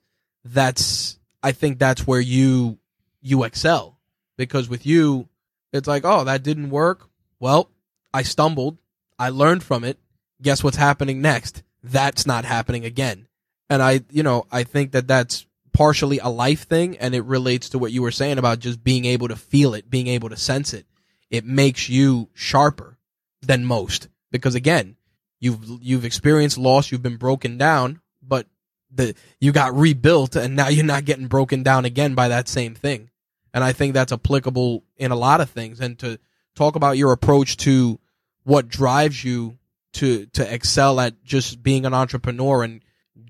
that's 0.54 1.20
I 1.44 1.52
think 1.52 1.80
that's 1.80 2.06
where 2.06 2.20
you 2.20 2.78
you 3.22 3.44
excel. 3.44 3.98
Because 4.38 4.70
with 4.70 4.86
you, 4.86 5.28
it's 5.74 5.88
like, 5.88 6.04
oh, 6.06 6.24
that 6.26 6.44
didn't 6.44 6.70
work. 6.70 7.10
Well, 7.40 7.70
I 8.14 8.24
stumbled. 8.24 8.78
I 9.18 9.30
learned 9.30 9.64
from 9.64 9.84
it. 9.84 10.00
Guess 10.42 10.64
what's 10.64 10.78
happening 10.78 11.22
next? 11.22 11.64
That's 11.84 12.28
not 12.28 12.46
happening 12.46 12.86
again. 12.86 13.28
And 13.70 13.82
I, 13.82 14.02
you 14.12 14.24
know, 14.24 14.46
I 14.52 14.64
think 14.64 14.92
that 14.92 15.08
that's 15.08 15.46
partially 15.74 16.20
a 16.20 16.28
life 16.28 16.64
thing 16.68 16.98
and 16.98 17.14
it 17.14 17.24
relates 17.24 17.70
to 17.70 17.80
what 17.80 17.92
you 17.92 18.02
were 18.02 18.12
saying 18.12 18.38
about 18.38 18.60
just 18.60 18.84
being 18.84 19.06
able 19.06 19.28
to 19.28 19.36
feel 19.36 19.74
it, 19.74 19.90
being 19.90 20.08
able 20.08 20.30
to 20.30 20.36
sense 20.38 20.74
it. 20.74 20.86
It 21.30 21.46
makes 21.46 21.90
you 21.90 22.30
sharper 22.34 22.98
than 23.42 23.66
most 23.66 24.08
because 24.32 24.56
again, 24.56 24.96
you've 25.40 25.60
you've 25.82 26.06
experienced 26.06 26.58
loss, 26.58 26.92
you've 26.92 27.04
been 27.04 27.18
broken 27.18 27.58
down, 27.58 28.02
but 28.22 28.48
the 28.92 29.16
you 29.40 29.52
got 29.52 29.76
rebuilt 29.76 30.36
and 30.36 30.56
now 30.56 30.68
you're 30.68 30.86
not 30.86 31.06
getting 31.06 31.28
broken 31.28 31.64
down 31.64 31.86
again 31.86 32.16
by 32.16 32.28
that 32.30 32.48
same 32.48 32.76
thing. 32.76 33.10
And 33.54 33.64
I 33.64 33.74
think 33.74 33.94
that's 33.94 34.12
applicable 34.12 34.84
in 34.98 35.12
a 35.12 35.16
lot 35.16 35.42
of 35.42 35.50
things 35.50 35.80
and 35.80 35.98
to 36.00 36.20
talk 36.56 36.76
about 36.76 36.98
your 36.98 37.12
approach 37.12 37.58
to 37.58 38.00
what 38.44 38.68
drives 38.68 39.24
you 39.24 39.58
to 39.94 40.26
to 40.28 40.54
excel 40.54 41.00
at 41.00 41.24
just 41.24 41.64
being 41.64 41.86
an 41.86 41.94
entrepreneur 41.94 42.64
and 42.64 42.82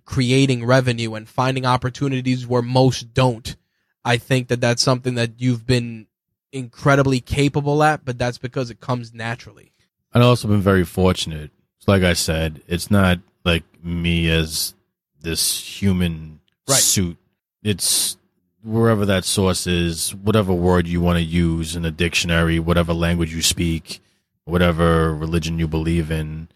creating 0.06 0.66
revenue 0.66 1.14
and 1.16 1.28
finding 1.28 1.66
opportunities 1.66 2.48
where 2.48 2.62
most 2.62 3.14
don't. 3.14 3.56
I 4.04 4.18
think 4.18 4.48
that 4.48 4.62
that's 4.62 4.82
something 4.82 5.16
that 5.16 5.42
you've 5.42 5.68
been 5.68 6.08
incredibly 6.52 7.20
capable 7.20 7.84
at, 7.84 8.06
but 8.06 8.18
that's 8.18 8.38
because 8.38 8.70
it 8.70 8.80
comes 8.80 9.14
naturally. 9.14 9.74
I've 10.14 10.22
also 10.22 10.48
been 10.48 10.62
very 10.62 10.86
fortunate. 10.86 11.52
Like 11.86 12.04
I 12.04 12.14
said, 12.14 12.62
it's 12.68 12.92
not 12.92 13.20
like 13.46 13.64
me 13.84 14.30
as 14.30 14.74
this 15.22 15.82
human 15.82 16.40
Right. 16.68 16.78
suit. 16.78 17.18
It's 17.64 18.18
wherever 18.64 19.06
that 19.06 19.24
source 19.24 19.66
is, 19.68 20.14
whatever 20.14 20.54
word 20.54 20.88
you 20.88 21.00
want 21.00 21.18
to 21.18 21.24
use 21.24 21.76
in 21.76 21.86
a 21.86 21.92
dictionary, 21.92 22.60
whatever 22.60 22.94
language 22.94 23.34
you 23.34 23.42
speak, 23.42 24.02
whatever 24.46 25.14
religion 25.14 25.60
you 25.60 25.68
believe 25.68 26.12
in, 26.12 26.50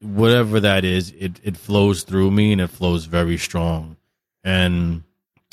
whatever 0.00 0.60
that 0.60 0.84
is, 0.84 1.12
it, 1.18 1.40
it 1.42 1.56
flows 1.56 2.02
through 2.02 2.30
me 2.30 2.52
and 2.52 2.60
it 2.60 2.68
flows 2.70 3.04
very 3.04 3.36
strong. 3.36 3.96
And 4.44 5.02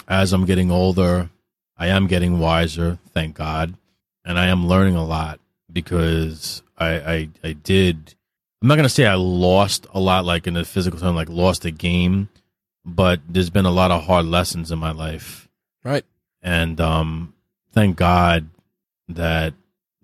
as 0.08 0.32
I'm 0.32 0.46
getting 0.46 0.72
older, 0.72 1.30
I 1.78 1.88
am 1.88 2.08
getting 2.08 2.40
wiser, 2.40 3.00
thank 3.14 3.36
God. 3.36 3.76
And 4.24 4.40
I 4.40 4.48
am 4.48 4.68
learning 4.68 4.96
a 4.96 5.06
lot 5.06 5.40
because 5.72 6.64
I, 6.78 6.88
I, 6.88 7.30
I 7.44 7.54
did, 7.54 8.16
I'm 8.62 8.68
not 8.68 8.76
going 8.76 8.84
to 8.84 8.90
say 8.90 9.06
I 9.06 9.16
lost 9.16 9.86
a 9.94 10.00
lot, 10.00 10.26
like 10.26 10.48
in 10.48 10.56
a 10.56 10.64
physical 10.64 11.00
term, 11.00 11.16
like 11.16 11.30
lost 11.30 11.66
a 11.66 11.72
game, 11.72 12.30
but 12.86 13.20
there's 13.28 13.50
been 13.50 13.66
a 13.66 13.72
lot 13.72 13.92
of 13.92 14.04
hard 14.04 14.26
lessons 14.26 14.72
in 14.72 14.80
my 14.80 14.92
life. 14.92 15.50
Right. 15.84 16.06
And, 16.42 16.80
um, 16.80 17.34
thank 17.72 17.98
God 17.98 18.50
that 19.10 19.54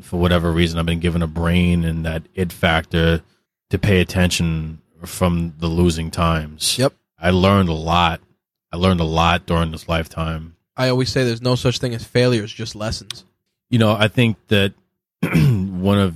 for 0.01 0.19
whatever 0.19 0.51
reason, 0.51 0.79
I've 0.79 0.85
been 0.85 0.99
given 0.99 1.21
a 1.21 1.27
brain 1.27 1.83
and 1.83 2.05
that 2.05 2.23
it 2.35 2.51
factor 2.51 3.21
to 3.69 3.79
pay 3.79 4.01
attention 4.01 4.81
from 5.05 5.53
the 5.59 5.67
losing 5.67 6.11
times. 6.11 6.77
Yep. 6.77 6.93
I 7.19 7.31
learned 7.31 7.69
a 7.69 7.73
lot. 7.73 8.21
I 8.71 8.77
learned 8.77 8.99
a 8.99 9.05
lot 9.05 9.45
during 9.45 9.71
this 9.71 9.87
lifetime. 9.87 10.55
I 10.75 10.89
always 10.89 11.09
say 11.09 11.23
there's 11.23 11.41
no 11.41 11.55
such 11.55 11.79
thing 11.79 11.93
as 11.93 12.03
failures, 12.03 12.51
just 12.51 12.75
lessons. 12.75 13.25
You 13.69 13.79
know, 13.79 13.93
I 13.93 14.07
think 14.07 14.37
that 14.47 14.73
one 15.21 15.99
of 15.99 16.15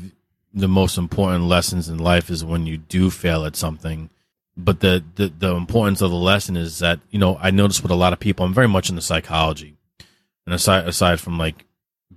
the 0.54 0.68
most 0.68 0.98
important 0.98 1.46
lessons 1.46 1.90
in 1.90 1.98
life 1.98 2.30
is 2.30 2.44
when 2.44 2.66
you 2.66 2.78
do 2.78 3.10
fail 3.10 3.46
at 3.46 3.56
something. 3.56 4.10
But 4.58 4.80
the, 4.80 5.04
the, 5.16 5.28
the 5.28 5.56
importance 5.56 6.02
of 6.02 6.12
the 6.12 6.18
lesson 6.18 6.56
is 6.56 6.80
that, 6.80 7.00
you 7.10 7.20
know, 7.20 7.38
I 7.42 7.52
notice 7.52 7.82
with 7.82 7.92
a 7.92 7.96
lot 7.96 8.14
of 8.14 8.20
people, 8.20 8.46
I'm 8.46 8.54
very 8.54 8.68
much 8.68 8.90
into 8.90 9.02
psychology. 9.02 9.76
And 10.46 10.56
aside, 10.56 10.88
aside 10.88 11.20
from 11.20 11.38
like 11.38 11.66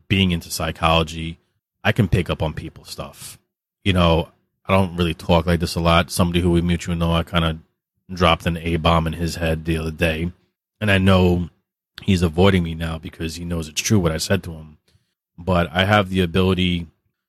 being 0.08 0.30
into 0.30 0.50
psychology, 0.50 1.38
I 1.82 1.92
can 1.92 2.08
pick 2.08 2.30
up 2.30 2.42
on 2.42 2.54
people's 2.54 2.90
stuff. 2.90 3.38
You 3.82 3.92
know, 3.92 4.28
I 4.66 4.72
don't 4.72 4.96
really 4.96 5.14
talk 5.14 5.46
like 5.46 5.60
this 5.60 5.74
a 5.74 5.80
lot. 5.80 6.10
Somebody 6.10 6.40
who 6.40 6.50
we 6.50 6.60
mutually 6.60 6.96
know, 6.96 7.12
I 7.12 7.22
kind 7.22 7.44
of 7.44 7.58
dropped 8.14 8.46
an 8.46 8.56
A 8.58 8.76
bomb 8.76 9.06
in 9.06 9.14
his 9.14 9.36
head 9.36 9.64
the 9.64 9.78
other 9.78 9.90
day. 9.90 10.32
And 10.80 10.90
I 10.90 10.98
know 10.98 11.48
he's 12.02 12.22
avoiding 12.22 12.62
me 12.62 12.74
now 12.74 12.98
because 12.98 13.36
he 13.36 13.44
knows 13.44 13.68
it's 13.68 13.80
true 13.80 13.98
what 13.98 14.12
I 14.12 14.18
said 14.18 14.44
to 14.44 14.52
him. 14.52 14.78
But 15.36 15.68
I 15.72 15.84
have 15.84 16.10
the 16.10 16.20
ability 16.20 16.86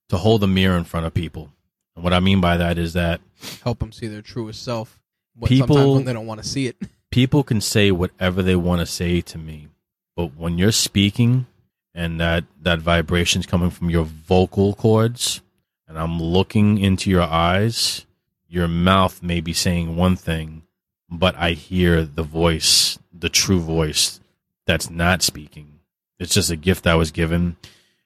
to 0.10 0.18
hold 0.18 0.44
a 0.44 0.48
mirror 0.48 0.78
in 0.78 0.84
front 0.84 1.06
of 1.06 1.14
people. 1.14 1.52
And 1.96 2.04
what 2.04 2.14
I 2.14 2.20
mean 2.20 2.42
by 2.42 2.58
that 2.58 2.78
is 2.78 2.94
that 2.94 3.22
Help 3.64 3.80
them 3.80 3.92
see 3.92 4.08
their 4.08 4.22
truest 4.22 4.64
self. 4.64 4.99
People- 5.48 5.76
sometimes 5.76 6.06
they 6.06 6.14
don't 6.14 6.28
want 6.28 6.42
to 6.44 6.48
see 6.48 6.68
it. 6.68 6.78
people 7.12 7.44
can 7.44 7.62
say 7.62 7.92
whatever 7.92 8.42
they 8.42 8.56
want 8.56 8.80
to 8.82 8.86
say 8.86 9.22
to 9.22 9.38
me, 9.38 9.68
but 10.16 10.36
when 10.36 10.58
you're 10.58 10.72
speaking 10.72 11.46
and 11.94 12.20
that 12.20 12.44
that 12.62 12.80
vibration's 12.80 13.46
coming 13.46 13.70
from 13.70 13.90
your 13.90 14.04
vocal 14.04 14.74
cords, 14.74 15.42
and 15.90 15.98
I'm 15.98 16.22
looking 16.22 16.78
into 16.78 17.10
your 17.10 17.24
eyes. 17.24 18.06
Your 18.48 18.68
mouth 18.68 19.22
may 19.22 19.42
be 19.42 19.54
saying 19.54 19.96
one 19.96 20.16
thing, 20.16 20.64
but 21.10 21.36
I 21.36 21.52
hear 21.52 22.06
the 22.06 22.24
voice, 22.24 23.00
the 23.12 23.30
true 23.30 23.60
voice 23.60 24.20
that's 24.66 24.90
not 24.90 25.24
speaking. 25.24 25.80
It's 26.20 26.34
just 26.34 26.52
a 26.52 26.56
gift 26.56 26.86
I 26.86 26.96
was 26.96 27.12
given. 27.12 27.58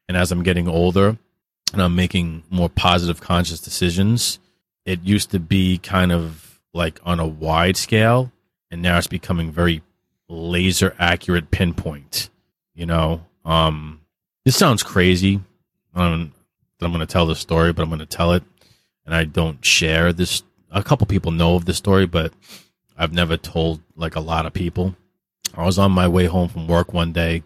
And 0.07 0.15
as 0.15 0.31
I'm 0.31 0.43
getting 0.43 0.67
older 0.67 1.17
and 1.73 1.81
I'm 1.81 1.95
making 1.95 2.43
more 2.49 2.69
positive, 2.69 3.19
conscious 3.19 3.59
decisions, 3.59 4.39
it 4.85 5.01
used 5.03 5.31
to 5.31 5.39
be 5.39 5.77
kind 5.77 6.11
of 6.11 6.42
like 6.73 6.99
on 7.03 7.19
a 7.19 7.27
wide 7.27 7.77
scale, 7.77 8.31
and 8.71 8.81
now 8.81 8.97
it's 8.97 9.07
becoming 9.07 9.51
very 9.51 9.81
laser 10.27 10.95
accurate 10.99 11.51
pinpoint. 11.51 12.29
You 12.73 12.85
know, 12.85 13.25
um, 13.45 14.01
this 14.45 14.55
sounds 14.55 14.83
crazy. 14.83 15.39
Um, 15.93 16.33
I'm 16.81 16.91
going 16.91 16.99
to 16.99 17.05
tell 17.05 17.25
this 17.25 17.39
story, 17.39 17.71
but 17.71 17.83
I'm 17.83 17.89
going 17.89 17.99
to 17.99 18.05
tell 18.05 18.33
it, 18.33 18.43
and 19.05 19.15
I 19.15 19.23
don't 19.23 19.63
share 19.63 20.11
this. 20.11 20.43
A 20.71 20.83
couple 20.83 21.05
people 21.07 21.31
know 21.31 21.55
of 21.55 21.65
this 21.65 21.77
story, 21.77 22.05
but 22.05 22.33
I've 22.97 23.13
never 23.13 23.37
told 23.37 23.81
like 23.95 24.15
a 24.15 24.19
lot 24.19 24.45
of 24.45 24.53
people. 24.53 24.95
I 25.55 25.65
was 25.65 25.77
on 25.77 25.91
my 25.91 26.07
way 26.07 26.25
home 26.25 26.49
from 26.49 26.67
work 26.67 26.93
one 26.93 27.13
day, 27.13 27.43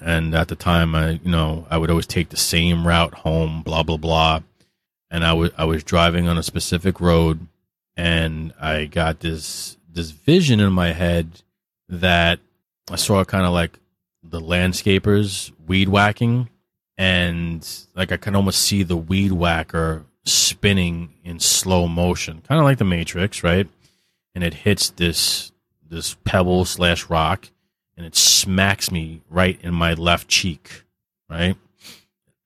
and 0.00 0.34
at 0.34 0.48
the 0.48 0.56
time, 0.56 0.94
I 0.94 1.20
you 1.22 1.30
know 1.30 1.66
I 1.70 1.78
would 1.78 1.90
always 1.90 2.06
take 2.06 2.30
the 2.30 2.36
same 2.36 2.86
route 2.86 3.14
home, 3.14 3.62
blah 3.62 3.82
blah 3.82 3.98
blah, 3.98 4.40
and 5.10 5.24
I 5.24 5.34
was 5.34 5.50
I 5.56 5.64
was 5.64 5.84
driving 5.84 6.28
on 6.28 6.38
a 6.38 6.42
specific 6.42 7.00
road, 7.00 7.46
and 7.96 8.52
I 8.60 8.86
got 8.86 9.20
this 9.20 9.76
this 9.90 10.10
vision 10.10 10.60
in 10.60 10.72
my 10.72 10.92
head 10.92 11.42
that 11.88 12.40
I 12.90 12.96
saw 12.96 13.24
kind 13.24 13.44
of 13.44 13.52
like 13.52 13.78
the 14.22 14.40
landscapers 14.40 15.52
weed 15.66 15.88
whacking, 15.88 16.48
and 16.96 17.68
like 17.94 18.12
I 18.12 18.16
can 18.16 18.34
almost 18.34 18.62
see 18.62 18.82
the 18.82 18.96
weed 18.96 19.32
whacker 19.32 20.04
spinning 20.24 21.14
in 21.24 21.40
slow 21.40 21.88
motion, 21.88 22.42
kind 22.46 22.58
of 22.58 22.64
like 22.64 22.78
the 22.78 22.84
Matrix, 22.84 23.42
right? 23.42 23.68
And 24.34 24.42
it 24.42 24.54
hits 24.54 24.90
this 24.90 25.52
this 25.86 26.14
pebble 26.24 26.64
slash 26.64 27.10
rock, 27.10 27.50
and 27.96 28.06
it 28.06 28.16
smacks 28.16 28.90
me 28.90 29.20
right 29.28 29.58
in 29.62 29.74
my 29.74 29.94
left 29.94 30.28
cheek, 30.28 30.84
right? 31.28 31.56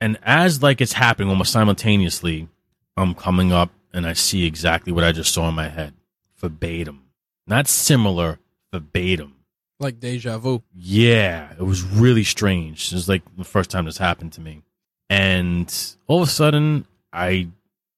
And 0.00 0.18
as 0.22 0.62
like 0.62 0.80
it's 0.80 0.94
happening 0.94 1.28
almost 1.28 1.52
simultaneously, 1.52 2.48
I'm 2.96 3.14
coming 3.14 3.52
up 3.52 3.70
and 3.96 4.06
I 4.06 4.12
see 4.12 4.44
exactly 4.44 4.92
what 4.92 5.04
I 5.04 5.12
just 5.12 5.32
saw 5.32 5.48
in 5.48 5.54
my 5.54 5.68
head, 5.68 5.94
verbatim, 6.36 7.04
not 7.46 7.66
similar, 7.66 8.38
verbatim. 8.70 9.36
Like 9.80 10.00
deja 10.00 10.36
vu. 10.36 10.62
Yeah, 10.74 11.50
it 11.58 11.62
was 11.62 11.82
really 11.82 12.22
strange. 12.22 12.92
It 12.92 12.94
was 12.94 13.08
like 13.08 13.22
the 13.36 13.44
first 13.44 13.70
time 13.70 13.86
this 13.86 13.96
happened 13.96 14.34
to 14.34 14.42
me. 14.42 14.62
And 15.08 15.74
all 16.06 16.22
of 16.22 16.28
a 16.28 16.30
sudden, 16.30 16.86
I 17.10 17.48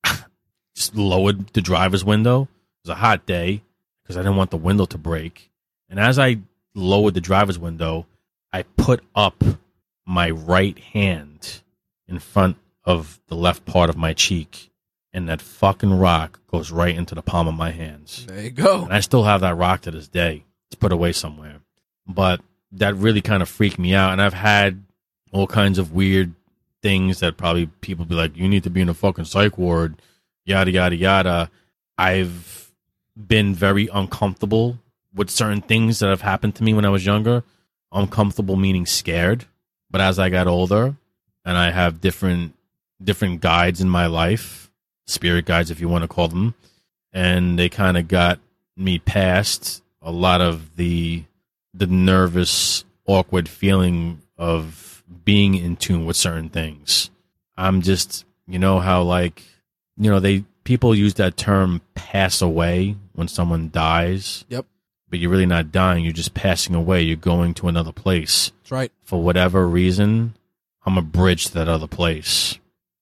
just 0.76 0.94
lowered 0.94 1.48
the 1.48 1.60
driver's 1.60 2.04
window. 2.04 2.42
It 2.42 2.88
was 2.88 2.90
a 2.90 2.94
hot 3.00 3.26
day 3.26 3.62
because 4.02 4.16
I 4.16 4.20
didn't 4.20 4.36
want 4.36 4.50
the 4.50 4.56
window 4.56 4.86
to 4.86 4.98
break. 4.98 5.50
And 5.90 5.98
as 5.98 6.16
I 6.18 6.38
lowered 6.74 7.14
the 7.14 7.20
driver's 7.20 7.58
window, 7.58 8.06
I 8.52 8.62
put 8.62 9.02
up 9.16 9.42
my 10.06 10.30
right 10.30 10.78
hand 10.78 11.60
in 12.06 12.20
front 12.20 12.56
of 12.84 13.20
the 13.26 13.36
left 13.36 13.64
part 13.66 13.90
of 13.90 13.96
my 13.96 14.12
cheek. 14.14 14.67
And 15.18 15.28
that 15.28 15.42
fucking 15.42 15.98
rock 15.98 16.38
goes 16.46 16.70
right 16.70 16.94
into 16.94 17.16
the 17.16 17.22
palm 17.22 17.48
of 17.48 17.54
my 17.54 17.72
hands. 17.72 18.24
There 18.26 18.40
you 18.40 18.50
go. 18.50 18.84
And 18.84 18.92
I 18.92 19.00
still 19.00 19.24
have 19.24 19.40
that 19.40 19.56
rock 19.56 19.80
to 19.80 19.90
this 19.90 20.06
day. 20.06 20.44
It's 20.68 20.76
put 20.76 20.92
away 20.92 21.10
somewhere. 21.10 21.56
But 22.06 22.40
that 22.70 22.94
really 22.94 23.20
kind 23.20 23.42
of 23.42 23.48
freaked 23.48 23.80
me 23.80 23.96
out. 23.96 24.12
And 24.12 24.22
I've 24.22 24.32
had 24.32 24.84
all 25.32 25.48
kinds 25.48 25.76
of 25.76 25.92
weird 25.92 26.34
things 26.82 27.18
that 27.18 27.36
probably 27.36 27.66
people 27.66 28.04
be 28.04 28.14
like, 28.14 28.36
you 28.36 28.48
need 28.48 28.62
to 28.62 28.70
be 28.70 28.80
in 28.80 28.88
a 28.88 28.94
fucking 28.94 29.24
psych 29.24 29.58
ward, 29.58 30.00
yada, 30.44 30.70
yada, 30.70 30.94
yada. 30.94 31.50
I've 31.98 32.70
been 33.16 33.56
very 33.56 33.88
uncomfortable 33.92 34.78
with 35.12 35.30
certain 35.30 35.62
things 35.62 35.98
that 35.98 36.10
have 36.10 36.22
happened 36.22 36.54
to 36.54 36.62
me 36.62 36.74
when 36.74 36.84
I 36.84 36.90
was 36.90 37.04
younger. 37.04 37.42
Uncomfortable 37.90 38.54
meaning 38.54 38.86
scared. 38.86 39.46
But 39.90 40.00
as 40.00 40.20
I 40.20 40.28
got 40.28 40.46
older 40.46 40.94
and 41.44 41.58
I 41.58 41.72
have 41.72 42.00
different 42.00 42.54
different 43.02 43.40
guides 43.40 43.80
in 43.80 43.88
my 43.88 44.06
life, 44.06 44.67
spirit 45.08 45.46
guides 45.46 45.70
if 45.70 45.80
you 45.80 45.88
want 45.88 46.02
to 46.02 46.08
call 46.08 46.28
them, 46.28 46.54
and 47.12 47.58
they 47.58 47.68
kind 47.68 47.96
of 47.96 48.08
got 48.08 48.38
me 48.76 48.98
past 48.98 49.82
a 50.00 50.12
lot 50.12 50.40
of 50.40 50.76
the 50.76 51.24
the 51.74 51.86
nervous, 51.86 52.84
awkward 53.06 53.48
feeling 53.48 54.20
of 54.36 55.02
being 55.24 55.54
in 55.54 55.76
tune 55.76 56.06
with 56.06 56.16
certain 56.16 56.48
things. 56.48 57.10
I'm 57.56 57.82
just, 57.82 58.24
you 58.46 58.58
know, 58.58 58.78
how 58.78 59.02
like, 59.02 59.42
you 59.96 60.10
know, 60.10 60.20
they 60.20 60.44
people 60.64 60.94
use 60.94 61.14
that 61.14 61.36
term 61.36 61.80
pass 61.94 62.40
away 62.42 62.96
when 63.14 63.28
someone 63.28 63.70
dies. 63.70 64.44
Yep. 64.48 64.66
But 65.10 65.18
you're 65.18 65.30
really 65.30 65.46
not 65.46 65.72
dying, 65.72 66.04
you're 66.04 66.12
just 66.12 66.34
passing 66.34 66.74
away. 66.74 67.02
You're 67.02 67.16
going 67.16 67.54
to 67.54 67.68
another 67.68 67.92
place. 67.92 68.52
That's 68.62 68.72
right. 68.72 68.92
For 69.02 69.22
whatever 69.22 69.66
reason, 69.66 70.34
I'm 70.84 70.98
a 70.98 71.02
bridge 71.02 71.46
to 71.46 71.54
that 71.54 71.68
other 71.68 71.86
place. 71.86 72.58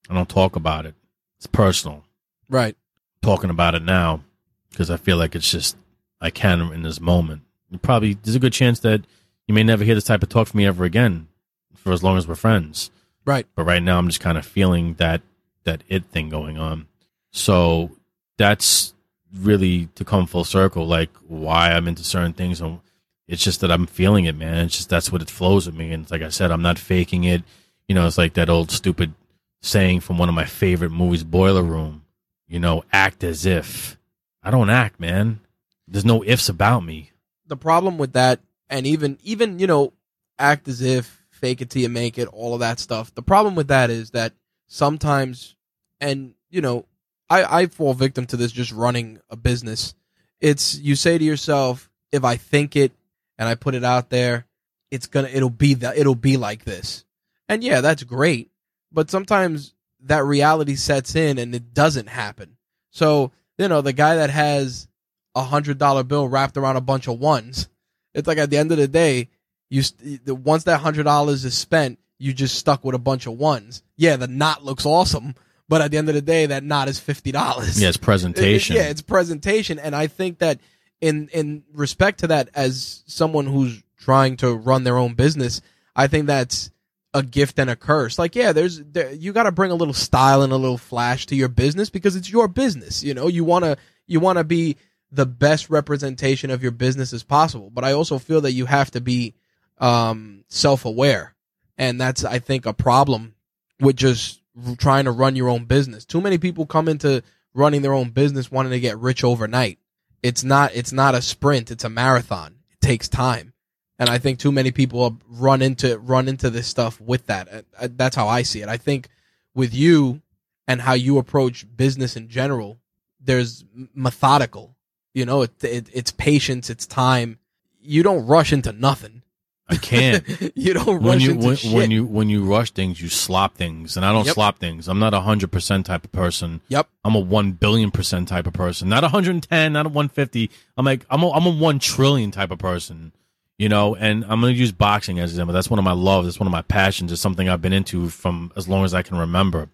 I 0.09 0.15
don't 0.15 0.29
talk 0.29 0.55
about 0.55 0.87
it. 0.87 0.95
It's 1.39 1.47
personal. 1.47 2.05
Right. 2.49 2.77
Talking 3.23 3.51
about 3.51 3.75
it 3.75 3.83
now 3.83 4.23
because 4.71 4.91
I 4.91 4.97
feel 4.97 5.17
like 5.17 5.35
it's 5.35 5.51
just 5.51 5.77
I 6.21 6.31
can 6.31 6.73
in 6.73 6.83
this 6.83 7.01
moment 7.01 7.43
you 7.71 7.79
probably 7.79 8.15
there's 8.15 8.37
a 8.37 8.41
good 8.41 8.53
chance 8.53 8.81
that 8.81 9.03
you 9.47 9.55
may 9.55 9.63
never 9.63 9.85
hear 9.85 9.95
this 9.95 10.05
type 10.05 10.23
of 10.23 10.29
talk 10.29 10.49
from 10.49 10.59
me 10.59 10.67
ever 10.67 10.85
again 10.85 11.29
for 11.75 11.93
as 11.93 12.03
long 12.03 12.17
as 12.17 12.27
we're 12.27 12.35
friends. 12.35 12.91
Right. 13.25 13.47
But 13.55 13.65
right 13.65 13.83
now 13.83 13.99
I'm 13.99 14.09
just 14.09 14.21
kind 14.21 14.39
of 14.39 14.47
feeling 14.47 14.95
that 14.95 15.23
that 15.65 15.83
it 15.89 16.05
thing 16.07 16.29
going 16.29 16.59
on. 16.59 16.87
So 17.33 17.91
that's 18.39 18.95
really 19.35 19.87
to 19.97 20.05
come 20.05 20.27
full 20.27 20.45
circle, 20.45 20.87
like 20.87 21.11
why 21.27 21.73
I'm 21.73 21.89
into 21.89 22.05
certain 22.05 22.33
things 22.33 22.61
and 22.61 22.81
it's 23.29 23.43
just 23.43 23.61
that 23.61 23.73
I'm 23.73 23.87
feeling 23.87 24.25
it, 24.25 24.37
man. 24.37 24.67
It's 24.67 24.77
just 24.77 24.89
that's 24.89 25.11
what 25.11 25.23
it 25.23 25.31
flows 25.31 25.67
with 25.67 25.75
me. 25.75 25.93
And 25.93 26.09
like 26.11 26.23
I 26.23 26.29
said, 26.29 26.53
I'm 26.53 26.63
not 26.63 26.79
faking 26.79 27.25
it. 27.25 27.43
You 27.89 27.95
know, 27.95 28.07
it's 28.07 28.19
like 28.19 28.35
that 28.35 28.49
old 28.49 28.71
stupid 28.71 29.15
saying 29.63 30.01
from 30.01 30.19
one 30.19 30.29
of 30.29 30.35
my 30.35 30.45
favorite 30.45 30.91
movies, 30.91 31.25
Boiler 31.25 31.63
Room. 31.63 32.03
You 32.49 32.61
know, 32.61 32.85
act 32.93 33.25
as 33.25 33.45
if. 33.45 33.99
I 34.43 34.53
don't 34.53 34.71
act, 34.71 35.01
man. 35.01 35.41
There's 35.89 36.05
no 36.05 36.23
ifs 36.23 36.49
about 36.49 36.85
me 36.85 37.11
the 37.47 37.57
problem 37.57 37.99
with 37.99 38.13
that, 38.13 38.41
and 38.69 38.87
even 38.87 39.19
even 39.23 39.59
you 39.59 39.67
know, 39.67 39.93
act 40.39 40.69
as 40.69 40.83
if 40.83 41.25
fake 41.31 41.61
it 41.61 41.71
till 41.71 41.83
you 41.83 41.89
make 41.89 42.19
it, 42.19 42.29
all 42.29 42.55
of 42.55 42.61
that 42.61 42.79
stuff. 42.79 43.15
The 43.15 43.23
problem 43.23 43.55
with 43.55 43.69
that 43.69 43.91
is 43.91 44.11
that 44.11 44.33
sometimes, 44.67 45.55
and 46.01 46.35
you 46.51 46.61
know, 46.61 46.87
I 47.31 47.63
I 47.63 47.67
fall 47.67 47.95
victim 47.95 48.27
to 48.27 48.37
this 48.37 48.53
just 48.53 48.73
running 48.73 49.21
a 49.31 49.37
business. 49.37 49.95
It's 50.41 50.79
you 50.79 50.97
say 50.97 51.19
to 51.19 51.25
yourself, 51.25 51.91
if 52.13 52.25
I 52.25 52.37
think 52.37 52.77
it 52.77 52.93
and 53.39 53.49
I 53.49 53.55
put 53.55 53.75
it 53.75 53.85
out 53.85 54.11
there, 54.11 54.47
it's 54.91 55.07
gonna 55.07 55.29
it'll 55.29 55.51
be 55.51 55.75
that 55.75 55.97
it'll 55.97 56.15
be 56.15 56.37
like 56.37 56.65
this, 56.65 57.05
and 57.49 57.63
yeah, 57.63 57.81
that's 57.81 58.03
great. 58.03 58.51
But 58.97 59.11
sometimes 59.11 59.75
that 60.01 60.25
reality 60.25 60.75
sets 60.75 61.15
in 61.15 61.37
and 61.37 61.55
it 61.55 61.75
doesn't 61.75 62.09
happen. 62.09 62.57
So 62.91 63.31
you 63.59 63.69
know, 63.69 63.83
the 63.83 63.93
guy 63.93 64.17
that 64.17 64.31
has 64.31 64.89
a 65.35 65.43
hundred 65.43 65.77
dollar 65.77 66.03
bill 66.03 66.27
wrapped 66.27 66.57
around 66.57 66.77
a 66.77 66.81
bunch 66.81 67.07
of 67.07 67.21
ones. 67.21 67.69
It's 68.15 68.27
like 68.27 68.39
at 68.39 68.49
the 68.49 68.57
end 68.57 68.73
of 68.73 68.79
the 68.79 68.89
day, 68.89 69.29
you 69.69 69.83
once 70.27 70.65
that 70.65 70.81
hundred 70.81 71.03
dollars 71.03 71.45
is 71.45 71.57
spent, 71.57 71.99
you 72.19 72.33
just 72.33 72.57
stuck 72.57 72.85
with 72.85 72.95
a 72.95 72.99
bunch 72.99 73.27
of 73.27 73.35
ones. 73.35 73.83
Yeah, 73.97 74.17
the 74.17 74.29
knot 74.29 74.65
looks 74.65 74.87
awesome, 74.87 75.35
but 75.69 75.83
at 75.83 75.91
the 75.91 75.99
end 75.99 76.09
of 76.09 76.15
the 76.15 76.23
day, 76.23 76.47
that 76.47 76.65
knot 76.65 76.89
is 76.89 76.99
fifty 76.99 77.33
dollars. 77.33 77.79
Yeah, 77.81 77.89
it's 77.89 77.99
presentation. 77.99 78.77
yeah, 78.77 78.89
it's 78.89 79.03
presentation, 79.03 79.79
and 79.79 79.95
I 79.95 80.07
think 80.07 80.39
that 80.39 80.59
in 81.03 81.29
in 81.35 81.65
respect 81.75 82.21
to 82.21 82.29
that, 82.29 82.49
as 82.55 83.03
someone 83.07 83.47
who's 83.47 83.83
trying 83.99 84.39
to 84.39 84.55
run 84.55 84.85
their 84.85 84.97
own 84.97 85.13
business, 85.13 85.61
I 85.95 86.07
think 86.07 86.29
that's 86.29 86.71
a 87.17 87.23
gift 87.23 87.59
and 87.59 87.71
a 87.71 87.77
curse. 87.77 88.19
Like, 88.19 88.37
yeah, 88.37 88.53
there's 88.53 88.83
there, 88.85 89.11
you 89.11 89.33
got 89.33 89.45
to 89.45 89.53
bring 89.53 89.71
a 89.71 89.75
little 89.75 89.95
style 89.95 90.43
and 90.43 90.53
a 90.53 90.57
little 90.57 90.77
flash 90.77 91.25
to 91.27 91.35
your 91.35 91.49
business 91.49 91.89
because 91.89 92.15
it's 92.15 92.31
your 92.31 92.47
business. 92.47 93.03
You 93.03 93.15
know, 93.15 93.27
you 93.27 93.43
want 93.43 93.65
to 93.65 93.79
you 94.07 94.21
want 94.21 94.37
to 94.37 94.45
be 94.45 94.77
the 95.11 95.25
best 95.25 95.71
representation 95.71 96.51
of 96.51 96.63
your 96.63 96.73
business 96.73 97.15
as 97.15 97.23
possible. 97.23 97.71
But 97.71 97.85
I 97.85 97.93
also 97.93 98.19
feel 98.19 98.43
that 98.43 98.53
you 98.53 98.67
have 98.67 98.91
to 98.91 99.01
be 99.01 99.35
um, 99.79 100.45
self 100.49 100.85
aware. 100.85 101.35
And 101.79 101.99
that's, 101.99 102.23
I 102.23 102.39
think, 102.39 102.67
a 102.67 102.75
problem 102.75 103.35
with 103.81 103.97
just 103.97 104.43
trying 104.79 105.05
to 105.07 105.11
run 105.11 105.37
your 105.37 105.49
own 105.49 105.65
business. 105.65 106.05
Too 106.05 106.21
many 106.21 106.39
people 106.39 106.67
come 106.67 106.89
into 106.89 107.23
running 107.55 107.83
their 107.83 107.95
own 107.95 108.11
business 108.11 108.51
wanting 108.51 108.73
to 108.73 108.81
get 108.81 108.99
rich 108.99 109.25
overnight. 109.25 109.79
It's 110.23 110.45
not, 110.45 110.75
it's 110.75 110.93
not 110.93 111.15
a 111.15 111.23
sprint. 111.23 111.71
It's 111.71 111.85
a 111.85 111.91
marathon. 111.91 112.57
It 112.73 112.81
takes 112.81 113.09
time. 113.09 113.53
And 113.99 114.09
I 114.11 114.19
think 114.19 114.39
too 114.39 114.53
many 114.53 114.71
people 114.71 115.19
run 115.29 115.63
into, 115.63 115.99
run 115.99 116.29
into 116.29 116.51
this 116.51 116.67
stuff 116.67 117.01
with 117.01 117.27
that. 117.27 117.49
Uh, 117.53 117.63
uh, 117.79 117.89
that's 117.91 118.15
how 118.17 118.29
I 118.29 118.43
see 118.43 118.61
it. 118.61 118.69
I 118.69 118.77
think 118.77 119.09
with 119.55 119.75
you 119.75 120.21
and 120.69 120.83
how 120.83 120.93
you 120.93 121.19
approach 121.19 121.67
business 121.77 122.17
in 122.17 122.29
general, 122.29 122.79
there's 123.21 123.65
methodical 123.95 124.77
you 125.17 125.25
know, 125.25 125.41
it, 125.41 125.65
it, 125.65 125.89
it's 125.95 126.13
patience, 126.13 126.69
it's 126.69 126.87
time. 126.87 127.39
You 127.81 128.03
don't 128.03 128.27
rush 128.27 128.53
into 128.53 128.71
nothing. 128.73 129.23
I 129.67 129.77
can't. 129.77 130.23
you 130.55 130.75
don't 130.75 131.03
rush 131.03 131.03
when 131.03 131.21
you 131.21 131.31
into 131.31 131.47
when, 131.47 131.57
shit. 131.57 131.73
when 131.73 131.91
you 131.91 132.05
when 132.05 132.29
you 132.29 132.45
rush 132.45 132.73
things, 132.73 133.01
you 133.01 133.09
slop 133.09 133.55
things, 133.55 133.97
and 133.97 134.05
I 134.05 134.13
don't 134.13 134.27
Yep. 134.27 134.35
slop 134.35 134.59
things. 134.59 134.89
I'm 134.89 134.99
not 134.99 135.15
a 135.15 135.21
hundred 135.21 135.51
percent 135.51 135.87
type 135.87 136.05
of 136.05 136.13
person. 136.13 136.61
yep. 136.69 136.87
I'm 137.03 137.15
a 137.15 137.19
one 137.19 137.53
billion 137.53 137.91
percent 137.91 138.29
type 138.29 138.47
of 138.47 138.53
person. 138.53 138.91
Not 138.91 139.05
a 139.05 139.07
110, 139.07 139.73
not 139.73 139.87
a 139.87 139.89
150. 139.89 140.51
I'm 140.77 140.85
like 140.85 141.07
I'm 141.09 141.23
a, 141.23 141.31
I'm 141.31 141.47
a 141.47 141.51
one 141.51 141.79
trillion 141.79 142.31
type 142.31 142.51
of 142.51 142.59
person. 142.59 143.13
You 143.59 143.71
know, 143.71 143.95
and 143.97 144.25
I'm 144.25 144.41
gonna 144.41 144.53
use 144.53 144.73
boxing 144.73 145.19
as 145.19 145.31
an 145.31 145.35
example. 145.37 145.55
That's 145.55 145.71
one 145.71 145.79
of 145.79 145.85
my 145.85 145.93
loves. 145.93 146.27
That's 146.27 146.39
one 146.39 146.47
of 146.47 146.53
my 146.53 146.63
passions. 146.63 147.11
It's 147.11 147.23
something 147.23 147.49
I've 147.49 147.63
been 147.63 147.73
into 147.73 148.09
from 148.11 148.53
as 148.55 148.69
long 148.69 148.85
as 148.85 148.93
I 148.93 149.03
can 149.03 149.17
remember. 149.17 149.69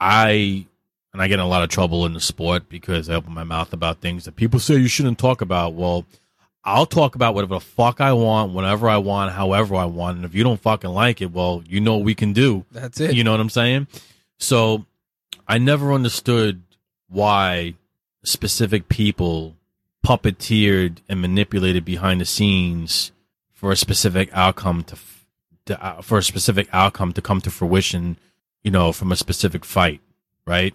I 0.00 0.66
and 1.12 1.22
I 1.22 1.28
get 1.28 1.34
in 1.34 1.40
a 1.40 1.48
lot 1.48 1.62
of 1.62 1.68
trouble 1.68 2.06
in 2.06 2.12
the 2.12 2.20
sport 2.20 2.68
because 2.68 3.08
I 3.08 3.14
open 3.14 3.32
my 3.32 3.44
mouth 3.44 3.72
about 3.72 4.00
things 4.00 4.24
that 4.24 4.36
people 4.36 4.58
say 4.58 4.76
you 4.76 4.88
shouldn't 4.88 5.18
talk 5.18 5.42
about. 5.42 5.74
Well, 5.74 6.04
I'll 6.64 6.86
talk 6.86 7.14
about 7.14 7.34
whatever 7.34 7.54
the 7.54 7.60
fuck 7.60 8.00
I 8.00 8.12
want, 8.14 8.52
whenever 8.52 8.88
I 8.88 8.96
want, 8.96 9.32
however 9.32 9.76
I 9.76 9.84
want. 9.84 10.16
And 10.16 10.24
if 10.24 10.34
you 10.34 10.42
don't 10.42 10.60
fucking 10.60 10.90
like 10.90 11.20
it, 11.20 11.30
well, 11.30 11.62
you 11.68 11.80
know 11.80 11.96
what 11.96 12.04
we 12.04 12.14
can 12.14 12.32
do. 12.32 12.64
That's 12.72 13.00
it. 13.00 13.14
You 13.14 13.22
know 13.22 13.30
what 13.30 13.40
I'm 13.40 13.50
saying? 13.50 13.86
So 14.38 14.86
I 15.46 15.58
never 15.58 15.92
understood 15.92 16.62
why 17.08 17.74
specific 18.24 18.88
people 18.88 19.54
puppeteered 20.04 20.98
and 21.08 21.20
manipulated 21.20 21.84
behind 21.84 22.20
the 22.20 22.24
scenes 22.24 23.10
for 23.52 23.72
a 23.72 23.76
specific 23.76 24.28
outcome 24.32 24.84
to, 24.84 24.96
to 25.66 25.84
uh, 25.84 26.02
for 26.02 26.18
a 26.18 26.22
specific 26.22 26.68
outcome 26.72 27.12
to 27.14 27.22
come 27.22 27.40
to 27.40 27.50
fruition, 27.50 28.18
you 28.62 28.70
know, 28.70 28.92
from 28.92 29.10
a 29.10 29.16
specific 29.16 29.64
fight, 29.64 30.00
right? 30.46 30.74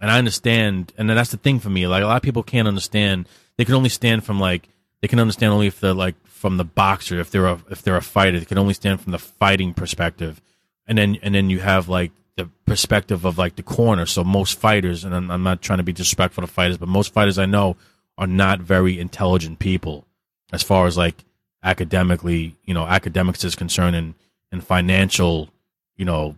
And 0.00 0.10
I 0.10 0.18
understand, 0.18 0.92
and 0.98 1.08
that's 1.08 1.30
the 1.30 1.38
thing 1.38 1.58
for 1.58 1.70
me. 1.70 1.86
Like 1.86 2.02
a 2.02 2.06
lot 2.06 2.16
of 2.16 2.22
people 2.22 2.42
can't 2.42 2.68
understand. 2.68 3.26
They 3.56 3.64
can 3.64 3.74
only 3.74 3.88
stand 3.88 4.24
from 4.24 4.38
like 4.38 4.68
they 5.00 5.08
can 5.08 5.20
understand 5.20 5.52
only 5.52 5.66
if 5.66 5.80
they're 5.80 5.94
like 5.94 6.14
from 6.26 6.58
the 6.58 6.64
boxer, 6.64 7.18
if 7.18 7.30
they're 7.30 7.46
a 7.46 7.58
if 7.70 7.82
they're 7.82 7.96
a 7.96 8.02
fighter. 8.02 8.38
They 8.38 8.44
can 8.44 8.58
only 8.58 8.74
stand 8.74 9.00
from 9.00 9.12
the 9.12 9.18
fighting 9.18 9.72
perspective, 9.72 10.42
and 10.86 10.98
then 10.98 11.16
and 11.22 11.34
then 11.34 11.48
you 11.48 11.60
have 11.60 11.88
like 11.88 12.12
the 12.36 12.50
perspective 12.66 13.24
of 13.24 13.38
like 13.38 13.56
the 13.56 13.62
corner. 13.62 14.04
So 14.04 14.22
most 14.22 14.58
fighters, 14.58 15.04
and 15.04 15.14
I'm, 15.14 15.30
I'm 15.30 15.42
not 15.42 15.62
trying 15.62 15.78
to 15.78 15.82
be 15.82 15.92
disrespectful 15.94 16.42
to 16.42 16.46
fighters, 16.46 16.76
but 16.76 16.88
most 16.88 17.14
fighters 17.14 17.38
I 17.38 17.46
know 17.46 17.76
are 18.18 18.26
not 18.26 18.60
very 18.60 18.98
intelligent 18.98 19.58
people 19.58 20.06
as 20.52 20.62
far 20.62 20.86
as 20.86 20.96
like 20.96 21.24
academically, 21.62 22.54
you 22.64 22.72
know, 22.74 22.86
academics 22.86 23.44
is 23.44 23.54
concerned 23.54 23.96
and 23.96 24.14
and 24.52 24.64
financial, 24.64 25.50
you 25.96 26.04
know, 26.04 26.36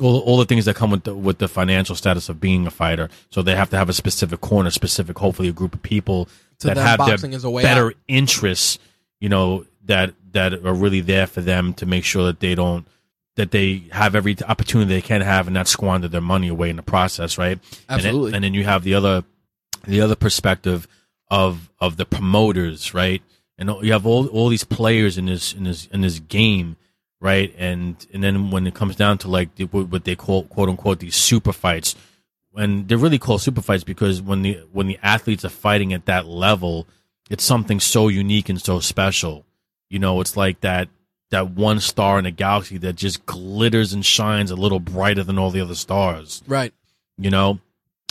all, 0.00 0.20
all 0.20 0.36
the 0.36 0.44
things 0.44 0.66
that 0.66 0.76
come 0.76 0.90
with 0.90 1.04
the, 1.04 1.14
with 1.14 1.38
the 1.38 1.48
financial 1.48 1.96
status 1.96 2.28
of 2.28 2.38
being 2.38 2.66
a 2.66 2.70
fighter. 2.70 3.08
So 3.30 3.40
they 3.40 3.56
have 3.56 3.70
to 3.70 3.78
have 3.78 3.88
a 3.88 3.94
specific 3.94 4.42
corner, 4.42 4.70
specific, 4.70 5.18
hopefully 5.18 5.48
a 5.48 5.52
group 5.52 5.74
of 5.74 5.82
people 5.82 6.28
To 6.58 6.66
that 6.66 6.76
have 6.76 6.98
boxing 6.98 7.30
their 7.30 7.38
is 7.38 7.44
a 7.44 7.50
way 7.50 7.62
better 7.62 7.86
out. 7.88 7.94
interests, 8.06 8.78
you 9.20 9.28
know, 9.30 9.64
that 9.86 10.12
that 10.32 10.52
are 10.52 10.74
really 10.74 11.00
there 11.00 11.26
for 11.26 11.40
them 11.40 11.72
to 11.74 11.86
make 11.86 12.04
sure 12.04 12.26
that 12.26 12.40
they 12.40 12.54
don't 12.54 12.86
that 13.36 13.50
they 13.50 13.84
have 13.92 14.14
every 14.14 14.36
opportunity 14.46 14.94
they 14.94 15.02
can 15.02 15.20
have 15.22 15.46
and 15.46 15.54
not 15.54 15.68
squander 15.68 16.08
their 16.08 16.20
money 16.22 16.48
away 16.48 16.70
in 16.70 16.76
the 16.76 16.82
process, 16.82 17.36
right? 17.38 17.58
And 17.88 18.00
then- 18.02 18.06
Absolutely. 18.06 18.34
And 18.34 18.44
then, 18.44 18.54
you 18.54 18.64
have 18.64 18.82
the 18.82 18.94
other 18.94 19.24
the 19.86 20.00
other 20.00 20.16
perspective 20.16 20.86
of 21.28 21.70
of 21.80 21.96
the 21.96 22.06
promoters, 22.06 22.94
right? 22.94 23.22
And 23.58 23.70
you 23.82 23.92
have 23.92 24.06
all 24.06 24.26
all 24.28 24.48
these 24.48 24.64
players 24.64 25.18
in 25.18 25.26
this 25.26 25.52
in 25.52 25.64
this 25.64 25.86
in 25.86 26.00
this 26.00 26.18
game, 26.20 26.76
right? 27.20 27.54
And 27.58 28.04
and 28.12 28.22
then 28.22 28.50
when 28.50 28.66
it 28.66 28.74
comes 28.74 28.96
down 28.96 29.18
to 29.18 29.28
like 29.28 29.54
the, 29.56 29.64
what 29.64 30.04
they 30.04 30.16
call 30.16 30.44
quote 30.44 30.68
unquote 30.68 31.00
these 31.00 31.16
super 31.16 31.52
fights, 31.52 31.94
and 32.54 32.88
they're 32.88 32.98
really 32.98 33.18
called 33.18 33.42
super 33.42 33.62
fights 33.62 33.84
because 33.84 34.20
when 34.22 34.42
the 34.42 34.60
when 34.72 34.86
the 34.86 34.98
athletes 35.02 35.44
are 35.44 35.50
fighting 35.50 35.92
at 35.92 36.06
that 36.06 36.26
level, 36.26 36.86
it's 37.30 37.44
something 37.44 37.80
so 37.80 38.08
unique 38.08 38.48
and 38.48 38.60
so 38.60 38.80
special. 38.80 39.44
You 39.88 39.98
know, 39.98 40.20
it's 40.20 40.36
like 40.36 40.60
that 40.60 40.88
that 41.30 41.50
one 41.50 41.80
star 41.80 42.18
in 42.18 42.26
a 42.26 42.30
galaxy 42.30 42.78
that 42.78 42.94
just 42.94 43.26
glitters 43.26 43.92
and 43.92 44.04
shines 44.04 44.50
a 44.50 44.56
little 44.56 44.80
brighter 44.80 45.24
than 45.24 45.38
all 45.38 45.50
the 45.50 45.60
other 45.60 45.74
stars 45.74 46.42
right. 46.46 46.72
you 47.18 47.30
know 47.30 47.58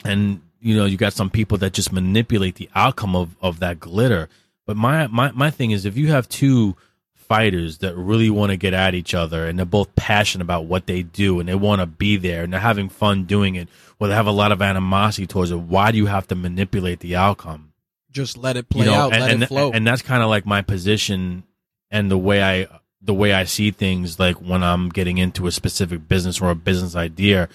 and 0.03 0.41
you 0.61 0.75
know 0.75 0.85
you 0.85 0.97
got 0.97 1.13
some 1.13 1.29
people 1.29 1.57
that 1.57 1.73
just 1.73 1.91
manipulate 1.91 2.55
the 2.55 2.69
outcome 2.75 3.15
of 3.15 3.35
of 3.41 3.59
that 3.59 3.79
glitter 3.79 4.29
but 4.65 4.75
my 4.77 5.07
my 5.07 5.31
my 5.31 5.49
thing 5.49 5.71
is 5.71 5.85
if 5.85 5.97
you 5.97 6.07
have 6.07 6.27
two 6.29 6.75
fighters 7.13 7.79
that 7.79 7.95
really 7.95 8.29
want 8.29 8.51
to 8.51 8.57
get 8.57 8.73
at 8.73 8.93
each 8.93 9.15
other 9.15 9.47
and 9.47 9.57
they're 9.57 9.65
both 9.65 9.95
passionate 9.95 10.43
about 10.43 10.65
what 10.65 10.85
they 10.85 11.01
do 11.01 11.39
and 11.39 11.49
they 11.49 11.55
want 11.55 11.81
to 11.81 11.85
be 11.87 12.17
there 12.17 12.43
and 12.43 12.53
they're 12.53 12.59
having 12.59 12.87
fun 12.87 13.23
doing 13.23 13.55
it 13.55 13.67
or 13.99 14.07
they 14.07 14.13
have 14.13 14.27
a 14.27 14.31
lot 14.31 14.51
of 14.51 14.61
animosity 14.61 15.25
towards 15.25 15.49
it 15.49 15.55
why 15.55 15.91
do 15.91 15.97
you 15.97 16.05
have 16.05 16.27
to 16.27 16.35
manipulate 16.35 16.99
the 16.99 17.15
outcome 17.15 17.73
Just 18.11 18.37
let 18.37 18.57
it 18.57 18.69
play 18.69 18.85
you 18.85 18.91
know, 18.91 18.97
out. 18.97 19.13
and, 19.13 19.21
let 19.21 19.31
and, 19.31 19.43
it 19.43 19.47
flow. 19.47 19.71
and 19.71 19.87
that's 19.87 20.03
kind 20.03 20.21
of 20.21 20.29
like 20.29 20.45
my 20.45 20.61
position 20.61 21.43
and 21.89 22.11
the 22.11 22.17
way 22.17 22.43
I 22.43 22.67
the 23.01 23.13
way 23.13 23.33
I 23.33 23.43
see 23.43 23.71
things 23.71 24.19
like 24.19 24.35
when 24.41 24.63
I'm 24.63 24.89
getting 24.89 25.17
into 25.17 25.45
a 25.47 25.51
specific 25.51 26.07
business 26.07 26.41
or 26.41 26.49
a 26.49 26.55
business 26.55 26.95
idea. 26.95 27.49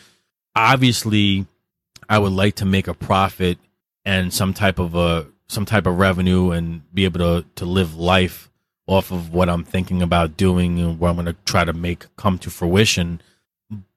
Obviously, 0.54 1.46
I 2.10 2.18
would 2.18 2.32
like 2.32 2.56
to 2.56 2.66
make 2.66 2.88
a 2.88 2.94
profit 2.94 3.58
and 4.04 4.34
some 4.34 4.52
type 4.52 4.80
of 4.80 4.96
a 4.96 5.28
some 5.46 5.64
type 5.64 5.86
of 5.86 5.98
revenue 5.98 6.50
and 6.50 6.82
be 6.92 7.04
able 7.04 7.20
to 7.20 7.46
to 7.54 7.64
live 7.64 7.96
life 7.96 8.50
off 8.86 9.12
of 9.12 9.32
what 9.32 9.48
I'm 9.48 9.62
thinking 9.62 10.02
about 10.02 10.36
doing 10.36 10.80
and 10.80 10.98
what 10.98 11.10
I'm 11.10 11.14
going 11.14 11.26
to 11.26 11.36
try 11.44 11.64
to 11.64 11.72
make 11.72 12.06
come 12.16 12.36
to 12.40 12.50
fruition. 12.50 13.22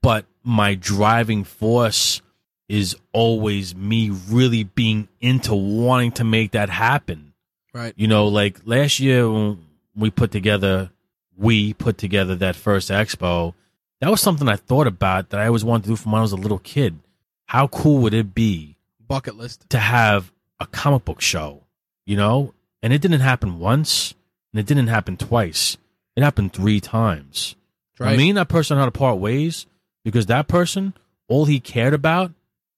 But 0.03 0.25
my 0.43 0.75
driving 0.75 1.43
force 1.43 2.21
is 2.69 2.95
always 3.11 3.75
me 3.75 4.11
really 4.29 4.63
being 4.63 5.07
into 5.19 5.55
wanting 5.55 6.11
to 6.13 6.23
make 6.23 6.51
that 6.51 6.69
happen. 6.69 7.33
right. 7.73 7.93
You 7.97 8.07
know, 8.07 8.27
like 8.27 8.59
last 8.65 8.99
year 8.99 9.29
when 9.29 9.65
we 9.95 10.11
put 10.11 10.29
together, 10.31 10.91
we 11.35 11.73
put 11.73 11.97
together 11.97 12.35
that 12.35 12.55
first 12.55 12.91
expo. 12.91 13.55
That 14.01 14.11
was 14.11 14.21
something 14.21 14.47
I 14.47 14.57
thought 14.57 14.85
about 14.85 15.31
that 15.31 15.39
I 15.39 15.47
always 15.47 15.65
wanted 15.65 15.83
to 15.83 15.89
do 15.89 15.95
from 15.95 16.11
when 16.11 16.19
I 16.19 16.21
was 16.21 16.31
a 16.31 16.37
little 16.37 16.59
kid. 16.59 16.99
How 17.45 17.67
cool 17.67 17.99
would 17.99 18.13
it 18.13 18.33
be 18.33 18.77
Bucket 19.07 19.35
list. 19.35 19.69
to 19.69 19.79
have 19.79 20.31
a 20.59 20.65
comic 20.65 21.05
book 21.05 21.21
show, 21.21 21.63
you 22.05 22.17
know? 22.17 22.53
And 22.81 22.91
it 22.91 23.01
didn't 23.01 23.21
happen 23.21 23.59
once 23.59 24.13
and 24.51 24.59
it 24.59 24.65
didn't 24.65 24.87
happen 24.87 25.17
twice. 25.17 25.77
It 26.15 26.23
happened 26.23 26.53
three 26.53 26.79
times. 26.79 27.55
Right. 27.99 28.13
I 28.13 28.17
mean, 28.17 28.35
that 28.35 28.49
person 28.49 28.77
had 28.77 28.85
to 28.85 28.91
part 28.91 29.19
ways 29.19 29.65
because 30.03 30.25
that 30.27 30.47
person, 30.47 30.93
all 31.27 31.45
he 31.45 31.59
cared 31.59 31.93
about 31.93 32.31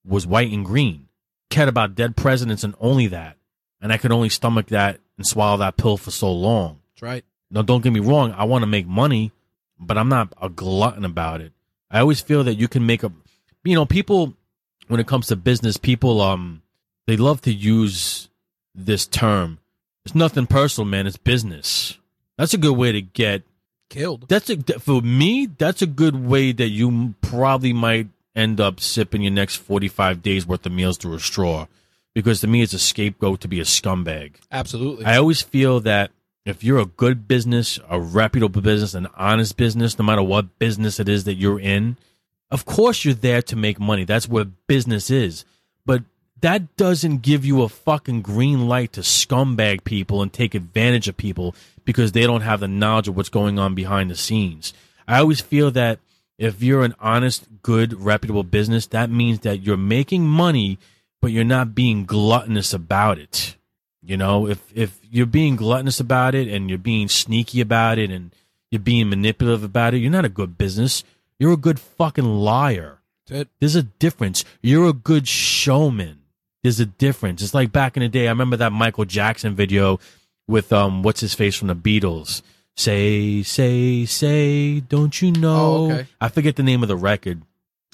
was 0.06 0.26
white 0.26 0.52
and 0.52 0.64
green. 0.64 1.08
Cared 1.50 1.68
about 1.68 1.94
dead 1.94 2.16
presidents 2.16 2.64
and 2.64 2.74
only 2.80 3.06
that. 3.08 3.36
And 3.80 3.92
I 3.92 3.98
could 3.98 4.12
only 4.12 4.28
stomach 4.28 4.68
that 4.68 5.00
and 5.16 5.26
swallow 5.26 5.58
that 5.58 5.76
pill 5.76 5.96
for 5.96 6.10
so 6.10 6.32
long. 6.32 6.80
That's 6.94 7.02
right. 7.02 7.24
Now, 7.50 7.62
don't 7.62 7.82
get 7.82 7.92
me 7.92 8.00
wrong. 8.00 8.32
I 8.32 8.44
want 8.44 8.62
to 8.62 8.66
make 8.66 8.86
money, 8.86 9.32
but 9.78 9.96
I'm 9.96 10.08
not 10.08 10.32
a 10.40 10.48
glutton 10.48 11.04
about 11.04 11.40
it. 11.40 11.52
I 11.90 12.00
always 12.00 12.20
feel 12.20 12.44
that 12.44 12.54
you 12.54 12.68
can 12.68 12.84
make 12.86 13.02
a, 13.02 13.12
you 13.64 13.74
know, 13.74 13.86
people, 13.86 14.34
when 14.88 15.00
it 15.00 15.06
comes 15.06 15.26
to 15.28 15.36
business, 15.36 15.76
people, 15.76 16.20
um, 16.20 16.62
they 17.06 17.16
love 17.16 17.40
to 17.42 17.52
use 17.52 18.28
this 18.74 19.06
term. 19.06 19.58
It's 20.04 20.14
nothing 20.14 20.46
personal, 20.46 20.86
man. 20.88 21.06
It's 21.06 21.16
business. 21.16 21.98
That's 22.38 22.54
a 22.54 22.58
good 22.58 22.76
way 22.76 22.92
to 22.92 23.02
get 23.02 23.42
Killed. 23.88 24.28
that's 24.28 24.50
a 24.50 24.56
for 24.80 25.00
me. 25.00 25.46
That's 25.46 25.80
a 25.82 25.86
good 25.86 26.26
way 26.26 26.52
that 26.52 26.68
you 26.68 27.14
probably 27.20 27.72
might 27.72 28.08
end 28.34 28.60
up 28.60 28.80
sipping 28.80 29.22
your 29.22 29.32
next 29.32 29.56
forty 29.56 29.88
five 29.88 30.22
days 30.22 30.46
worth 30.46 30.66
of 30.66 30.72
meals 30.72 30.98
through 30.98 31.14
a 31.14 31.20
straw, 31.20 31.66
because 32.14 32.40
to 32.40 32.46
me 32.48 32.62
it's 32.62 32.72
a 32.72 32.78
scapegoat 32.78 33.40
to 33.42 33.48
be 33.48 33.60
a 33.60 33.64
scumbag. 33.64 34.34
Absolutely. 34.50 35.04
I 35.04 35.16
always 35.16 35.40
feel 35.40 35.80
that 35.80 36.10
if 36.44 36.62
you're 36.62 36.78
a 36.78 36.86
good 36.86 37.26
business, 37.28 37.78
a 37.88 38.00
reputable 38.00 38.60
business, 38.60 38.94
an 38.94 39.08
honest 39.16 39.56
business, 39.56 39.98
no 39.98 40.04
matter 40.04 40.22
what 40.22 40.58
business 40.58 41.00
it 41.00 41.08
is 41.08 41.24
that 41.24 41.34
you're 41.34 41.60
in, 41.60 41.96
of 42.50 42.64
course 42.64 43.04
you're 43.04 43.14
there 43.14 43.42
to 43.42 43.56
make 43.56 43.80
money. 43.80 44.04
That's 44.04 44.28
what 44.28 44.66
business 44.66 45.10
is. 45.10 45.44
But 45.84 46.02
that 46.40 46.76
doesn't 46.76 47.22
give 47.22 47.44
you 47.44 47.62
a 47.62 47.68
fucking 47.68 48.22
green 48.22 48.68
light 48.68 48.92
to 48.94 49.00
scumbag 49.00 49.84
people 49.84 50.22
and 50.22 50.32
take 50.32 50.54
advantage 50.54 51.08
of 51.08 51.16
people 51.16 51.54
because 51.84 52.12
they 52.12 52.22
don't 52.22 52.42
have 52.42 52.60
the 52.60 52.68
knowledge 52.68 53.08
of 53.08 53.16
what's 53.16 53.28
going 53.28 53.58
on 53.58 53.74
behind 53.74 54.10
the 54.10 54.16
scenes. 54.16 54.74
I 55.08 55.20
always 55.20 55.40
feel 55.40 55.70
that 55.72 55.98
if 56.38 56.62
you're 56.62 56.84
an 56.84 56.94
honest, 57.00 57.46
good, 57.62 57.94
reputable 57.94 58.42
business, 58.42 58.86
that 58.88 59.10
means 59.10 59.40
that 59.40 59.62
you're 59.62 59.76
making 59.76 60.26
money, 60.26 60.78
but 61.22 61.30
you're 61.30 61.44
not 61.44 61.74
being 61.74 62.04
gluttonous 62.04 62.74
about 62.74 63.18
it. 63.18 63.56
You 64.02 64.16
know, 64.16 64.46
if 64.46 64.60
if 64.74 65.00
you're 65.10 65.26
being 65.26 65.56
gluttonous 65.56 65.98
about 65.98 66.34
it 66.34 66.48
and 66.48 66.68
you're 66.68 66.78
being 66.78 67.08
sneaky 67.08 67.60
about 67.60 67.98
it 67.98 68.10
and 68.10 68.30
you're 68.70 68.80
being 68.80 69.08
manipulative 69.08 69.64
about 69.64 69.94
it, 69.94 69.98
you're 69.98 70.12
not 70.12 70.24
a 70.24 70.28
good 70.28 70.58
business. 70.58 71.02
You're 71.38 71.52
a 71.52 71.58
good 71.58 71.78
fucking 71.78 72.24
liar. 72.24 72.98
There's 73.60 73.74
a 73.74 73.82
difference. 73.82 74.44
You're 74.62 74.88
a 74.88 74.92
good 74.92 75.26
showman. 75.26 76.20
There's 76.62 76.80
a 76.80 76.86
difference. 76.86 77.42
It's 77.42 77.54
like 77.54 77.72
back 77.72 77.96
in 77.96 78.02
the 78.02 78.08
day. 78.08 78.26
I 78.26 78.30
remember 78.30 78.56
that 78.56 78.72
Michael 78.72 79.04
Jackson 79.04 79.54
video 79.54 79.98
with 80.48 80.72
um 80.72 81.02
what's 81.02 81.20
his 81.20 81.34
face 81.34 81.56
from 81.56 81.68
the 81.68 81.76
Beatles. 81.76 82.42
Say, 82.76 83.42
say, 83.42 84.04
say, 84.04 84.80
don't 84.80 85.20
you 85.22 85.32
know? 85.32 85.56
Oh, 85.56 85.92
okay. 85.92 86.06
I 86.20 86.28
forget 86.28 86.56
the 86.56 86.62
name 86.62 86.82
of 86.82 86.88
the 86.88 86.96
record, 86.96 87.42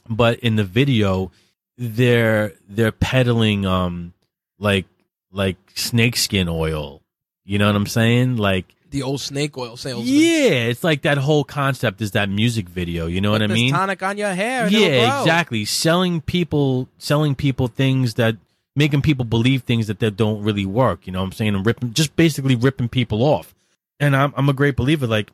but 0.09 0.41
in 0.41 0.57
the 0.57 0.65
video, 0.65 1.31
they're 1.79 2.53
they're 2.69 2.93
peddling 2.93 3.65
um 3.65 4.13
like 4.59 4.87
like 5.31 5.57
snakeskin 5.75 6.49
oil. 6.49 7.03
You 7.45 7.59
know 7.59 7.67
what 7.67 7.77
I'm 7.77 7.87
saying? 7.87 8.37
Like 8.37 8.67
The 8.93 9.03
old 9.03 9.23
snake 9.23 9.57
oil 9.57 9.79
salesman. 9.79 10.07
Yeah, 10.07 10.69
it's 10.69 10.85
like 10.85 11.03
that 11.03 11.17
whole 11.17 11.45
concept 11.45 12.03
is 12.03 12.11
that 12.11 12.29
music 12.29 12.69
video. 12.69 13.07
You 13.07 13.23
know 13.23 13.31
what 13.31 13.41
I 13.43 13.47
mean? 13.47 13.73
tonic 13.73 14.03
on 14.03 14.19
your 14.19 14.35
hair. 14.35 14.69
Yeah, 14.69 15.21
exactly. 15.21 15.65
Selling 15.65 16.21
people, 16.21 16.89
selling 16.99 17.35
people 17.35 17.69
things 17.69 18.15
that 18.15 18.37
making 18.77 19.01
people 19.01 19.25
believe 19.25 19.63
things 19.63 19.87
that 19.87 19.99
they 19.99 20.11
don't 20.11 20.43
really 20.43 20.67
work. 20.67 21.07
You 21.07 21.13
know 21.15 21.21
what 21.21 21.27
I'm 21.27 21.33
saying? 21.33 21.55
And 21.55 21.65
ripping, 21.65 21.95
just 21.95 22.15
basically 22.17 22.55
ripping 22.55 22.91
people 22.91 23.23
off. 23.23 23.55
And 23.99 24.15
I'm 24.15 24.35
I'm 24.37 24.51
a 24.51 24.53
great 24.53 24.77
believer. 24.77 25.07
Like, 25.07 25.31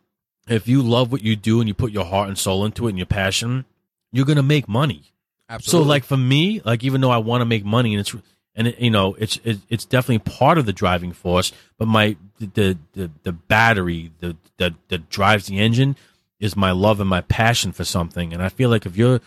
if 0.46 0.68
you 0.68 0.80
love 0.80 1.10
what 1.10 1.22
you 1.22 1.34
do 1.34 1.58
and 1.60 1.66
you 1.66 1.74
put 1.74 1.90
your 1.90 2.04
heart 2.04 2.28
and 2.28 2.38
soul 2.38 2.64
into 2.64 2.86
it 2.86 2.90
and 2.90 2.98
your 2.98 3.06
passion, 3.06 3.64
you're 4.12 4.24
gonna 4.24 4.40
make 4.40 4.68
money. 4.68 5.12
Absolutely. 5.48 5.84
So 5.84 5.88
like 5.88 6.04
for 6.04 6.16
me, 6.16 6.62
like 6.64 6.84
even 6.84 7.00
though 7.00 7.10
I 7.10 7.18
want 7.18 7.40
to 7.40 7.44
make 7.44 7.64
money 7.64 7.92
and 7.92 8.00
it's 8.00 8.14
and 8.58 8.66
it, 8.66 8.78
you 8.78 8.90
know 8.90 9.14
it's 9.14 9.38
it, 9.44 9.60
it's 9.70 9.86
definitely 9.86 10.18
part 10.18 10.58
of 10.58 10.66
the 10.66 10.72
driving 10.72 11.12
force, 11.12 11.52
but 11.78 11.88
my 11.88 12.16
the 12.38 12.76
the 12.92 13.10
the 13.22 13.32
battery 13.32 14.12
the 14.18 14.36
that 14.58 14.74
that 14.88 15.08
drives 15.08 15.46
the 15.46 15.58
engine 15.58 15.96
is 16.40 16.56
my 16.56 16.72
love 16.72 17.00
and 17.00 17.08
my 17.08 17.22
passion 17.22 17.72
for 17.72 17.84
something. 17.84 18.32
And 18.34 18.42
I 18.42 18.48
feel 18.50 18.68
like 18.68 18.84
if 18.84 18.96
you're 18.96 19.20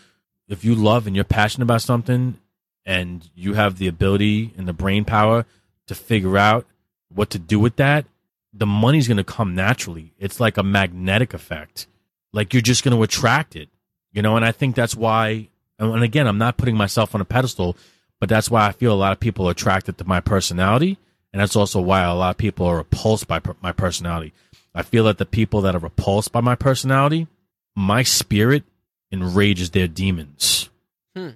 if 0.50 0.64
you 0.64 0.76
love 0.76 1.08
and 1.08 1.16
you're 1.16 1.26
passionate 1.26 1.64
about 1.64 1.82
something 1.82 2.38
and 2.86 3.28
you 3.34 3.54
have 3.54 3.78
the 3.78 3.88
ability 3.88 4.54
and 4.58 4.68
the 4.68 4.74
brain 4.74 5.06
power 5.06 5.46
to 5.88 5.96
figure 5.96 6.38
out 6.38 6.68
what 7.10 7.30
to 7.32 7.40
do 7.40 7.60
with 7.60 7.78
that, 7.78 8.06
the 8.54 8.66
money's 8.66 9.08
going 9.08 9.18
to 9.18 9.24
come 9.24 9.56
naturally. 9.56 10.14
It's 10.20 10.40
like 10.40 10.58
a 10.58 10.64
magnetic 10.64 11.34
effect. 11.34 11.88
Like 12.34 12.54
you're 12.54 12.62
just 12.62 12.84
going 12.84 12.96
to 12.96 13.04
attract 13.04 13.56
it, 13.56 13.70
you 14.12 14.22
know, 14.22 14.36
and 14.36 14.46
I 14.46 14.52
think 14.52 14.76
that's 14.76 14.96
why 14.96 15.50
and 15.80 16.04
again, 16.04 16.28
I'm 16.28 16.38
not 16.38 16.58
putting 16.58 16.78
myself 16.78 17.16
on 17.16 17.22
a 17.22 17.26
pedestal, 17.26 17.76
but 18.22 18.30
that's 18.30 18.50
why 18.50 18.68
I 18.68 18.72
feel 18.72 18.94
a 18.94 18.96
lot 18.96 19.12
of 19.12 19.20
people 19.20 19.48
are 19.48 19.52
attracted 19.52 19.98
to 19.98 20.06
my 20.06 20.22
personality, 20.22 20.98
and 21.34 21.42
that's 21.42 21.56
also 21.58 21.82
why 21.82 22.04
a 22.04 22.14
lot 22.14 22.30
of 22.30 22.38
people 22.38 22.68
are 22.68 22.78
repulsed 22.78 23.28
by 23.28 23.40
per- 23.40 23.56
my 23.62 23.72
personality. 23.74 24.32
I 24.74 24.84
feel 24.84 25.04
that 25.06 25.18
the 25.18 25.26
people 25.26 25.60
that 25.62 25.76
are 25.76 25.80
repulsed 25.80 26.32
by 26.32 26.40
my 26.40 26.56
personality, 26.56 27.28
my 27.76 28.04
spirit 28.04 28.64
enrages 29.12 29.72
their 29.72 29.88
demons, 29.88 30.70
Hmm. 31.16 31.32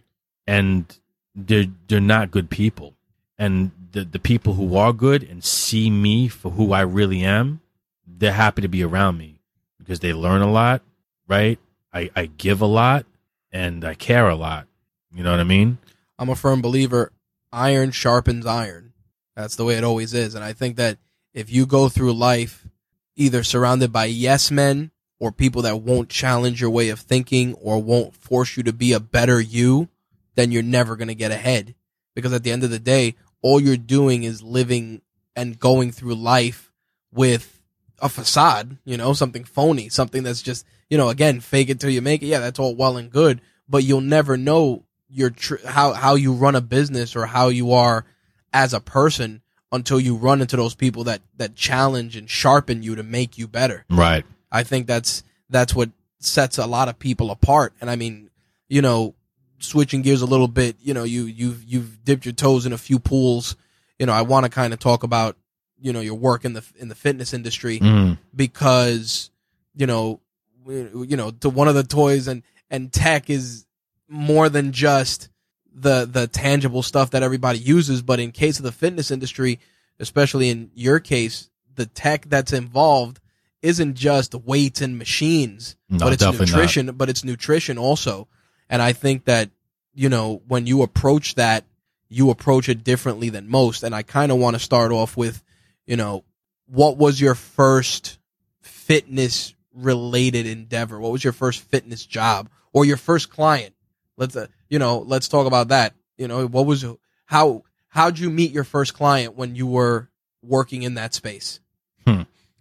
and 0.47 0.85
they're 1.33 1.65
they're 1.87 1.99
not 1.99 2.31
good 2.31 2.49
people. 2.49 2.93
And 3.37 3.71
the 3.91 4.05
the 4.05 4.19
people 4.19 4.53
who 4.53 4.77
are 4.77 4.93
good 4.93 5.23
and 5.23 5.43
see 5.43 5.89
me 5.89 6.27
for 6.29 6.51
who 6.51 6.71
I 6.71 6.81
really 6.81 7.23
am, 7.23 7.59
they're 8.07 8.31
happy 8.31 8.61
to 8.61 8.69
be 8.69 8.83
around 8.83 9.17
me 9.17 9.41
because 9.79 9.99
they 9.99 10.13
learn 10.13 10.41
a 10.41 10.51
lot, 10.51 10.81
right? 11.27 11.59
I, 11.91 12.09
I 12.15 12.25
give 12.27 12.61
a 12.61 12.65
lot 12.65 13.05
and 13.51 13.83
I 13.83 13.93
care 13.95 14.29
a 14.29 14.35
lot. 14.35 14.67
You 15.13 15.23
know 15.23 15.31
what 15.31 15.39
I 15.39 15.45
mean? 15.45 15.77
I'm 16.17 16.29
a 16.29 16.35
firm 16.35 16.61
believer 16.61 17.11
iron 17.51 17.91
sharpens 17.91 18.45
iron. 18.45 18.93
That's 19.35 19.55
the 19.55 19.65
way 19.65 19.75
it 19.75 19.83
always 19.83 20.13
is. 20.13 20.35
And 20.35 20.43
I 20.43 20.53
think 20.53 20.77
that 20.77 20.97
if 21.33 21.49
you 21.51 21.65
go 21.65 21.89
through 21.89 22.13
life 22.13 22.67
either 23.15 23.43
surrounded 23.43 23.91
by 23.91 24.05
yes 24.05 24.51
men 24.51 24.91
or 25.19 25.31
people 25.31 25.61
that 25.63 25.81
won't 25.81 26.09
challenge 26.09 26.61
your 26.61 26.69
way 26.69 26.89
of 26.89 26.99
thinking 26.99 27.53
or 27.55 27.81
won't 27.81 28.15
force 28.15 28.57
you 28.57 28.63
to 28.63 28.73
be 28.73 28.93
a 28.93 28.99
better 28.99 29.39
you, 29.39 29.89
then 30.35 30.51
you're 30.51 30.63
never 30.63 30.95
going 30.95 31.07
to 31.07 31.15
get 31.15 31.31
ahead. 31.31 31.75
Because 32.13 32.33
at 32.33 32.43
the 32.43 32.51
end 32.51 32.63
of 32.63 32.69
the 32.69 32.79
day, 32.79 33.15
all 33.41 33.59
you're 33.59 33.77
doing 33.77 34.23
is 34.23 34.41
living 34.41 35.01
and 35.35 35.59
going 35.59 35.91
through 35.91 36.15
life 36.15 36.71
with 37.11 37.61
a 37.99 38.09
facade, 38.09 38.77
you 38.85 38.97
know, 38.97 39.13
something 39.13 39.43
phony, 39.43 39.89
something 39.89 40.23
that's 40.23 40.41
just, 40.41 40.65
you 40.89 40.97
know, 40.97 41.09
again, 41.09 41.39
fake 41.39 41.69
it 41.69 41.79
till 41.79 41.89
you 41.89 42.01
make 42.01 42.21
it. 42.21 42.27
Yeah, 42.27 42.39
that's 42.39 42.59
all 42.59 42.75
well 42.75 42.97
and 42.97 43.11
good, 43.11 43.41
but 43.67 43.83
you'll 43.83 44.01
never 44.01 44.37
know 44.37 44.84
your 45.09 45.29
tr- 45.29 45.65
how 45.67 45.93
how 45.93 46.15
you 46.15 46.33
run 46.33 46.55
a 46.55 46.61
business 46.61 47.15
or 47.15 47.25
how 47.25 47.49
you 47.49 47.73
are 47.73 48.05
as 48.53 48.73
a 48.73 48.79
person 48.79 49.41
until 49.71 49.99
you 49.99 50.15
run 50.15 50.41
into 50.41 50.55
those 50.55 50.75
people 50.75 51.03
that 51.05 51.21
that 51.37 51.55
challenge 51.55 52.15
and 52.15 52.29
sharpen 52.29 52.83
you 52.83 52.95
to 52.95 53.03
make 53.03 53.37
you 53.37 53.47
better. 53.47 53.85
Right. 53.89 54.25
I 54.51 54.63
think 54.63 54.87
that's 54.87 55.23
that's 55.49 55.75
what 55.75 55.89
sets 56.19 56.57
a 56.57 56.65
lot 56.65 56.87
of 56.89 56.97
people 56.97 57.29
apart. 57.31 57.73
And 57.81 57.89
I 57.89 57.95
mean, 57.95 58.29
you 58.67 58.81
know, 58.81 59.13
switching 59.59 60.01
gears 60.01 60.21
a 60.21 60.25
little 60.25 60.47
bit, 60.47 60.77
you 60.81 60.93
know, 60.93 61.03
you 61.03 61.25
you've 61.25 61.63
you've 61.63 62.03
dipped 62.03 62.25
your 62.25 62.33
toes 62.33 62.65
in 62.65 62.73
a 62.73 62.77
few 62.77 62.99
pools. 62.99 63.55
You 63.99 64.05
know, 64.05 64.13
I 64.13 64.21
want 64.23 64.45
to 64.45 64.49
kind 64.49 64.73
of 64.73 64.79
talk 64.79 65.03
about 65.03 65.35
you 65.79 65.91
know 65.93 65.99
your 65.99 66.15
work 66.15 66.45
in 66.45 66.53
the 66.53 66.63
in 66.77 66.87
the 66.87 66.95
fitness 66.95 67.33
industry 67.33 67.79
Mm. 67.79 68.17
because 68.35 69.29
you 69.75 69.85
know 69.85 70.21
you 70.67 71.17
know 71.17 71.31
to 71.31 71.49
one 71.49 71.67
of 71.67 71.75
the 71.75 71.83
toys 71.83 72.27
and 72.27 72.43
and 72.71 72.91
tech 72.91 73.29
is 73.29 73.64
more 74.07 74.49
than 74.49 74.71
just 74.71 75.29
the 75.73 76.05
the 76.05 76.27
tangible 76.27 76.83
stuff 76.83 77.11
that 77.11 77.23
everybody 77.23 77.59
uses 77.59 78.01
but 78.01 78.19
in 78.19 78.31
case 78.31 78.57
of 78.59 78.63
the 78.63 78.71
fitness 78.71 79.11
industry 79.11 79.59
especially 79.99 80.49
in 80.49 80.71
your 80.73 80.99
case 80.99 81.49
the 81.75 81.85
tech 81.85 82.25
that's 82.29 82.53
involved 82.53 83.19
isn't 83.61 83.95
just 83.95 84.33
weights 84.35 84.81
and 84.81 84.97
machines 84.97 85.75
No, 85.89 85.99
but 85.99 86.13
it's 86.13 86.23
definitely 86.23 86.45
not. 86.47 86.55
nutrition 86.57 86.91
but 86.95 87.09
it's 87.09 87.23
nutrition 87.23 87.77
also 87.77 88.27
and 88.69 88.81
i 88.81 88.93
think 88.93 89.25
that 89.25 89.49
you 89.93 90.07
know 90.07 90.41
when 90.47 90.65
you 90.67 90.81
approach 90.81 91.35
that 91.35 91.65
you 92.07 92.29
approach 92.29 92.69
it 92.69 92.83
differently 92.83 93.29
than 93.29 93.49
most 93.49 93.83
and 93.83 93.93
i 93.93 94.01
kind 94.03 94.31
of 94.31 94.37
want 94.37 94.55
to 94.55 94.59
start 94.59 94.91
off 94.91 95.17
with 95.17 95.43
you 95.85 95.97
know 95.97 96.23
what 96.67 96.97
was 96.97 97.19
your 97.19 97.35
first 97.35 98.17
fitness 98.61 99.53
related 99.73 100.45
endeavor? 100.47 100.99
What 100.99 101.11
was 101.11 101.23
your 101.23 101.33
first 101.33 101.61
fitness 101.61 102.05
job 102.05 102.49
or 102.73 102.85
your 102.85 102.97
first 102.97 103.29
client? 103.29 103.74
Let's, 104.17 104.35
uh, 104.35 104.47
you 104.69 104.79
know, 104.79 104.99
let's 104.99 105.27
talk 105.27 105.47
about 105.47 105.69
that. 105.69 105.93
You 106.17 106.27
know, 106.27 106.47
what 106.47 106.65
was, 106.65 106.85
how, 107.25 107.63
how'd 107.89 108.19
you 108.19 108.29
meet 108.29 108.51
your 108.51 108.63
first 108.63 108.93
client 108.93 109.35
when 109.35 109.55
you 109.55 109.67
were 109.67 110.09
working 110.41 110.83
in 110.83 110.93
that 110.95 111.13
space? 111.13 111.59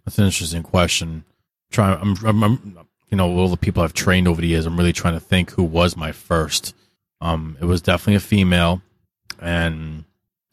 That's 0.04 0.18
an 0.18 0.26
interesting 0.26 0.62
question. 0.62 1.24
Trying, 1.70 1.98
I'm, 1.98 2.26
I'm, 2.26 2.42
I'm, 2.44 2.78
you 3.10 3.16
know, 3.16 3.38
all 3.38 3.48
the 3.48 3.56
people 3.56 3.82
I've 3.82 3.94
trained 3.94 4.28
over 4.28 4.40
the 4.40 4.48
years, 4.48 4.66
I'm 4.66 4.76
really 4.76 4.92
trying 4.92 5.14
to 5.14 5.20
think 5.20 5.52
who 5.52 5.62
was 5.62 5.96
my 5.96 6.12
first. 6.12 6.74
Um, 7.20 7.56
it 7.60 7.64
was 7.64 7.80
definitely 7.80 8.16
a 8.16 8.20
female, 8.20 8.82
and 9.40 10.04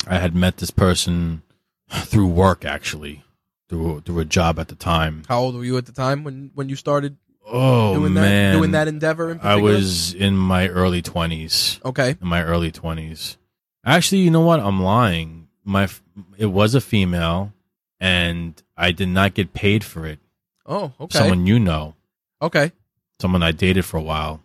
I 0.08 0.20
had 0.20 0.34
met 0.36 0.58
this 0.58 0.72
person 0.72 1.42
through 1.90 2.28
work, 2.28 2.64
actually, 2.64 3.26
through 3.68 4.02
through 4.02 4.20
a 4.20 4.26
job 4.26 4.58
at 4.58 4.70
the 4.70 4.76
time. 4.76 5.24
How 5.28 5.42
old 5.42 5.56
were 5.56 5.66
you 5.66 5.78
at 5.78 5.86
the 5.86 5.92
time 5.92 6.24
when, 6.24 6.52
when 6.54 6.70
you 6.70 6.78
started 6.78 7.18
Oh 7.46 7.96
doing 7.96 8.14
that, 8.14 8.22
man, 8.22 8.56
doing 8.56 8.72
that 8.72 8.88
endeavor 8.88 9.32
in 9.32 9.40
I 9.42 9.56
was 9.58 10.14
in 10.14 10.38
my 10.38 10.68
early 10.70 11.02
twenties. 11.02 11.80
okay. 11.84 12.16
in 12.22 12.28
my 12.28 12.44
early 12.44 12.72
20s. 12.72 13.38
Actually, 13.86 14.20
you 14.22 14.32
know 14.32 14.42
what? 14.42 14.60
I'm 14.60 14.82
lying. 14.82 15.48
My 15.64 15.90
it 16.38 16.48
was 16.48 16.76
a 16.76 16.82
female 16.82 17.54
and 18.00 18.62
I 18.78 18.92
did 18.92 19.10
not 19.10 19.34
get 19.34 19.54
paid 19.54 19.84
for 19.84 20.06
it. 20.06 20.20
Oh, 20.66 20.94
okay. 21.00 21.18
Someone 21.20 21.46
you 21.46 21.60
know, 21.60 21.96
okay. 22.42 22.72
someone 23.20 23.44
I 23.44 23.52
dated 23.52 23.86
for 23.86 23.98
a 23.98 24.02
while. 24.04 24.42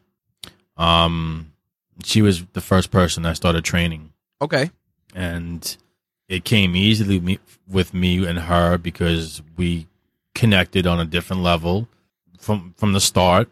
Um 0.77 1.53
she 2.05 2.23
was 2.23 2.45
the 2.53 2.61
first 2.61 2.91
person 2.91 3.25
I 3.25 3.33
started 3.33 3.65
training 3.65 4.13
Okay. 4.43 4.71
and 5.15 5.77
it 6.29 6.45
came 6.45 6.77
easily 6.77 7.39
with 7.69 7.95
me 7.95 8.27
and 8.27 8.39
her 8.39 8.77
because 8.77 9.41
we 9.57 9.87
connected 10.35 10.87
on 10.87 11.01
a 11.01 11.05
different 11.07 11.43
level 11.43 11.89
from 12.39 12.75
from 12.77 12.93
the 12.93 13.01
start. 13.01 13.49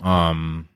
Um, 0.00 0.68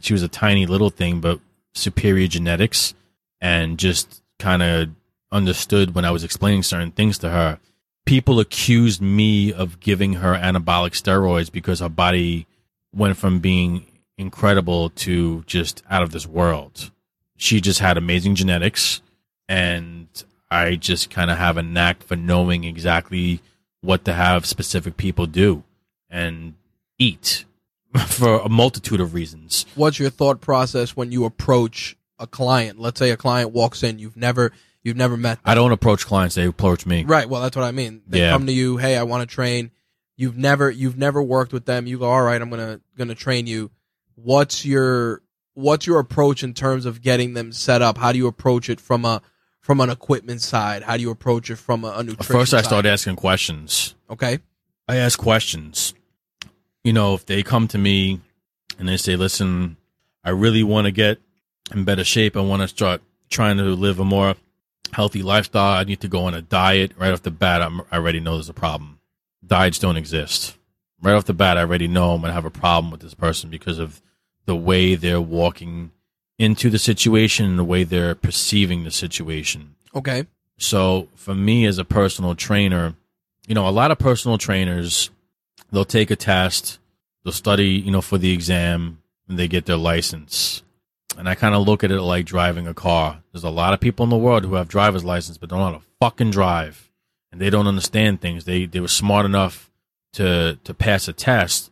she 0.00 0.12
was 0.12 0.22
a 0.22 0.28
tiny 0.28 0.66
little 0.66 0.90
thing, 0.90 1.20
but 1.20 1.40
superior 1.74 2.26
genetics, 2.26 2.94
and 3.40 3.78
just 3.78 4.22
kind 4.38 4.62
of 4.62 4.88
understood 5.30 5.94
when 5.94 6.04
I 6.04 6.10
was 6.10 6.24
explaining 6.24 6.62
certain 6.62 6.92
things 6.92 7.18
to 7.18 7.30
her. 7.30 7.58
People 8.04 8.40
accused 8.40 9.00
me 9.00 9.52
of 9.52 9.80
giving 9.80 10.14
her 10.14 10.34
anabolic 10.34 10.92
steroids 10.92 11.50
because 11.50 11.80
her 11.80 11.88
body 11.88 12.46
went 12.92 13.16
from 13.16 13.38
being 13.38 13.86
incredible 14.18 14.90
to 14.90 15.42
just 15.46 15.82
out 15.88 16.02
of 16.02 16.10
this 16.10 16.26
world. 16.26 16.90
She 17.36 17.60
just 17.60 17.80
had 17.80 17.96
amazing 17.96 18.34
genetics 18.34 19.00
and 19.48 20.08
I 20.50 20.76
just 20.76 21.10
kind 21.10 21.30
of 21.30 21.38
have 21.38 21.56
a 21.56 21.62
knack 21.62 22.02
for 22.02 22.16
knowing 22.16 22.64
exactly 22.64 23.40
what 23.80 24.04
to 24.04 24.12
have 24.12 24.46
specific 24.46 24.96
people 24.96 25.26
do 25.26 25.64
and 26.10 26.54
eat 27.02 27.44
for 28.06 28.40
a 28.40 28.48
multitude 28.48 29.00
of 29.00 29.14
reasons. 29.14 29.66
What's 29.74 29.98
your 29.98 30.10
thought 30.10 30.40
process 30.40 30.96
when 30.96 31.12
you 31.12 31.24
approach 31.24 31.96
a 32.18 32.26
client? 32.26 32.78
Let's 32.78 32.98
say 32.98 33.10
a 33.10 33.16
client 33.16 33.50
walks 33.52 33.82
in, 33.82 33.98
you've 33.98 34.16
never, 34.16 34.52
you've 34.82 34.96
never 34.96 35.16
met 35.16 35.34
them. 35.42 35.42
I 35.44 35.54
don't 35.54 35.72
approach 35.72 36.06
clients; 36.06 36.34
they 36.34 36.46
approach 36.46 36.86
me. 36.86 37.04
Right. 37.04 37.28
Well, 37.28 37.42
that's 37.42 37.56
what 37.56 37.64
I 37.64 37.72
mean. 37.72 38.02
They 38.06 38.20
Yeah. 38.20 38.30
come 38.30 38.46
to 38.46 38.52
you. 38.52 38.76
Hey, 38.76 38.96
I 38.96 39.02
want 39.02 39.28
to 39.28 39.34
train. 39.34 39.70
You've 40.16 40.36
never 40.36 40.70
you've 40.70 40.96
never 40.98 41.22
worked 41.22 41.52
with 41.52 41.64
them. 41.66 41.86
You 41.86 41.98
go, 41.98 42.06
all 42.10 42.22
right. 42.22 42.40
I'm 42.40 42.50
gonna 42.50 42.80
gonna 42.96 43.14
train 43.14 43.46
you. 43.46 43.70
What's 44.14 44.64
your 44.64 45.22
what's 45.54 45.86
your 45.86 45.98
approach 45.98 46.42
in 46.42 46.54
terms 46.54 46.86
of 46.86 47.02
getting 47.02 47.34
them 47.34 47.52
set 47.52 47.82
up? 47.82 47.98
How 47.98 48.12
do 48.12 48.18
you 48.18 48.26
approach 48.26 48.68
it 48.70 48.80
from 48.80 49.04
a 49.04 49.20
from 49.60 49.80
an 49.80 49.90
equipment 49.90 50.42
side? 50.42 50.82
How 50.82 50.96
do 50.96 51.02
you 51.02 51.10
approach 51.10 51.50
it 51.50 51.56
from 51.56 51.84
a, 51.84 51.92
a 51.92 52.02
nutrition? 52.02 52.36
First, 52.36 52.54
I 52.54 52.62
start 52.62 52.86
asking 52.86 53.16
questions. 53.16 53.94
Okay. 54.10 54.38
I 54.88 54.96
ask 54.96 55.18
questions. 55.18 55.94
You 56.84 56.92
know, 56.92 57.14
if 57.14 57.26
they 57.26 57.42
come 57.42 57.68
to 57.68 57.78
me 57.78 58.20
and 58.78 58.88
they 58.88 58.96
say, 58.96 59.16
"Listen, 59.16 59.76
I 60.24 60.30
really 60.30 60.62
want 60.62 60.86
to 60.86 60.90
get 60.90 61.18
in 61.72 61.84
better 61.84 62.04
shape. 62.04 62.36
I 62.36 62.40
want 62.40 62.62
to 62.62 62.68
start 62.68 63.02
trying 63.30 63.56
to 63.58 63.64
live 63.64 63.98
a 63.98 64.04
more 64.04 64.34
healthy 64.92 65.22
lifestyle. 65.22 65.78
I 65.78 65.84
need 65.84 66.00
to 66.00 66.08
go 66.08 66.24
on 66.24 66.34
a 66.34 66.42
diet." 66.42 66.92
Right 66.96 67.12
off 67.12 67.22
the 67.22 67.30
bat, 67.30 67.62
I'm, 67.62 67.82
I 67.90 67.96
already 67.96 68.20
know 68.20 68.34
there's 68.34 68.48
a 68.48 68.54
problem. 68.54 68.98
diets 69.46 69.78
don't 69.78 69.96
exist. 69.96 70.56
Right 71.00 71.14
off 71.14 71.24
the 71.24 71.34
bat, 71.34 71.58
I 71.58 71.62
already 71.62 71.88
know 71.88 72.12
I'm 72.12 72.20
going 72.20 72.30
to 72.30 72.34
have 72.34 72.44
a 72.44 72.50
problem 72.50 72.90
with 72.90 73.00
this 73.00 73.14
person 73.14 73.50
because 73.50 73.78
of 73.78 74.00
the 74.46 74.56
way 74.56 74.94
they're 74.94 75.20
walking 75.20 75.90
into 76.38 76.70
the 76.70 76.78
situation 76.78 77.46
and 77.46 77.58
the 77.58 77.64
way 77.64 77.84
they're 77.84 78.14
perceiving 78.14 78.84
the 78.84 78.90
situation. 78.90 79.74
Okay. 79.94 80.26
So 80.58 81.08
for 81.14 81.34
me 81.34 81.66
as 81.66 81.78
a 81.78 81.84
personal 81.84 82.34
trainer, 82.34 82.94
you 83.46 83.54
know, 83.54 83.68
a 83.68 83.70
lot 83.70 83.90
of 83.90 83.98
personal 83.98 84.38
trainers, 84.38 85.10
they'll 85.72 85.84
take 85.84 86.10
a 86.10 86.16
test, 86.16 86.78
they'll 87.24 87.32
study, 87.32 87.70
you 87.70 87.90
know, 87.90 88.02
for 88.02 88.18
the 88.18 88.32
exam, 88.32 89.02
and 89.28 89.38
they 89.38 89.48
get 89.48 89.66
their 89.66 89.76
license. 89.76 90.62
And 91.18 91.28
I 91.28 91.34
kind 91.34 91.54
of 91.54 91.66
look 91.66 91.82
at 91.82 91.90
it 91.90 92.00
like 92.00 92.24
driving 92.24 92.66
a 92.66 92.74
car. 92.74 93.22
There's 93.32 93.44
a 93.44 93.50
lot 93.50 93.74
of 93.74 93.80
people 93.80 94.04
in 94.04 94.10
the 94.10 94.16
world 94.16 94.44
who 94.44 94.54
have 94.54 94.68
driver's 94.68 95.04
license 95.04 95.38
but 95.38 95.48
don't 95.48 95.58
know 95.58 95.64
how 95.64 95.72
to 95.72 95.82
fucking 96.00 96.30
drive, 96.30 96.90
and 97.30 97.40
they 97.40 97.50
don't 97.50 97.66
understand 97.66 98.20
things. 98.20 98.44
They 98.44 98.66
they 98.66 98.80
were 98.80 98.88
smart 98.88 99.26
enough 99.26 99.70
to 100.14 100.58
to 100.64 100.74
pass 100.74 101.08
a 101.08 101.12
test, 101.12 101.70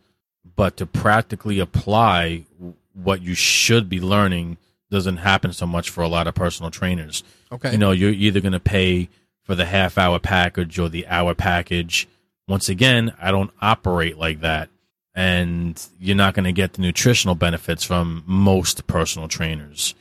but 0.55 0.77
to 0.77 0.85
practically 0.85 1.59
apply 1.59 2.45
what 2.93 3.21
you 3.21 3.33
should 3.33 3.89
be 3.89 3.99
learning 3.99 4.57
doesn't 4.91 5.17
happen 5.17 5.53
so 5.53 5.65
much 5.65 5.89
for 5.89 6.03
a 6.03 6.07
lot 6.07 6.27
of 6.27 6.35
personal 6.35 6.69
trainers. 6.69 7.23
Okay. 7.51 7.71
You 7.71 7.77
know, 7.77 7.91
you're 7.91 8.11
either 8.11 8.41
going 8.41 8.51
to 8.51 8.59
pay 8.59 9.09
for 9.43 9.55
the 9.55 9.65
half 9.65 9.97
hour 9.97 10.19
package 10.19 10.77
or 10.77 10.89
the 10.89 11.07
hour 11.07 11.33
package. 11.33 12.07
Once 12.47 12.69
again, 12.69 13.13
I 13.21 13.31
don't 13.31 13.51
operate 13.61 14.17
like 14.17 14.41
that. 14.41 14.69
And 15.13 15.81
you're 15.99 16.15
not 16.15 16.33
going 16.33 16.45
to 16.45 16.51
get 16.53 16.73
the 16.73 16.81
nutritional 16.81 17.35
benefits 17.35 17.83
from 17.83 18.23
most 18.25 18.87
personal 18.87 19.27
trainers. 19.27 19.93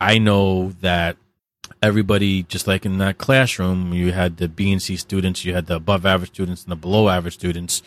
I 0.00 0.18
know 0.18 0.70
that 0.80 1.16
everybody, 1.82 2.42
just 2.42 2.66
like 2.66 2.84
in 2.84 2.98
that 2.98 3.18
classroom, 3.18 3.92
you 3.92 4.12
had 4.12 4.36
the 4.36 4.48
B 4.48 4.72
and 4.72 4.82
C 4.82 4.96
students, 4.96 5.44
you 5.44 5.54
had 5.54 5.66
the 5.66 5.76
above 5.76 6.04
average 6.04 6.30
students 6.30 6.64
and 6.64 6.72
the 6.72 6.76
below 6.76 7.08
average 7.08 7.34
students. 7.34 7.82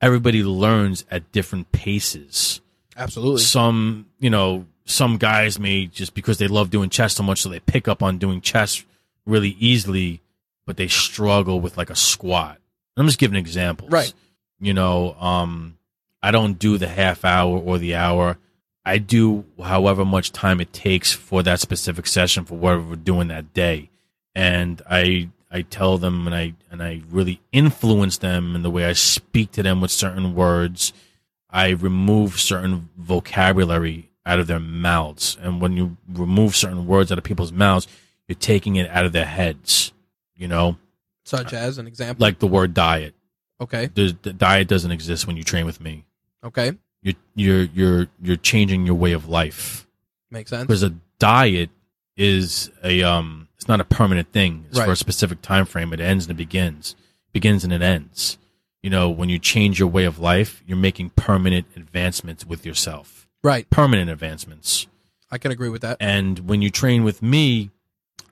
Everybody 0.00 0.42
learns 0.42 1.04
at 1.10 1.32
different 1.32 1.72
paces 1.72 2.60
Absolutely. 3.00 3.40
some 3.42 4.06
you 4.18 4.30
know 4.30 4.66
some 4.84 5.16
guys 5.16 5.58
may 5.58 5.86
just 5.86 6.14
because 6.14 6.38
they 6.38 6.48
love 6.48 6.70
doing 6.70 6.90
chess 6.90 7.14
so 7.14 7.22
much 7.22 7.40
so 7.40 7.48
they 7.48 7.60
pick 7.60 7.88
up 7.88 8.02
on 8.02 8.18
doing 8.18 8.40
chess 8.40 8.84
really 9.24 9.56
easily 9.58 10.20
but 10.66 10.76
they 10.76 10.88
struggle 10.88 11.60
with 11.60 11.76
like 11.78 11.90
a 11.90 11.96
squat 11.96 12.58
i'm 12.96 13.06
just 13.06 13.18
giving 13.18 13.36
examples 13.38 13.90
Right. 13.90 14.12
you 14.60 14.74
know 14.74 15.14
um 15.14 15.76
i 16.22 16.30
don't 16.30 16.58
do 16.58 16.78
the 16.78 16.88
half 16.88 17.24
hour 17.24 17.58
or 17.58 17.78
the 17.78 17.94
hour 17.94 18.36
i 18.84 18.98
do 18.98 19.44
however 19.62 20.04
much 20.04 20.32
time 20.32 20.60
it 20.60 20.72
takes 20.72 21.12
for 21.12 21.42
that 21.42 21.60
specific 21.60 22.06
session 22.06 22.44
for 22.44 22.56
whatever 22.56 22.82
we're 22.82 22.96
doing 22.96 23.28
that 23.28 23.52
day 23.54 23.90
and 24.34 24.82
i 24.90 25.28
i 25.50 25.62
tell 25.62 25.98
them 25.98 26.26
and 26.26 26.34
i 26.34 26.54
and 26.70 26.82
i 26.82 27.02
really 27.10 27.40
influence 27.52 28.18
them 28.18 28.54
in 28.54 28.62
the 28.62 28.70
way 28.70 28.84
i 28.84 28.92
speak 28.92 29.50
to 29.52 29.62
them 29.62 29.80
with 29.80 29.90
certain 29.90 30.34
words 30.34 30.92
I 31.52 31.70
remove 31.70 32.38
certain 32.38 32.90
vocabulary 32.96 34.08
out 34.24 34.38
of 34.38 34.46
their 34.46 34.60
mouths. 34.60 35.36
And 35.42 35.60
when 35.60 35.72
you 35.76 35.96
remove 36.08 36.54
certain 36.54 36.86
words 36.86 37.10
out 37.10 37.18
of 37.18 37.24
people's 37.24 37.50
mouths, 37.50 37.88
you're 38.28 38.36
taking 38.36 38.76
it 38.76 38.88
out 38.88 39.04
of 39.04 39.10
their 39.10 39.24
heads. 39.24 39.92
You 40.36 40.46
know, 40.46 40.76
Such 41.24 41.52
as 41.52 41.78
an 41.78 41.86
example. 41.86 42.22
like 42.22 42.38
the 42.38 42.46
word 42.46 42.74
diet. 42.74 43.14
okay. 43.60 43.90
There's, 43.94 44.14
the 44.22 44.32
diet 44.32 44.68
doesn't 44.68 44.90
exist 44.90 45.26
when 45.26 45.36
you 45.36 45.42
train 45.44 45.66
with 45.66 45.80
me. 45.80 46.04
Okay. 46.42 46.72
You're 47.02 47.14
you're 47.34 47.62
you're 47.74 48.06
you're 48.22 48.36
changing 48.36 48.84
your 48.86 48.94
way 48.94 49.12
of 49.12 49.28
life 49.28 49.86
Makes 50.30 50.50
sense. 50.50 50.66
because 50.66 50.82
a 50.82 50.94
diet 51.18 51.70
is 52.16 52.70
a 52.84 53.02
um 53.02 53.48
it's 53.56 53.68
not 53.68 53.80
a 53.80 53.84
permanent 53.84 54.32
thing. 54.32 54.64
It's 54.70 54.78
for 54.78 54.92
a 54.92 54.96
specific 54.96 55.42
time 55.42 55.66
frame. 55.66 55.92
It 55.92 56.00
ends 56.00 56.24
and 56.26 56.32
it 56.32 56.36
begins. 56.36 56.96
Begins 57.32 57.62
and 57.64 57.72
it 57.72 57.82
ends. 57.82 58.38
You 58.82 58.88
know, 58.90 59.10
when 59.10 59.28
you 59.28 59.38
change 59.38 59.78
your 59.78 59.88
way 59.88 60.04
of 60.04 60.18
life, 60.18 60.62
you're 60.66 60.78
making 60.78 61.10
permanent 61.10 61.66
advancements 61.76 62.46
with 62.46 62.64
yourself. 62.64 63.28
Right. 63.44 63.68
Permanent 63.68 64.08
advancements. 64.10 64.86
I 65.30 65.36
can 65.38 65.50
agree 65.52 65.68
with 65.68 65.82
that. 65.82 65.98
And 66.00 66.40
when 66.48 66.62
you 66.62 66.70
train 66.70 67.04
with 67.04 67.22
me, 67.22 67.70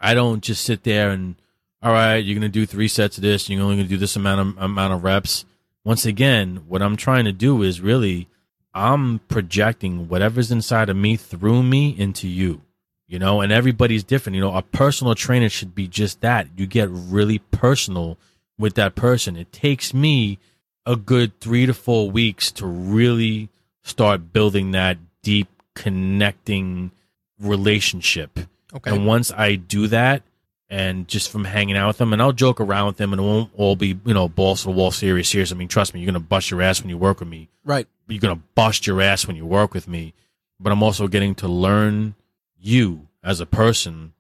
I 0.01 0.15
don't 0.15 0.43
just 0.43 0.65
sit 0.65 0.85
there 0.85 1.11
and 1.11 1.37
all 1.83 1.93
right, 1.93 2.17
you're 2.17 2.35
gonna 2.35 2.49
do 2.49 2.67
three 2.67 2.89
sets 2.89 3.19
of 3.19 3.23
this, 3.23 3.49
you're 3.49 3.63
only 3.63 3.77
gonna 3.77 3.89
do 3.89 3.97
this 3.97 4.17
amount 4.17 4.41
of 4.41 4.63
amount 4.63 4.93
of 4.93 5.05
reps. 5.05 5.45
Once 5.85 6.05
again, 6.05 6.65
what 6.69 6.83
I'm 6.83 6.97
trying 6.97 7.25
to 7.25 7.33
do 7.33 7.63
is 7.63 7.81
really 7.81 8.29
I'm 8.75 9.21
projecting 9.21 10.09
whatever's 10.09 10.51
inside 10.51 10.89
of 10.89 10.97
me 10.97 11.17
through 11.17 11.63
me 11.63 11.95
into 11.99 12.29
you. 12.29 12.63
You 13.07 13.19
know, 13.19 13.41
and 13.41 13.51
everybody's 13.51 14.05
different. 14.05 14.37
You 14.37 14.43
know, 14.43 14.55
a 14.55 14.61
personal 14.61 15.15
trainer 15.15 15.49
should 15.49 15.75
be 15.75 15.89
just 15.89 16.21
that. 16.21 16.47
You 16.57 16.67
get 16.67 16.91
really 16.91 17.39
personal 17.39 18.19
with 18.59 18.75
that 18.75 18.95
person. 18.95 19.35
It 19.35 19.51
takes 19.51 19.95
me 19.95 20.39
a 20.85 20.95
good 20.95 21.41
three 21.41 21.65
to 21.65 21.73
four 21.73 22.11
weeks 22.11 22.53
to 22.53 22.67
really 22.67 23.49
start 23.83 24.33
building 24.33 24.73
that 24.73 24.99
deep 25.23 25.49
connecting 25.75 26.91
relationship. 27.41 28.41
Okay. 28.75 28.91
And 28.91 29.07
once 29.07 29.33
I 29.33 29.55
do 29.55 29.87
that, 29.87 30.23
and 30.71 31.09
just 31.09 31.31
from 31.31 31.45
hanging 31.45 31.77
out 31.77 31.89
with 31.89 31.99
them, 31.99 32.13
and 32.13 32.21
I'll 32.21 32.33
joke 32.33 32.61
around 32.61 32.87
with 32.89 32.97
them, 32.99 33.13
and 33.13 33.21
it 33.21 33.25
won't 33.25 33.51
all 33.57 33.77
be 33.77 33.99
you 34.05 34.15
know 34.15 34.29
balls 34.29 34.63
to 34.63 34.69
the 34.69 34.73
wall, 34.73 34.91
serious, 34.91 35.29
serious. 35.29 35.53
I 35.53 35.55
mean, 35.55 35.69
trust 35.69 35.95
me, 35.95 36.01
you're 36.01 36.07
gonna 36.07 36.21
bust 36.21 36.51
your 36.51 36.63
ass 36.63 36.81
when 36.81 36.91
you 36.91 36.99
work 36.99 37.21
with 37.21 37.29
me. 37.29 37.49
right. 37.65 37.87
You're 38.07 38.21
gonna 38.21 38.41
bust 38.55 38.87
your 38.87 39.03
ass 39.03 39.27
when 39.27 39.37
you 39.37 39.45
work 39.45 39.75
with 39.75 39.87
me. 39.87 40.15
But 40.59 40.73
I'm 40.73 40.83
also 40.83 41.09
getting 41.09 41.35
to 41.37 41.49
learn 41.49 42.15
you 42.59 43.07
as 43.23 43.41
a 43.41 43.47
person, 43.47 44.13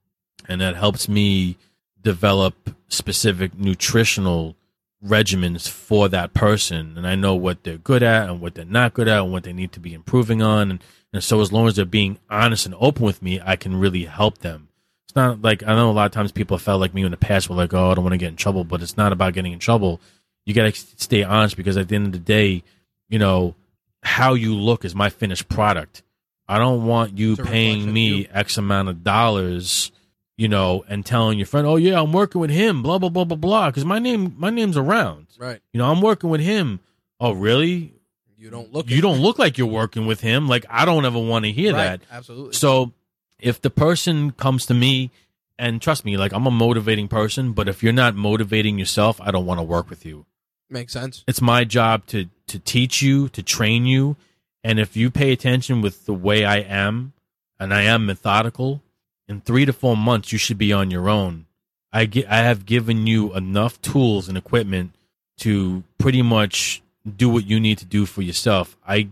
and 0.49 0.61
that 0.61 0.77
helps 0.77 1.09
me 1.09 1.57
develop 2.03 2.75
specific 2.89 3.59
nutritional 3.59 4.57
regimens 5.05 5.69
for 5.69 6.09
that 6.09 6.35
person 6.35 6.95
and 6.97 7.07
I 7.07 7.15
know 7.15 7.35
what 7.35 7.63
they're 7.63 7.79
good 7.79 8.03
at 8.03 8.29
and 8.29 8.41
what 8.41 8.55
they're 8.55 8.65
not 8.65 8.95
good 8.95 9.07
at 9.07 9.23
and 9.23 9.33
what 9.33 9.45
they 9.45 9.53
need 9.53 9.71
to 9.73 9.81
be 9.81 9.95
improving 9.95 10.43
on 10.43 10.73
and, 10.73 10.85
and 11.13 11.23
so 11.23 11.41
as 11.41 11.53
long 11.53 11.69
as 11.69 11.77
they're 11.77 11.85
being 11.85 12.19
honest 12.29 12.67
and 12.67 12.75
open 12.81 13.05
with 13.05 13.23
me 13.23 13.41
I 13.45 13.55
can 13.55 13.77
really 13.79 14.07
help 14.07 14.39
them. 14.39 14.68
It's 15.09 15.17
not 15.17 15.41
like 15.43 15.63
I 15.63 15.75
know 15.75 15.91
a 15.91 15.93
lot 15.93 16.07
of 16.07 16.13
times 16.13 16.33
people 16.33 16.59
felt 16.59 16.81
like 16.81 16.93
me 16.93 17.03
in 17.03 17.11
the 17.11 17.17
past 17.17 17.49
were 17.49 17.57
like, 17.57 17.73
Oh, 17.73 17.91
I 17.91 17.95
don't 17.95 18.05
want 18.05 18.13
to 18.13 18.19
get 18.19 18.29
in 18.29 18.37
trouble, 18.37 18.63
but 18.65 18.83
it's 18.83 18.97
not 18.97 19.11
about 19.13 19.33
getting 19.33 19.53
in 19.55 19.59
trouble. 19.59 20.01
You 20.45 20.55
gotta 20.55 20.73
stay 20.75 21.23
honest 21.23 21.57
because 21.57 21.77
at 21.77 21.89
the 21.89 21.95
end 21.95 22.07
of 22.07 22.13
the 22.13 22.19
day, 22.19 22.63
you 23.09 23.19
know, 23.19 23.55
how 24.03 24.35
you 24.35 24.55
look 24.55 24.85
is 24.85 24.95
my 24.95 25.09
finished 25.11 25.49
product. 25.49 26.03
I 26.47 26.59
don't 26.59 26.87
want 26.87 27.17
you 27.19 27.33
It's 27.33 27.41
a 27.41 27.43
reflection 27.43 27.53
paying 27.53 27.93
me 27.93 28.09
you. 28.21 28.27
X 28.33 28.57
amount 28.59 28.89
of 28.89 29.03
dollars 29.03 29.93
you 30.37 30.47
know, 30.47 30.85
and 30.89 31.05
telling 31.05 31.37
your 31.37 31.47
friend, 31.49 31.67
"Oh 31.67 31.75
yeah, 31.75 32.01
I'm 32.01 32.13
working 32.13 32.41
with 32.41 32.51
him," 32.51 32.81
blah 32.81 32.99
blah 32.99 33.09
blah 33.09 33.25
blah 33.25 33.37
blah, 33.37 33.71
because 33.71 33.85
my 33.85 33.99
name 33.99 34.37
my 34.39 34.51
name's 34.51 34.77
around. 34.77 35.27
Right. 35.37 35.61
You 35.73 35.79
know, 35.79 35.91
I'm 35.91 36.01
working 36.01 36.31
with 36.31 36.41
him. 36.41 36.79
Oh 37.19 37.33
really? 37.33 37.93
You 38.37 38.49
don't 38.49 38.73
look. 38.73 38.89
You 38.89 39.01
don't 39.01 39.19
look 39.19 39.41
like 39.41 39.59
you're 39.59 39.67
working 39.67 40.07
with 40.07 40.21
him. 40.21 40.47
Like 40.47 40.65
I 40.71 40.85
don't 40.85 41.05
ever 41.05 41.19
want 41.19 41.45
to 41.45 41.51
hear 41.51 41.73
Right. 41.73 42.01
that. 42.01 42.03
Absolutely. 42.13 42.53
So 42.53 42.93
if 43.39 43.61
the 43.61 43.71
person 43.71 44.33
comes 44.33 44.67
to 44.67 44.75
me, 44.75 45.11
and 45.59 45.83
trust 45.83 46.05
me, 46.05 46.17
like 46.17 46.33
I'm 46.33 46.47
a 46.47 46.51
motivating 46.51 47.09
person, 47.09 47.53
but 47.53 47.69
if 47.69 47.83
you're 47.83 47.93
not 47.93 48.15
motivating 48.15 48.79
yourself, 48.79 49.21
I 49.21 49.31
don't 49.31 49.47
want 49.47 49.59
to 49.59 49.65
work 49.65 49.91
with 49.91 50.05
you. 50.07 50.27
Makes 50.71 50.93
sense. 50.93 51.25
It's 51.27 51.41
my 51.41 51.65
job 51.65 52.07
to 52.07 52.27
to 52.49 52.59
teach 52.59 53.03
you, 53.03 53.29
to 53.31 53.43
train 53.43 53.87
you, 53.87 54.17
and 54.65 54.79
if 54.79 54.97
you 54.97 55.11
pay 55.11 55.33
attention 55.33 55.81
with 55.81 56.07
the 56.07 56.15
way 56.15 56.45
I 56.45 56.59
am, 56.59 57.13
and 57.59 57.73
I 57.73 57.83
am 57.83 58.07
methodical, 58.07 58.83
in 59.29 59.41
three 59.41 59.65
to 59.67 59.73
four 59.73 59.97
months 59.97 60.33
you 60.33 60.39
should 60.39 60.59
be 60.59 60.73
on 60.73 60.91
your 60.91 61.09
own. 61.09 61.47
I 61.93 62.05
get, 62.05 62.31
I 62.31 62.39
have 62.39 62.67
given 62.67 63.07
you 63.07 63.35
enough 63.35 63.81
tools 63.81 64.29
and 64.29 64.37
equipment 64.37 64.95
to 65.39 65.85
pretty 65.99 66.23
much 66.23 66.83
do 67.17 67.29
what 67.29 67.47
you 67.47 67.61
need 67.61 67.79
to 67.79 67.85
do 67.87 68.05
for 68.07 68.23
yourself. 68.23 68.77
I 68.87 69.09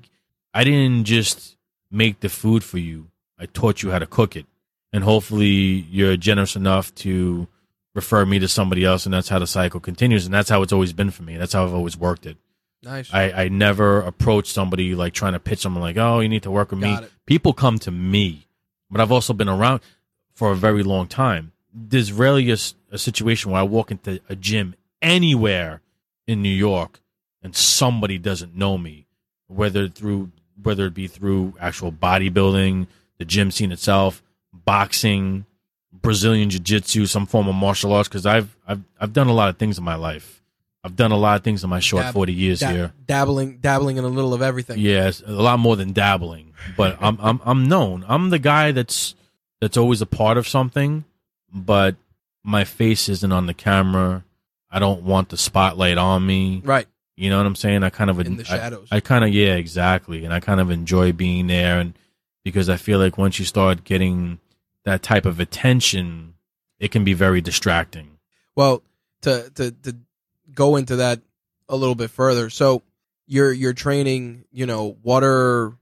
I 0.52 0.64
didn't 0.64 1.04
just 1.04 1.56
make 1.90 2.20
the 2.20 2.28
food 2.28 2.64
for 2.64 2.78
you. 2.78 3.08
I 3.38 3.46
taught 3.46 3.82
you 3.82 3.90
how 3.90 3.98
to 3.98 4.06
cook 4.06 4.36
it. 4.36 4.46
And 4.92 5.04
hopefully 5.04 5.86
you're 5.90 6.16
generous 6.16 6.56
enough 6.56 6.94
to 6.96 7.48
refer 7.94 8.24
me 8.26 8.38
to 8.38 8.48
somebody 8.48 8.84
else 8.84 9.06
and 9.06 9.12
that's 9.14 9.28
how 9.28 9.38
the 9.38 9.46
cycle 9.46 9.80
continues 9.80 10.26
and 10.26 10.34
that's 10.34 10.50
how 10.50 10.62
it's 10.62 10.72
always 10.72 10.92
been 10.92 11.10
for 11.10 11.22
me. 11.22 11.36
That's 11.36 11.54
how 11.54 11.64
I've 11.64 11.74
always 11.74 11.96
worked 11.96 12.26
it. 12.26 12.36
Nice. 12.82 13.12
I, 13.12 13.30
I 13.30 13.48
never 13.48 14.00
approach 14.00 14.52
somebody 14.52 14.94
like 14.94 15.12
trying 15.12 15.32
to 15.32 15.40
pitch 15.40 15.60
someone 15.60 15.82
like, 15.82 15.96
oh, 15.96 16.20
you 16.20 16.28
need 16.28 16.42
to 16.44 16.50
work 16.50 16.70
with 16.70 16.80
me. 16.80 16.94
It. 16.94 17.10
People 17.24 17.52
come 17.52 17.78
to 17.80 17.90
me, 17.90 18.48
but 18.90 19.00
I've 19.00 19.10
also 19.10 19.32
been 19.32 19.48
around 19.48 19.80
for 20.34 20.52
a 20.52 20.56
very 20.56 20.82
long 20.82 21.08
time. 21.08 21.52
There's 21.72 22.12
rarely 22.12 22.50
a, 22.50 22.58
a 22.92 22.98
situation 22.98 23.50
where 23.50 23.60
I 23.60 23.64
walk 23.64 23.90
into 23.90 24.20
a 24.28 24.36
gym 24.36 24.74
anywhere 25.02 25.80
in 26.26 26.42
New 26.42 26.48
York 26.48 27.00
and 27.42 27.56
somebody 27.56 28.18
doesn't 28.18 28.54
know 28.54 28.76
me, 28.76 29.06
whether 29.46 29.88
through 29.88 30.32
whether 30.62 30.86
it 30.86 30.94
be 30.94 31.06
through 31.06 31.54
actual 31.60 31.92
bodybuilding, 31.92 32.86
the 33.18 33.24
gym 33.24 33.50
scene 33.50 33.72
itself, 33.72 34.22
boxing, 34.52 35.46
Brazilian 35.92 36.50
jiu-jitsu, 36.50 37.06
some 37.06 37.26
form 37.26 37.48
of 37.48 37.54
martial 37.54 37.92
arts. 37.92 38.08
Because 38.08 38.26
I've 38.26 38.56
I've 38.66 38.82
I've 39.00 39.12
done 39.12 39.28
a 39.28 39.32
lot 39.32 39.48
of 39.48 39.56
things 39.58 39.78
in 39.78 39.84
my 39.84 39.94
life. 39.94 40.42
I've 40.84 40.94
done 40.96 41.10
a 41.10 41.16
lot 41.16 41.36
of 41.36 41.42
things 41.42 41.64
in 41.64 41.70
my 41.70 41.80
short 41.80 42.04
Dab- 42.04 42.14
forty 42.14 42.32
years 42.32 42.60
Da- 42.60 42.70
here. 42.70 42.92
Dabbling, 43.06 43.58
dabbling 43.58 43.96
in 43.96 44.04
a 44.04 44.08
little 44.08 44.32
of 44.34 44.42
everything. 44.42 44.78
Yes, 44.78 45.22
a 45.26 45.32
lot 45.32 45.58
more 45.58 45.76
than 45.76 45.92
dabbling. 45.92 46.52
But 46.76 46.96
I'm 47.00 47.18
I'm 47.20 47.40
I'm 47.44 47.68
known. 47.68 48.04
I'm 48.08 48.30
the 48.30 48.38
guy 48.38 48.72
that's 48.72 49.14
that's 49.60 49.76
always 49.76 50.00
a 50.02 50.06
part 50.06 50.36
of 50.36 50.46
something, 50.46 51.04
but 51.52 51.96
my 52.44 52.64
face 52.64 53.08
isn't 53.08 53.32
on 53.32 53.46
the 53.46 53.54
camera. 53.54 54.24
I 54.70 54.78
don't 54.78 55.02
want 55.02 55.30
the 55.30 55.36
spotlight 55.36 55.96
on 55.98 56.26
me. 56.26 56.60
Right. 56.64 56.86
You 57.16 57.30
know 57.30 57.38
what 57.38 57.46
I'm 57.46 57.56
saying? 57.56 57.82
I 57.82 57.88
kind 57.90 58.10
of 58.10 58.20
In 58.20 58.36
the 58.36 58.42
I- 58.42 58.46
shadows. 58.58 58.88
I, 58.90 59.00
kind 59.00 59.24
of 59.24 59.30
yeah, 59.30 59.54
exactly, 59.54 60.24
and 60.24 60.34
I 60.34 60.38
kind 60.40 60.60
of 60.60 60.70
enjoy 60.70 61.12
being 61.12 61.46
there, 61.46 61.80
and 61.80 61.94
because 62.46 62.68
I 62.68 62.76
feel 62.76 63.00
like 63.00 63.18
once 63.18 63.40
you 63.40 63.44
start 63.44 63.82
getting 63.82 64.38
that 64.84 65.02
type 65.02 65.26
of 65.26 65.40
attention, 65.40 66.34
it 66.78 66.92
can 66.92 67.02
be 67.02 67.12
very 67.12 67.40
distracting. 67.40 68.18
Well, 68.54 68.84
to 69.22 69.50
to 69.56 69.72
to 69.72 69.96
go 70.54 70.76
into 70.76 70.94
that 70.94 71.22
a 71.68 71.74
little 71.74 71.96
bit 71.96 72.08
further. 72.08 72.48
So 72.48 72.84
you're 73.26 73.52
you're 73.52 73.72
training, 73.72 74.44
you 74.52 74.64
know, 74.64 74.96
what 75.02 75.24
are 75.24 75.76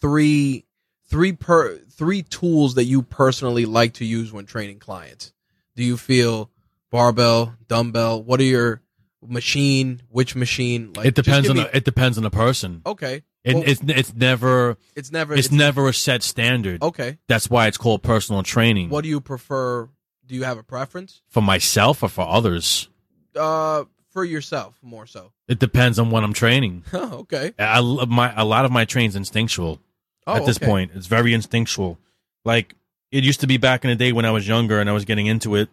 three 0.00 0.64
three 1.08 1.32
per 1.32 1.78
three 1.78 2.22
tools 2.22 2.76
that 2.76 2.84
you 2.84 3.02
personally 3.02 3.66
like 3.66 3.94
to 3.94 4.04
use 4.04 4.32
when 4.32 4.46
training 4.46 4.78
clients? 4.78 5.32
Do 5.74 5.82
you 5.82 5.96
feel 5.96 6.48
barbell, 6.92 7.56
dumbbell? 7.66 8.22
What 8.22 8.38
are 8.38 8.44
your 8.44 8.82
machine? 9.20 10.00
Which 10.10 10.36
machine? 10.36 10.92
Like 10.94 11.06
it 11.06 11.16
depends 11.16 11.50
on 11.50 11.56
me- 11.56 11.64
the, 11.64 11.76
it 11.76 11.84
depends 11.84 12.18
on 12.18 12.22
the 12.22 12.30
person. 12.30 12.82
Okay. 12.86 13.24
It, 13.44 13.54
Well, 13.54 13.64
it's 13.66 13.82
it's 13.84 14.14
never 14.14 14.78
it's 14.96 15.12
never 15.12 15.34
it's, 15.34 15.52
never 15.52 15.88
a 15.88 15.94
set 15.94 16.22
standard. 16.22 16.82
Okay. 16.82 17.18
That's 17.28 17.50
why 17.50 17.66
it's 17.66 17.76
called 17.76 18.02
personal 18.02 18.42
training. 18.42 18.88
What 18.88 19.02
do 19.02 19.10
you 19.10 19.20
prefer? 19.20 19.90
Do 20.26 20.34
you 20.34 20.44
have 20.44 20.56
a 20.56 20.62
preference? 20.62 21.20
for 21.28 21.42
myself 21.42 22.02
or 22.02 22.08
for 22.08 22.26
others? 22.26 22.88
Uh 23.36 23.84
for 24.10 24.24
yourself 24.24 24.78
more 24.80 25.06
so. 25.06 25.32
It 25.46 25.58
depends 25.58 25.98
on 25.98 26.10
what 26.10 26.24
I'm 26.24 26.32
training. 26.32 26.84
Oh, 26.94 27.18
okay. 27.20 27.52
I, 27.58 27.80
my 28.08 28.32
a 28.34 28.44
lot 28.44 28.64
of 28.64 28.72
my 28.72 28.86
train's 28.86 29.14
instinctual. 29.14 29.78
Oh, 30.26 30.36
at 30.36 30.46
this 30.46 30.56
okay. 30.56 30.66
point. 30.66 30.92
It's 30.94 31.06
very 31.06 31.34
instinctual. 31.34 31.98
Like 32.46 32.74
it 33.12 33.24
used 33.24 33.40
to 33.40 33.46
be 33.46 33.58
back 33.58 33.84
in 33.84 33.90
the 33.90 33.96
day 33.96 34.12
when 34.12 34.24
I 34.24 34.30
was 34.30 34.48
younger 34.48 34.80
and 34.80 34.88
I 34.88 34.94
was 34.94 35.04
getting 35.04 35.26
into 35.26 35.54
it. 35.56 35.68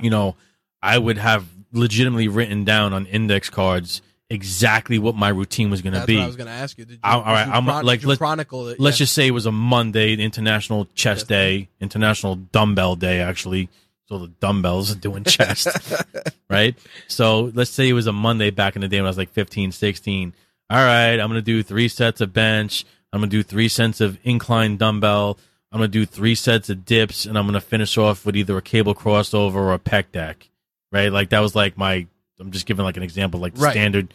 You 0.00 0.10
know, 0.10 0.34
I 0.82 0.98
would 0.98 1.18
have 1.18 1.46
legitimately 1.72 2.26
written 2.26 2.64
down 2.64 2.92
on 2.92 3.06
index 3.06 3.48
cards 3.48 4.02
exactly 4.32 4.98
what 4.98 5.14
my 5.14 5.28
routine 5.28 5.70
was 5.70 5.82
going 5.82 5.94
to 5.94 6.04
be. 6.06 6.16
what 6.16 6.22
I 6.24 6.26
was 6.26 6.36
going 6.36 6.46
to 6.48 6.52
ask 6.52 6.78
you. 6.78 6.84
Did 6.84 6.94
you, 6.94 6.98
I- 7.04 7.12
all 7.14 7.22
right, 7.22 7.46
you 7.46 7.52
I'm- 7.52 7.64
chron- 7.64 7.84
like, 7.84 8.04
let's- 8.04 8.18
chronicle 8.18 8.68
it. 8.68 8.80
Let's 8.80 8.96
Yeah. 8.98 9.04
just 9.04 9.14
say 9.14 9.26
it 9.26 9.32
was 9.32 9.46
a 9.46 9.52
Monday, 9.52 10.14
International 10.14 10.86
Chest 10.86 10.96
Chest 10.96 11.28
Day, 11.28 11.68
International 11.80 12.36
Dumbbell 12.36 12.96
Day, 12.96 13.20
actually. 13.20 13.68
So 14.08 14.18
the 14.18 14.28
dumbbells 14.28 14.90
are 14.92 14.96
doing 14.96 15.24
chest, 15.24 15.68
right? 16.50 16.74
So 17.08 17.50
let's 17.54 17.70
say 17.70 17.88
it 17.88 17.92
was 17.94 18.06
a 18.06 18.12
Monday 18.12 18.50
back 18.50 18.74
in 18.76 18.82
the 18.82 18.88
day 18.88 18.98
when 18.98 19.06
I 19.06 19.08
was 19.08 19.16
like 19.18 19.30
15, 19.30 19.72
16. 19.72 20.34
All 20.68 20.76
right, 20.78 21.12
I'm 21.12 21.28
going 21.28 21.34
to 21.34 21.42
do 21.42 21.62
three 21.62 21.88
sets 21.88 22.20
of 22.20 22.32
bench. 22.32 22.84
I'm 23.12 23.20
going 23.20 23.30
to 23.30 23.36
do 23.36 23.42
three 23.42 23.68
sets 23.68 24.00
of 24.00 24.18
incline 24.24 24.76
dumbbell. 24.76 25.38
I'm 25.70 25.78
going 25.78 25.90
to 25.90 25.98
do 25.98 26.04
three 26.04 26.34
sets 26.34 26.68
of 26.68 26.84
dips, 26.84 27.24
and 27.24 27.38
I'm 27.38 27.44
going 27.46 27.54
to 27.54 27.60
finish 27.60 27.96
off 27.96 28.26
with 28.26 28.36
either 28.36 28.56
a 28.58 28.62
cable 28.62 28.94
crossover 28.94 29.54
or 29.54 29.72
a 29.72 29.78
pec 29.78 30.06
deck, 30.12 30.48
right? 30.90 31.10
Like 31.12 31.30
that 31.30 31.40
was 31.40 31.54
like 31.54 31.78
my, 31.78 32.06
I'm 32.40 32.50
just 32.50 32.66
giving 32.66 32.84
like 32.84 32.96
an 32.96 33.02
example, 33.02 33.40
like 33.40 33.52
Right. 33.56 33.72
standard, 33.72 34.12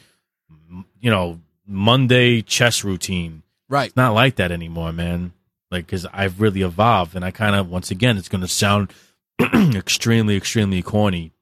you 1.00 1.10
know, 1.10 1.40
Monday 1.66 2.42
chess 2.42 2.84
routine 2.84 3.44
right. 3.70 3.88
It's 3.88 3.96
not 3.96 4.14
like 4.14 4.36
that 4.38 4.52
anymore, 4.52 4.92
man. 4.94 5.34
Like, 5.70 5.86
because 5.86 6.06
I've 6.14 6.40
really 6.40 6.62
evolved, 6.62 7.14
and 7.16 7.26
I 7.26 7.32
kind 7.32 7.54
of, 7.56 7.70
once 7.70 7.92
again, 7.92 8.16
it's 8.18 8.30
going 8.30 8.40
to 8.42 8.48
sound 8.48 8.94
extremely, 9.76 10.38
extremely 10.38 10.82
corny. 10.82 11.34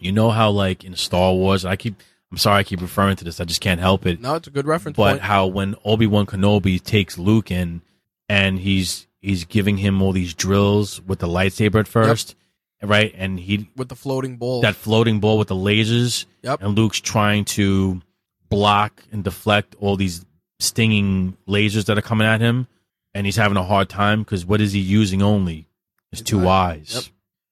You 0.00 0.10
know 0.10 0.30
how, 0.30 0.50
like, 0.50 0.82
in 0.82 0.96
Star 0.96 1.32
Wars, 1.32 1.64
I 1.64 1.76
keep, 1.76 1.94
I'm 2.32 2.38
sorry, 2.38 2.58
I 2.58 2.62
keep 2.64 2.80
referring 2.80 3.14
to 3.16 3.24
this, 3.24 3.38
I 3.40 3.44
just 3.44 3.60
can't 3.60 3.78
help 3.80 4.04
it. 4.04 4.20
No, 4.20 4.34
it's 4.34 4.48
a 4.48 4.50
good 4.50 4.66
reference 4.66 4.96
but 4.96 5.10
point. 5.12 5.22
how 5.22 5.46
when 5.46 5.76
Obi 5.84 6.08
Wan 6.08 6.26
Kenobi 6.26 6.82
takes 6.82 7.18
Luke 7.18 7.52
in, 7.52 7.82
and 8.28 8.58
he's 8.58 9.06
he's 9.20 9.44
giving 9.44 9.76
him 9.78 10.02
all 10.02 10.10
these 10.12 10.34
drills 10.34 11.00
with 11.00 11.20
the 11.20 11.28
lightsaber 11.28 11.78
at 11.78 11.86
first, 11.88 12.34
right? 12.82 13.12
And 13.16 13.38
he 13.40 13.68
with 13.76 13.88
the 13.88 13.96
floating 13.96 14.36
ball. 14.36 14.60
that 14.62 14.76
floating 14.76 15.20
ball 15.20 15.38
with 15.38 15.48
the 15.48 15.54
lasers, 15.54 16.24
Yep. 16.42 16.62
and 16.62 16.76
Luke's 16.76 17.00
trying 17.00 17.44
to 17.46 18.00
block 18.48 19.02
and 19.12 19.22
deflect 19.24 19.74
all 19.78 19.96
these 19.96 20.24
stinging 20.60 21.36
lasers 21.46 21.84
that 21.86 21.98
are 21.98 22.02
coming 22.02 22.26
at 22.26 22.40
him, 22.40 22.66
and 23.14 23.26
he's 23.26 23.36
having 23.36 23.56
a 23.56 23.64
hard 23.64 23.88
time 23.88 24.22
because 24.22 24.44
what 24.46 24.60
is 24.60 24.72
he 24.72 24.80
using 24.80 25.22
only? 25.22 25.66
His 26.10 26.22
two 26.22 26.48
eyes. 26.48 26.48
eyes. 26.48 26.94
Yep. 26.94 27.04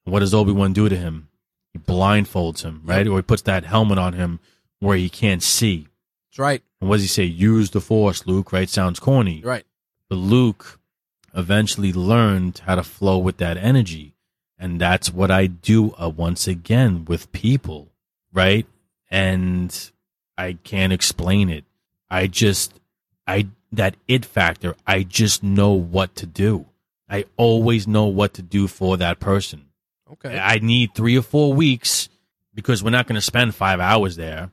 And 0.06 0.12
What 0.12 0.20
does 0.20 0.34
Obi 0.34 0.52
Wan 0.52 0.72
do 0.72 0.88
to 0.88 0.96
him? 0.96 1.28
He 1.72 1.78
blindfolds 1.78 2.62
him, 2.62 2.80
right? 2.84 3.06
Or 3.06 3.18
he 3.18 3.22
puts 3.22 3.42
that 3.42 3.64
helmet 3.64 3.98
on 3.98 4.14
him 4.14 4.40
where 4.80 4.96
he 4.96 5.08
can't 5.10 5.42
see. 5.42 5.88
That's 6.30 6.38
right. 6.38 6.62
And 6.80 6.88
what 6.88 6.96
does 6.96 7.02
he 7.02 7.08
say? 7.08 7.24
Use 7.24 7.70
the 7.70 7.80
Force, 7.80 8.26
Luke. 8.26 8.52
Right? 8.52 8.68
Sounds 8.68 8.98
corny. 8.98 9.42
Right. 9.44 9.64
But 10.08 10.16
Luke 10.16 10.78
eventually 11.34 11.92
learned 11.92 12.62
how 12.64 12.76
to 12.76 12.82
flow 12.82 13.18
with 13.18 13.36
that 13.38 13.56
energy. 13.58 14.14
And 14.58 14.80
that's 14.80 15.12
what 15.12 15.30
I 15.30 15.46
do 15.46 15.94
uh, 16.00 16.08
once 16.08 16.48
again 16.48 17.04
with 17.04 17.30
people, 17.32 17.88
right? 18.32 18.66
And 19.10 19.90
I 20.38 20.54
can't 20.64 20.92
explain 20.92 21.50
it. 21.50 21.64
I 22.10 22.26
just, 22.26 22.80
I, 23.26 23.48
that 23.72 23.96
it 24.08 24.24
factor, 24.24 24.74
I 24.86 25.02
just 25.02 25.42
know 25.42 25.72
what 25.72 26.14
to 26.16 26.26
do. 26.26 26.66
I 27.08 27.24
always 27.36 27.86
know 27.86 28.06
what 28.06 28.34
to 28.34 28.42
do 28.42 28.66
for 28.66 28.96
that 28.96 29.20
person. 29.20 29.66
Okay. 30.10 30.38
I 30.38 30.58
need 30.58 30.94
three 30.94 31.18
or 31.18 31.22
four 31.22 31.52
weeks 31.52 32.08
because 32.54 32.82
we're 32.82 32.90
not 32.90 33.06
going 33.06 33.16
to 33.16 33.20
spend 33.20 33.54
five 33.54 33.80
hours 33.80 34.16
there, 34.16 34.50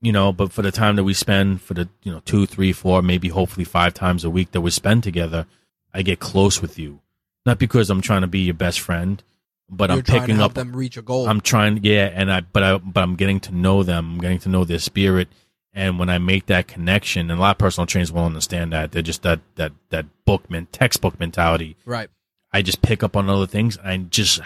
you 0.00 0.12
know. 0.12 0.32
But 0.32 0.52
for 0.52 0.62
the 0.62 0.72
time 0.72 0.96
that 0.96 1.04
we 1.04 1.14
spend, 1.14 1.62
for 1.62 1.74
the 1.74 1.88
you 2.02 2.12
know 2.12 2.20
two, 2.20 2.46
three, 2.46 2.72
four, 2.72 3.02
maybe 3.02 3.28
hopefully 3.28 3.64
five 3.64 3.94
times 3.94 4.24
a 4.24 4.30
week 4.30 4.52
that 4.52 4.60
we 4.60 4.70
spend 4.70 5.02
together, 5.02 5.46
I 5.92 6.02
get 6.02 6.20
close 6.20 6.60
with 6.60 6.78
you. 6.78 7.00
Not 7.46 7.58
because 7.58 7.90
I'm 7.90 8.00
trying 8.00 8.22
to 8.22 8.26
be 8.26 8.40
your 8.40 8.54
best 8.54 8.80
friend, 8.80 9.22
but 9.70 9.90
You're 9.90 9.98
I'm 9.98 10.04
trying 10.04 10.16
to 10.16 10.20
picking 10.26 10.36
help 10.36 10.52
up. 10.52 10.54
them 10.54 10.74
reach 10.74 10.96
a 10.96 11.02
goal. 11.02 11.28
I'm 11.28 11.40
trying, 11.40 11.80
yeah, 11.82 12.10
and 12.12 12.32
I, 12.32 12.40
but 12.40 12.62
I, 12.62 12.78
but 12.78 13.02
I'm 13.02 13.16
getting 13.16 13.40
to 13.40 13.54
know 13.54 13.82
them. 13.82 14.12
I'm 14.14 14.20
getting 14.20 14.38
to 14.40 14.48
know 14.48 14.64
their 14.64 14.78
spirit, 14.78 15.28
and 15.72 15.98
when 15.98 16.08
I 16.08 16.18
make 16.18 16.46
that 16.46 16.68
connection, 16.68 17.30
and 17.30 17.38
a 17.38 17.42
lot 17.42 17.52
of 17.52 17.58
personal 17.58 17.86
trainers 17.86 18.10
will 18.10 18.24
understand 18.24 18.72
that 18.72 18.92
they're 18.92 19.02
just 19.02 19.22
that 19.22 19.40
that 19.56 19.72
that 19.90 20.06
book 20.24 20.50
men 20.50 20.66
textbook 20.72 21.18
mentality. 21.20 21.76
right. 21.84 22.08
I 22.50 22.62
just 22.62 22.80
pick 22.80 23.02
up 23.02 23.14
on 23.14 23.28
other 23.28 23.46
things. 23.46 23.76
I 23.84 23.98
just, 23.98 24.40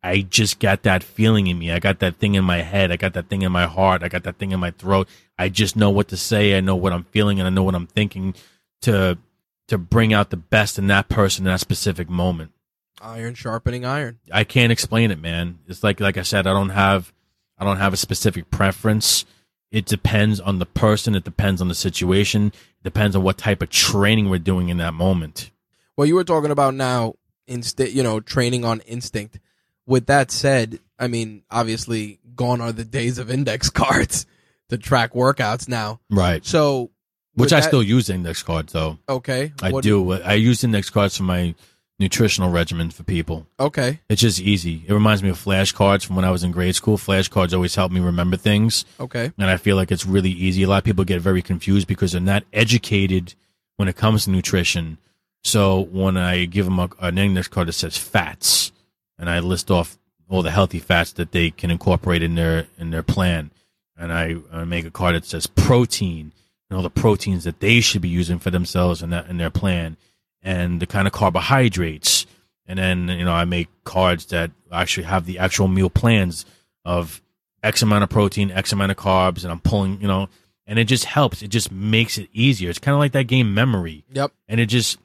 I 0.00 0.20
just 0.20 0.60
got 0.60 0.84
that 0.84 1.02
feeling 1.02 1.48
in 1.48 1.58
me. 1.58 1.72
I 1.72 1.80
got 1.80 1.98
that 1.98 2.14
thing 2.18 2.36
in 2.36 2.44
my 2.44 2.62
head. 2.62 2.92
I 2.92 2.96
got 2.96 3.14
that 3.14 3.28
thing 3.28 3.42
in 3.42 3.50
my 3.50 3.66
heart. 3.66 4.04
I 4.04 4.08
got 4.08 4.22
that 4.22 4.38
thing 4.38 4.52
in 4.52 4.60
my 4.60 4.70
throat. 4.70 5.08
I 5.36 5.48
just 5.48 5.74
know 5.74 5.90
what 5.90 6.06
to 6.08 6.16
say. 6.16 6.56
I 6.56 6.60
know 6.60 6.76
what 6.76 6.92
I'm 6.92 7.02
feeling, 7.02 7.40
and 7.40 7.48
I 7.48 7.50
know 7.50 7.64
what 7.64 7.74
I'm 7.74 7.88
thinking 7.88 8.34
to 8.82 9.18
to 9.66 9.76
bring 9.76 10.12
out 10.14 10.30
the 10.30 10.36
best 10.36 10.78
in 10.78 10.86
that 10.86 11.08
person 11.08 11.46
in 11.46 11.52
that 11.52 11.58
specific 11.58 12.08
moment. 12.08 12.52
Iron 13.00 13.34
sharpening 13.34 13.84
iron. 13.84 14.18
I 14.32 14.44
can't 14.44 14.72
explain 14.72 15.10
it, 15.10 15.20
man. 15.20 15.58
It's 15.66 15.82
like 15.84 16.00
like 16.00 16.16
I 16.16 16.22
said, 16.22 16.46
I 16.46 16.52
don't 16.52 16.70
have 16.70 17.12
I 17.58 17.64
don't 17.64 17.78
have 17.78 17.92
a 17.92 17.96
specific 17.96 18.50
preference. 18.50 19.24
It 19.70 19.84
depends 19.86 20.40
on 20.40 20.58
the 20.58 20.66
person. 20.66 21.14
It 21.14 21.24
depends 21.24 21.60
on 21.60 21.68
the 21.68 21.74
situation. 21.74 22.46
It 22.46 22.84
depends 22.84 23.14
on 23.14 23.22
what 23.22 23.36
type 23.38 23.60
of 23.62 23.68
training 23.70 24.30
we're 24.30 24.38
doing 24.38 24.68
in 24.70 24.78
that 24.78 24.94
moment. 24.94 25.50
Well, 25.96 26.06
you 26.06 26.14
were 26.14 26.24
talking 26.24 26.50
about 26.50 26.74
now 26.74 27.14
instinct, 27.46 27.92
you 27.92 28.02
know, 28.02 28.20
training 28.20 28.64
on 28.64 28.80
instinct. 28.80 29.38
With 29.86 30.06
that 30.06 30.30
said, 30.30 30.80
I 30.98 31.06
mean, 31.08 31.42
obviously, 31.50 32.18
gone 32.34 32.60
are 32.60 32.72
the 32.72 32.84
days 32.84 33.18
of 33.18 33.30
index 33.30 33.68
cards 33.82 34.26
to 34.70 34.78
track 34.78 35.12
workouts 35.12 35.68
now. 35.68 36.00
Right. 36.10 36.44
So, 36.46 36.90
Which 37.34 37.52
I 37.52 37.60
that- 37.60 37.66
still 37.68 37.82
use 37.82 38.08
index 38.10 38.42
cards 38.42 38.72
though. 38.72 38.98
okay. 39.08 39.52
I 39.62 39.70
What- 39.70 39.84
do. 39.84 40.12
I 40.12 40.34
use 40.34 40.64
index 40.64 40.88
cards 40.90 41.16
for 41.16 41.24
my 41.24 41.54
nutritional 41.98 42.50
regimen 42.50 42.90
for 42.90 43.02
people. 43.02 43.46
Okay. 43.58 44.00
It's 44.08 44.22
just 44.22 44.40
easy. 44.40 44.84
It 44.86 44.92
reminds 44.92 45.22
me 45.22 45.30
of 45.30 45.42
flashcards 45.42 46.04
from 46.04 46.16
when 46.16 46.24
I 46.24 46.30
was 46.30 46.44
in 46.44 46.52
grade 46.52 46.76
school. 46.76 46.96
Flashcards 46.96 47.52
always 47.52 47.74
help 47.74 47.90
me 47.90 48.00
remember 48.00 48.36
things. 48.36 48.84
Okay. 49.00 49.32
And 49.36 49.50
I 49.50 49.56
feel 49.56 49.76
like 49.76 49.90
it's 49.90 50.06
really 50.06 50.30
easy. 50.30 50.62
A 50.62 50.68
lot 50.68 50.78
of 50.78 50.84
people 50.84 51.04
get 51.04 51.20
very 51.20 51.42
confused 51.42 51.88
because 51.88 52.12
they're 52.12 52.20
not 52.20 52.44
educated 52.52 53.34
when 53.76 53.88
it 53.88 53.96
comes 53.96 54.24
to 54.24 54.30
nutrition. 54.30 54.98
So 55.42 55.80
when 55.80 56.16
I 56.16 56.44
give 56.44 56.66
them 56.66 56.78
a, 56.78 56.88
an 57.00 57.18
index 57.18 57.48
card 57.48 57.68
that 57.68 57.72
says 57.72 57.96
fats, 57.96 58.72
and 59.18 59.28
I 59.28 59.40
list 59.40 59.70
off 59.70 59.98
all 60.28 60.42
the 60.42 60.50
healthy 60.50 60.78
fats 60.78 61.12
that 61.12 61.32
they 61.32 61.50
can 61.50 61.70
incorporate 61.70 62.22
in 62.22 62.34
their 62.34 62.66
in 62.78 62.90
their 62.90 63.02
plan, 63.02 63.50
and 63.96 64.12
I, 64.12 64.36
I 64.52 64.64
make 64.64 64.84
a 64.84 64.90
card 64.90 65.14
that 65.14 65.24
says 65.24 65.46
protein 65.46 66.32
and 66.68 66.76
all 66.76 66.82
the 66.82 66.90
proteins 66.90 67.44
that 67.44 67.60
they 67.60 67.80
should 67.80 68.02
be 68.02 68.08
using 68.08 68.38
for 68.38 68.50
themselves 68.50 69.02
and 69.02 69.12
that 69.12 69.28
in 69.28 69.38
their 69.38 69.50
plan, 69.50 69.96
and 70.42 70.80
the 70.80 70.86
kind 70.86 71.06
of 71.06 71.12
carbohydrates, 71.12 72.26
and 72.66 72.78
then 72.78 73.08
you 73.08 73.24
know 73.24 73.32
I 73.32 73.44
make 73.44 73.68
cards 73.84 74.26
that 74.26 74.50
actually 74.72 75.04
have 75.04 75.26
the 75.26 75.38
actual 75.38 75.68
meal 75.68 75.90
plans 75.90 76.44
of 76.84 77.20
X 77.62 77.82
amount 77.82 78.04
of 78.04 78.10
protein, 78.10 78.50
X 78.50 78.72
amount 78.72 78.92
of 78.92 78.96
carbs, 78.98 79.42
and 79.42 79.50
I'm 79.52 79.60
pulling, 79.60 80.00
you 80.00 80.08
know, 80.08 80.28
and 80.66 80.78
it 80.78 80.84
just 80.84 81.04
helps. 81.06 81.42
It 81.42 81.48
just 81.48 81.72
makes 81.72 82.18
it 82.18 82.28
easier. 82.32 82.70
It's 82.70 82.78
kind 82.78 82.94
of 82.94 82.98
like 83.00 83.12
that 83.12 83.24
game 83.26 83.54
memory, 83.54 84.04
Yep. 84.12 84.32
and 84.48 84.60
it 84.60 84.66
just 84.66 84.98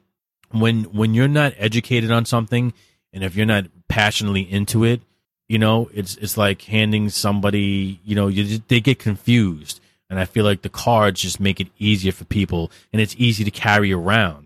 when 0.50 0.84
when 0.84 1.14
you're 1.14 1.28
not 1.28 1.52
educated 1.56 2.10
on 2.10 2.24
something, 2.24 2.72
and 3.12 3.24
if 3.24 3.34
you're 3.34 3.46
not 3.46 3.66
passionately 3.88 4.42
into 4.42 4.84
it, 4.84 5.02
you 5.48 5.58
know, 5.58 5.90
it's 5.92 6.16
it's 6.16 6.36
like 6.36 6.62
handing 6.62 7.08
somebody, 7.10 8.00
you 8.04 8.14
know, 8.14 8.28
you 8.28 8.60
they 8.68 8.80
get 8.80 8.98
confused, 8.98 9.80
and 10.08 10.18
I 10.20 10.24
feel 10.26 10.44
like 10.44 10.62
the 10.62 10.68
cards 10.68 11.20
just 11.22 11.40
make 11.40 11.60
it 11.60 11.68
easier 11.78 12.12
for 12.12 12.24
people, 12.24 12.70
and 12.92 13.02
it's 13.02 13.16
easy 13.18 13.42
to 13.44 13.50
carry 13.50 13.92
around. 13.92 14.43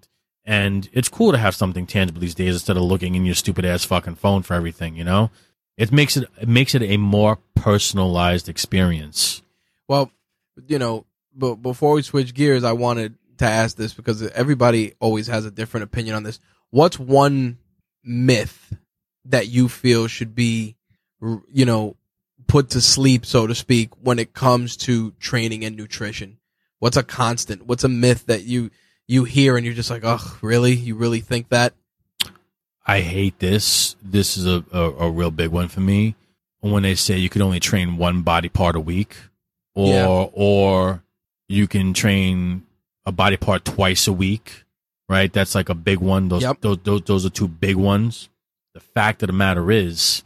And 0.49 0.88
it's 0.94 1.11
cool 1.11 1.32
to 1.32 1.36
have 1.36 1.55
something 1.55 1.86
tangible 1.86 2.22
these 2.22 2.34
days 2.34 2.55
instead 2.55 2.78
of 2.78 2.82
looking 2.82 3.14
in 3.14 3.26
your 3.26 3.34
stupid 3.34 3.66
ass 3.66 3.84
fucking 3.84 4.14
phone 4.14 4.42
for 4.42 4.55
everything, 4.55 4.96
you 4.96 5.05
know? 5.05 5.30
It 5.76 5.92
makes 5.92 6.16
it 6.16 6.26
it 6.40 6.49
makes 6.49 6.74
it 6.74 6.82
a 6.82 6.96
more 6.96 7.38
personalized 7.55 8.49
experience. 8.49 9.42
Well, 9.88 10.11
you 10.66 10.78
know, 10.78 11.05
but 11.36 11.57
before 11.57 11.92
we 11.92 12.03
switch 12.03 12.32
gears, 12.32 12.64
I 12.64 12.72
wanted 12.72 13.16
to 13.36 13.44
ask 13.44 13.76
this 13.76 13.92
because 13.92 14.22
everybody 14.28 14.94
always 15.01 15.26
has 15.26 15.44
a 15.44 15.51
different 15.51 15.84
opinion 15.84 16.16
on 16.16 16.22
this. 16.22 16.40
What's 16.70 16.99
one 16.99 17.59
myth 18.03 18.72
that 19.26 19.49
you 19.49 19.68
feel 19.68 20.09
should 20.09 20.34
be, 20.34 20.76
you 21.20 21.66
know, 21.66 21.94
put 22.46 22.70
to 22.70 22.80
sleep, 22.80 23.26
so 23.26 23.46
to 23.46 23.55
speak, 23.55 23.90
when 24.01 24.18
it 24.18 24.32
comes 24.32 24.78
to 24.78 25.11
training 25.20 25.62
and 25.62 25.76
nutrition? 25.76 26.38
What's 26.78 26.96
a 26.96 27.03
constant? 27.03 27.66
What's 27.66 27.84
a 27.84 27.88
myth 27.88 28.24
that 28.26 28.44
you 28.44 28.70
you 29.09 29.25
hear 29.25 29.57
and 29.57 29.65
you're 29.67 29.75
just 29.75 29.91
like, 29.91 30.03
oh, 30.05 30.39
really? 30.43 30.73
You 30.75 30.95
really 30.95 31.21
think 31.21 31.49
that? 31.49 31.73
I 32.87 33.01
hate 33.01 33.39
this. 33.39 33.97
This 34.03 34.37
is 34.37 34.47
a, 34.47 34.65
a, 34.73 34.81
a 35.07 35.11
real 35.11 35.31
big 35.31 35.51
one 35.51 35.69
for 35.69 35.81
me. 35.81 36.15
When 36.61 36.83
they 36.83 36.95
say 36.95 37.17
you 37.19 37.29
can 37.29 37.43
only 37.43 37.61
train 37.61 37.97
one 37.97 38.23
body 38.23 38.49
part 38.49 38.77
a 38.77 38.81
week, 38.81 39.17
or 39.75 39.93
Yeah. 39.95 40.07
or 40.33 41.03
you 41.49 41.67
can 41.69 41.95
train 41.95 42.65
a 43.07 43.13
body 43.13 43.37
part 43.37 43.65
twice 43.65 44.07
a 44.09 44.13
week, 44.13 44.65
right? 45.09 45.33
That's 45.33 45.55
like 45.55 45.69
a 45.69 45.75
big 45.75 45.99
one. 46.01 46.29
Those 46.29 46.43
Yep. 46.43 46.61
those, 46.61 46.79
those 46.83 47.03
those 47.03 47.27
are 47.27 47.31
two 47.31 47.47
big 47.49 47.77
ones. 47.77 48.29
The 48.75 48.81
fact 48.81 49.23
of 49.23 49.29
the 49.29 49.33
matter 49.33 49.71
is, 49.71 50.23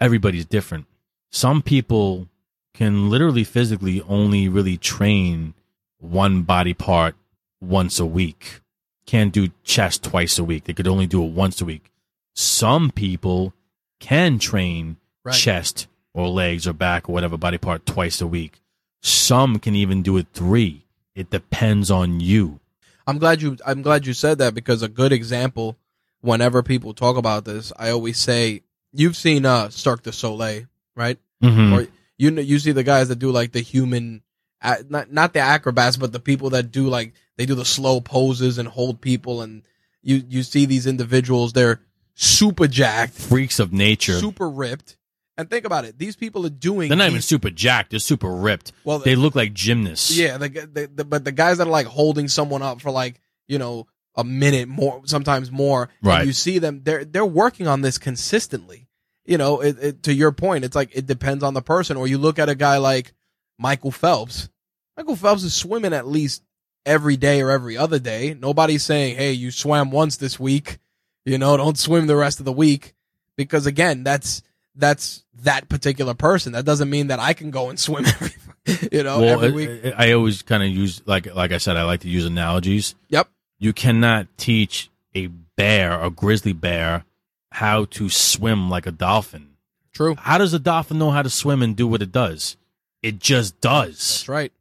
everybody's 0.00 0.46
different. 0.46 0.86
Some 1.30 1.60
people 1.62 2.26
can 2.74 3.10
literally 3.10 3.44
physically 3.44 4.00
only 4.08 4.48
really 4.48 4.76
train 4.78 5.54
one 5.98 6.42
body 6.42 6.72
part 6.74 7.14
once 7.60 7.98
a 8.00 8.06
week. 8.06 8.60
Can't 9.06 9.32
do 9.32 9.48
chest 9.64 10.02
twice 10.04 10.38
a 10.38 10.44
week. 10.44 10.64
They 10.64 10.72
could 10.72 10.86
only 10.88 11.06
do 11.06 11.22
it 11.24 11.32
once 11.32 11.60
a 11.60 11.64
week. 11.64 11.90
Some 12.34 12.90
people 12.90 13.52
can 13.98 14.38
train 14.38 14.96
Right. 15.24 15.34
chest 15.34 15.86
or 16.14 16.28
legs 16.28 16.66
or 16.66 16.72
back 16.72 17.08
or 17.08 17.12
whatever 17.12 17.36
body 17.36 17.58
part 17.58 17.84
twice 17.84 18.20
a 18.20 18.26
week. 18.26 18.60
Some 19.02 19.58
can 19.58 19.74
even 19.74 20.02
do 20.02 20.16
it 20.16 20.28
three. 20.32 20.86
It 21.14 21.30
depends 21.30 21.90
on 21.90 22.20
you. 22.20 22.60
I'm 23.06 23.18
glad 23.18 23.42
you 23.42 23.56
I'm 23.66 23.82
glad 23.82 24.06
you 24.06 24.12
said 24.14 24.38
that 24.38 24.54
because 24.54 24.82
a 24.82 24.88
good 24.88 25.12
example 25.12 25.76
whenever 26.20 26.62
people 26.62 26.94
talk 26.94 27.16
about 27.16 27.44
this, 27.44 27.72
I 27.78 27.90
always 27.90 28.18
say 28.18 28.62
you've 28.92 29.16
seen 29.16 29.44
uh 29.44 29.68
Cirque 29.70 30.02
du 30.04 30.12
Soleil, 30.12 30.66
right? 30.94 31.18
Mm-hmm. 31.42 31.72
Or 31.74 31.86
you 32.16 32.30
know 32.30 32.42
you 32.42 32.58
see 32.58 32.72
the 32.72 32.84
guys 32.84 33.08
that 33.08 33.18
do 33.18 33.30
like 33.30 33.52
the 33.52 33.60
human 33.60 34.22
not 34.88 35.10
not 35.12 35.32
the 35.32 35.40
acrobats 35.40 35.96
but 35.96 36.12
the 36.12 36.20
people 36.20 36.50
that 36.50 36.70
do 36.70 36.88
like 36.88 37.12
they 37.40 37.46
do 37.46 37.54
the 37.54 37.64
slow 37.64 38.02
poses 38.02 38.58
and 38.58 38.68
hold 38.68 39.00
people 39.00 39.40
and 39.40 39.62
you 40.02 40.22
you 40.28 40.42
see 40.42 40.66
these 40.66 40.86
individuals 40.86 41.54
they're 41.54 41.80
super 42.14 42.68
jacked, 42.68 43.14
Freaks 43.14 43.58
of 43.58 43.72
nature. 43.72 44.18
super 44.18 44.48
ripped. 44.50 44.98
And 45.38 45.48
think 45.48 45.64
about 45.64 45.86
it. 45.86 45.98
These 45.98 46.16
people 46.16 46.44
are 46.44 46.50
doing 46.50 46.90
They're 46.90 46.98
not 46.98 47.08
even 47.08 47.22
super 47.22 47.48
jacked. 47.48 47.90
They're 47.92 47.98
super 47.98 48.30
ripped. 48.30 48.72
well 48.84 48.98
They 48.98 49.14
look 49.16 49.34
like 49.34 49.54
gymnasts. 49.54 50.14
Yeah, 50.14 50.36
the, 50.36 50.48
the, 50.50 50.90
the 50.94 51.04
but 51.06 51.24
the 51.24 51.32
guys 51.32 51.56
that 51.58 51.66
are 51.66 51.70
like 51.70 51.86
holding 51.86 52.28
someone 52.28 52.60
up 52.60 52.82
for 52.82 52.90
like 52.90 53.20
you 53.48 53.58
know 53.58 53.86
a 54.16 54.24
minute 54.24 54.68
more, 54.68 55.00
sometimes 55.06 55.50
more. 55.50 55.84
and 56.02 56.06
Right. 56.06 56.26
you 56.26 56.34
see 56.34 56.58
them; 56.58 56.82
they're 56.84 57.06
they're 57.06 57.24
working 57.24 57.66
on 57.66 57.80
this 57.80 57.96
consistently. 57.96 58.88
You 59.24 59.38
know, 59.38 59.60
it, 59.60 59.76
it, 59.80 60.02
to 60.02 60.12
your 60.12 60.32
point, 60.32 60.64
it's 60.64 60.76
like 60.76 60.90
it 60.92 61.06
depends 61.06 61.42
on 61.44 61.54
the 61.54 61.62
person. 61.62 61.96
Or 61.96 62.06
you 62.08 62.18
look 62.18 62.38
at 62.38 62.48
a 62.50 62.54
guy 62.54 62.76
like 62.78 63.14
Michael 63.56 63.92
Phelps. 63.92 64.48
Michael 64.96 65.16
Phelps 65.16 65.42
is 65.44 65.54
swimming 65.54 65.92
at 65.94 66.06
least 66.08 66.42
every 66.86 67.16
day 67.16 67.40
or 67.42 67.50
every 67.50 67.76
other 67.76 67.98
day. 67.98 68.36
Nobody's 68.38 68.84
saying, 68.84 69.16
"Hey, 69.16 69.32
you 69.32 69.50
swam 69.50 69.90
once 69.90 70.16
this 70.16 70.38
week." 70.38 70.78
You 71.24 71.38
know, 71.38 71.56
don't 71.56 71.78
swim 71.78 72.06
the 72.06 72.16
rest 72.16 72.38
of 72.38 72.44
the 72.44 72.52
week 72.52 72.94
because 73.36 73.66
again, 73.66 74.04
that's 74.04 74.42
that's 74.74 75.24
that 75.42 75.68
particular 75.68 76.14
person. 76.14 76.52
That 76.52 76.64
doesn't 76.64 76.90
mean 76.90 77.08
that 77.08 77.18
I 77.18 77.32
can 77.32 77.50
go 77.50 77.70
and 77.70 77.78
swim 77.78 78.06
every 78.06 78.32
you 78.92 79.02
know 79.02 79.20
well, 79.20 79.42
every 79.42 79.52
week. 79.52 79.94
I, 79.96 80.08
I 80.08 80.12
always 80.12 80.42
kind 80.42 80.62
of 80.62 80.68
use 80.68 81.02
like 81.06 81.32
like 81.34 81.52
I 81.52 81.58
said, 81.58 81.76
I 81.76 81.84
like 81.84 82.00
to 82.00 82.08
use 82.08 82.26
analogies. 82.26 82.94
Yep. 83.08 83.28
You 83.58 83.72
cannot 83.72 84.26
teach 84.36 84.90
a 85.14 85.26
bear, 85.26 86.00
a 86.00 86.10
grizzly 86.10 86.52
bear, 86.52 87.04
how 87.52 87.84
to 87.86 88.08
swim 88.08 88.70
like 88.70 88.86
a 88.86 88.92
dolphin. 88.92 89.50
True. 89.92 90.14
How 90.16 90.38
does 90.38 90.54
a 90.54 90.58
dolphin 90.58 90.98
know 90.98 91.10
how 91.10 91.22
to 91.22 91.30
swim 91.30 91.62
and 91.62 91.76
do 91.76 91.86
what 91.86 92.00
it 92.00 92.12
does? 92.12 92.56
It 93.02 93.18
just 93.18 93.60
does. 93.60 93.96
That's 93.96 94.28
right. 94.28 94.52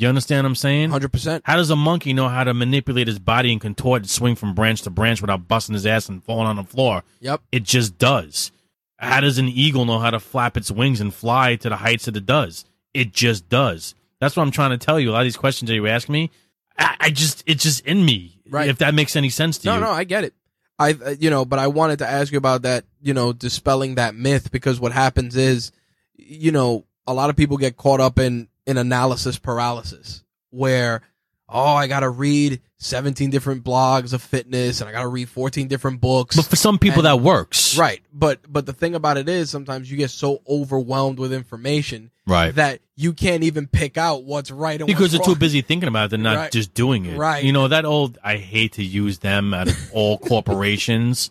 You 0.00 0.08
understand 0.08 0.44
what 0.44 0.48
I'm 0.50 0.54
saying? 0.54 0.90
Hundred 0.90 1.12
percent. 1.12 1.42
How 1.44 1.56
does 1.56 1.70
a 1.70 1.76
monkey 1.76 2.12
know 2.12 2.28
how 2.28 2.44
to 2.44 2.54
manipulate 2.54 3.08
his 3.08 3.18
body 3.18 3.50
and 3.52 3.60
contort 3.60 4.02
and 4.02 4.10
swing 4.10 4.36
from 4.36 4.54
branch 4.54 4.82
to 4.82 4.90
branch 4.90 5.20
without 5.20 5.48
busting 5.48 5.74
his 5.74 5.86
ass 5.86 6.08
and 6.08 6.22
falling 6.22 6.46
on 6.46 6.56
the 6.56 6.62
floor? 6.64 7.02
Yep. 7.20 7.40
It 7.50 7.64
just 7.64 7.98
does. 7.98 8.52
How 8.98 9.20
does 9.20 9.38
an 9.38 9.48
eagle 9.48 9.84
know 9.84 9.98
how 9.98 10.10
to 10.10 10.20
flap 10.20 10.56
its 10.56 10.70
wings 10.70 11.00
and 11.00 11.12
fly 11.12 11.56
to 11.56 11.68
the 11.68 11.76
heights 11.76 12.04
that 12.04 12.16
it 12.16 12.26
does? 12.26 12.64
It 12.94 13.12
just 13.12 13.48
does. 13.48 13.94
That's 14.20 14.36
what 14.36 14.42
I'm 14.44 14.50
trying 14.52 14.70
to 14.70 14.78
tell 14.78 14.98
you. 15.00 15.10
A 15.10 15.12
lot 15.12 15.20
of 15.20 15.26
these 15.26 15.36
questions 15.36 15.68
that 15.68 15.74
you 15.74 15.86
ask 15.86 16.08
me, 16.08 16.30
I, 16.78 16.96
I 17.00 17.10
just, 17.10 17.42
it's 17.46 17.62
just 17.62 17.84
in 17.86 18.04
me. 18.04 18.40
Right. 18.48 18.68
If 18.68 18.78
that 18.78 18.94
makes 18.94 19.14
any 19.16 19.28
sense 19.30 19.58
to 19.58 19.66
No, 19.66 19.74
you. 19.74 19.80
no, 19.80 19.86
no, 19.86 19.92
I 19.92 20.04
get 20.04 20.24
it. 20.24 20.34
I, 20.78 20.92
uh, 20.92 21.14
you 21.18 21.28
know, 21.30 21.44
but 21.44 21.58
I 21.58 21.66
wanted 21.66 21.98
to 22.00 22.08
ask 22.08 22.30
you 22.32 22.38
about 22.38 22.62
that. 22.62 22.84
You 23.00 23.14
know, 23.14 23.32
dispelling 23.32 23.96
that 23.96 24.14
myth 24.14 24.50
because 24.52 24.80
what 24.80 24.92
happens 24.92 25.36
is, 25.36 25.70
you 26.16 26.50
know, 26.52 26.84
a 27.06 27.14
lot 27.14 27.30
of 27.30 27.36
people 27.36 27.56
get 27.56 27.76
caught 27.76 28.00
up 28.00 28.18
in 28.18 28.48
in 28.68 28.76
analysis 28.76 29.38
paralysis, 29.38 30.22
where 30.50 31.02
oh, 31.50 31.72
I 31.74 31.86
got 31.86 32.00
to 32.00 32.10
read 32.10 32.60
17 32.76 33.30
different 33.30 33.64
blogs 33.64 34.12
of 34.12 34.20
fitness 34.22 34.82
and 34.82 34.88
I 34.90 34.92
got 34.92 35.00
to 35.00 35.08
read 35.08 35.30
14 35.30 35.66
different 35.66 35.98
books. 35.98 36.36
But 36.36 36.44
for 36.44 36.56
some 36.56 36.78
people, 36.78 36.98
And- 36.98 37.06
that 37.06 37.20
works. 37.22 37.76
Right. 37.78 38.02
But 38.12 38.40
but 38.52 38.66
the 38.66 38.74
thing 38.74 38.94
about 38.94 39.16
it 39.16 39.30
is 39.30 39.48
sometimes 39.48 39.90
you 39.90 39.96
get 39.96 40.10
so 40.10 40.42
overwhelmed 40.46 41.18
with 41.18 41.32
information 41.32 42.10
Right. 42.26 42.54
that 42.56 42.80
you 42.96 43.14
can't 43.14 43.44
even 43.44 43.66
pick 43.66 43.96
out 43.96 44.24
what's 44.24 44.50
right 44.50 44.78
because 44.84 45.12
they're 45.12 45.20
too 45.22 45.36
busy 45.36 45.62
thinking 45.62 45.88
about 45.88 46.04
it, 46.06 46.10
they're 46.10 46.18
not 46.18 46.36
Right. 46.36 46.52
just 46.52 46.74
doing 46.74 47.06
it. 47.06 47.16
Right. 47.16 47.42
You 47.42 47.52
know, 47.54 47.66
that 47.68 47.86
old, 47.86 48.18
I 48.22 48.36
hate 48.36 48.74
to 48.74 48.84
use 48.84 49.20
them 49.20 49.54
out 49.54 49.68
of 49.68 49.90
all 49.94 50.18
corporations, 50.62 51.30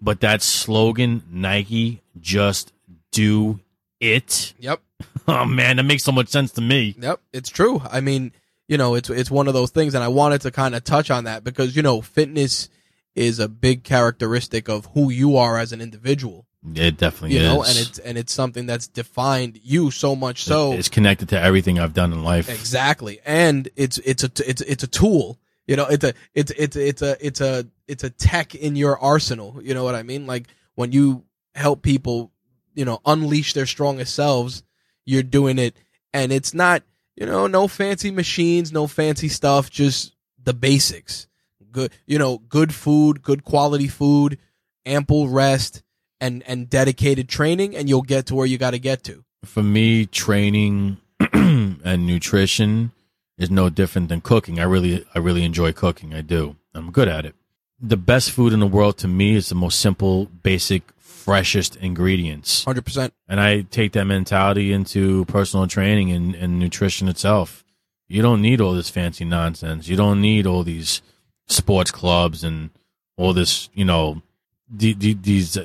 but 0.00 0.20
that 0.22 0.42
slogan, 0.42 1.22
Nike, 1.30 2.02
just 2.20 2.72
do 3.12 3.60
it. 4.00 4.54
Yep. 4.58 4.80
Oh 5.28 5.44
man, 5.44 5.76
that 5.76 5.84
makes 5.84 6.02
so 6.02 6.10
much 6.12 6.28
sense 6.28 6.50
to 6.52 6.60
me. 6.60 6.96
Yep, 6.98 7.20
it's 7.32 7.48
true. 7.48 7.80
I 7.88 8.00
mean, 8.00 8.32
you 8.68 8.76
know, 8.76 8.94
it's 8.96 9.08
it's 9.08 9.30
one 9.30 9.46
of 9.48 9.54
those 9.54 9.70
things, 9.70 9.94
and 9.94 10.02
I 10.02 10.08
wanted 10.08 10.40
to 10.42 10.50
kind 10.50 10.74
of 10.74 10.82
touch 10.82 11.10
on 11.10 11.24
that 11.24 11.44
because 11.44 11.76
you 11.76 11.82
know, 11.82 12.00
fitness 12.00 12.68
is 13.14 13.38
a 13.38 13.48
big 13.48 13.84
characteristic 13.84 14.68
of 14.68 14.86
who 14.94 15.10
you 15.10 15.36
are 15.36 15.58
as 15.58 15.72
an 15.72 15.80
individual. 15.80 16.46
It 16.74 16.96
definitely 16.96 17.36
You 17.36 17.42
is. 17.42 17.48
know, 17.48 17.62
and 17.62 17.76
it's 17.78 17.98
and 18.00 18.18
it's 18.18 18.32
something 18.32 18.66
that's 18.66 18.88
defined 18.88 19.60
you 19.62 19.90
so 19.90 20.14
much 20.16 20.42
so 20.44 20.72
it's 20.72 20.88
connected 20.88 21.28
to 21.30 21.40
everything 21.40 21.78
I've 21.78 21.94
done 21.94 22.12
in 22.12 22.24
life. 22.24 22.48
exactly, 22.48 23.20
and 23.24 23.68
it's 23.76 23.98
it's 23.98 24.24
a 24.24 24.30
it's 24.48 24.60
it's 24.62 24.82
a 24.82 24.88
tool. 24.88 25.38
You 25.68 25.76
know, 25.76 25.86
it's 25.86 26.04
a 26.04 26.14
it's 26.34 26.50
it's 26.52 26.76
it's 26.76 27.02
a 27.02 27.16
it's 27.24 27.40
a 27.40 27.66
it's 27.86 28.02
a 28.04 28.10
tech 28.10 28.54
in 28.56 28.74
your 28.76 28.98
arsenal. 28.98 29.60
You 29.62 29.74
know 29.74 29.84
what 29.84 29.94
I 29.94 30.02
mean? 30.02 30.26
Like 30.26 30.46
when 30.74 30.90
you 30.92 31.24
help 31.54 31.82
people, 31.82 32.32
you 32.74 32.84
know, 32.84 33.00
unleash 33.06 33.52
their 33.54 33.66
strongest 33.66 34.14
selves, 34.14 34.62
you're 35.04 35.22
doing 35.22 35.58
it, 35.58 35.76
and 36.12 36.32
it's 36.32 36.54
not 36.54 36.82
you 37.16 37.26
know 37.26 37.46
no 37.46 37.68
fancy 37.68 38.10
machines, 38.10 38.72
no 38.72 38.86
fancy 38.86 39.28
stuff, 39.28 39.70
just 39.70 40.14
the 40.42 40.54
basics. 40.54 41.26
Good, 41.70 41.92
you 42.06 42.18
know, 42.18 42.38
good 42.38 42.74
food, 42.74 43.22
good 43.22 43.44
quality 43.44 43.88
food, 43.88 44.38
ample 44.84 45.28
rest, 45.28 45.82
and 46.20 46.42
and 46.46 46.68
dedicated 46.68 47.28
training, 47.28 47.74
and 47.76 47.88
you'll 47.88 48.02
get 48.02 48.26
to 48.26 48.34
where 48.34 48.46
you 48.46 48.58
got 48.58 48.72
to 48.72 48.78
get 48.78 49.02
to. 49.04 49.24
For 49.44 49.62
me, 49.62 50.06
training 50.06 50.98
and 51.32 52.06
nutrition 52.06 52.92
is 53.38 53.50
no 53.50 53.68
different 53.68 54.08
than 54.08 54.20
cooking. 54.20 54.60
I 54.60 54.64
really, 54.64 55.04
I 55.14 55.18
really 55.18 55.44
enjoy 55.44 55.72
cooking. 55.72 56.14
I 56.14 56.20
do. 56.20 56.56
I'm 56.74 56.90
good 56.90 57.08
at 57.08 57.26
it. 57.26 57.34
The 57.80 57.96
best 57.96 58.30
food 58.30 58.52
in 58.52 58.60
the 58.60 58.66
world 58.66 58.98
to 58.98 59.08
me 59.08 59.34
is 59.34 59.48
the 59.48 59.54
most 59.54 59.80
simple, 59.80 60.26
basic, 60.26 60.82
freshest 61.22 61.76
ingredients. 61.76 62.64
Hundred 62.64 62.84
percent. 62.84 63.14
And 63.28 63.40
I 63.40 63.62
take 63.62 63.92
that 63.92 64.04
mentality 64.04 64.72
into 64.72 65.24
personal 65.26 65.66
training 65.66 66.10
and, 66.10 66.34
and 66.34 66.58
nutrition 66.58 67.08
itself. 67.08 67.64
You 68.08 68.22
don't 68.22 68.42
need 68.42 68.60
all 68.60 68.74
this 68.74 68.90
fancy 68.90 69.24
nonsense. 69.24 69.88
You 69.88 69.96
don't 69.96 70.20
need 70.20 70.46
all 70.46 70.64
these 70.64 71.00
sports 71.46 71.90
clubs 71.90 72.44
and 72.44 72.70
all 73.16 73.32
this, 73.32 73.70
you 73.72 73.84
know, 73.84 74.22
the, 74.68 74.92
the, 74.94 75.14
these, 75.14 75.56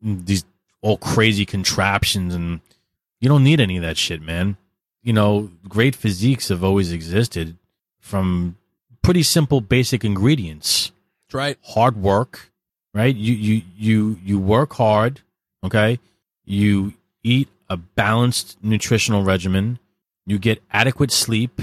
these 0.00 0.44
all 0.80 0.96
crazy 0.96 1.44
contraptions. 1.44 2.34
And 2.34 2.60
you 3.20 3.28
don't 3.28 3.44
need 3.44 3.60
any 3.60 3.76
of 3.76 3.82
that 3.82 3.98
shit, 3.98 4.22
man. 4.22 4.56
You 5.02 5.12
know, 5.12 5.50
great 5.68 5.96
physiques 5.96 6.48
have 6.48 6.62
always 6.64 6.92
existed 6.92 7.58
from 7.98 8.56
pretty 9.02 9.22
simple, 9.22 9.60
basic 9.60 10.04
ingredients 10.04 10.92
That's 11.26 11.34
right. 11.34 11.58
hard 11.62 11.96
work, 11.96 12.51
right? 12.94 13.14
You 13.14 13.34
you 13.34 13.62
you 13.76 14.18
you 14.24 14.38
work 14.38 14.74
hard, 14.74 15.20
okay? 15.64 15.98
You 16.44 16.94
eat 17.22 17.48
a 17.68 17.76
balanced 17.76 18.58
nutritional 18.62 19.22
regimen, 19.22 19.78
you 20.26 20.38
get 20.38 20.62
adequate 20.70 21.10
sleep, 21.10 21.62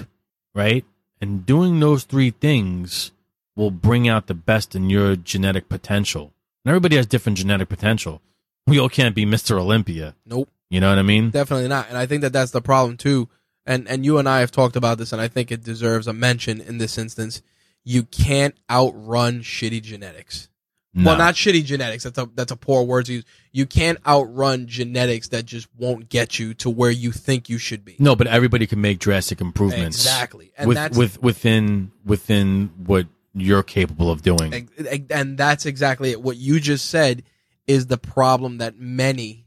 right? 0.55 0.85
And 1.21 1.45
doing 1.45 1.79
those 1.79 2.03
three 2.03 2.31
things 2.31 3.11
will 3.55 3.71
bring 3.71 4.07
out 4.07 4.27
the 4.27 4.33
best 4.33 4.73
in 4.75 4.89
your 4.89 5.15
genetic 5.15 5.67
potential. 5.69 6.33
And 6.63 6.69
everybody 6.71 6.95
has 6.95 7.05
different 7.05 7.37
genetic 7.37 7.67
potential. 7.69 8.21
We 8.67 8.79
all 8.79 8.89
can't 8.89 9.15
be 9.15 9.25
Mr. 9.25 9.59
Olympia. 9.59 10.15
Nope. 10.25 10.49
You 10.69 10.79
know 10.79 10.89
what 10.89 10.99
I 10.99 11.03
mean? 11.03 11.31
Definitely 11.31 11.67
not. 11.67 11.89
And 11.89 11.97
I 11.97 12.05
think 12.05 12.21
that 12.21 12.31
that's 12.33 12.51
the 12.51 12.61
problem 12.61 12.97
too. 12.97 13.27
and 13.65 13.87
and 13.87 14.05
you 14.05 14.17
and 14.17 14.27
I 14.27 14.39
have 14.39 14.51
talked 14.51 14.75
about 14.75 14.97
this, 14.97 15.11
and 15.13 15.21
I 15.21 15.27
think 15.27 15.51
it 15.51 15.63
deserves 15.63 16.07
a 16.07 16.13
mention 16.13 16.61
in 16.61 16.77
this 16.79 16.97
instance. 16.97 17.41
You 17.83 18.03
can't 18.03 18.55
outrun 18.69 19.41
shitty 19.41 19.81
genetics. 19.81 20.48
No. 20.93 21.11
Well, 21.11 21.17
not 21.19 21.35
shitty 21.35 21.65
genetics. 21.65 22.03
That's 22.03 22.17
a 22.17 22.27
that's 22.33 22.51
a 22.51 22.55
poor 22.55 22.83
word 22.83 23.05
to 23.05 23.13
use. 23.13 23.23
You 23.51 23.67
can't 23.67 23.99
outrun 24.07 24.65
genetics 24.65 25.27
that 25.29 25.45
just 25.45 25.67
won't 25.77 26.09
get 26.09 26.39
you 26.39 26.55
to 26.55 26.69
where 26.69 26.89
you 26.89 27.11
think 27.11 27.47
you 27.47 27.59
should 27.59 27.85
be. 27.85 27.95
no, 27.99 28.15
but 28.15 28.25
everybody 28.27 28.65
can 28.65 28.81
make 28.81 28.97
drastic 28.99 29.39
improvements. 29.39 29.97
Exactly, 29.97 30.51
and 30.57 30.67
with 30.67 30.75
that's 30.77 30.97
with 30.97 31.21
within 31.21 31.91
within 32.03 32.71
what 32.85 33.05
you're 33.35 33.61
capable 33.61 34.09
of 34.09 34.23
doing. 34.23 34.51
and- 34.79 35.11
and 35.11 35.37
that's 35.37 35.67
exactly 35.67 36.09
it. 36.09 36.21
What 36.23 36.37
you 36.37 36.59
just 36.59 36.89
said 36.89 37.21
is 37.67 37.85
the 37.85 37.99
problem 37.99 38.57
that 38.57 38.79
many 38.79 39.45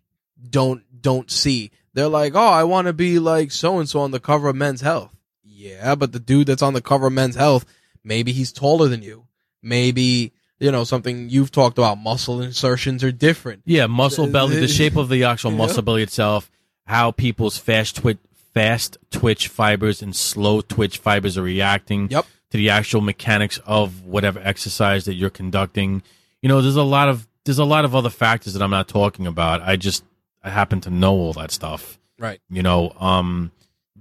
don't 0.48 0.84
don't 1.02 1.28
see. 1.28 1.72
They're 1.92 2.06
like, 2.08 2.34
"Oh, 2.36 2.38
I 2.38 2.62
want 2.62 2.86
to 2.86 2.92
be 2.92 3.18
like 3.18 3.50
so 3.50 3.80
and 3.80 3.88
so 3.88 3.98
on 4.00 4.12
the 4.12 4.20
cover 4.20 4.48
of 4.48 4.54
Men's 4.54 4.80
Health." 4.80 5.12
Yeah, 5.44 5.96
but 5.96 6.12
the 6.12 6.20
dude 6.20 6.46
that's 6.46 6.62
on 6.62 6.74
the 6.74 6.80
cover 6.80 7.08
of 7.08 7.12
Men's 7.12 7.34
Health, 7.34 7.64
maybe 8.04 8.30
he's 8.30 8.52
taller 8.52 8.86
than 8.88 9.02
you. 9.02 9.26
Maybe 9.60 10.32
you 10.62 10.70
know 10.72 10.84
something 10.84 11.28
you've 11.28 11.50
talked 11.50 11.76
about. 11.78 11.98
Muscle 11.98 12.40
insertions 12.40 13.02
are 13.04 13.12
different. 13.12 13.62
Yeah, 13.66 13.86
muscle 13.86 14.26
belly, 14.26 14.58
the 14.60 14.68
shape 14.68 14.96
of 14.96 15.08
the 15.08 15.24
actual 15.24 15.50
Yeah. 15.52 15.58
muscle 15.58 15.82
belly 15.82 16.02
itself, 16.02 16.50
how 16.86 17.10
people's 17.10 17.58
fast 17.58 17.96
twitch, 17.96 18.18
fast 18.54 18.96
twitch 19.10 19.48
fibers 19.48 20.02
and 20.02 20.14
slow 20.14 20.60
twitch 20.60 20.98
fibers 20.98 21.36
are 21.38 21.42
reacting 21.42 22.08
Yep. 22.10 22.26
to 22.50 22.56
the 22.56 22.70
actual 22.70 23.00
mechanics 23.00 23.58
of 23.66 24.04
whatever 24.04 24.40
exercise 24.42 25.04
that 25.06 25.14
you're 25.14 25.30
conducting. 25.30 26.02
You 26.42 26.48
know, 26.48 26.60
there's 26.62 26.76
a 26.76 26.82
lot 26.82 27.08
of 27.08 27.26
there's 27.44 27.58
a 27.58 27.64
lot 27.64 27.84
of 27.84 27.94
other 27.94 28.10
factors 28.10 28.52
that 28.54 28.62
I'm 28.62 28.70
not 28.70 28.86
talking 28.88 29.26
about. 29.26 29.62
I 29.62 29.76
just 29.76 30.04
I 30.44 30.50
happen 30.50 30.80
to 30.82 30.90
know 30.90 31.12
all 31.14 31.32
that 31.34 31.50
stuff. 31.50 31.98
Right. 32.18 32.40
You 32.50 32.62
know, 32.62 32.90
um, 33.00 33.50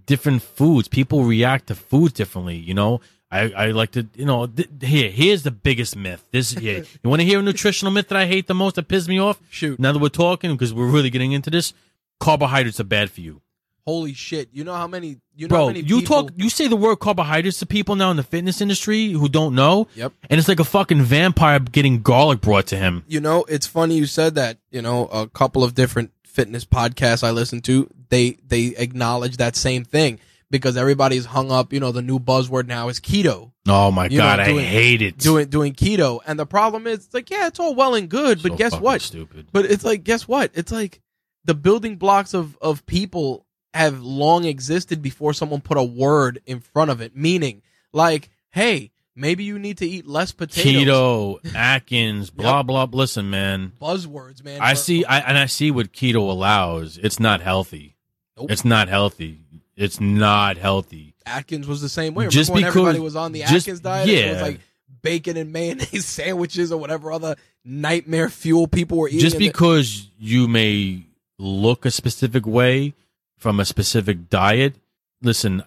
different 0.06 0.42
foods. 0.44 0.88
People 0.88 1.24
react 1.24 1.68
to 1.68 1.76
foods 1.76 2.14
differently. 2.14 2.58
You 2.58 2.74
know, 2.74 3.02
I, 3.32 3.52
I 3.52 3.66
like 3.72 3.92
to, 3.92 4.08
you 4.16 4.26
know, 4.26 4.46
th- 4.48 4.68
here, 4.82 5.10
here's 5.10 5.44
the 5.44 5.52
biggest 5.52 5.96
myth. 5.96 6.26
This, 6.32 6.54
yeah, 6.54 6.80
you 7.04 7.10
want 7.10 7.22
to 7.22 7.26
hear 7.26 7.40
a 7.40 7.42
nutritional 7.42 7.92
myth 7.94 8.10
that 8.10 8.18
I 8.18 8.26
hate 8.26 8.48
the 8.48 8.54
most 8.54 8.76
that 8.76 8.88
pisses 8.90 9.08
me 9.08 9.20
off? 9.20 9.40
Shoot. 9.50 9.80
Now 9.80 9.94
that 9.94 10.00
we're 10.00 10.10
talking, 10.10 10.52
because 10.52 10.74
we're 10.74 10.88
really 10.90 11.10
getting 11.10 11.32
into 11.32 11.50
this, 11.50 11.74
carbohydrates 12.20 12.80
are 12.80 12.86
bad 12.86 13.10
for 13.10 13.22
you. 13.22 13.42
Holy 13.88 14.14
shit! 14.14 14.50
You 14.54 14.64
know 14.64 14.76
how 14.76 14.86
many? 14.86 15.18
You 15.36 15.48
know 15.48 15.56
how 15.56 15.62
Bro, 15.64 15.68
many 15.68 15.80
you 15.80 16.02
people- 16.02 16.24
talk, 16.26 16.34
you 16.36 16.50
say 16.50 16.68
the 16.68 16.76
word 16.76 16.98
carbohydrates 16.98 17.58
to 17.60 17.66
people 17.66 17.96
now 17.96 18.12
in 18.12 18.18
the 18.18 18.24
fitness 18.24 18.62
industry 18.62 19.12
who 19.12 19.28
don't 19.28 19.56
know. 19.56 19.88
Yep. 19.96 20.14
And 20.30 20.38
it's 20.40 20.48
like 20.48 20.60
a 20.60 20.64
fucking 20.64 21.02
vampire 21.02 21.60
getting 21.60 22.04
garlic 22.04 22.42
brought 22.42 22.68
to 22.68 22.78
him. 22.78 23.04
you 23.08 23.20
know, 23.20 23.44
it's 23.50 23.66
funny 23.66 23.96
you 23.98 24.06
said 24.06 24.36
that. 24.36 24.60
You 24.70 24.84
know, 24.84 25.08
a 25.08 25.28
couple 25.28 25.64
of 25.64 25.74
different 25.74 26.12
fitness 26.24 26.64
podcasts 26.64 27.24
I 27.24 27.32
listen 27.32 27.60
to, 27.62 27.90
they 28.10 28.38
they 28.48 28.68
acknowledge 28.78 29.38
that 29.38 29.56
same 29.56 29.84
thing 29.84 30.20
because 30.52 30.78
everybody's 30.78 31.26
hung 31.26 31.52
up. 31.52 31.74
You 31.74 31.80
know, 31.80 31.92
the 31.92 32.02
new 32.04 32.20
buzzword 32.20 32.68
now 32.68 32.90
is 32.90 33.00
keto, 33.00 33.52
Oh 33.68 33.90
my 33.90 34.06
You 34.06 34.18
know, 34.20 34.24
God, 34.26 34.46
doing- 34.46 34.60
I 34.60 34.68
hate 34.70 35.02
it. 35.02 35.18
doing 35.18 35.48
doing 35.50 35.74
keto, 35.74 36.20
and 36.28 36.38
the 36.38 36.46
problem 36.46 36.86
is, 36.86 37.06
it's 37.06 37.14
like, 37.14 37.32
yeah, 37.32 37.48
it's 37.48 37.60
all 37.60 37.74
well 37.74 37.96
and 37.96 38.08
good, 38.10 38.44
but 38.44 38.52
So 38.52 38.58
guess 38.58 38.76
what? 38.80 39.02
Stupid. 39.02 39.48
But 39.52 39.66
it's 39.66 39.84
like, 39.84 40.04
guess 40.04 40.28
what? 40.28 40.52
It's 40.54 40.72
like 40.72 41.02
the 41.46 41.56
building 41.56 41.96
blocks 41.96 42.34
of 42.36 42.56
of 42.62 42.86
people 42.86 43.48
have 43.74 44.02
long 44.02 44.44
existed 44.46 45.02
before 45.02 45.34
someone 45.34 45.62
put 45.62 45.78
a 45.78 45.84
word 45.84 46.42
in 46.46 46.60
front 46.60 46.92
of 46.92 47.00
it, 47.02 47.16
meaning 47.16 47.62
like, 47.94 48.30
hey, 48.50 48.92
maybe 49.16 49.46
you 49.46 49.58
need 49.58 49.78
to 49.78 49.88
eat 49.88 50.06
less 50.06 50.34
potatoes. 50.34 51.40
Keto, 51.42 51.56
Atkins, 51.56 52.30
blah 52.30 52.64
blah. 52.64 52.86
Listen, 52.92 53.30
man. 53.30 53.72
buzzwords, 53.82 54.44
man. 54.44 54.60
I 54.62 54.74
see, 54.74 55.06
I, 55.06 55.20
and 55.20 55.38
I 55.38 55.46
see 55.46 55.72
what 55.72 55.94
keto 55.94 56.30
allows. 56.30 56.98
It's 56.98 57.20
not 57.20 57.40
healthy. 57.42 57.96
Nope. 58.38 58.52
It's 58.52 58.66
not 58.66 58.88
healthy. 58.90 59.40
It's 59.76 60.00
not 60.00 60.58
healthy. 60.58 61.16
Atkins 61.26 61.68
was 61.68 61.82
the 61.82 61.90
same 61.90 62.14
way. 62.14 62.24
Remember 62.26 62.32
Just 62.34 62.50
when 62.52 62.62
because- 62.62 62.76
everybody 62.76 63.00
was 63.00 63.16
on 63.16 63.32
the 63.32 63.42
just- 63.42 63.54
Atkins 63.68 63.80
diet? 63.80 64.10
It 64.10 64.30
was 64.30 64.38
yeah. 64.38 64.42
like 64.42 64.60
bacon 65.02 65.38
and 65.38 65.52
mayonnaise 65.54 66.06
sandwiches 66.06 66.72
or 66.72 66.78
whatever 66.80 67.12
other 67.12 67.36
nightmare 67.64 68.30
fuel 68.30 68.68
people 68.68 68.98
were 68.98 69.08
eating. 69.08 69.20
Just 69.20 69.36
and 69.36 69.42
the- 69.44 69.48
because 69.48 70.10
you 70.20 70.48
may 70.48 71.06
look 71.38 71.86
a 71.86 71.92
specific 71.92 72.46
way 72.46 72.94
from 73.38 73.60
a 73.60 73.66
specific 73.66 74.30
diet, 74.30 74.76
listen, 75.22 75.64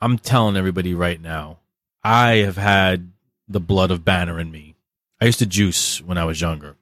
I'm 0.00 0.18
telling 0.18 0.56
everybody 0.56 0.94
right 0.94 1.20
now, 1.20 1.58
I 2.02 2.36
have 2.36 2.56
had 2.56 3.10
the 3.48 3.60
blood 3.60 3.90
of 3.90 4.04
Banner 4.04 4.38
in 4.38 4.50
me. 4.50 4.76
I 5.20 5.24
used 5.26 5.40
to 5.40 5.46
juice 5.46 6.00
when 6.00 6.16
I 6.16 6.24
was 6.24 6.40
younger. 6.40 6.76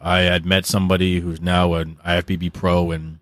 I 0.00 0.20
had 0.20 0.44
met 0.44 0.66
somebody 0.66 1.20
who's 1.20 1.40
now 1.40 1.74
an 1.74 1.98
IFBB 2.04 2.52
pro, 2.52 2.90
and 2.90 3.20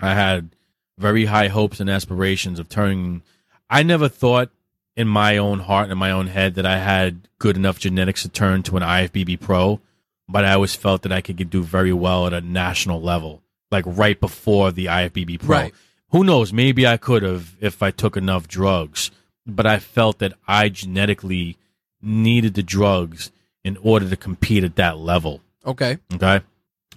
I 0.00 0.14
had 0.14 0.56
very 1.00 1.24
high 1.24 1.48
hopes 1.48 1.80
and 1.80 1.88
aspirations 1.88 2.58
of 2.58 2.68
turning. 2.68 3.22
I 3.68 3.82
never 3.82 4.08
thought 4.08 4.50
in 4.96 5.08
my 5.08 5.38
own 5.38 5.60
heart 5.60 5.84
and 5.84 5.92
in 5.92 5.98
my 5.98 6.10
own 6.10 6.26
head 6.26 6.54
that 6.56 6.66
I 6.66 6.78
had 6.78 7.28
good 7.38 7.56
enough 7.56 7.78
genetics 7.78 8.22
to 8.22 8.28
turn 8.28 8.62
to 8.64 8.76
an 8.76 8.82
IFBB 8.82 9.40
pro, 9.40 9.80
but 10.28 10.44
I 10.44 10.52
always 10.52 10.74
felt 10.76 11.02
that 11.02 11.12
I 11.12 11.20
could 11.22 11.48
do 11.48 11.62
very 11.62 11.92
well 11.92 12.26
at 12.26 12.34
a 12.34 12.40
national 12.40 13.00
level, 13.00 13.42
like 13.70 13.84
right 13.86 14.20
before 14.20 14.70
the 14.72 14.86
IFBB 14.86 15.40
pro. 15.40 15.48
Right. 15.56 15.74
Who 16.10 16.24
knows? 16.24 16.52
Maybe 16.52 16.86
I 16.86 16.96
could 16.96 17.22
have 17.22 17.56
if 17.60 17.82
I 17.82 17.90
took 17.92 18.16
enough 18.16 18.46
drugs, 18.48 19.10
but 19.46 19.64
I 19.66 19.78
felt 19.78 20.18
that 20.18 20.34
I 20.46 20.68
genetically 20.68 21.56
needed 22.02 22.54
the 22.54 22.62
drugs 22.62 23.30
in 23.64 23.76
order 23.78 24.08
to 24.08 24.16
compete 24.16 24.64
at 24.64 24.76
that 24.76 24.98
level. 24.98 25.40
okay, 25.64 25.98
Okay. 26.14 26.40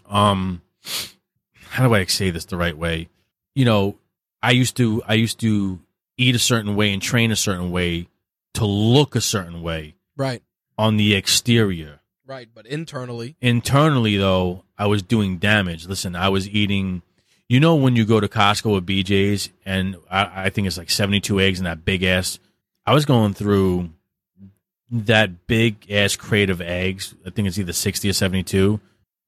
Um 0.10 0.62
how 1.70 1.88
do 1.88 1.94
I 1.96 2.06
say 2.06 2.30
this 2.30 2.46
the 2.46 2.58
right 2.58 2.78
way? 2.78 3.08
You 3.56 3.66
know, 3.66 3.98
I 4.42 4.52
used 4.52 4.78
to 4.78 5.02
I 5.08 5.14
used 5.16 5.40
to 5.42 5.80
eat 6.18 6.36
a 6.36 6.40
certain 6.40 6.76
way 6.76 6.94
and 6.94 7.02
train 7.02 7.32
a 7.32 7.36
certain 7.36 7.72
way 7.72 8.08
to 8.56 8.66
look 8.66 9.16
a 9.16 9.22
certain 9.22 9.62
way 9.62 9.96
right, 10.16 10.44
on 10.78 10.98
the 10.98 11.16
exterior. 11.16 12.02
right, 12.26 12.48
but 12.54 12.66
internally, 12.68 13.36
Internally 13.42 14.18
though, 14.18 14.64
I 14.78 14.88
was 14.88 15.02
doing 15.02 15.38
damage. 15.38 15.88
Listen, 15.88 16.16
I 16.16 16.30
was 16.30 16.48
eating 16.50 17.02
you 17.50 17.60
know 17.60 17.76
when 17.76 17.96
you 17.96 18.06
go 18.06 18.20
to 18.20 18.28
Costco 18.28 18.72
or 18.72 18.82
BJ's 18.82 19.50
and 19.66 19.96
I, 20.10 20.46
I 20.46 20.50
think 20.50 20.68
it's 20.68 20.78
like 20.78 20.90
seventy 20.90 21.20
two 21.20 21.40
eggs 21.40 21.60
in 21.60 21.66
that 21.66 21.86
big 21.86 22.04
ass 22.04 22.40
I 22.86 22.94
was 22.94 23.06
going 23.06 23.34
through 23.34 23.90
that 24.92 25.48
big 25.48 25.90
ass 25.90 26.16
crate 26.16 26.50
of 26.50 26.62
eggs. 26.62 27.16
I 27.26 27.30
think 27.30 27.48
it's 27.48 27.58
either 27.58 27.74
sixty 27.74 28.10
or 28.10 28.14
seventy 28.14 28.44
two. 28.44 28.80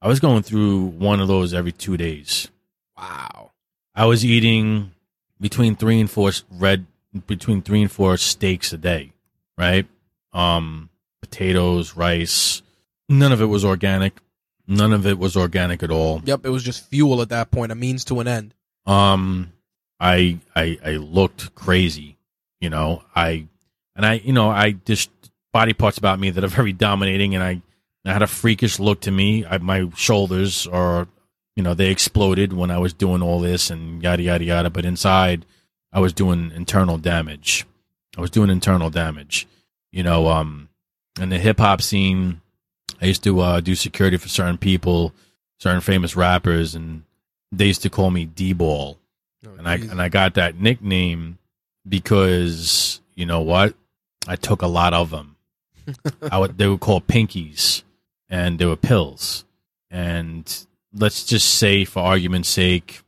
I 0.02 0.08
was 0.08 0.20
going 0.20 0.42
through 0.42 0.84
one 0.86 1.20
of 1.20 1.28
those 1.28 1.54
every 1.54 1.72
two 1.72 1.96
days. 1.96 2.48
wow, 2.96 3.50
I 3.96 4.04
was 4.04 4.24
eating 4.24 4.92
between 5.40 5.74
three 5.74 5.98
and 5.98 6.10
four 6.10 6.30
red 6.50 6.86
between 7.26 7.62
three 7.62 7.80
and 7.80 7.90
four 7.90 8.18
steaks 8.18 8.72
a 8.74 8.76
day, 8.76 9.12
right? 9.56 9.86
Um, 10.34 10.90
potatoes, 11.22 11.96
rice. 11.96 12.60
None 13.08 13.32
of 13.32 13.40
it 13.40 13.46
was 13.46 13.64
organic. 13.64 14.18
None 14.66 14.92
of 14.92 15.06
it 15.06 15.18
was 15.18 15.36
organic 15.36 15.82
at 15.82 15.90
all. 15.90 16.20
yep, 16.24 16.44
it 16.44 16.50
was 16.50 16.62
just 16.62 16.88
fuel 16.90 17.22
at 17.22 17.30
that 17.30 17.50
point, 17.50 17.72
a 17.72 17.74
means 17.74 18.04
to 18.06 18.20
an 18.20 18.28
end. 18.28 18.54
Um, 18.84 19.52
I 19.98 20.40
I 20.54 20.78
I 20.84 20.90
looked 20.96 21.54
crazy, 21.54 22.18
you 22.60 22.68
know. 22.68 23.02
I 23.14 23.46
and 23.94 24.04
I 24.04 24.14
you 24.14 24.32
know 24.32 24.50
I 24.50 24.72
just 24.72 25.10
body 25.52 25.72
parts 25.72 25.96
about 25.96 26.20
me 26.20 26.30
that 26.30 26.44
are 26.44 26.48
very 26.48 26.72
dominating, 26.72 27.34
and 27.34 27.42
I 27.42 27.62
I 28.04 28.12
had 28.12 28.22
a 28.22 28.26
freakish 28.26 28.78
look 28.78 29.00
to 29.02 29.10
me. 29.10 29.46
I, 29.46 29.58
my 29.58 29.88
shoulders 29.96 30.66
are 30.66 31.08
you 31.56 31.62
know 31.62 31.74
they 31.74 31.90
exploded 31.90 32.52
when 32.52 32.70
I 32.70 32.78
was 32.78 32.92
doing 32.92 33.22
all 33.22 33.40
this 33.40 33.70
and 33.70 34.02
yada 34.02 34.22
yada 34.22 34.44
yada. 34.44 34.70
But 34.70 34.84
inside, 34.84 35.44
I 35.92 36.00
was 36.00 36.12
doing 36.12 36.52
internal 36.54 36.98
damage. 36.98 37.64
I 38.16 38.20
was 38.20 38.30
doing 38.30 38.50
internal 38.50 38.90
damage. 38.90 39.46
You 39.90 40.02
know, 40.02 40.28
um, 40.28 40.68
in 41.20 41.30
the 41.30 41.38
hip 41.38 41.58
hop 41.58 41.80
scene, 41.82 42.40
I 43.00 43.06
used 43.06 43.24
to 43.24 43.40
uh, 43.40 43.60
do 43.60 43.74
security 43.74 44.18
for 44.18 44.28
certain 44.28 44.58
people, 44.58 45.12
certain 45.58 45.80
famous 45.80 46.14
rappers, 46.14 46.74
and 46.74 47.02
they 47.50 47.66
used 47.66 47.82
to 47.82 47.90
call 47.90 48.10
me 48.10 48.26
D 48.26 48.52
Ball, 48.52 48.98
Oh, 49.46 49.54
and 49.58 49.68
I 49.68 49.74
and 49.74 50.00
I 50.00 50.08
got 50.08 50.34
that 50.34 50.60
nickname 50.60 51.38
because 51.88 53.00
you 53.14 53.26
know 53.26 53.40
what? 53.40 53.74
I 54.26 54.36
took 54.36 54.62
a 54.62 54.66
lot 54.66 54.92
of 54.92 55.10
them. 55.10 55.36
I 56.30 56.38
would 56.38 56.58
they 56.58 56.66
were 56.66 56.78
called 56.78 57.06
pinkies, 57.06 57.82
and 58.28 58.58
they 58.58 58.66
were 58.66 58.76
pills. 58.76 59.44
And 59.90 60.66
let's 60.96 61.24
just 61.24 61.54
say, 61.54 61.84
for 61.84 62.00
argument's 62.00 62.48
sake, 62.48 63.02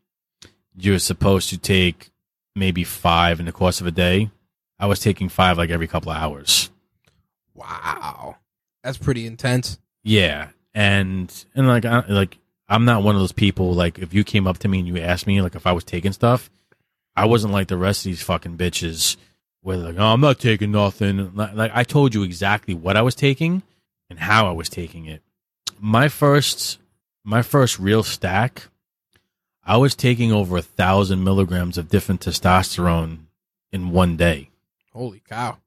you're 0.77 0.99
supposed 0.99 1.49
to 1.51 1.59
take 1.59 2.11
maybe 2.55 2.85
five 2.85 3.41
in 3.41 3.47
the 3.47 3.53
course 3.53 3.81
of 3.81 3.87
a 3.87 3.91
day. 3.91 4.31
I 4.79 4.87
was 4.87 5.01
taking 5.01 5.29
five 5.29 5.59
like 5.59 5.71
every 5.71 5.89
couple 5.89 6.13
of 6.13 6.19
hours. 6.19 6.71
wow, 7.55 8.37
that's 8.83 8.99
pretty 8.99 9.27
intense. 9.27 9.79
Yeah, 10.05 10.49
and 10.75 11.33
and 11.55 11.67
like 11.67 11.85
I, 11.85 12.05
like 12.09 12.39
I'm 12.69 12.85
not 12.85 13.03
one 13.03 13.15
of 13.15 13.21
those 13.21 13.33
people. 13.33 13.75
Like 13.75 13.99
if 13.99 14.15
you 14.15 14.23
came 14.25 14.47
up 14.47 14.59
to 14.59 14.69
me 14.69 14.79
and 14.81 14.89
you 14.89 14.99
asked 14.99 15.27
me 15.27 15.43
like 15.43 15.57
if 15.57 15.67
I 15.67 15.73
was 15.73 15.85
taking 15.85 16.13
stuff, 16.13 16.51
I 17.17 17.27
wasn't 17.27 17.53
like 17.53 17.69
the 17.69 17.77
rest 17.77 18.01
of 18.01 18.11
these 18.11 18.23
fucking 18.23 18.57
bitches. 18.57 19.17
Where 19.61 19.77
they're 19.77 19.89
like, 19.89 19.99
oh, 19.99 20.13
I'm 20.13 20.21
not 20.21 20.39
taking 20.39 20.71
nothing. 20.71 21.35
Like, 21.35 21.53
like 21.55 21.73
I 21.75 21.83
told 21.83 22.15
you 22.15 22.23
exactly 22.23 22.75
what 22.75 22.97
I 22.97 23.03
was 23.03 23.17
taking 23.17 23.63
and 24.09 24.19
how 24.19 24.47
I 24.47 24.53
was 24.53 24.69
taking 24.69 25.07
it. 25.07 25.21
My 25.81 26.09
first, 26.09 26.79
my 27.29 27.43
first 27.43 27.79
real 27.79 28.03
stack, 28.03 28.69
I 29.63 29.77
was 29.77 29.95
taking 29.95 30.33
over 30.33 30.57
a 30.57 30.63
thousand 30.63 31.23
milligrams 31.23 31.77
of 31.77 31.91
different 31.91 32.23
testosterone 32.23 33.27
in 33.71 33.91
one 33.91 34.17
day. 34.17 34.49
Holy 34.95 35.21
cow. 35.29 35.59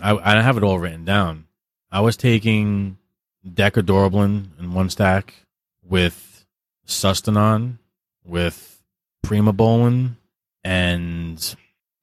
I, 0.00 0.16
I 0.16 0.40
have 0.40 0.56
it 0.56 0.62
all 0.62 0.78
written 0.78 1.04
down. 1.04 1.44
I 1.92 2.00
was 2.00 2.16
taking 2.16 2.96
Deca-Durabolin 3.46 4.58
in 4.58 4.72
one 4.72 4.88
stack 4.88 5.34
with 5.86 6.46
Sustanon, 6.86 7.76
with 8.24 8.82
Primobolan, 9.22 10.16
and 10.64 11.54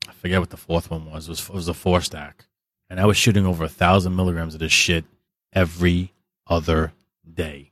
I 0.07 0.11
forget 0.11 0.39
what 0.39 0.51
the 0.51 0.57
fourth 0.57 0.91
one 0.91 1.09
was. 1.09 1.27
It 1.27 1.31
was, 1.31 1.49
it 1.49 1.55
was 1.55 1.67
a 1.67 1.73
four 1.73 2.01
stack. 2.01 2.45
And 2.87 2.99
I 2.99 3.07
was 3.07 3.17
shooting 3.17 3.47
over 3.47 3.63
a 3.63 3.69
thousand 3.69 4.15
milligrams 4.15 4.53
of 4.53 4.59
this 4.59 4.71
shit 4.71 5.05
every 5.53 6.13
other 6.45 6.93
day. 7.33 7.71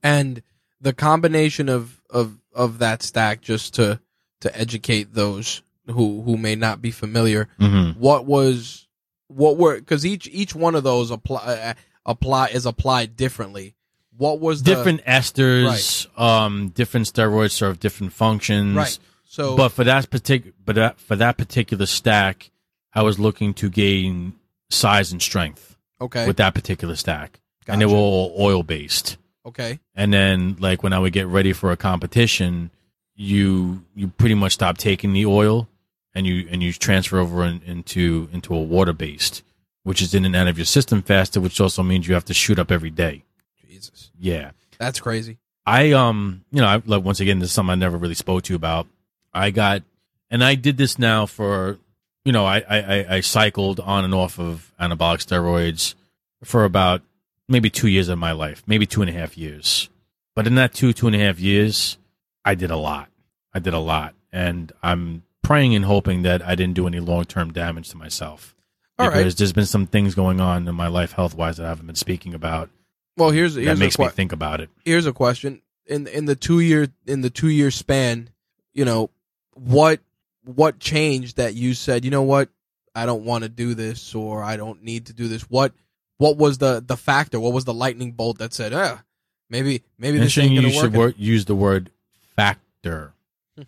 And 0.00 0.40
the 0.84 0.92
combination 0.92 1.68
of, 1.68 2.00
of, 2.10 2.38
of 2.54 2.78
that 2.78 3.02
stack, 3.02 3.40
just 3.40 3.74
to, 3.74 3.98
to 4.40 4.58
educate 4.58 5.14
those 5.14 5.62
who, 5.86 6.22
who 6.22 6.36
may 6.36 6.54
not 6.54 6.80
be 6.82 6.90
familiar, 6.90 7.48
Mm-hmm. 7.58 7.98
what 7.98 8.26
was, 8.26 8.86
what 9.28 9.56
were, 9.56 9.80
cause 9.80 10.04
each, 10.04 10.28
each 10.28 10.54
one 10.54 10.74
of 10.74 10.84
those 10.84 11.10
apply, 11.10 11.74
apply, 12.04 12.48
is 12.48 12.66
applied 12.66 13.16
differently. 13.16 13.74
What 14.16 14.38
was 14.40 14.62
the, 14.62 14.74
Different 14.74 15.04
esters, 15.06 16.06
um, 16.20 16.68
different 16.68 17.06
steroids 17.06 17.52
serve 17.52 17.80
different 17.80 18.12
functions. 18.12 18.76
right. 18.76 18.98
So, 19.24 19.56
but 19.56 19.70
for 19.70 19.82
that 19.84 20.08
particular, 20.10 20.54
but 20.64 20.76
that, 20.76 21.00
for 21.00 21.16
that 21.16 21.36
particular 21.38 21.86
stack, 21.86 22.50
I 22.92 23.02
was 23.02 23.18
looking 23.18 23.54
to 23.54 23.68
gain 23.68 24.34
size 24.70 25.10
and 25.10 25.20
strength 25.20 25.76
okay. 26.00 26.26
with 26.26 26.36
that 26.36 26.54
particular 26.54 26.94
stack, 26.94 27.40
and 27.66 27.80
they 27.80 27.84
Gotcha. 27.86 27.94
were 27.96 28.00
all 28.00 28.36
oil 28.38 28.62
based. 28.62 29.16
Okay. 29.46 29.78
And 29.94 30.12
then, 30.12 30.56
like 30.60 30.82
when 30.82 30.92
I 30.92 30.98
would 30.98 31.12
get 31.12 31.26
ready 31.26 31.52
for 31.52 31.70
a 31.72 31.76
competition, 31.76 32.70
you 33.16 33.84
you 33.94 34.08
pretty 34.08 34.34
much 34.34 34.52
stop 34.54 34.78
taking 34.78 35.12
the 35.12 35.26
oil, 35.26 35.68
and 36.14 36.26
you 36.26 36.46
and 36.50 36.62
you 36.62 36.72
transfer 36.72 37.18
over 37.18 37.44
in, 37.44 37.62
into 37.66 38.28
into 38.32 38.54
a 38.54 38.60
water 38.60 38.92
based, 38.92 39.42
which 39.82 40.02
is 40.02 40.14
in 40.14 40.24
and 40.24 40.34
out 40.34 40.48
of 40.48 40.58
your 40.58 40.64
system 40.64 41.02
faster, 41.02 41.40
which 41.40 41.60
also 41.60 41.82
means 41.82 42.08
you 42.08 42.14
have 42.14 42.24
to 42.26 42.34
shoot 42.34 42.58
up 42.58 42.70
every 42.72 42.90
day. 42.90 43.24
Jesus. 43.68 44.10
Yeah. 44.18 44.50
That's 44.78 45.00
crazy. 45.00 45.38
I 45.66 45.92
um 45.92 46.44
you 46.50 46.60
know 46.60 46.66
I 46.66 46.82
like 46.84 47.04
once 47.04 47.20
again 47.20 47.38
this 47.38 47.48
is 47.50 47.54
something 47.54 47.70
I 47.72 47.76
never 47.76 47.96
really 47.96 48.14
spoke 48.14 48.42
to 48.44 48.52
you 48.52 48.56
about. 48.56 48.86
I 49.32 49.50
got 49.50 49.82
and 50.30 50.42
I 50.44 50.56
did 50.56 50.76
this 50.76 50.98
now 50.98 51.26
for 51.26 51.78
you 52.24 52.32
know 52.32 52.44
I 52.44 52.58
I, 52.68 52.78
I- 52.78 53.06
I 53.16 53.20
cycled 53.20 53.80
on 53.80 54.04
and 54.04 54.12
off 54.14 54.38
of 54.38 54.72
anabolic 54.80 55.24
steroids 55.24 55.94
for 56.42 56.64
about 56.64 57.00
maybe 57.48 57.70
two 57.70 57.88
years 57.88 58.08
of 58.08 58.18
my 58.18 58.32
life, 58.32 58.62
maybe 58.66 58.86
two 58.86 59.02
and 59.02 59.10
a 59.10 59.12
half 59.14 59.36
years. 59.36 59.88
But 60.34 60.46
in 60.46 60.54
that 60.56 60.74
two 60.74 60.92
two 60.92 61.06
and 61.06 61.16
a 61.16 61.18
half 61.18 61.38
years, 61.38 61.98
I 62.44 62.54
did 62.54 62.70
a 62.70 62.76
lot. 62.76 63.08
I 63.52 63.58
did 63.60 63.74
a 63.74 63.78
lot, 63.78 64.14
and 64.32 64.72
I'm 64.82 65.22
praying 65.42 65.74
and 65.74 65.84
hoping 65.84 66.22
that 66.22 66.42
I 66.42 66.54
didn't 66.54 66.74
do 66.74 66.86
any 66.86 67.00
long 67.00 67.24
term 67.24 67.52
damage 67.52 67.90
to 67.90 67.96
myself. 67.96 68.54
All 68.98 69.08
right. 69.08 69.16
because 69.16 69.34
there's 69.34 69.52
been 69.52 69.66
some 69.66 69.86
things 69.86 70.14
going 70.14 70.40
on 70.40 70.68
in 70.68 70.74
my 70.74 70.86
life 70.86 71.12
health 71.12 71.34
wise 71.34 71.56
that 71.56 71.66
I 71.66 71.68
haven't 71.68 71.86
been 71.86 71.96
speaking 71.96 72.32
about. 72.32 72.70
Well, 73.16 73.30
here's, 73.30 73.54
here's 73.56 73.66
that 73.66 73.76
a 73.76 73.78
makes 73.78 73.96
que- 73.96 74.04
me 74.04 74.10
think 74.10 74.32
about 74.32 74.60
it. 74.60 74.70
here's 74.84 75.06
a 75.06 75.12
question 75.12 75.62
in 75.86 76.06
in 76.06 76.24
the 76.26 76.36
two 76.36 76.60
year 76.60 76.88
in 77.06 77.20
the 77.20 77.30
two 77.30 77.48
year 77.48 77.70
span 77.70 78.30
you 78.72 78.84
know 78.84 79.10
what 79.54 80.00
what 80.44 80.78
changed 80.80 81.36
that 81.36 81.54
you 81.54 81.74
said 81.74 82.04
you 82.04 82.10
know 82.10 82.22
what 82.22 82.48
i 82.94 83.04
don't 83.06 83.24
want 83.24 83.44
to 83.44 83.50
do 83.50 83.74
this 83.74 84.14
or 84.14 84.42
i 84.42 84.56
don't 84.56 84.82
need 84.82 85.06
to 85.06 85.12
do 85.12 85.28
this 85.28 85.42
what 85.42 85.72
what 86.18 86.36
was 86.36 86.58
the 86.58 86.82
the 86.84 86.96
factor 86.96 87.40
what 87.40 87.52
was 87.52 87.64
the 87.64 87.74
lightning 87.74 88.12
bolt 88.12 88.38
that 88.38 88.52
said 88.52 88.72
ah 88.72 89.02
maybe 89.50 89.82
maybe 89.98 90.18
this 90.18 90.36
ain't 90.38 90.52
you 90.52 90.62
gonna 90.62 90.72
should 90.72 90.94
work 90.94 91.14
wor- 91.16 91.22
use 91.22 91.44
the 91.44 91.54
word 91.54 91.90
factor. 92.36 93.12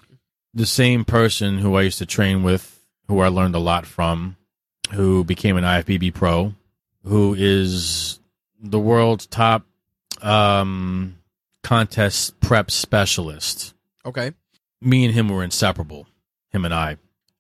the 0.55 0.67
same 0.67 1.05
person 1.05 1.59
who 1.59 1.77
I 1.77 1.83
used 1.83 1.99
to 1.99 2.07
train 2.07 2.43
with, 2.43 2.81
who 3.09 3.21
I 3.21 3.29
learned 3.29 3.55
a 3.55 3.61
lot 3.61 3.87
from, 3.87 4.37
who 4.93 5.25
became 5.25 5.57
an 5.57 5.65
IFBB 5.65 6.15
pro, 6.15 6.55
who 7.05 7.35
is 7.39 8.19
the 8.61 8.81
world's 8.81 9.27
top 9.27 9.65
um, 10.23 11.19
contest 11.63 12.39
prep 12.41 12.71
specialist. 12.71 13.75
okay 14.05 14.33
Me 14.81 15.05
and 15.05 15.15
him 15.15 15.29
were 15.29 15.45
inseparable. 15.45 16.07
Him 16.51 16.65
and 16.65 16.75
I. 16.75 16.97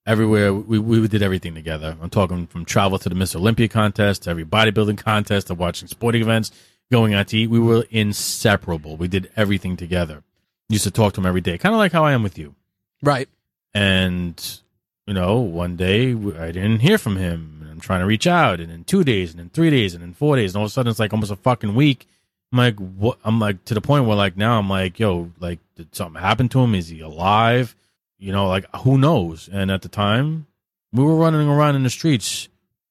Everywhere 0.06 0.54
we, 0.54 0.78
we 0.78 1.08
did 1.08 1.22
everything 1.22 1.54
together. 1.54 1.96
I'm 2.00 2.10
talking 2.10 2.46
from 2.46 2.64
travel 2.64 2.98
to 2.98 3.08
the 3.08 3.14
Miss 3.16 3.34
Olympia 3.34 3.66
contest, 3.66 4.22
to 4.22 4.30
every 4.30 4.44
bodybuilding 4.44 4.98
contest, 4.98 5.48
to 5.48 5.54
watching 5.54 5.88
sporting 5.88 6.22
events, 6.22 6.52
going 6.92 7.12
out 7.12 7.28
to 7.28 7.38
eat. 7.38 7.50
We 7.50 7.58
were 7.58 7.86
inseparable. 7.90 8.96
We 8.96 9.08
did 9.08 9.30
everything 9.36 9.76
together. 9.76 10.22
Used 10.68 10.84
to 10.84 10.90
talk 10.90 11.14
to 11.14 11.20
him 11.20 11.26
every 11.26 11.40
day, 11.40 11.58
kind 11.58 11.74
of 11.74 11.78
like 11.78 11.92
how 11.92 12.04
I 12.04 12.12
am 12.12 12.22
with 12.22 12.38
you. 12.38 12.54
right 13.02 13.28
And 13.74 14.60
you 15.06 15.14
know, 15.14 15.38
one 15.38 15.76
day 15.76 16.10
I 16.10 16.52
didn't 16.52 16.80
hear 16.80 16.98
from 16.98 17.16
him, 17.16 17.58
and 17.62 17.70
I'm 17.70 17.80
trying 17.80 18.00
to 18.00 18.06
reach 18.06 18.26
out, 18.26 18.60
and 18.60 18.70
in 18.70 18.84
two 18.84 19.04
days, 19.04 19.32
and 19.32 19.40
in 19.40 19.48
three 19.50 19.70
days, 19.70 19.94
and 19.94 20.02
in 20.02 20.14
four 20.14 20.36
days, 20.36 20.52
and 20.52 20.60
all 20.60 20.64
of 20.66 20.70
a 20.70 20.72
sudden 20.72 20.90
it's 20.90 20.98
like 20.98 21.12
almost 21.12 21.32
a 21.32 21.36
fucking 21.36 21.74
week. 21.74 22.08
I'm 22.52 22.58
like, 22.58 22.76
what? 22.76 23.18
I'm 23.24 23.40
like 23.40 23.64
to 23.66 23.74
the 23.74 23.80
point 23.80 24.04
where 24.04 24.16
like 24.16 24.36
now 24.36 24.58
I'm 24.58 24.68
like, 24.68 25.00
yo, 25.00 25.32
like 25.40 25.58
did 25.74 25.94
something 25.94 26.20
happen 26.20 26.48
to 26.50 26.60
him? 26.60 26.74
Is 26.74 26.88
he 26.88 27.00
alive? 27.00 27.74
You 28.18 28.32
know, 28.32 28.48
like 28.48 28.64
who 28.76 28.98
knows? 28.98 29.48
And 29.52 29.70
at 29.70 29.82
the 29.82 29.88
time, 29.88 30.46
we 30.92 31.04
were 31.04 31.16
running 31.16 31.48
around 31.48 31.76
in 31.76 31.82
the 31.82 31.90
streets 31.90 32.48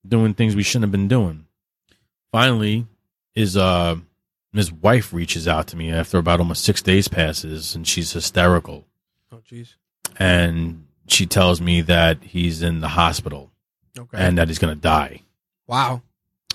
doing 0.08 0.34
things 0.34 0.56
we 0.56 0.64
shouldn't 0.64 0.84
have 0.84 0.92
been 0.92 1.08
doing. 1.08 1.46
Finally, 2.32 2.86
his 3.34 3.58
uh 3.58 3.96
his 4.54 4.72
wife 4.72 5.12
reaches 5.12 5.48
out 5.48 5.68
to 5.68 5.76
me 5.76 5.92
after 5.92 6.18
about 6.18 6.40
almost 6.40 6.64
six 6.64 6.82
days 6.82 7.08
passes, 7.08 7.76
and 7.76 7.88
she's 7.88 8.14
hysterical 8.14 8.86
oh 9.32 9.42
jeez 9.50 9.76
and 10.18 10.86
she 11.08 11.26
tells 11.26 11.60
me 11.60 11.82
that 11.82 12.24
he's 12.24 12.62
in 12.62 12.80
the 12.80 12.88
hospital 12.90 13.52
okay 13.98 14.18
and 14.18 14.38
that 14.38 14.48
he's 14.48 14.60
going 14.60 14.74
to 14.74 14.80
die. 14.82 15.22
wow 15.68 16.02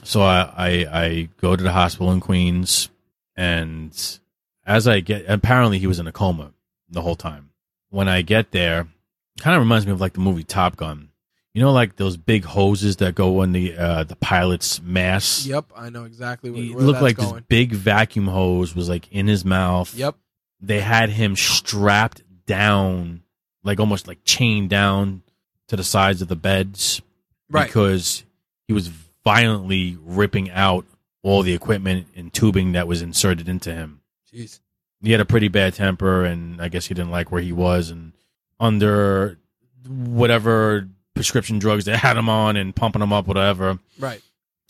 So 0.03 0.23
I, 0.23 0.51
I 0.57 0.69
I 1.03 1.29
go 1.41 1.57
to 1.57 1.63
the 1.63 1.73
hospital 1.73 2.11
in 2.13 2.21
Queens, 2.21 2.89
and 3.37 3.93
as 4.65 4.89
I 4.89 5.01
get, 5.01 5.27
apparently 5.29 5.79
he 5.79 5.87
was 5.87 5.99
in 5.99 6.07
a 6.07 6.13
coma 6.13 6.53
the 6.89 7.03
whole 7.03 7.17
time. 7.17 7.50
When 7.91 8.09
I 8.09 8.23
get 8.23 8.51
there, 8.53 8.87
kind 9.41 9.57
of 9.57 9.61
reminds 9.61 9.87
me 9.87 9.93
of 9.93 10.01
like 10.01 10.13
the 10.15 10.21
movie 10.21 10.45
Top 10.45 10.77
Gun. 10.77 11.09
You 11.53 11.61
know, 11.61 11.73
like 11.73 11.97
those 11.97 12.17
big 12.17 12.45
hoses 12.45 12.97
that 12.99 13.17
go 13.17 13.43
in 13.43 13.51
the 13.53 13.77
uh, 13.77 14.05
the 14.05 14.15
pilot's 14.17 14.81
mask. 14.81 15.47
yep 15.47 15.67
i 15.77 15.91
know 15.91 16.05
exactly 16.05 16.49
where, 16.51 16.63
It 16.63 16.75
where 16.75 16.85
looked 16.85 17.01
that's 17.01 17.03
like 17.03 17.17
going 17.17 17.35
this 17.35 17.45
big 17.49 17.73
vacuum 17.73 18.29
hose 18.29 18.75
was 18.77 18.89
like 18.89 19.11
in 19.13 19.27
his 19.27 19.45
mouth. 19.45 19.93
yep 19.97 20.15
they 20.61 20.81
had 20.81 21.11
him 21.11 21.35
strapped 21.37 22.23
down, 22.47 23.23
like 23.65 23.81
almost 23.81 24.07
like 24.07 24.19
chained 24.25 24.71
down 24.71 25.23
to 25.69 25.77
the 25.77 25.83
sides 25.85 26.23
of 26.23 26.29
the 26.29 26.37
beds 26.37 27.03
right 27.51 27.67
because 27.67 28.25
he 28.69 28.73
was 28.73 28.89
violently 29.25 29.97
ripping 30.05 30.51
out 30.51 30.85
all 31.23 31.43
the 31.43 31.53
equipment 31.53 32.07
and 32.15 32.33
tubing 32.33 32.73
that 32.73 32.87
was 32.87 33.03
inserted 33.03 33.49
into 33.49 33.73
him. 33.75 34.01
jeez 34.33 34.61
He 35.03 35.13
had 35.13 35.21
a 35.21 35.25
pretty 35.25 35.49
bad 35.49 35.75
temper, 35.75 36.25
and 36.25 36.61
I 36.61 36.69
guess 36.69 36.87
he 36.87 36.95
didn't 36.95 37.11
like 37.11 37.33
where 37.33 37.43
he 37.43 37.53
was, 37.53 37.91
and 37.91 38.13
under 38.59 39.39
whatever 39.87 40.89
prescription 41.15 41.59
drugs 41.59 41.85
they 41.85 41.97
had 41.97 42.17
him 42.17 42.29
on 42.29 42.57
and 42.57 42.77
pumping 42.77 43.03
him 43.03 43.13
up, 43.13 43.27
whatever. 43.27 43.79
right 43.99 44.23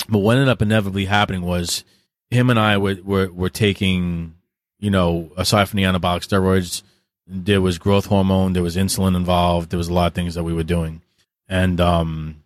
But 0.09 0.19
what 0.19 0.37
ended 0.37 0.49
up 0.49 0.63
inevitably 0.63 1.07
happening 1.07 1.43
was 1.43 1.85
him 2.31 2.51
and 2.51 2.59
I 2.59 2.79
were, 2.79 2.97
were, 3.03 3.29
were 3.29 3.51
taking, 3.51 4.35
you 4.79 4.91
know, 4.91 5.31
aside 5.37 5.69
from 5.69 5.79
the 5.79 5.83
anabolic 5.85 6.27
steroids, 6.27 6.83
there 7.27 7.61
was 7.61 7.79
growth 7.79 8.07
hormone, 8.07 8.53
there 8.53 8.63
was 8.63 8.77
insulin 8.77 9.17
involved, 9.17 9.71
there 9.71 9.79
was 9.79 9.89
a 9.89 9.93
lot 9.93 10.09
of 10.09 10.15
things 10.15 10.35
that 10.35 10.45
we 10.45 10.55
were 10.55 10.65
doing. 10.65 11.03
And 11.49 11.81
um, 11.81 12.43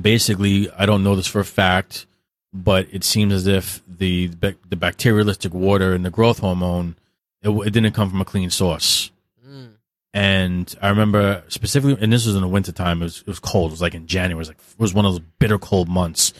basically, 0.00 0.70
I 0.72 0.86
don't 0.86 1.02
know 1.02 1.16
this 1.16 1.26
for 1.26 1.40
a 1.40 1.44
fact, 1.44 2.06
but 2.52 2.86
it 2.92 3.04
seems 3.04 3.32
as 3.32 3.46
if 3.46 3.82
the 3.86 4.28
the 4.28 4.76
bacteriostatic 4.76 5.50
water 5.50 5.94
and 5.94 6.04
the 6.04 6.10
growth 6.10 6.38
hormone, 6.38 6.96
it, 7.42 7.50
it 7.50 7.70
didn't 7.70 7.92
come 7.92 8.10
from 8.10 8.20
a 8.20 8.24
clean 8.24 8.50
source. 8.50 9.10
Mm. 9.46 9.74
And 10.14 10.74
I 10.80 10.88
remember 10.88 11.44
specifically, 11.48 12.02
and 12.02 12.12
this 12.12 12.26
was 12.26 12.34
in 12.34 12.40
the 12.40 12.48
wintertime, 12.48 13.02
it 13.02 13.04
was, 13.04 13.20
it 13.20 13.26
was 13.26 13.38
cold. 13.38 13.70
It 13.70 13.74
was 13.74 13.82
like 13.82 13.94
in 13.94 14.06
January. 14.06 14.36
It 14.36 14.38
was 14.38 14.48
like, 14.48 14.58
it 14.58 14.80
was 14.80 14.94
one 14.94 15.04
of 15.04 15.12
those 15.12 15.22
bitter 15.38 15.58
cold 15.58 15.88
months. 15.88 16.32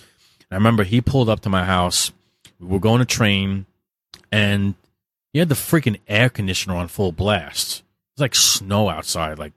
And 0.51 0.53
I 0.53 0.57
remember 0.57 0.85
he 0.85 1.01
pulled 1.01 1.29
up 1.29 1.41
to 1.41 1.49
my 1.49 1.65
house. 1.65 2.13
We 2.59 2.69
were 2.69 2.81
going 2.81 3.01
to 3.01 3.05
train 3.05 3.67
and 4.33 4.75
he 5.33 5.39
had 5.39 5.49
the 5.49 5.55
freaking 5.55 6.01
air 6.09 6.31
conditioner 6.31 6.77
on 6.77 6.89
full 6.89 7.13
blast. 7.13 7.81
It 7.81 7.85
was 8.17 8.21
like 8.23 8.35
snow 8.35 8.89
outside, 8.89 9.39
like 9.39 9.53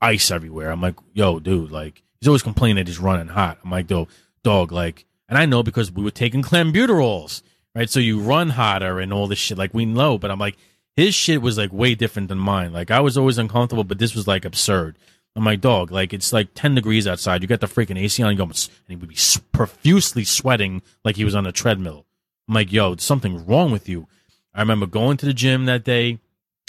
ice 0.00 0.30
everywhere. 0.30 0.70
I'm 0.70 0.80
like, 0.80 0.96
yo, 1.12 1.40
dude, 1.40 1.72
like, 1.72 2.02
he's 2.20 2.28
always 2.28 2.42
complaining 2.42 2.76
that 2.76 2.86
he's 2.86 3.00
running 3.00 3.28
hot. 3.28 3.58
I'm 3.64 3.70
like, 3.70 3.90
yo, 3.90 4.08
dog, 4.44 4.70
like, 4.70 5.04
and 5.28 5.36
I 5.36 5.46
know 5.46 5.62
because 5.64 5.90
we 5.90 6.04
were 6.04 6.12
taking 6.12 6.42
clenbuterols, 6.42 7.42
right? 7.74 7.90
So 7.90 7.98
you 7.98 8.20
run 8.20 8.50
hotter 8.50 9.00
and 9.00 9.12
all 9.12 9.26
this 9.26 9.38
shit, 9.38 9.58
like, 9.58 9.74
we 9.74 9.84
know, 9.84 10.18
but 10.18 10.30
I'm 10.30 10.38
like, 10.38 10.56
his 10.96 11.14
shit 11.14 11.42
was 11.42 11.58
like 11.58 11.72
way 11.72 11.94
different 11.94 12.28
than 12.28 12.38
mine. 12.38 12.72
Like, 12.72 12.90
I 12.90 13.00
was 13.00 13.16
always 13.16 13.38
uncomfortable, 13.38 13.84
but 13.84 13.98
this 13.98 14.14
was 14.14 14.26
like 14.26 14.44
absurd. 14.44 14.96
I'm 15.36 15.44
like, 15.44 15.60
dog, 15.60 15.92
like, 15.92 16.14
it's 16.14 16.32
like 16.32 16.54
10 16.54 16.74
degrees 16.74 17.06
outside. 17.06 17.42
You 17.42 17.48
got 17.48 17.60
the 17.60 17.66
freaking 17.66 17.98
AC 17.98 18.22
on, 18.22 18.32
you 18.32 18.38
go, 18.38 18.44
and 18.44 18.68
he 18.88 18.96
would 18.96 19.10
be 19.10 19.18
profusely 19.52 20.24
sweating 20.24 20.80
like 21.04 21.16
he 21.16 21.24
was 21.24 21.34
on 21.34 21.46
a 21.46 21.52
treadmill. 21.52 22.06
I'm 22.48 22.54
like, 22.54 22.72
yo, 22.72 22.96
something 22.96 23.44
wrong 23.44 23.70
with 23.70 23.86
you. 23.86 24.08
I 24.54 24.60
remember 24.60 24.86
going 24.86 25.18
to 25.18 25.26
the 25.26 25.34
gym 25.34 25.66
that 25.66 25.84
day 25.84 26.18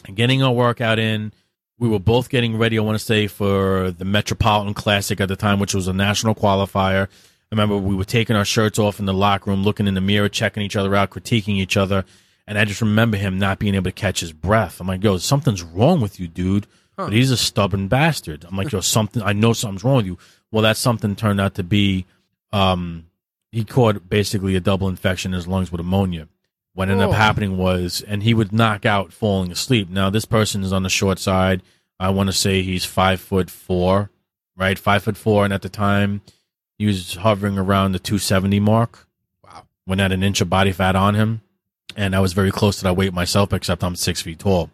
and 0.05 0.17
getting 0.17 0.43
our 0.43 0.51
workout 0.51 0.99
in, 0.99 1.31
we 1.79 1.87
were 1.87 1.99
both 1.99 2.27
getting 2.27 2.57
ready, 2.57 2.77
I 2.77 2.81
want 2.81 2.99
to 2.99 3.05
say, 3.05 3.27
for 3.27 3.91
the 3.91 4.03
Metropolitan 4.03 4.73
Classic 4.73 5.21
at 5.21 5.29
the 5.29 5.35
time, 5.37 5.59
which 5.59 5.73
was 5.73 5.87
a 5.87 5.93
national 5.93 6.35
qualifier. 6.35 7.03
I 7.05 7.09
remember 7.51 7.77
we 7.77 7.95
were 7.95 8.03
taking 8.03 8.35
our 8.35 8.43
shirts 8.43 8.77
off 8.77 8.99
in 8.99 9.05
the 9.05 9.13
locker 9.13 9.49
room, 9.49 9.63
looking 9.63 9.87
in 9.87 9.93
the 9.93 10.01
mirror, 10.01 10.27
checking 10.27 10.63
each 10.63 10.75
other 10.75 10.93
out, 10.95 11.11
critiquing 11.11 11.55
each 11.55 11.77
other. 11.77 12.03
And 12.47 12.57
I 12.57 12.65
just 12.65 12.81
remember 12.81 13.17
him 13.17 13.37
not 13.37 13.59
being 13.59 13.75
able 13.75 13.85
to 13.85 13.91
catch 13.91 14.21
his 14.21 14.31
breath. 14.31 14.79
I'm 14.79 14.87
like, 14.87 15.03
yo, 15.03 15.17
something's 15.17 15.63
wrong 15.63 15.99
with 15.99 16.19
you, 16.19 16.27
dude. 16.27 16.65
But 16.95 17.13
he's 17.13 17.29
a 17.29 17.37
stubborn 17.37 17.87
bastard. 17.89 18.45
I'm 18.47 18.55
like, 18.57 18.71
yo, 18.71 18.79
something, 18.81 19.21
I 19.21 19.33
know 19.33 19.53
something's 19.53 19.83
wrong 19.83 19.97
with 19.97 20.05
you. 20.05 20.17
Well, 20.51 20.63
that 20.63 20.77
something 20.77 21.15
turned 21.15 21.41
out 21.41 21.55
to 21.55 21.63
be, 21.63 22.05
um, 22.53 23.05
he 23.51 23.63
caught 23.65 24.09
basically 24.09 24.55
a 24.55 24.59
double 24.61 24.87
infection 24.87 25.33
in 25.33 25.35
his 25.35 25.47
lungs 25.47 25.71
with 25.71 25.79
pneumonia. 25.79 26.27
What 26.73 26.89
ended 26.89 27.05
Oh. 27.05 27.09
up 27.11 27.15
happening 27.17 27.57
was, 27.57 28.01
and 28.07 28.23
he 28.23 28.33
would 28.33 28.53
knock 28.53 28.85
out 28.85 29.11
falling 29.11 29.51
asleep. 29.51 29.89
Now, 29.89 30.09
this 30.09 30.25
person 30.25 30.63
is 30.63 30.71
on 30.71 30.83
the 30.83 30.89
short 30.89 31.19
side. 31.19 31.61
I 31.99 32.09
want 32.09 32.27
to 32.27 32.33
say 32.33 32.61
he's 32.61 32.85
five 32.85 33.19
foot 33.19 33.49
four, 33.49 34.09
right? 34.55 34.77
Five 34.79 35.03
foot 35.03 35.17
four. 35.17 35.43
And 35.43 35.53
at 35.53 35.63
the 35.63 35.69
time, 35.69 36.21
he 36.77 36.85
was 36.85 37.15
hovering 37.15 37.57
around 37.57 37.91
the 37.91 37.99
270 37.99 38.59
mark 38.59 39.07
Wow. 39.43 39.63
when 39.85 39.99
had 39.99 40.11
an 40.11 40.23
inch 40.23 40.39
of 40.41 40.49
body 40.49 40.71
fat 40.71 40.95
on 40.95 41.15
him. 41.15 41.41
And 41.97 42.15
I 42.15 42.19
was 42.19 42.33
very 42.33 42.51
close 42.51 42.77
to 42.77 42.83
that 42.83 42.95
weight 42.95 43.11
myself, 43.11 43.51
except 43.51 43.83
I'm 43.83 43.95
six 43.95 44.21
feet 44.21 44.39
tall. 44.39 44.69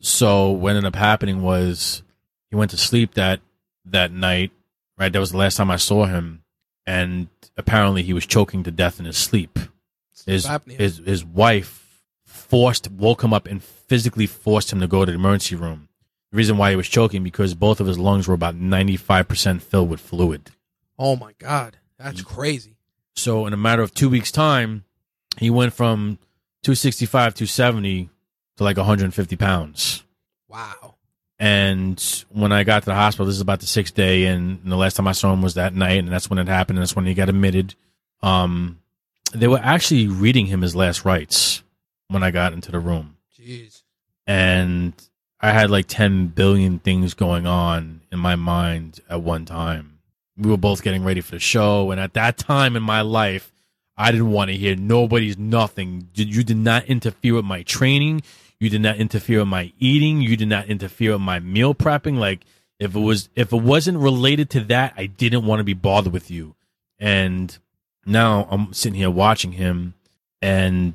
So 0.00 0.50
what 0.50 0.70
ended 0.70 0.86
up 0.86 0.96
happening 0.96 1.42
was 1.42 2.02
he 2.50 2.56
went 2.56 2.70
to 2.72 2.76
sleep 2.76 3.14
that 3.14 3.40
that 3.84 4.10
night. 4.10 4.50
Right, 4.98 5.12
that 5.12 5.18
was 5.20 5.32
the 5.32 5.36
last 5.38 5.56
time 5.56 5.70
I 5.70 5.76
saw 5.76 6.06
him, 6.06 6.44
and 6.86 7.28
apparently 7.56 8.02
he 8.02 8.12
was 8.12 8.26
choking 8.26 8.62
to 8.62 8.70
death 8.70 8.98
in 8.98 9.06
his 9.06 9.16
sleep. 9.16 9.58
His 10.24 10.48
his 10.66 10.98
his 10.98 11.24
wife 11.24 12.02
forced 12.24 12.90
woke 12.90 13.22
him 13.22 13.34
up 13.34 13.46
and 13.46 13.62
physically 13.62 14.26
forced 14.26 14.72
him 14.72 14.80
to 14.80 14.86
go 14.86 15.04
to 15.04 15.10
the 15.10 15.18
emergency 15.18 15.56
room. 15.56 15.88
The 16.30 16.36
reason 16.36 16.56
why 16.56 16.70
he 16.70 16.76
was 16.76 16.88
choking 16.88 17.22
because 17.22 17.54
both 17.54 17.80
of 17.80 17.86
his 17.86 17.98
lungs 17.98 18.26
were 18.26 18.34
about 18.34 18.54
ninety 18.54 18.96
five 18.96 19.28
percent 19.28 19.62
filled 19.62 19.90
with 19.90 20.00
fluid. 20.00 20.50
Oh 20.98 21.16
my 21.16 21.32
god, 21.38 21.78
that's 21.98 22.22
mm. 22.22 22.26
crazy. 22.26 22.76
So 23.16 23.46
in 23.46 23.52
a 23.52 23.58
matter 23.58 23.82
of 23.82 23.94
two 23.94 24.08
weeks' 24.08 24.32
time, 24.32 24.84
he 25.38 25.50
went 25.50 25.72
from 25.72 26.18
265, 26.64 27.34
270 27.34 28.08
to 28.56 28.64
like 28.64 28.76
150 28.76 29.36
pounds. 29.36 30.02
Wow. 30.48 30.94
And 31.38 32.24
when 32.30 32.52
I 32.52 32.64
got 32.64 32.84
to 32.84 32.86
the 32.86 32.94
hospital, 32.94 33.26
this 33.26 33.34
is 33.34 33.40
about 33.40 33.60
the 33.60 33.66
sixth 33.66 33.94
day, 33.94 34.26
and 34.26 34.60
the 34.64 34.76
last 34.76 34.94
time 34.94 35.08
I 35.08 35.12
saw 35.12 35.32
him 35.32 35.42
was 35.42 35.54
that 35.54 35.74
night, 35.74 35.98
and 35.98 36.08
that's 36.08 36.30
when 36.30 36.38
it 36.38 36.48
happened, 36.48 36.78
and 36.78 36.82
that's 36.82 36.96
when 36.96 37.06
he 37.06 37.14
got 37.14 37.28
admitted. 37.28 37.74
Um, 38.22 38.78
they 39.32 39.48
were 39.48 39.60
actually 39.62 40.06
reading 40.06 40.46
him 40.46 40.62
his 40.62 40.76
last 40.76 41.04
rites 41.04 41.62
when 42.08 42.22
I 42.22 42.30
got 42.30 42.52
into 42.52 42.70
the 42.70 42.78
room, 42.78 43.16
Jeez. 43.38 43.82
and 44.26 44.94
I 45.40 45.50
had 45.50 45.70
like 45.70 45.86
10 45.88 46.28
billion 46.28 46.78
things 46.78 47.14
going 47.14 47.46
on 47.46 48.02
in 48.12 48.18
my 48.20 48.36
mind 48.36 49.00
at 49.10 49.20
one 49.20 49.44
time. 49.44 49.98
We 50.36 50.50
were 50.50 50.56
both 50.56 50.82
getting 50.82 51.04
ready 51.04 51.20
for 51.20 51.32
the 51.32 51.40
show, 51.40 51.90
and 51.90 52.00
at 52.00 52.14
that 52.14 52.38
time 52.38 52.76
in 52.76 52.82
my 52.82 53.00
life, 53.00 53.52
I 53.96 54.10
didn't 54.10 54.32
want 54.32 54.50
to 54.50 54.56
hear 54.56 54.74
nobody's 54.76 55.38
nothing. 55.38 56.08
You 56.14 56.42
did 56.42 56.56
not 56.56 56.84
interfere 56.86 57.34
with 57.34 57.44
my 57.44 57.62
training. 57.62 58.22
You 58.58 58.68
did 58.68 58.80
not 58.80 58.96
interfere 58.96 59.40
with 59.40 59.48
my 59.48 59.72
eating. 59.78 60.20
You 60.20 60.36
did 60.36 60.48
not 60.48 60.66
interfere 60.66 61.12
with 61.12 61.20
my 61.20 61.38
meal 61.38 61.74
prepping. 61.74 62.18
Like 62.18 62.40
if 62.78 62.94
it 62.94 63.00
was 63.00 63.28
if 63.36 63.52
it 63.52 63.62
wasn't 63.62 63.98
related 63.98 64.50
to 64.50 64.60
that, 64.62 64.94
I 64.96 65.06
didn't 65.06 65.46
want 65.46 65.60
to 65.60 65.64
be 65.64 65.74
bothered 65.74 66.12
with 66.12 66.30
you. 66.30 66.54
And 66.98 67.56
now 68.06 68.48
I'm 68.50 68.72
sitting 68.72 68.98
here 68.98 69.10
watching 69.10 69.52
him, 69.52 69.94
and 70.42 70.94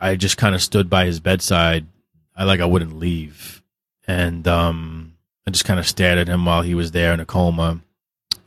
I 0.00 0.16
just 0.16 0.36
kind 0.36 0.54
of 0.54 0.62
stood 0.62 0.88
by 0.88 1.06
his 1.06 1.20
bedside. 1.20 1.86
I 2.34 2.44
like 2.44 2.60
I 2.60 2.66
wouldn't 2.66 2.98
leave, 2.98 3.62
and 4.06 4.46
um, 4.46 5.14
I 5.46 5.50
just 5.50 5.64
kind 5.64 5.80
of 5.80 5.86
stared 5.86 6.18
at 6.18 6.28
him 6.28 6.44
while 6.44 6.62
he 6.62 6.74
was 6.74 6.92
there 6.92 7.12
in 7.12 7.20
a 7.20 7.26
coma, 7.26 7.80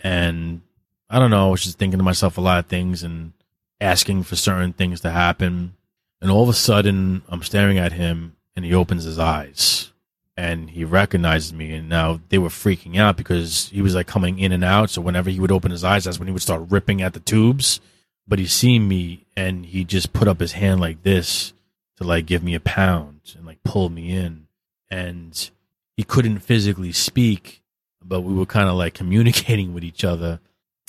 and 0.01 0.61
I 1.09 1.19
don't 1.19 1.31
know. 1.31 1.47
I 1.47 1.51
was 1.51 1.63
just 1.63 1.77
thinking 1.77 1.99
to 1.99 2.03
myself 2.03 2.37
a 2.37 2.41
lot 2.41 2.59
of 2.59 2.67
things 2.67 3.03
and 3.03 3.33
asking 3.81 4.23
for 4.23 4.35
certain 4.35 4.73
things 4.73 5.01
to 5.01 5.11
happen. 5.11 5.75
And 6.21 6.29
all 6.29 6.43
of 6.43 6.49
a 6.49 6.53
sudden, 6.53 7.23
I'm 7.29 7.43
staring 7.43 7.77
at 7.77 7.93
him, 7.93 8.35
and 8.55 8.65
he 8.65 8.73
opens 8.73 9.05
his 9.05 9.17
eyes, 9.17 9.93
and 10.35 10.69
he 10.69 10.83
recognizes 10.83 11.53
me. 11.53 11.73
And 11.73 11.87
now 11.87 12.19
they 12.29 12.37
were 12.37 12.49
freaking 12.49 12.97
out 12.97 13.15
because 13.15 13.69
he 13.69 13.81
was 13.81 13.95
like 13.95 14.07
coming 14.07 14.39
in 14.39 14.51
and 14.51 14.63
out. 14.63 14.89
So 14.89 15.01
whenever 15.01 15.29
he 15.29 15.39
would 15.39 15.51
open 15.51 15.71
his 15.71 15.83
eyes, 15.83 16.03
that's 16.03 16.19
when 16.19 16.27
he 16.27 16.33
would 16.33 16.41
start 16.41 16.69
ripping 16.69 17.01
at 17.01 17.13
the 17.13 17.19
tubes. 17.19 17.79
But 18.27 18.39
he 18.39 18.45
seen 18.45 18.87
me, 18.87 19.25
and 19.35 19.65
he 19.65 19.83
just 19.85 20.13
put 20.13 20.27
up 20.27 20.39
his 20.39 20.51
hand 20.51 20.81
like 20.81 21.03
this 21.03 21.53
to 21.97 22.03
like 22.03 22.25
give 22.25 22.43
me 22.43 22.55
a 22.55 22.59
pound 22.59 23.35
and 23.37 23.45
like 23.45 23.63
pull 23.63 23.89
me 23.89 24.11
in. 24.11 24.47
And 24.91 25.49
he 25.95 26.03
couldn't 26.03 26.39
physically 26.39 26.91
speak, 26.91 27.61
but 28.03 28.21
we 28.21 28.33
were 28.33 28.45
kind 28.45 28.69
of 28.69 28.75
like 28.75 28.93
communicating 28.93 29.73
with 29.73 29.83
each 29.83 30.03
other. 30.03 30.39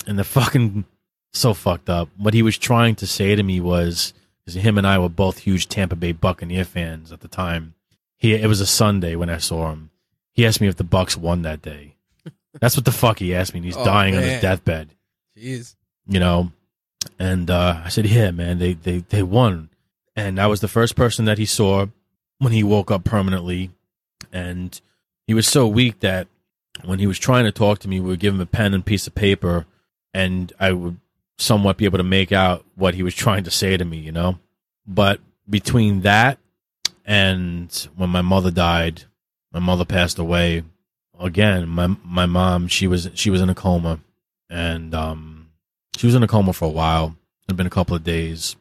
And 0.07 0.17
the 0.17 0.23
fucking 0.23 0.85
so 1.33 1.53
fucked 1.53 1.89
up. 1.89 2.09
What 2.17 2.33
he 2.33 2.41
was 2.41 2.57
trying 2.57 2.95
to 2.95 3.07
say 3.07 3.35
to 3.35 3.43
me 3.43 3.59
was, 3.59 4.13
because 4.45 4.61
him 4.61 4.77
and 4.77 4.85
I 4.87 4.97
were 4.99 5.09
both 5.09 5.39
huge 5.39 5.67
Tampa 5.67 5.95
Bay 5.95 6.11
Buccaneer 6.11 6.65
fans 6.65 7.11
at 7.11 7.21
the 7.21 7.27
time. 7.27 7.73
He 8.17 8.33
it 8.33 8.47
was 8.47 8.61
a 8.61 8.65
Sunday 8.67 9.15
when 9.15 9.29
I 9.29 9.37
saw 9.37 9.71
him. 9.71 9.89
He 10.33 10.45
asked 10.45 10.61
me 10.61 10.67
if 10.67 10.75
the 10.77 10.83
Bucs 10.83 11.17
won 11.17 11.41
that 11.41 11.61
day. 11.61 11.95
That's 12.59 12.75
what 12.75 12.85
the 12.85 12.91
fuck 12.91 13.19
he 13.19 13.33
asked 13.35 13.53
me. 13.53 13.59
And 13.59 13.65
he's 13.65 13.77
Oh, 13.77 13.83
dying 13.85 14.15
on 14.15 14.21
his 14.23 14.41
deathbed 14.41 14.89
Jeez. 15.37 15.75
you 16.07 16.19
know. 16.19 16.51
And 17.17 17.49
uh, 17.49 17.81
I 17.83 17.89
said, 17.89 18.05
"Yeah, 18.05 18.29
man, 18.31 18.59
they 18.59 18.73
they 18.73 18.99
they 18.99 19.23
won." 19.23 19.69
And 20.15 20.39
I 20.39 20.45
was 20.47 20.59
the 20.61 20.67
first 20.67 20.95
person 20.95 21.25
that 21.25 21.37
he 21.39 21.45
saw 21.45 21.87
when 22.37 22.53
he 22.53 22.63
woke 22.63 22.91
up 22.91 23.03
permanently, 23.03 23.71
and 24.31 24.79
he 25.25 25.33
was 25.33 25.47
so 25.47 25.67
weak 25.67 25.99
that 26.01 26.27
when 26.83 26.99
he 26.99 27.07
was 27.07 27.17
trying 27.17 27.45
to 27.45 27.51
talk 27.51 27.79
to 27.79 27.87
me, 27.87 27.99
we 27.99 28.09
would 28.09 28.19
give 28.19 28.33
him 28.35 28.41
a 28.41 28.45
pen 28.45 28.73
and 28.75 28.85
piece 28.85 29.07
of 29.07 29.15
paper, 29.15 29.65
and 30.13 30.53
I 30.59 30.73
would 30.73 30.97
somewhat 31.41 31.77
be 31.77 31.85
able 31.85 31.97
to 31.97 32.03
make 32.03 32.31
out 32.31 32.65
what 32.75 32.93
he 32.93 33.03
was 33.03 33.15
trying 33.15 33.43
to 33.43 33.51
say 33.51 33.75
to 33.75 33.83
me, 33.83 33.97
you 33.97 34.11
know. 34.11 34.39
But 34.85 35.19
between 35.49 36.01
that 36.01 36.39
and 37.05 37.71
when 37.95 38.09
my 38.09 38.21
mother 38.21 38.51
died, 38.51 39.03
my 39.51 39.59
mother 39.59 39.85
passed 39.85 40.19
away. 40.19 40.63
Again, 41.19 41.67
my 41.67 41.87
my 42.03 42.25
mom, 42.25 42.67
she 42.67 42.87
was 42.87 43.09
she 43.13 43.29
was 43.29 43.41
in 43.41 43.49
a 43.49 43.55
coma, 43.55 43.99
and 44.49 44.95
um, 44.95 45.49
she 45.95 46.07
was 46.07 46.15
in 46.15 46.23
a 46.23 46.27
coma 46.27 46.53
for 46.53 46.65
a 46.65 46.69
while. 46.69 47.15
It 47.43 47.51
had 47.51 47.57
been 47.57 47.67
a 47.67 47.71
couple 47.71 47.95
of 47.95 48.03
days, 48.03 48.55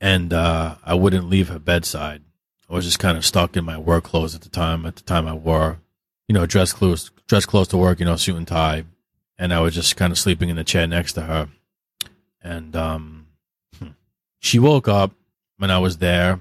and 0.00 0.32
uh, 0.32 0.76
I 0.84 0.94
wouldn't 0.94 1.28
leave 1.28 1.48
her 1.48 1.58
bedside. 1.58 2.22
I 2.70 2.74
was 2.74 2.84
just 2.84 2.98
kind 2.98 3.18
of 3.18 3.24
stuck 3.24 3.56
in 3.56 3.64
my 3.64 3.78
work 3.78 4.04
clothes 4.04 4.34
at 4.34 4.40
the 4.40 4.48
time. 4.48 4.86
At 4.86 4.96
the 4.96 5.02
time, 5.02 5.28
I 5.28 5.34
wore, 5.34 5.78
you 6.26 6.32
know, 6.32 6.46
dress 6.46 6.72
clothes, 6.72 7.10
dress 7.28 7.44
clothes 7.44 7.68
to 7.68 7.76
work, 7.76 8.00
you 8.00 8.06
know, 8.06 8.16
suit 8.16 8.36
and 8.36 8.48
tie, 8.48 8.84
and 9.38 9.52
I 9.52 9.60
was 9.60 9.74
just 9.74 9.96
kind 9.96 10.10
of 10.10 10.18
sleeping 10.18 10.48
in 10.48 10.56
the 10.56 10.64
chair 10.64 10.86
next 10.86 11.12
to 11.14 11.22
her. 11.22 11.48
And 12.46 12.76
um, 12.76 13.26
she 14.38 14.58
woke 14.58 14.86
up 14.88 15.12
when 15.58 15.70
I 15.70 15.78
was 15.78 15.98
there, 15.98 16.40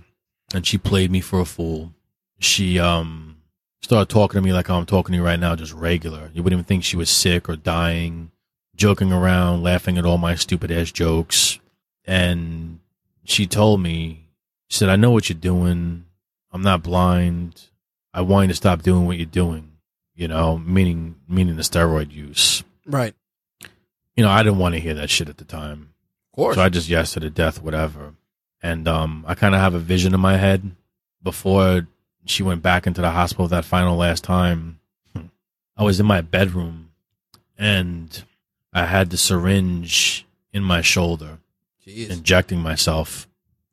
and 0.53 0.65
she 0.65 0.77
played 0.77 1.09
me 1.09 1.19
for 1.19 1.39
a 1.39 1.45
fool. 1.45 1.93
She 2.39 2.79
um 2.79 3.37
started 3.81 4.09
talking 4.09 4.39
to 4.39 4.45
me 4.45 4.53
like 4.53 4.69
I'm 4.69 4.85
talking 4.85 5.13
to 5.13 5.17
you 5.17 5.25
right 5.25 5.39
now, 5.39 5.55
just 5.55 5.73
regular. 5.73 6.29
You 6.33 6.43
wouldn't 6.43 6.59
even 6.59 6.65
think 6.65 6.83
she 6.83 6.97
was 6.97 7.09
sick 7.09 7.49
or 7.49 7.55
dying 7.55 8.31
joking 8.75 9.11
around, 9.11 9.63
laughing 9.63 9.97
at 9.97 10.05
all 10.05 10.17
my 10.17 10.35
stupid 10.35 10.71
ass 10.71 10.91
jokes. 10.91 11.59
And 12.05 12.79
she 13.23 13.47
told 13.47 13.81
me, 13.81 14.27
she 14.67 14.77
said, 14.77 14.89
I 14.89 14.95
know 14.95 15.11
what 15.11 15.29
you're 15.29 15.37
doing. 15.39 16.05
I'm 16.51 16.61
not 16.61 16.83
blind. 16.83 17.69
I 18.13 18.21
want 18.21 18.45
you 18.45 18.47
to 18.49 18.55
stop 18.55 18.81
doing 18.81 19.05
what 19.05 19.17
you're 19.17 19.25
doing, 19.25 19.71
you 20.13 20.27
know, 20.27 20.57
meaning, 20.57 21.15
meaning 21.27 21.55
the 21.55 21.63
steroid 21.63 22.11
use. 22.11 22.63
Right. 22.85 23.13
You 24.15 24.23
know, 24.23 24.29
I 24.29 24.43
didn't 24.43 24.59
want 24.59 24.75
to 24.75 24.81
hear 24.81 24.93
that 24.93 25.09
shit 25.09 25.29
at 25.29 25.37
the 25.37 25.45
time. 25.45 25.93
Course. 26.35 26.55
So 26.55 26.61
I 26.61 26.69
just 26.69 26.89
yes 26.89 27.13
to 27.13 27.21
the 27.21 27.29
death, 27.29 27.61
whatever. 27.61 28.13
And 28.61 28.87
um, 28.87 29.23
I 29.27 29.35
kind 29.35 29.55
of 29.55 29.61
have 29.61 29.73
a 29.73 29.79
vision 29.79 30.13
in 30.13 30.19
my 30.19 30.35
head 30.35 30.71
before 31.23 31.87
she 32.25 32.43
went 32.43 32.61
back 32.61 32.85
into 32.85 33.01
the 33.01 33.11
hospital 33.11 33.47
that 33.47 33.63
final 33.63 33.95
last 33.95 34.23
time. 34.23 34.79
I 35.77 35.83
was 35.83 35.99
in 35.99 36.05
my 36.05 36.21
bedroom 36.21 36.91
and 37.57 38.23
I 38.73 38.85
had 38.85 39.09
the 39.09 39.17
syringe 39.17 40.25
in 40.51 40.63
my 40.63 40.81
shoulder, 40.81 41.39
Jeez. 41.85 42.09
injecting 42.09 42.59
myself. 42.59 43.27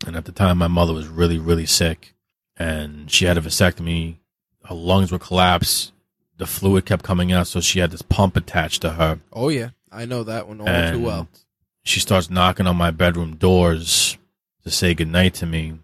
And 0.06 0.16
at 0.16 0.24
the 0.24 0.32
time, 0.32 0.58
my 0.58 0.68
mother 0.68 0.92
was 0.92 1.08
really, 1.08 1.38
really 1.38 1.66
sick 1.66 2.14
and 2.56 3.10
she 3.10 3.24
had 3.24 3.38
a 3.38 3.40
vasectomy. 3.40 4.16
Her 4.64 4.74
lungs 4.74 5.10
were 5.10 5.18
collapsed. 5.18 5.92
The 6.36 6.46
fluid 6.46 6.86
kept 6.86 7.04
coming 7.04 7.32
out. 7.32 7.46
So 7.46 7.60
she 7.60 7.80
had 7.80 7.90
this 7.90 8.02
pump 8.02 8.36
attached 8.36 8.82
to 8.82 8.90
her 8.90 9.20
oh 9.32 9.48
yeah, 9.48 9.70
I 9.90 10.04
know 10.04 10.22
that 10.24 10.46
one 10.46 10.60
all 10.60 10.68
and 10.68 10.96
too 10.96 11.04
well. 11.04 11.28
She 11.84 12.00
starts 12.00 12.30
knocking 12.30 12.66
on 12.66 12.76
my 12.76 12.90
bedroom 12.90 13.36
doors 13.36 14.16
to 14.64 14.70
say 14.70 14.94
goodnight 14.94 15.34
to 15.34 15.46
me 15.46 15.78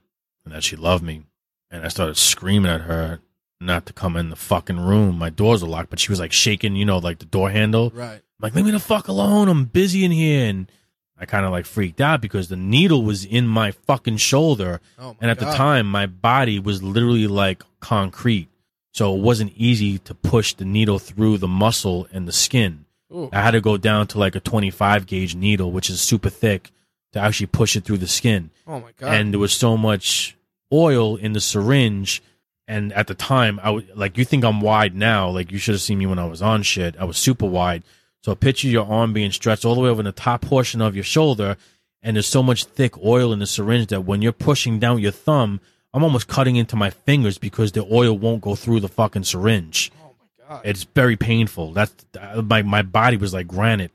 and 0.44 0.54
that 0.54 0.62
she 0.64 0.76
loved 0.76 1.02
me. 1.02 1.22
And 1.70 1.84
I 1.84 1.88
started 1.88 2.16
screaming 2.16 2.70
at 2.70 2.82
her 2.82 3.20
not 3.60 3.86
to 3.86 3.92
come 3.92 4.16
in 4.16 4.30
the 4.30 4.36
fucking 4.36 4.78
room. 4.78 5.18
My 5.18 5.30
doors 5.30 5.62
are 5.62 5.68
locked, 5.68 5.90
but 5.90 5.98
she 5.98 6.12
was 6.12 6.20
like 6.20 6.32
shaking, 6.32 6.76
you 6.76 6.84
know, 6.84 6.98
like 6.98 7.18
the 7.18 7.24
door 7.26 7.50
handle. 7.50 7.90
Right. 7.94 8.14
I'm 8.14 8.22
like, 8.40 8.54
leave 8.54 8.64
me 8.64 8.70
the 8.70 8.78
fuck 8.78 9.08
alone. 9.08 9.48
I'm 9.48 9.64
busy 9.64 10.04
in 10.04 10.12
here. 10.12 10.48
And 10.48 10.70
I 11.18 11.26
kind 11.26 11.44
of 11.44 11.50
like 11.50 11.66
freaked 11.66 12.00
out 12.00 12.20
because 12.20 12.48
the 12.48 12.56
needle 12.56 13.02
was 13.02 13.24
in 13.24 13.48
my 13.48 13.72
fucking 13.72 14.18
shoulder. 14.18 14.80
Oh 14.98 15.08
my 15.08 15.16
And 15.20 15.30
at 15.32 15.38
God. 15.40 15.48
the 15.52 15.56
time, 15.56 15.90
my 15.90 16.06
body 16.06 16.60
was 16.60 16.82
literally 16.82 17.26
like 17.26 17.64
concrete. 17.80 18.48
so 18.92 19.14
it 19.14 19.20
wasn't 19.20 19.52
easy 19.56 19.98
to 19.98 20.14
push 20.14 20.54
the 20.54 20.64
needle 20.64 20.98
through 21.00 21.38
the 21.38 21.48
muscle 21.48 22.06
and 22.12 22.26
the 22.28 22.32
skin. 22.32 22.84
Ooh. 23.14 23.30
I 23.32 23.40
had 23.40 23.52
to 23.52 23.60
go 23.60 23.76
down 23.76 24.06
to 24.09 24.18
like 24.18 24.35
a 24.35 24.40
25 24.40 25.06
gauge 25.06 25.35
needle, 25.35 25.72
which 25.72 25.90
is 25.90 26.01
super 26.01 26.30
thick, 26.30 26.70
to 27.12 27.20
actually 27.20 27.47
push 27.47 27.76
it 27.76 27.85
through 27.85 27.98
the 27.98 28.09
skin. 28.09 28.51
Oh 28.66 28.80
my 28.80 28.93
god. 28.97 29.14
And 29.14 29.32
there 29.32 29.40
was 29.40 29.52
so 29.52 29.76
much 29.76 30.36
oil 30.72 31.16
in 31.16 31.32
the 31.32 31.40
syringe. 31.40 32.22
And 32.66 32.93
at 32.93 33.06
the 33.06 33.14
time, 33.14 33.59
I 33.62 33.70
would 33.70 33.97
like 33.97 34.18
you 34.18 34.26
think 34.26 34.44
I'm 34.44 34.60
wide 34.60 34.94
now. 34.94 35.30
Like 35.30 35.51
you 35.51 35.59
should 35.59 35.74
have 35.74 35.80
seen 35.80 35.98
me 35.98 36.06
when 36.06 36.18
I 36.18 36.26
was 36.26 36.43
on 36.43 36.62
shit. 36.62 36.97
I 36.98 37.05
was 37.05 37.16
super 37.16 37.47
wide. 37.47 37.82
So 38.22 38.35
picture 38.35 38.68
your 38.68 38.86
arm 38.86 39.12
being 39.12 39.30
stretched 39.32 39.64
all 39.64 39.74
the 39.74 39.80
way 39.80 39.89
over 39.89 40.02
the 40.02 40.12
top 40.12 40.43
portion 40.43 40.82
of 40.82 40.94
your 40.94 41.05
shoulder, 41.05 41.56
and 42.02 42.16
there's 42.16 42.26
so 42.26 42.43
much 42.43 42.64
thick 42.64 42.98
oil 42.98 43.32
in 43.32 43.39
the 43.39 43.47
syringe 43.47 43.86
that 43.86 44.05
when 44.05 44.20
you're 44.22 44.32
pushing 44.32 44.78
down 44.78 44.98
your 44.98 45.12
thumb, 45.12 45.60
I'm 45.94 46.05
almost 46.05 46.28
cutting 46.28 46.56
into 46.56 46.76
my 46.76 46.90
fingers 46.90 47.39
because 47.39 47.72
the 47.72 47.86
oil 47.90 48.18
won't 48.18 48.43
go 48.43 48.55
through 48.55 48.80
the 48.80 48.89
fucking 48.89 49.24
syringe. 49.24 49.90
God. 50.48 50.62
It's 50.64 50.84
very 50.84 51.16
painful. 51.16 51.72
That's 51.72 51.94
uh, 52.18 52.42
my 52.42 52.62
my 52.62 52.82
body 52.82 53.16
was 53.16 53.32
like 53.34 53.46
granite. 53.46 53.92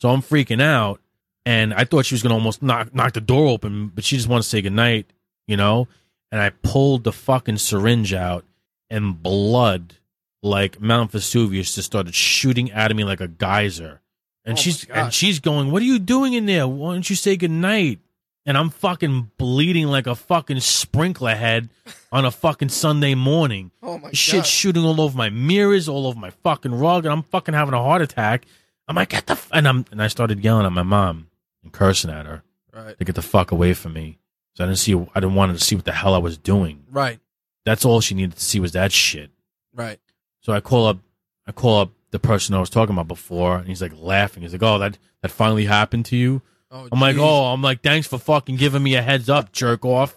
So 0.00 0.10
I'm 0.10 0.22
freaking 0.22 0.60
out, 0.60 1.00
and 1.46 1.72
I 1.72 1.84
thought 1.84 2.06
she 2.06 2.14
was 2.14 2.22
gonna 2.22 2.34
almost 2.34 2.62
knock 2.62 2.94
knock 2.94 3.12
the 3.12 3.20
door 3.20 3.48
open, 3.48 3.88
but 3.94 4.04
she 4.04 4.16
just 4.16 4.28
wanted 4.28 4.42
to 4.42 4.48
say 4.48 4.62
goodnight, 4.62 5.06
you 5.46 5.56
know. 5.56 5.88
And 6.30 6.40
I 6.40 6.50
pulled 6.50 7.04
the 7.04 7.12
fucking 7.12 7.58
syringe 7.58 8.12
out, 8.14 8.44
and 8.90 9.22
blood 9.22 9.94
like 10.42 10.80
Mount 10.80 11.12
Vesuvius 11.12 11.74
just 11.74 11.86
started 11.86 12.14
shooting 12.14 12.72
out 12.72 12.90
at 12.90 12.96
me 12.96 13.04
like 13.04 13.20
a 13.20 13.28
geyser. 13.28 14.00
And 14.44 14.58
Oh 14.58 14.60
she's 14.60 14.84
and 14.86 15.12
she's 15.14 15.38
going, 15.38 15.70
"What 15.70 15.82
are 15.82 15.86
you 15.86 15.98
doing 15.98 16.32
in 16.32 16.46
there? 16.46 16.66
Why 16.66 16.94
don't 16.94 17.08
you 17.08 17.16
say 17.16 17.36
goodnight?" 17.36 18.00
And 18.44 18.58
I'm 18.58 18.70
fucking 18.70 19.30
bleeding 19.36 19.86
like 19.86 20.06
a 20.08 20.16
fucking 20.16 20.58
sprinkler 20.60 21.34
head 21.36 21.68
on 22.10 22.24
a 22.24 22.30
fucking 22.32 22.70
Sunday 22.70 23.14
morning 23.14 23.70
oh 23.82 23.98
my 23.98 24.10
shit 24.12 24.38
god. 24.40 24.46
shooting 24.46 24.84
all 24.84 25.00
over 25.00 25.16
my 25.16 25.30
mirrors, 25.30 25.88
all 25.88 26.06
over 26.08 26.18
my 26.18 26.30
fucking 26.30 26.74
rug, 26.74 27.04
and 27.04 27.12
I'm 27.12 27.22
fucking 27.22 27.54
having 27.54 27.74
a 27.74 27.82
heart 27.82 28.02
attack. 28.02 28.46
I'm 28.88 28.96
like, 28.96 29.10
get 29.10 29.26
the 29.26 29.34
f-, 29.34 29.48
and 29.52 29.68
I'm 29.68 29.84
and 29.92 30.02
I 30.02 30.08
started 30.08 30.42
yelling 30.42 30.66
at 30.66 30.72
my 30.72 30.82
mom 30.82 31.28
and 31.62 31.72
cursing 31.72 32.10
at 32.10 32.26
her 32.26 32.42
Right. 32.74 32.98
to 32.98 33.04
get 33.04 33.14
the 33.14 33.22
fuck 33.22 33.52
away 33.52 33.74
from 33.74 33.92
me. 33.92 34.18
So 34.56 34.64
I 34.64 34.66
didn't 34.66 34.78
see, 34.80 34.94
I 34.94 35.20
didn't 35.20 35.34
want 35.36 35.56
to 35.56 35.64
see 35.64 35.76
what 35.76 35.84
the 35.84 35.92
hell 35.92 36.14
I 36.14 36.18
was 36.18 36.36
doing. 36.36 36.84
Right. 36.90 37.20
That's 37.64 37.84
all 37.84 38.00
she 38.00 38.14
needed 38.14 38.34
to 38.36 38.42
see 38.44 38.58
was 38.60 38.72
that 38.72 38.90
shit. 38.92 39.30
Right. 39.72 40.00
So 40.40 40.52
I 40.52 40.60
call 40.60 40.86
up, 40.86 40.98
I 41.46 41.52
call 41.52 41.78
up 41.80 41.90
the 42.10 42.18
person 42.18 42.54
I 42.56 42.60
was 42.60 42.70
talking 42.70 42.94
about 42.94 43.08
before, 43.08 43.58
and 43.58 43.68
he's 43.68 43.80
like 43.80 43.92
laughing. 43.96 44.42
He's 44.42 44.52
like, 44.52 44.62
oh, 44.64 44.78
that 44.78 44.98
that 45.22 45.30
finally 45.30 45.66
happened 45.66 46.06
to 46.06 46.16
you. 46.16 46.42
Oh, 46.72 46.88
I'm 46.90 47.00
like, 47.00 47.16
oh, 47.18 47.52
I'm 47.52 47.60
like, 47.60 47.82
thanks 47.82 48.06
for 48.06 48.18
fucking 48.18 48.56
giving 48.56 48.82
me 48.82 48.94
a 48.94 49.02
heads 49.02 49.28
up, 49.28 49.52
jerk 49.52 49.84
off. 49.84 50.16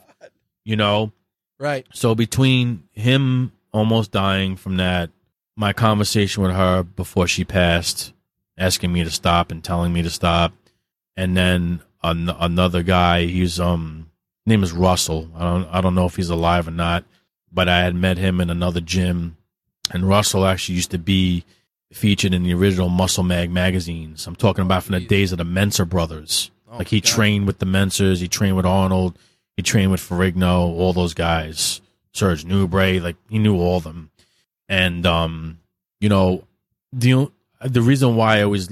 You 0.64 0.78
know. 0.78 1.12
Right. 1.60 1.86
So 1.94 2.16
between 2.16 2.88
him 2.94 3.52
almost 3.74 4.12
dying 4.12 4.56
from 4.56 4.78
that, 4.78 5.10
my 5.58 5.74
conversation 5.74 6.44
with 6.44 6.54
her 6.54 6.84
before 6.84 7.28
she 7.28 7.44
passed, 7.44 8.14
asking 8.58 8.94
me 8.94 9.04
to 9.04 9.12
stop 9.12 9.52
and 9.52 9.64
telling 9.64 9.92
me 9.92 10.02
to 10.02 10.10
stop, 10.10 10.54
and 11.18 11.36
then 11.36 11.82
an- 12.04 12.30
another 12.30 12.84
guy, 12.84 13.26
he's 13.26 13.60
um 13.60 14.10
name 14.46 14.64
is 14.64 14.72
Russell. 14.72 15.30
I 15.36 15.42
don't 15.42 15.68
I 15.68 15.82
don't 15.82 15.96
know 15.96 16.06
if 16.06 16.16
he's 16.16 16.30
alive 16.30 16.68
or 16.68 16.72
not, 16.72 17.04
but 17.52 17.68
I 17.68 17.80
had 17.80 17.96
met 17.96 18.18
him 18.18 18.40
in 18.40 18.50
another 18.50 18.82
gym, 18.82 19.38
and 19.92 20.08
Russell 20.08 20.46
actually 20.46 20.76
used 20.76 20.92
to 20.92 21.00
be 21.00 21.44
featured 21.96 22.34
in 22.34 22.44
the 22.44 22.54
original 22.54 22.90
Muscle 22.90 23.24
Mag 23.24 23.50
magazines. 23.50 24.28
I'm 24.28 24.36
talking 24.36 24.64
about 24.64 24.84
from 24.84 24.94
the 24.94 25.00
days 25.00 25.32
of 25.32 25.38
the 25.38 25.46
Mentzer 25.46 25.88
brothers. 25.88 26.52
Oh 26.70 26.78
like 26.78 26.90
he 26.90 27.00
God. 27.00 27.08
trained 27.08 27.48
with 27.48 27.60
the 27.60 27.66
Mentzers, 27.66 28.20
he 28.20 28.28
trained 28.28 28.58
with 28.58 28.66
Arnold, 28.66 29.18
he 29.56 29.64
trained 29.64 29.92
with 29.92 30.02
Ferrigno, 30.02 30.60
all 30.60 30.92
those 30.92 31.14
guys, 31.14 31.80
Serge 32.12 32.44
Nubret, 32.44 33.02
like 33.02 33.16
he 33.30 33.40
knew 33.40 33.56
all 33.56 33.78
of 33.78 33.84
them. 33.84 34.12
And 34.68 35.06
um, 35.06 35.60
you 36.02 36.10
know, 36.10 36.44
the 36.92 37.32
the 37.64 37.82
reason 37.82 38.18
why 38.18 38.40
I 38.40 38.44
always 38.44 38.70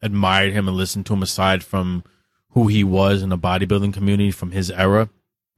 admired 0.00 0.52
him 0.52 0.68
and 0.68 0.76
listened 0.76 1.06
to 1.06 1.14
him 1.14 1.22
aside 1.24 1.64
from 1.64 2.04
who 2.50 2.68
he 2.68 2.84
was 2.84 3.20
in 3.20 3.30
the 3.30 3.38
bodybuilding 3.38 3.92
community 3.92 4.30
from 4.30 4.52
his 4.52 4.70
era, 4.70 5.08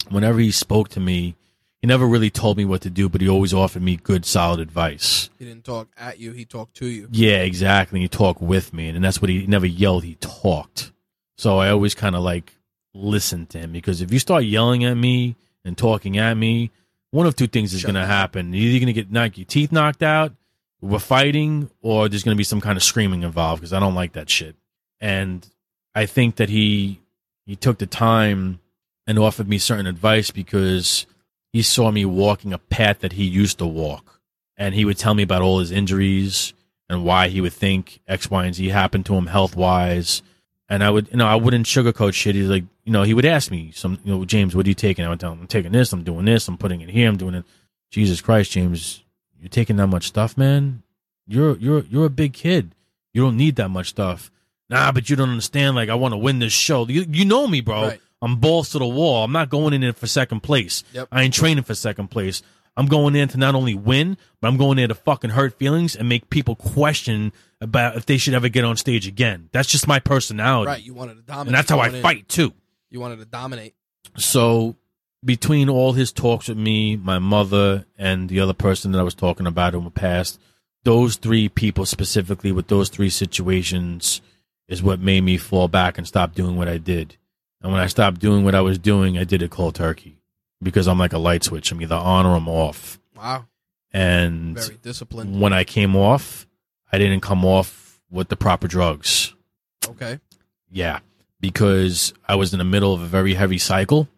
whenever 0.08 0.38
he 0.38 0.50
spoke 0.50 0.88
to 0.90 1.00
me, 1.00 1.36
he 1.82 1.88
never 1.88 2.06
really 2.06 2.30
told 2.30 2.56
me 2.56 2.64
what 2.64 2.80
to 2.82 2.90
do, 2.90 3.08
but 3.08 3.20
he 3.20 3.28
always 3.28 3.52
offered 3.52 3.82
me 3.82 3.96
good 3.96 4.24
solid 4.24 4.60
advice. 4.60 5.28
He 5.36 5.44
didn't 5.44 5.64
talk 5.64 5.88
at 5.96 6.20
you. 6.20 6.30
He 6.30 6.44
talked 6.44 6.76
to 6.76 6.86
you. 6.86 7.08
Yeah, 7.10 7.38
exactly. 7.38 7.98
He 7.98 8.06
talked 8.06 8.40
with 8.40 8.72
me, 8.72 8.88
and 8.88 9.04
that's 9.04 9.20
what 9.20 9.28
he, 9.28 9.40
he 9.40 9.46
never 9.48 9.66
yelled. 9.66 10.04
He 10.04 10.14
talked. 10.14 10.92
So 11.36 11.58
I 11.58 11.70
always 11.70 11.96
kind 11.96 12.14
of 12.14 12.22
like 12.22 12.54
listened 12.94 13.50
to 13.50 13.58
him 13.58 13.72
because 13.72 14.00
if 14.00 14.12
you 14.12 14.20
start 14.20 14.44
yelling 14.44 14.84
at 14.84 14.94
me 14.96 15.34
and 15.64 15.76
talking 15.76 16.18
at 16.18 16.34
me, 16.34 16.70
one 17.10 17.26
of 17.26 17.34
two 17.34 17.48
things 17.48 17.74
is 17.74 17.82
going 17.82 17.96
to 17.96 18.06
happen. 18.06 18.52
You're 18.52 18.62
either 18.62 18.78
going 18.78 18.86
to 18.86 18.92
get 18.92 19.10
knock 19.10 19.36
your 19.36 19.44
teeth 19.44 19.72
knocked 19.72 20.04
out, 20.04 20.32
we're 20.80 21.00
fighting, 21.00 21.68
or 21.80 22.08
there's 22.08 22.22
going 22.22 22.36
to 22.36 22.38
be 22.38 22.44
some 22.44 22.60
kind 22.60 22.76
of 22.76 22.84
screaming 22.84 23.24
involved 23.24 23.60
because 23.60 23.72
I 23.72 23.80
don't 23.80 23.96
like 23.96 24.12
that 24.12 24.30
shit. 24.30 24.54
And 25.00 25.44
I 25.96 26.06
think 26.06 26.36
that 26.36 26.48
he 26.48 27.00
he 27.44 27.56
took 27.56 27.78
the 27.78 27.86
time 27.86 28.60
and 29.04 29.18
offered 29.18 29.48
me 29.48 29.58
certain 29.58 29.88
advice 29.88 30.30
because 30.30 31.06
he 31.52 31.62
saw 31.62 31.90
me 31.90 32.04
walking 32.04 32.52
a 32.52 32.58
path 32.58 33.00
that 33.00 33.12
he 33.12 33.24
used 33.24 33.58
to 33.58 33.66
walk, 33.66 34.20
and 34.56 34.74
he 34.74 34.84
would 34.84 34.98
tell 34.98 35.14
me 35.14 35.22
about 35.22 35.42
all 35.42 35.58
his 35.58 35.70
injuries 35.70 36.54
and 36.88 37.04
why 37.04 37.28
he 37.28 37.40
would 37.40 37.52
think 37.52 38.00
X, 38.08 38.30
Y, 38.30 38.44
and 38.44 38.54
Z 38.54 38.68
happened 38.68 39.06
to 39.06 39.14
him 39.14 39.26
health 39.26 39.56
wise. 39.56 40.22
And 40.68 40.82
I 40.82 40.90
would, 40.90 41.08
you 41.10 41.18
know, 41.18 41.26
I 41.26 41.36
wouldn't 41.36 41.66
sugarcoat 41.66 42.14
shit. 42.14 42.34
He's 42.34 42.48
like, 42.48 42.64
you 42.84 42.92
know, 42.92 43.02
he 43.02 43.12
would 43.12 43.26
ask 43.26 43.50
me 43.50 43.72
some, 43.72 43.98
you 44.04 44.14
know, 44.14 44.24
James, 44.24 44.56
what 44.56 44.64
are 44.66 44.68
you 44.68 44.74
taking? 44.74 45.04
I 45.04 45.10
would 45.10 45.20
tell 45.20 45.32
him, 45.32 45.40
I'm 45.40 45.46
taking 45.46 45.72
this, 45.72 45.92
I'm 45.92 46.02
doing 46.02 46.24
this, 46.24 46.48
I'm 46.48 46.56
putting 46.56 46.80
it 46.80 46.88
here, 46.88 47.08
I'm 47.08 47.16
doing 47.18 47.34
it. 47.34 47.44
Jesus 47.90 48.20
Christ, 48.22 48.52
James, 48.52 49.02
you're 49.38 49.50
taking 49.50 49.76
that 49.76 49.88
much 49.88 50.06
stuff, 50.06 50.38
man. 50.38 50.82
You're 51.26 51.56
you're 51.58 51.84
you're 51.90 52.06
a 52.06 52.10
big 52.10 52.32
kid. 52.32 52.74
You 53.12 53.22
don't 53.22 53.36
need 53.36 53.56
that 53.56 53.68
much 53.68 53.88
stuff. 53.88 54.30
Nah, 54.70 54.92
but 54.92 55.10
you 55.10 55.16
don't 55.16 55.28
understand. 55.28 55.76
Like, 55.76 55.90
I 55.90 55.94
want 55.94 56.12
to 56.12 56.18
win 56.18 56.38
this 56.38 56.52
show. 56.52 56.86
You 56.88 57.04
you 57.08 57.24
know 57.24 57.46
me, 57.46 57.60
bro. 57.60 57.82
Right. 57.82 58.00
I'm 58.22 58.36
balls 58.36 58.70
to 58.70 58.78
the 58.78 58.86
wall. 58.86 59.24
I'm 59.24 59.32
not 59.32 59.50
going 59.50 59.74
in 59.74 59.80
there 59.80 59.92
for 59.92 60.06
second 60.06 60.40
place. 60.40 60.84
Yep. 60.92 61.08
I 61.10 61.22
ain't 61.22 61.34
training 61.34 61.64
for 61.64 61.74
second 61.74 62.08
place. 62.08 62.42
I'm 62.76 62.86
going 62.86 63.16
in 63.16 63.28
to 63.28 63.36
not 63.36 63.54
only 63.54 63.74
win, 63.74 64.16
but 64.40 64.48
I'm 64.48 64.56
going 64.56 64.76
there 64.76 64.88
to 64.88 64.94
fucking 64.94 65.30
hurt 65.30 65.58
feelings 65.58 65.94
and 65.94 66.08
make 66.08 66.30
people 66.30 66.54
question 66.54 67.32
about 67.60 67.96
if 67.96 68.06
they 68.06 68.16
should 68.16 68.32
ever 68.32 68.48
get 68.48 68.64
on 68.64 68.76
stage 68.76 69.06
again. 69.06 69.50
That's 69.52 69.68
just 69.68 69.86
my 69.86 69.98
personality. 69.98 70.68
Right. 70.68 70.82
You 70.82 70.94
wanted 70.94 71.16
to 71.16 71.22
dominate. 71.22 71.48
And 71.48 71.54
that's 71.54 71.68
how 71.68 71.80
I 71.80 71.88
in. 71.88 72.00
fight 72.00 72.28
too. 72.28 72.54
You 72.88 73.00
wanted 73.00 73.18
to 73.18 73.26
dominate. 73.26 73.74
So 74.16 74.76
between 75.24 75.68
all 75.68 75.92
his 75.92 76.12
talks 76.12 76.48
with 76.48 76.58
me, 76.58 76.96
my 76.96 77.18
mother, 77.18 77.86
and 77.98 78.28
the 78.28 78.40
other 78.40 78.54
person 78.54 78.92
that 78.92 78.98
I 78.98 79.04
was 79.04 79.14
talking 79.14 79.46
about 79.46 79.74
in 79.74 79.84
the 79.84 79.90
past, 79.90 80.40
those 80.84 81.16
three 81.16 81.48
people 81.48 81.86
specifically 81.86 82.52
with 82.52 82.68
those 82.68 82.88
three 82.88 83.10
situations 83.10 84.20
is 84.68 84.82
what 84.82 85.00
made 85.00 85.22
me 85.22 85.36
fall 85.36 85.68
back 85.68 85.98
and 85.98 86.06
stop 86.06 86.34
doing 86.34 86.56
what 86.56 86.68
I 86.68 86.78
did. 86.78 87.16
And 87.62 87.72
when 87.72 87.80
I 87.80 87.86
stopped 87.86 88.20
doing 88.20 88.44
what 88.44 88.54
I 88.54 88.60
was 88.60 88.78
doing, 88.78 89.16
I 89.18 89.24
did 89.24 89.42
it 89.42 89.50
cold 89.50 89.74
turkey 89.74 90.18
because 90.62 90.88
I'm 90.88 90.98
like 90.98 91.12
a 91.12 91.18
light 91.18 91.44
switch. 91.44 91.70
I'm 91.70 91.80
either 91.80 91.94
on 91.94 92.26
or 92.26 92.34
I'm 92.36 92.48
off. 92.48 92.98
Wow. 93.16 93.46
And 93.92 94.56
Very 94.58 94.78
disciplined. 94.82 95.40
when 95.40 95.52
I 95.52 95.64
came 95.64 95.94
off, 95.94 96.46
I 96.92 96.98
didn't 96.98 97.20
come 97.20 97.44
off 97.44 98.00
with 98.10 98.28
the 98.28 98.36
proper 98.36 98.66
drugs. 98.66 99.34
Okay. 99.88 100.18
Yeah, 100.70 101.00
because 101.40 102.14
I 102.26 102.34
was 102.34 102.52
in 102.52 102.58
the 102.58 102.64
middle 102.64 102.94
of 102.94 103.02
a 103.02 103.06
very 103.06 103.34
heavy 103.34 103.58
cycle 103.58 104.08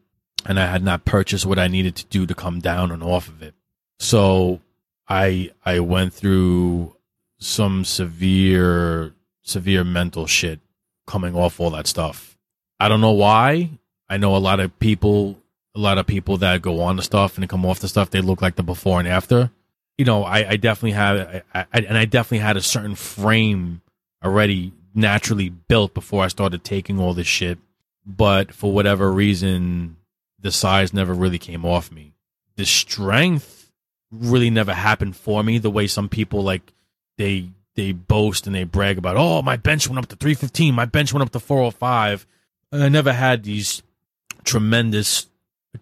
and 0.47 0.59
I 0.61 0.67
had 0.67 0.83
not 0.83 1.05
purchased 1.05 1.45
what 1.47 1.59
I 1.59 1.69
needed 1.69 1.97
to 1.97 2.07
do 2.07 2.27
to 2.27 2.35
come 2.35 2.61
down 2.61 2.91
and 2.91 3.03
off 3.03 3.29
of 3.29 3.43
it. 3.43 3.55
So 3.99 4.61
I 5.09 5.51
I 5.65 5.81
went 5.81 6.15
through 6.15 6.97
some 7.39 7.85
severe 7.85 9.15
severe 9.43 9.85
mental 9.85 10.27
shit 10.27 10.61
coming 11.07 11.35
off 11.35 11.61
all 11.61 11.71
that 11.71 11.87
stuff. 11.87 12.34
I 12.81 12.89
don't 12.89 13.01
know 13.01 13.13
why. 13.13 13.71
I 14.09 14.17
know 14.17 14.37
a 14.37 14.39
lot 14.39 14.61
of 14.61 14.79
people 14.79 15.41
a 15.77 15.81
lot 15.81 15.99
of 15.99 16.07
people 16.07 16.37
that 16.39 16.63
go 16.63 16.81
on 16.81 16.97
the 16.97 17.03
stuff 17.03 17.37
and 17.37 17.49
come 17.49 17.67
off 17.67 17.81
the 17.81 17.89
stuff 17.89 18.11
they 18.11 18.21
look 18.21 18.41
like 18.41 18.55
the 18.55 18.63
before 18.63 19.01
and 19.01 19.09
after. 19.09 19.51
You 19.99 20.05
know, 20.05 20.23
I, 20.25 20.51
I 20.51 20.57
definitely 20.57 20.93
have 20.93 21.43
I, 21.53 21.67
I, 21.73 21.81
and 21.81 21.99
I 21.99 22.05
definitely 22.05 22.39
had 22.39 22.57
a 22.57 22.63
certain 22.63 22.95
frame 22.95 23.83
already 24.25 24.73
naturally 24.95 25.49
built 25.49 25.95
before 25.95 26.25
I 26.25 26.29
started 26.29 26.65
taking 26.65 27.01
all 27.01 27.15
this 27.15 27.27
shit. 27.27 27.59
But 28.07 28.53
for 28.53 28.73
whatever 28.73 29.11
reason, 29.11 29.97
the 30.39 30.53
size 30.53 30.93
never 30.93 31.15
really 31.15 31.39
came 31.39 31.65
off 31.65 31.91
me. 31.91 32.13
The 32.57 32.67
strength 32.67 33.73
really 34.13 34.51
never 34.51 34.75
happened 34.75 35.17
for 35.17 35.43
me 35.43 35.59
the 35.59 35.71
way 35.71 35.87
some 35.87 36.09
people 36.09 36.43
like 36.43 36.73
they 37.19 37.49
they 37.75 37.93
boast 37.93 38.47
and 38.47 38.55
they 38.55 38.63
brag 38.65 38.99
about, 38.99 39.17
oh, 39.17 39.43
my 39.43 39.57
bench 39.57 39.89
went 39.89 39.99
up 39.99 40.07
to 40.07 40.17
315, 40.17 40.73
my 40.75 40.85
bench 40.85 41.13
went 41.13 41.23
up 41.23 41.33
to 41.33 41.41
405. 41.41 42.27
I 42.83 42.89
never 42.89 43.13
had 43.13 43.45
these 43.45 43.83
tremendous 44.45 45.27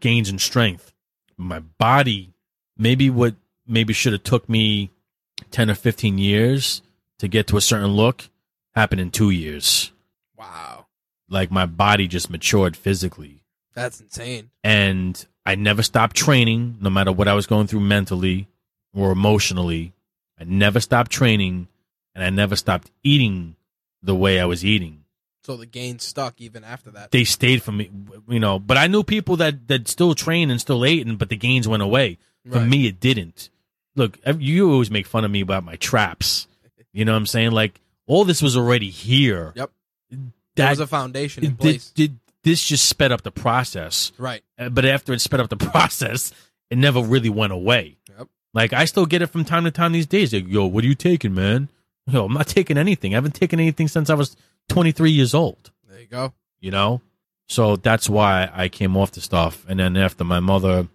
gains 0.00 0.28
in 0.28 0.38
strength. 0.38 0.92
My 1.36 1.60
body, 1.60 2.34
maybe 2.76 3.10
what 3.10 3.34
maybe 3.66 3.92
should 3.92 4.12
have 4.12 4.22
took 4.22 4.48
me 4.48 4.90
10 5.50 5.70
or 5.70 5.74
15 5.74 6.18
years 6.18 6.82
to 7.18 7.28
get 7.28 7.46
to 7.48 7.56
a 7.56 7.60
certain 7.60 7.92
look 7.92 8.28
happened 8.74 9.00
in 9.00 9.10
two 9.10 9.30
years. 9.30 9.92
Wow. 10.36 10.86
Like 11.28 11.50
my 11.50 11.66
body 11.66 12.08
just 12.08 12.30
matured 12.30 12.76
physically. 12.76 13.42
That's 13.74 14.00
insane. 14.00 14.50
And 14.62 15.24
I 15.46 15.54
never 15.54 15.82
stopped 15.82 16.16
training, 16.16 16.76
no 16.80 16.90
matter 16.90 17.12
what 17.12 17.28
I 17.28 17.34
was 17.34 17.46
going 17.46 17.66
through 17.66 17.80
mentally. 17.80 18.48
or 18.94 19.10
emotionally. 19.10 19.94
I 20.38 20.44
never 20.44 20.80
stopped 20.80 21.10
training 21.10 21.68
and 22.14 22.22
I 22.22 22.28
never 22.28 22.56
stopped 22.56 22.90
eating 23.02 23.56
the 24.02 24.14
way 24.14 24.38
I 24.38 24.44
was 24.44 24.64
eating. 24.64 25.01
So 25.44 25.56
the 25.56 25.66
gain 25.66 25.98
stuck 25.98 26.40
even 26.40 26.62
after 26.64 26.90
that. 26.92 27.10
They 27.10 27.24
stayed 27.24 27.62
for 27.62 27.72
me, 27.72 27.90
you 28.28 28.38
know, 28.40 28.58
but 28.60 28.76
I 28.76 28.86
knew 28.86 29.02
people 29.02 29.36
that, 29.38 29.66
that 29.68 29.88
still 29.88 30.14
train 30.14 30.50
and 30.50 30.60
still 30.60 30.84
ate, 30.84 31.04
and 31.06 31.18
but 31.18 31.28
the 31.30 31.36
gains 31.36 31.66
went 31.66 31.82
away. 31.82 32.18
For 32.48 32.58
Right. 32.58 32.68
me, 32.68 32.86
it 32.86 33.00
didn't. 33.00 33.50
Look, 33.96 34.18
you 34.38 34.70
always 34.72 34.90
make 34.90 35.06
fun 35.06 35.24
of 35.24 35.30
me 35.30 35.40
about 35.40 35.64
my 35.64 35.76
traps. 35.76 36.46
You 36.92 37.04
know 37.04 37.12
what 37.12 37.18
I'm 37.18 37.26
saying? 37.26 37.50
Like, 37.52 37.80
all 38.06 38.24
this 38.24 38.40
was 38.42 38.56
already 38.56 38.90
here. 38.90 39.52
Yep. 39.56 39.70
There 40.10 40.18
That, 40.56 40.70
was 40.70 40.80
a 40.80 40.86
foundation 40.86 41.44
in 41.44 41.56
place. 41.56 41.90
did, 41.90 42.10
did, 42.12 42.18
this 42.44 42.64
just 42.66 42.86
sped 42.88 43.12
up 43.12 43.22
the 43.22 43.30
process. 43.30 44.12
right. 44.18 44.42
Uh, 44.58 44.68
But 44.68 44.84
after 44.84 45.12
it 45.12 45.20
sped 45.20 45.40
up 45.40 45.48
the 45.50 45.56
process, 45.70 46.32
it 46.70 46.78
never 46.78 47.00
really 47.02 47.30
went 47.30 47.52
away. 47.52 47.96
Yep. 48.16 48.28
Like, 48.54 48.72
I 48.72 48.84
still 48.84 49.06
get 49.06 49.22
it 49.22 49.26
from 49.28 49.44
time 49.44 49.64
to 49.64 49.70
time 49.70 49.92
these 49.92 50.06
days. 50.06 50.32
Like, 50.32 50.46
yo, 50.48 50.66
what 50.66 50.84
are 50.84 50.86
you 50.88 50.94
taking, 50.94 51.34
man? 51.34 51.68
Yo, 52.06 52.24
I'm 52.26 52.32
not 52.32 52.48
taking 52.48 52.76
anything. 52.76 53.14
I 53.14 53.16
haven't 53.16 53.34
taken 53.34 53.60
anything 53.60 53.88
since 53.88 54.10
I 54.10 54.14
was 54.14 54.36
23 54.68 55.10
years 55.10 55.34
old 55.34 55.70
There 55.88 56.00
you 56.00 56.06
go. 56.06 56.32
you 56.60 56.70
know 56.70 57.00
so 57.46 57.76
that's 57.76 58.08
why 58.08 58.50
i 58.52 58.68
came 58.68 58.96
off 58.96 59.12
the 59.12 59.20
stuff 59.20 59.64
and 59.68 59.78
then 59.80 59.96
after 59.96 60.24
my 60.24 60.40
mother 60.40 60.88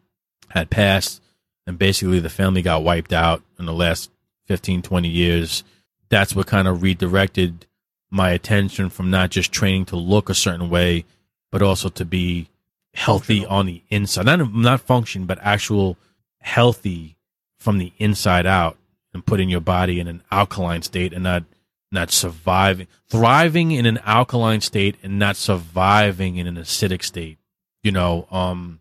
had 0.49 0.69
passed 0.69 1.21
and 1.65 1.77
basically 1.77 2.19
the 2.19 2.29
family 2.29 2.61
got 2.61 2.83
wiped 2.83 3.13
out 3.13 3.43
in 3.59 3.65
the 3.65 3.73
last 3.73 4.09
15 4.45 4.81
20 4.81 5.07
years 5.07 5.63
that's 6.09 6.35
what 6.35 6.47
kind 6.47 6.67
of 6.67 6.81
redirected 6.81 7.65
my 8.09 8.31
attention 8.31 8.89
from 8.89 9.09
not 9.11 9.29
just 9.29 9.51
training 9.51 9.85
to 9.85 9.95
look 9.97 10.29
a 10.29 10.33
certain 10.33 10.69
way 10.69 11.03
but 11.51 11.61
also 11.61 11.89
to 11.89 12.05
be 12.05 12.47
healthy 12.93 13.39
Functional. 13.39 13.57
on 13.59 13.65
the 13.67 13.81
inside 13.89 14.25
not 14.25 14.53
not 14.53 14.81
function 14.81 15.25
but 15.25 15.37
actual 15.41 15.97
healthy 16.39 17.17
from 17.59 17.77
the 17.77 17.91
inside 17.97 18.45
out 18.45 18.77
and 19.13 19.25
putting 19.25 19.49
your 19.49 19.59
body 19.59 19.99
in 19.99 20.07
an 20.07 20.23
alkaline 20.31 20.81
state 20.81 21.11
and 21.13 21.23
not 21.23 21.43
not 21.91 22.11
surviving, 22.11 22.87
thriving 23.09 23.71
in 23.71 23.85
an 23.85 23.99
alkaline 24.05 24.61
state 24.61 24.95
and 25.03 25.17
not 25.17 25.35
surviving 25.35 26.37
in 26.37 26.47
an 26.47 26.55
acidic 26.55 27.03
state. 27.03 27.37
You 27.83 27.91
know, 27.91 28.27
um, 28.31 28.79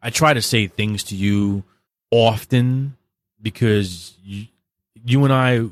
I 0.00 0.10
try 0.10 0.34
to 0.34 0.42
say 0.42 0.66
things 0.66 1.04
to 1.04 1.16
you 1.16 1.64
often 2.10 2.96
because 3.40 4.16
you, 4.22 4.46
you 5.04 5.24
and 5.24 5.32
I 5.32 5.68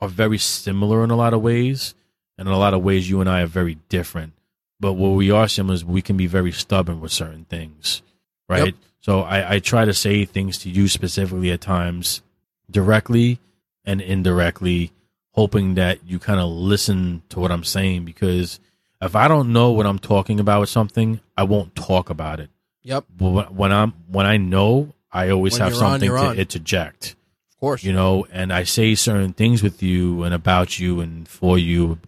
are 0.00 0.08
very 0.08 0.38
similar 0.38 1.04
in 1.04 1.10
a 1.10 1.16
lot 1.16 1.34
of 1.34 1.42
ways, 1.42 1.94
and 2.38 2.48
in 2.48 2.54
a 2.54 2.58
lot 2.58 2.74
of 2.74 2.82
ways, 2.82 3.08
you 3.08 3.20
and 3.20 3.28
I 3.28 3.42
are 3.42 3.46
very 3.46 3.76
different. 3.88 4.32
But 4.80 4.94
what 4.94 5.10
we 5.10 5.30
are 5.30 5.46
similar 5.46 5.74
is 5.74 5.84
we 5.84 6.02
can 6.02 6.16
be 6.16 6.26
very 6.26 6.50
stubborn 6.50 7.00
with 7.00 7.12
certain 7.12 7.44
things, 7.44 8.02
right? 8.48 8.66
Yep. 8.66 8.74
So 9.00 9.20
I, 9.20 9.54
I 9.54 9.58
try 9.58 9.84
to 9.84 9.94
say 9.94 10.24
things 10.24 10.58
to 10.58 10.70
you 10.70 10.88
specifically 10.88 11.50
at 11.50 11.60
times 11.60 12.22
directly 12.70 13.38
and 13.84 14.00
indirectly 14.00 14.92
hoping 15.32 15.74
that 15.74 15.98
you 16.06 16.18
kind 16.18 16.40
of 16.40 16.48
listen 16.50 17.22
to 17.30 17.40
what 17.40 17.50
I'm 17.50 17.64
saying 17.64 18.04
because 18.04 18.60
if 19.00 19.16
I 19.16 19.28
don't 19.28 19.52
know 19.52 19.72
what 19.72 19.86
I'm 19.86 19.98
talking 19.98 20.38
about 20.38 20.60
with 20.60 20.68
something, 20.68 21.20
I 21.36 21.42
won't 21.44 21.74
talk 21.74 22.08
about 22.10 22.38
it. 22.40 22.50
Yep. 22.84 23.04
But 23.16 23.52
when- 23.54 23.72
I'm 23.72 23.92
when 24.08 24.26
I 24.26 24.36
know, 24.36 24.94
I 25.12 25.30
always 25.30 25.54
When 25.54 25.62
have 25.62 25.72
you're 25.72 25.84
on, 25.84 25.90
something 26.00 26.10
to 26.10 26.16
on. 26.16 26.38
interject. 26.38 27.16
Of 27.50 27.58
course. 27.58 27.84
You 27.84 27.92
know, 27.92 28.26
and 28.32 28.52
I 28.52 28.64
say 28.64 28.94
certain 28.94 29.32
things 29.32 29.62
with 29.62 29.82
you 29.82 30.22
and 30.24 30.34
about 30.34 30.78
you 30.78 31.00
and 31.00 31.28
for 31.28 31.58
you 31.58 31.98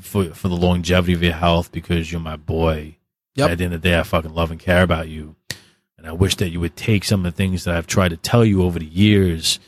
for 0.00 0.26
for 0.26 0.48
the 0.48 0.56
longevity 0.56 1.12
of 1.12 1.22
your 1.22 1.32
health 1.34 1.70
because 1.72 2.10
you're 2.10 2.20
my 2.20 2.36
boy. 2.36 2.96
Yep. 3.36 3.50
At 3.50 3.58
the 3.58 3.64
end 3.64 3.74
of 3.74 3.82
the 3.82 3.88
day, 3.88 3.98
I 3.98 4.02
fucking 4.02 4.34
love 4.34 4.50
and 4.50 4.60
care 4.60 4.82
about 4.82 5.08
you. 5.08 5.36
And 5.96 6.06
I 6.06 6.12
wish 6.12 6.34
that 6.36 6.50
you 6.50 6.58
would 6.60 6.76
take 6.76 7.04
some 7.04 7.24
of 7.24 7.32
the 7.32 7.36
things 7.36 7.64
that 7.64 7.74
I've 7.76 7.86
tried 7.86 8.08
to 8.10 8.16
tell 8.16 8.44
you 8.44 8.62
over 8.62 8.78
the 8.78 8.84
years 8.86 9.58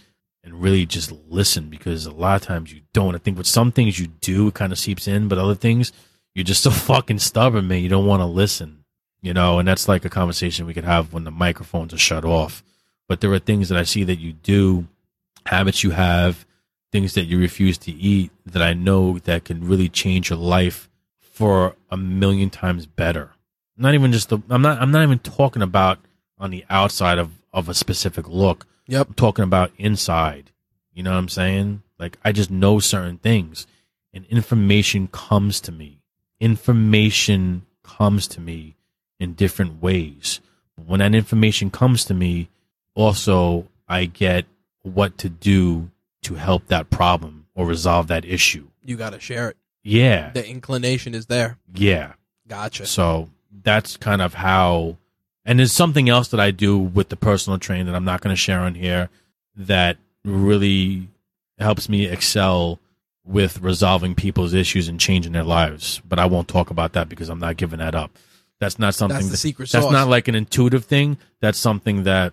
really 0.61 0.87
just 0.87 1.13
listen 1.29 1.69
because 1.69 2.07
a 2.07 2.13
lot 2.13 2.41
of 2.41 2.47
times 2.47 2.73
you 2.73 2.83
don't. 2.93 3.15
I 3.15 3.19
think 3.19 3.39
with 3.39 3.47
some 3.47 3.73
things 3.73 3.99
you 3.99 4.07
do, 4.07 4.49
it 4.49 4.55
kind 4.55 4.73
of 4.73 4.79
seeps 4.79 5.07
in, 5.09 5.29
but 5.29 5.39
other 5.39 5.55
things, 5.55 5.93
you're 6.35 6.45
just 6.45 6.63
so 6.65 6.71
fucking 6.71 7.19
stubborn, 7.19 7.69
man. 7.69 7.83
You 7.83 7.89
don't 7.89 8.07
want 8.07 8.21
to 8.21 8.27
listen, 8.27 8.85
you 9.23 9.35
know, 9.35 9.59
and 9.59 9.69
that's 9.69 9.89
like 9.89 10.05
a 10.05 10.11
conversation 10.11 10.67
we 10.67 10.75
could 10.75 10.85
have 10.85 11.13
when 11.13 11.25
the 11.25 11.31
microphones 11.31 11.93
are 11.93 11.99
shut 11.99 12.25
off. 12.25 12.63
But 13.09 13.21
there 13.21 13.33
are 13.33 13.39
things 13.39 13.69
that 13.69 13.79
I 13.79 13.83
see 13.83 14.05
that 14.05 14.19
you 14.19 14.33
do, 14.33 14.87
habits 15.47 15.85
you 15.85 15.91
have, 15.91 16.47
things 16.91 17.15
that 17.15 17.25
you 17.25 17.39
refuse 17.39 17.77
to 17.79 17.93
eat 17.93 18.31
that 18.47 18.63
I 18.63 18.73
know 18.73 19.19
that 19.19 19.45
can 19.45 19.67
really 19.67 19.89
change 19.89 20.31
your 20.31 20.39
life 20.39 20.89
for 21.21 21.75
a 21.91 21.97
million 21.97 22.49
times 22.49 22.87
better. 22.87 23.33
Not 23.77 23.95
even 23.95 24.13
just 24.13 24.29
the, 24.29 24.39
I'm 24.49 24.63
not, 24.63 24.81
I'm 24.81 24.93
not 24.93 25.03
even 25.03 25.19
talking 25.19 25.63
about 25.63 25.99
on 26.39 26.51
the 26.51 26.65
outside 26.71 27.19
of, 27.19 27.33
of 27.53 27.69
a 27.69 27.75
specific 27.75 28.29
look. 28.29 28.67
Yep. 28.87 29.09
I'm 29.09 29.15
talking 29.15 29.45
about 29.45 29.73
inside. 29.79 30.51
You 30.93 31.03
know 31.03 31.13
what 31.13 31.19
I'm 31.19 31.29
saying? 31.29 31.83
Like 31.99 32.19
I 32.25 32.33
just 32.33 32.51
know 32.51 32.79
certain 32.79 33.19
things 33.19 33.67
and 34.13 34.25
information 34.27 35.09
comes 35.09 35.61
to 35.63 35.73
me. 35.73 36.01
Information 36.41 37.67
comes 37.83 38.29
to 38.29 38.41
me 38.41 38.77
in 39.19 39.35
different 39.35 39.83
ways. 39.83 40.41
When 40.87 41.01
that 41.01 41.15
information 41.15 41.71
comes 41.71 42.05
to 42.07 42.15
me, 42.15 42.49
also 42.95 43.69
I 43.89 44.07
get 44.07 44.47
what 44.83 45.19
to 45.19 45.29
do 45.29 45.91
to 46.23 46.35
help 46.35 46.67
that 46.69 46.91
problem 46.91 47.47
or 47.55 47.67
resolve 47.67 48.09
that 48.09 48.25
issue. 48.25 48.69
You 48.85 48.97
got 48.97 49.13
to 49.13 49.21
share 49.21 49.51
it. 49.51 49.57
Yeah. 49.83 50.31
The 50.31 50.47
inclination 50.47 51.15
is 51.15 51.27
there. 51.27 51.59
Yeah. 51.75 52.15
Gotcha. 52.49 52.87
So 52.87 53.31
that's 53.63 53.97
kind 53.97 54.23
of 54.23 54.35
how, 54.35 54.97
and 55.45 55.59
there's 55.59 55.73
something 55.73 56.09
else 56.09 56.29
that 56.29 56.41
I 56.41 56.51
do 56.51 56.79
with 56.79 57.09
the 57.09 57.17
personal 57.17 57.59
training 57.59 57.87
that 57.87 57.95
I'm 57.95 58.05
not 58.05 58.21
going 58.21 58.33
to 58.35 58.41
share 58.41 58.61
on 58.61 58.75
here 58.75 59.09
that 59.57 59.97
really 60.25 61.09
helps 61.59 61.89
me 61.89 62.07
excel 62.07 62.81
with 63.25 63.61
resolving 63.61 64.15
people's 64.15 64.53
issues 64.55 64.89
and 64.89 64.99
changing 65.01 65.33
their 65.33 65.45
lives. 65.45 66.01
But 66.07 66.19
I 66.19 66.27
won't 66.27 66.49
talk 66.49 66.71
about 66.71 66.93
that 66.95 67.09
because 67.09 67.29
I'm 67.29 67.39
not 67.39 67.57
giving 67.57 67.79
that 67.79 67.95
up. 67.95 68.11
That's 68.61 68.79
not 68.79 68.95
something 68.95 69.15
That's 69.17 69.27
the 69.27 69.33
that- 69.33 69.37
secret 69.39 69.71
that's 69.71 69.85
sauce. 69.85 69.93
not 69.93 70.09
like 70.09 70.29
an 70.29 70.35
intuitive 70.35 70.85
thing. 70.85 71.19
That's 71.41 71.59
something 71.59 72.05
that 72.05 72.33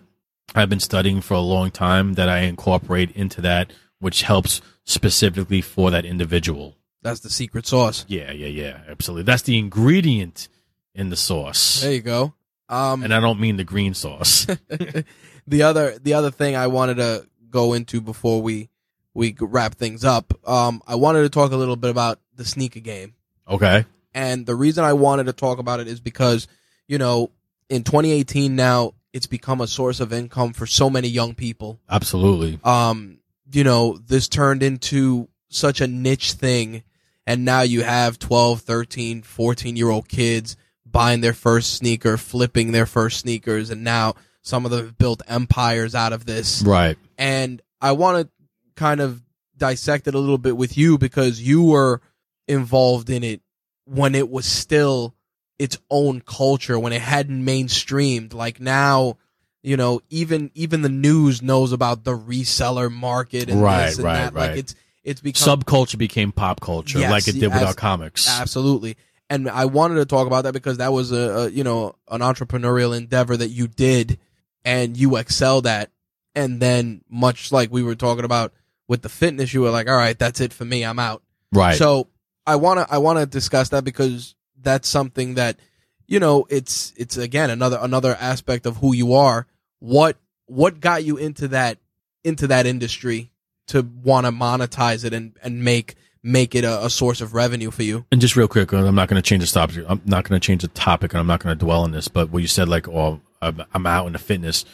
I've 0.54 0.68
been 0.68 0.80
studying 0.80 1.20
for 1.20 1.34
a 1.34 1.40
long 1.40 1.70
time 1.70 2.14
that 2.14 2.28
I 2.28 2.40
incorporate 2.40 3.10
into 3.12 3.40
that, 3.42 3.72
which 4.00 4.22
helps 4.22 4.60
specifically 4.84 5.60
for 5.60 5.90
that 5.90 6.04
individual. 6.04 6.76
That's 7.02 7.20
the 7.20 7.30
secret 7.30 7.66
sauce. 7.66 8.04
Yeah, 8.08 8.30
yeah, 8.32 8.46
yeah, 8.48 8.80
absolutely. 8.88 9.24
That's 9.24 9.42
the 9.42 9.58
ingredient 9.58 10.48
in 10.94 11.08
the 11.10 11.16
sauce, 11.16 11.80
There 11.80 11.92
you 11.92 12.00
go. 12.02 12.34
Um, 12.72 13.02
and 13.02 13.12
I 13.12 13.20
don't 13.20 13.38
mean 13.38 13.58
the 13.58 13.64
green 13.64 13.92
sauce. 13.92 14.46
the 15.46 15.62
other 15.62 15.98
the 15.98 16.14
other 16.14 16.30
thing 16.30 16.56
I 16.56 16.68
wanted 16.68 16.96
to 16.96 17.26
go 17.50 17.74
into 17.74 18.00
before 18.00 18.40
we 18.40 18.70
we 19.12 19.36
wrap 19.38 19.74
things 19.74 20.06
up, 20.06 20.32
um, 20.48 20.82
I 20.86 20.94
wanted 20.94 21.20
to 21.22 21.28
talk 21.28 21.52
a 21.52 21.56
little 21.56 21.76
bit 21.76 21.90
about 21.90 22.18
the 22.34 22.46
sneaker 22.46 22.80
game, 22.80 23.14
okay, 23.46 23.84
and 24.14 24.46
the 24.46 24.54
reason 24.54 24.84
I 24.84 24.94
wanted 24.94 25.26
to 25.26 25.34
talk 25.34 25.58
about 25.58 25.80
it 25.80 25.86
is 25.86 26.00
because 26.00 26.48
you 26.88 26.96
know 26.96 27.30
in 27.68 27.84
2018 27.84 28.56
now 28.56 28.94
it's 29.12 29.26
become 29.26 29.60
a 29.60 29.66
source 29.66 30.00
of 30.00 30.10
income 30.14 30.54
for 30.54 30.64
so 30.64 30.88
many 30.88 31.08
young 31.08 31.34
people. 31.34 31.78
absolutely. 31.90 32.58
Um, 32.64 33.18
you 33.52 33.64
know 33.64 33.98
this 33.98 34.28
turned 34.28 34.62
into 34.62 35.28
such 35.50 35.82
a 35.82 35.86
niche 35.86 36.32
thing, 36.32 36.84
and 37.26 37.44
now 37.44 37.60
you 37.60 37.82
have 37.82 38.18
12, 38.18 38.62
13, 38.62 39.20
14 39.20 39.76
year 39.76 39.90
old 39.90 40.08
kids 40.08 40.56
buying 40.92 41.20
their 41.20 41.32
first 41.32 41.74
sneaker, 41.74 42.16
flipping 42.16 42.72
their 42.72 42.86
first 42.86 43.20
sneakers, 43.20 43.70
and 43.70 43.82
now 43.82 44.14
some 44.42 44.64
of 44.64 44.70
them 44.70 44.84
have 44.86 44.98
built 44.98 45.22
empires 45.26 45.94
out 45.94 46.12
of 46.12 46.26
this. 46.26 46.62
Right. 46.62 46.96
And 47.18 47.62
I 47.80 47.92
want 47.92 48.26
to 48.26 48.30
kind 48.76 49.00
of 49.00 49.22
dissect 49.56 50.06
it 50.06 50.14
a 50.14 50.18
little 50.18 50.38
bit 50.38 50.56
with 50.56 50.76
you 50.76 50.98
because 50.98 51.40
you 51.40 51.64
were 51.64 52.00
involved 52.48 53.10
in 53.10 53.22
it 53.24 53.40
when 53.84 54.14
it 54.14 54.30
was 54.30 54.46
still 54.46 55.14
its 55.58 55.78
own 55.90 56.20
culture, 56.20 56.78
when 56.78 56.92
it 56.92 57.00
hadn't 57.00 57.44
mainstreamed. 57.44 58.34
Like 58.34 58.60
now, 58.60 59.18
you 59.62 59.76
know, 59.76 60.00
even 60.10 60.50
even 60.54 60.82
the 60.82 60.88
news 60.88 61.40
knows 61.42 61.72
about 61.72 62.04
the 62.04 62.16
reseller 62.16 62.90
market 62.90 63.48
and 63.48 63.62
Right, 63.62 63.86
this 63.86 63.96
and 63.96 64.04
right, 64.04 64.16
that. 64.16 64.34
Like 64.34 64.56
it's 64.56 64.74
it's 65.04 65.20
become 65.20 65.60
Subculture 65.60 65.98
became 65.98 66.32
pop 66.32 66.60
culture, 66.60 66.98
Yes, 66.98 67.10
like 67.10 67.28
it 67.28 67.38
did 67.38 67.52
with 67.52 67.62
our 67.62 67.74
comics. 67.74 68.28
Absolutely. 68.28 68.96
And 69.32 69.48
I 69.48 69.64
wanted 69.64 69.94
to 69.94 70.04
talk 70.04 70.26
about 70.26 70.44
that 70.44 70.52
because 70.52 70.76
that 70.76 70.92
was 70.92 71.10
a, 71.10 71.16
a 71.16 71.48
you 71.48 71.64
know 71.64 71.94
an 72.08 72.20
entrepreneurial 72.20 72.94
endeavor 72.94 73.34
that 73.34 73.48
you 73.48 73.66
did 73.66 74.18
and 74.62 74.94
you 74.94 75.16
excelled 75.16 75.66
at. 75.66 75.90
And 76.34 76.60
then 76.60 77.02
much 77.08 77.50
like 77.50 77.72
we 77.72 77.82
were 77.82 77.94
talking 77.94 78.26
about 78.26 78.52
with 78.88 79.00
the 79.00 79.08
fitness, 79.08 79.54
you 79.54 79.62
were 79.62 79.70
like, 79.70 79.88
all 79.88 79.96
right, 79.96 80.18
that's 80.18 80.42
it 80.42 80.52
for 80.52 80.66
me. 80.66 80.84
I'm 80.84 80.98
out. 80.98 81.22
Right. 81.50 81.78
So 81.78 82.08
I 82.46 82.56
want 82.56 82.80
to 82.80 82.92
I 82.92 82.98
want 82.98 83.20
to 83.20 83.26
discuss 83.26 83.70
that 83.70 83.84
because 83.84 84.34
that's 84.60 84.86
something 84.86 85.36
that 85.36 85.58
you 86.06 86.20
know 86.20 86.46
it's 86.50 86.92
it's 86.98 87.16
again 87.16 87.48
another 87.48 87.78
another 87.80 88.14
aspect 88.20 88.66
of 88.66 88.76
who 88.76 88.94
you 88.94 89.14
are. 89.14 89.46
What 89.78 90.18
what 90.44 90.78
got 90.78 91.04
you 91.04 91.16
into 91.16 91.48
that 91.48 91.78
into 92.22 92.48
that 92.48 92.66
industry 92.66 93.30
to 93.68 93.80
want 94.04 94.26
to 94.26 94.32
monetize 94.32 95.06
it 95.06 95.14
and 95.14 95.38
and 95.42 95.64
make 95.64 95.94
make 96.22 96.54
it 96.54 96.64
a, 96.64 96.86
a 96.86 96.90
source 96.90 97.20
of 97.20 97.34
revenue 97.34 97.70
for 97.70 97.82
you? 97.82 98.04
And 98.12 98.20
just 98.20 98.36
real 98.36 98.48
quick, 98.48 98.72
I'm 98.72 98.94
not 98.94 99.08
going 99.08 99.20
to 99.20 99.26
change 99.26 99.44
the 99.48 99.52
topic. 99.52 99.84
I'm 99.88 100.00
not 100.04 100.28
going 100.28 100.40
to 100.40 100.44
change 100.44 100.62
the 100.62 100.68
topic, 100.68 101.12
and 101.12 101.20
I'm 101.20 101.26
not 101.26 101.40
going 101.40 101.56
to 101.56 101.64
dwell 101.64 101.82
on 101.82 101.92
this. 101.92 102.08
But 102.08 102.30
what 102.30 102.42
you 102.42 102.48
said, 102.48 102.68
like, 102.68 102.88
oh, 102.88 103.20
I'm 103.40 103.62
I'm 103.72 103.86
out 103.86 104.06
in 104.06 104.12
the 104.12 104.18
fitness. 104.18 104.64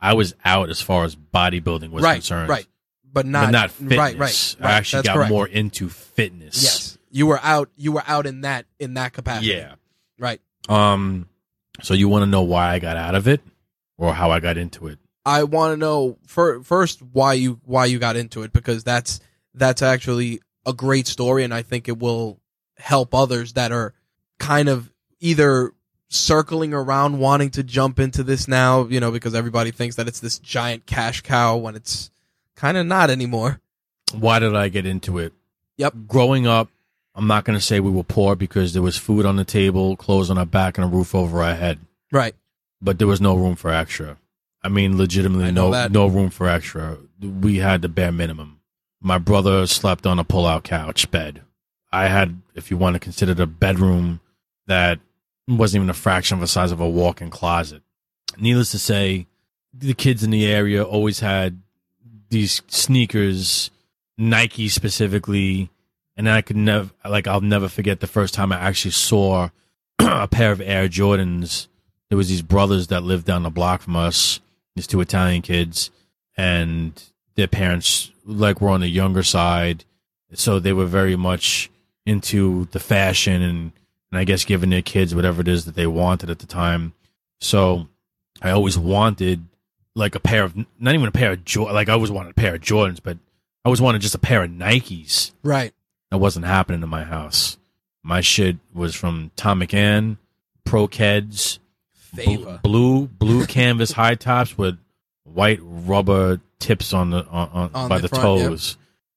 I 0.00 0.14
was 0.14 0.34
out 0.44 0.68
as 0.68 0.80
far 0.80 1.04
as 1.04 1.16
bodybuilding 1.16 1.90
was 1.90 2.02
right, 2.02 2.14
concerned. 2.14 2.48
right, 2.48 2.66
but 3.10 3.26
not 3.26 3.46
but 3.46 3.50
not 3.50 3.70
fitness. 3.70 3.98
Right, 3.98 4.18
right. 4.18 4.56
I 4.60 4.72
actually 4.72 5.02
got 5.04 5.14
correct. 5.14 5.30
more 5.30 5.46
into 5.46 5.88
fitness. 5.88 6.62
Yes, 6.62 6.98
you 7.10 7.26
were 7.26 7.40
out. 7.42 7.70
You 7.76 7.92
were 7.92 8.04
out 8.06 8.26
in 8.26 8.42
that 8.42 8.66
in 8.78 8.94
that 8.94 9.12
capacity. 9.12 9.52
Yeah. 9.52 9.74
right. 10.18 10.40
Um. 10.68 11.28
So 11.82 11.94
you 11.94 12.08
want 12.08 12.22
to 12.22 12.26
know 12.26 12.42
why 12.42 12.72
I 12.72 12.78
got 12.78 12.96
out 12.96 13.14
of 13.14 13.28
it, 13.28 13.40
or 13.98 14.12
how 14.14 14.30
I 14.30 14.40
got 14.40 14.56
into 14.56 14.88
it? 14.88 14.98
I 15.26 15.42
want 15.42 15.72
to 15.72 15.76
know 15.76 16.18
fir- 16.26 16.62
first 16.62 17.02
why 17.02 17.34
you 17.34 17.60
why 17.64 17.86
you 17.86 17.98
got 17.98 18.16
into 18.16 18.42
it 18.42 18.52
because 18.52 18.84
that's 18.84 19.20
that's 19.54 19.82
actually 19.82 20.40
a 20.66 20.72
great 20.72 21.06
story 21.06 21.44
and 21.44 21.54
I 21.54 21.62
think 21.62 21.88
it 21.88 21.98
will 21.98 22.40
help 22.76 23.14
others 23.14 23.54
that 23.54 23.72
are 23.72 23.94
kind 24.38 24.68
of 24.68 24.92
either 25.20 25.72
circling 26.08 26.74
around 26.74 27.18
wanting 27.18 27.50
to 27.50 27.62
jump 27.62 27.98
into 27.98 28.22
this 28.22 28.46
now, 28.46 28.86
you 28.86 29.00
know, 29.00 29.10
because 29.10 29.34
everybody 29.34 29.70
thinks 29.70 29.96
that 29.96 30.08
it's 30.08 30.20
this 30.20 30.38
giant 30.38 30.86
cash 30.86 31.22
cow 31.22 31.56
when 31.56 31.74
it's 31.74 32.10
kind 32.54 32.76
of 32.76 32.86
not 32.86 33.10
anymore. 33.10 33.60
Why 34.12 34.38
did 34.38 34.54
I 34.54 34.68
get 34.68 34.86
into 34.86 35.18
it? 35.18 35.32
Yep. 35.78 35.94
Growing 36.06 36.46
up, 36.46 36.68
I'm 37.14 37.26
not 37.26 37.44
going 37.44 37.58
to 37.58 37.64
say 37.64 37.80
we 37.80 37.90
were 37.90 38.04
poor 38.04 38.36
because 38.36 38.72
there 38.72 38.82
was 38.82 38.96
food 38.96 39.24
on 39.24 39.36
the 39.36 39.44
table, 39.44 39.96
clothes 39.96 40.30
on 40.30 40.38
our 40.38 40.46
back, 40.46 40.78
and 40.78 40.84
a 40.84 40.88
roof 40.88 41.14
over 41.14 41.42
our 41.42 41.54
head. 41.54 41.78
Right. 42.12 42.34
But 42.80 42.98
there 42.98 43.08
was 43.08 43.20
no 43.20 43.34
room 43.34 43.56
for 43.56 43.70
extra. 43.70 44.18
I 44.62 44.68
mean, 44.68 44.98
legitimately, 44.98 45.46
I 45.46 45.50
no 45.50 45.70
that. 45.70 45.92
no 45.92 46.06
room 46.06 46.30
for 46.30 46.48
extra. 46.48 46.98
We 47.20 47.56
had 47.56 47.82
the 47.82 47.88
bare 47.88 48.12
minimum. 48.12 48.55
My 49.00 49.18
brother 49.18 49.66
slept 49.66 50.06
on 50.06 50.18
a 50.18 50.24
pull-out 50.24 50.64
couch 50.64 51.10
bed. 51.10 51.42
I 51.92 52.08
had, 52.08 52.40
if 52.54 52.70
you 52.70 52.76
want 52.76 52.94
to 52.94 53.00
consider 53.00 53.32
it 53.32 53.40
a 53.40 53.46
bedroom, 53.46 54.20
that 54.66 54.98
wasn't 55.48 55.80
even 55.80 55.90
a 55.90 55.94
fraction 55.94 56.34
of 56.34 56.40
the 56.40 56.46
size 56.46 56.72
of 56.72 56.80
a 56.80 56.88
walk-in 56.88 57.30
closet. 57.30 57.82
Needless 58.38 58.72
to 58.72 58.78
say, 58.78 59.26
the 59.72 59.94
kids 59.94 60.22
in 60.22 60.30
the 60.30 60.46
area 60.46 60.82
always 60.82 61.20
had 61.20 61.60
these 62.30 62.62
sneakers, 62.66 63.70
Nike 64.18 64.68
specifically, 64.68 65.70
and 66.16 66.28
I 66.28 66.42
could 66.42 66.56
never, 66.56 66.90
like, 67.08 67.26
I'll 67.26 67.40
never 67.40 67.68
forget 67.68 68.00
the 68.00 68.06
first 68.06 68.34
time 68.34 68.52
I 68.52 68.56
actually 68.56 68.90
saw 68.92 69.50
a 69.98 70.26
pair 70.28 70.50
of 70.50 70.60
Air 70.60 70.88
Jordans. 70.88 71.68
There 72.08 72.18
was 72.18 72.28
these 72.28 72.42
brothers 72.42 72.88
that 72.88 73.02
lived 73.02 73.26
down 73.26 73.42
the 73.42 73.50
block 73.50 73.82
from 73.82 73.96
us, 73.96 74.40
these 74.74 74.86
two 74.86 75.00
Italian 75.00 75.42
kids, 75.42 75.90
and 76.36 77.02
their 77.36 77.46
parents 77.46 78.10
like 78.24 78.60
were 78.60 78.70
on 78.70 78.80
the 78.80 78.88
younger 78.88 79.22
side, 79.22 79.84
so 80.34 80.58
they 80.58 80.72
were 80.72 80.86
very 80.86 81.16
much 81.16 81.70
into 82.04 82.66
the 82.72 82.80
fashion 82.80 83.42
and 83.42 83.72
and 84.10 84.20
I 84.20 84.24
guess 84.24 84.44
giving 84.44 84.70
their 84.70 84.82
kids 84.82 85.14
whatever 85.14 85.40
it 85.40 85.48
is 85.48 85.64
that 85.64 85.74
they 85.74 85.86
wanted 85.86 86.30
at 86.30 86.38
the 86.38 86.46
time. 86.46 86.92
So 87.40 87.88
I 88.40 88.50
always 88.50 88.78
wanted 88.78 89.44
like 89.94 90.14
a 90.14 90.20
pair 90.20 90.44
of 90.44 90.56
not 90.78 90.94
even 90.94 91.08
a 91.08 91.12
pair 91.12 91.32
of 91.32 91.44
Jor- 91.44 91.72
like 91.72 91.88
I 91.88 91.92
always 91.92 92.10
wanted 92.10 92.30
a 92.30 92.34
pair 92.34 92.54
of 92.54 92.60
Jordans, 92.60 93.00
but 93.02 93.16
I 93.64 93.68
always 93.68 93.80
wanted 93.80 94.02
just 94.02 94.14
a 94.14 94.18
pair 94.18 94.42
of 94.44 94.50
Nikes. 94.50 95.32
Right. 95.42 95.72
That 96.10 96.18
wasn't 96.18 96.46
happening 96.46 96.82
in 96.82 96.88
my 96.88 97.02
house. 97.04 97.58
My 98.02 98.20
shit 98.20 98.58
was 98.72 98.94
from 98.94 99.32
Thom 99.34 99.60
McAn, 99.60 100.18
Pro 100.64 100.86
Keds, 100.86 101.58
bl- 102.14 102.56
blue 102.62 103.08
blue 103.08 103.46
canvas 103.46 103.92
high 103.92 104.14
tops 104.14 104.56
with 104.56 104.78
white 105.24 105.58
rubber 105.62 106.40
tips 106.58 106.92
on 106.92 107.10
the 107.10 107.26
on, 107.26 107.48
on, 107.52 107.70
On 107.74 107.88
by 107.88 107.98
the 107.98 108.02
the, 108.02 108.08
front, 108.08 108.40
yep. 108.40 108.48
toes, 108.48 108.76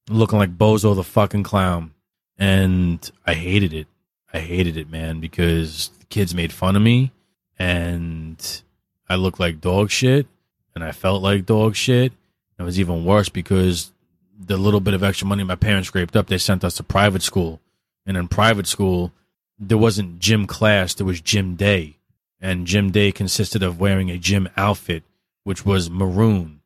looking 0.10 0.40
like 0.40 0.58
Bozo 0.58 0.96
the 0.96 1.04
fucking 1.04 1.44
clown. 1.44 1.94
And 2.38 3.10
I 3.26 3.34
hated 3.34 3.74
it. 3.74 3.88
I 4.34 4.40
hated 4.40 4.78
it, 4.78 4.90
man, 4.90 5.20
because 5.20 5.90
the 6.00 6.06
kids 6.06 6.34
made 6.36 6.54
fun 6.54 6.76
of 6.76 6.82
me, 6.82 7.12
and 7.58 8.62
I 9.10 9.16
looked 9.16 9.40
like 9.40 9.60
dog 9.60 9.90
shit, 9.90 10.28
and 10.76 10.84
I 10.84 10.92
felt 10.92 11.22
like 11.22 11.46
dog 11.46 11.76
shit. 11.76 12.14
It 12.58 12.64
was 12.64 12.80
even 12.80 13.06
worse 13.06 13.30
because 13.30 13.92
the 14.40 14.58
little 14.58 14.80
bit 14.80 14.94
of 14.94 15.04
extra 15.04 15.28
money 15.28 15.44
my 15.44 15.56
parents 15.56 15.88
scraped 15.88 16.16
up, 16.16 16.28
they 16.28 16.38
sent 16.38 16.64
us 16.64 16.76
to 16.76 16.84
private 16.84 17.22
school. 17.24 17.60
And 18.06 18.16
in 18.18 18.28
private 18.28 18.68
school, 18.68 19.12
there 19.58 19.78
wasn't 19.78 20.20
gym 20.20 20.48
class, 20.48 20.94
there 20.94 21.06
was 21.06 21.22
gym 21.22 21.56
day. 21.56 21.98
And 22.42 22.66
gym 22.66 22.92
day 22.92 23.12
consisted 23.12 23.62
of 23.64 23.80
wearing 23.80 24.10
a 24.10 24.18
gym 24.18 24.50
outfit, 24.56 25.04
which 25.44 25.66
was 25.66 25.90
maroon. 25.90 26.59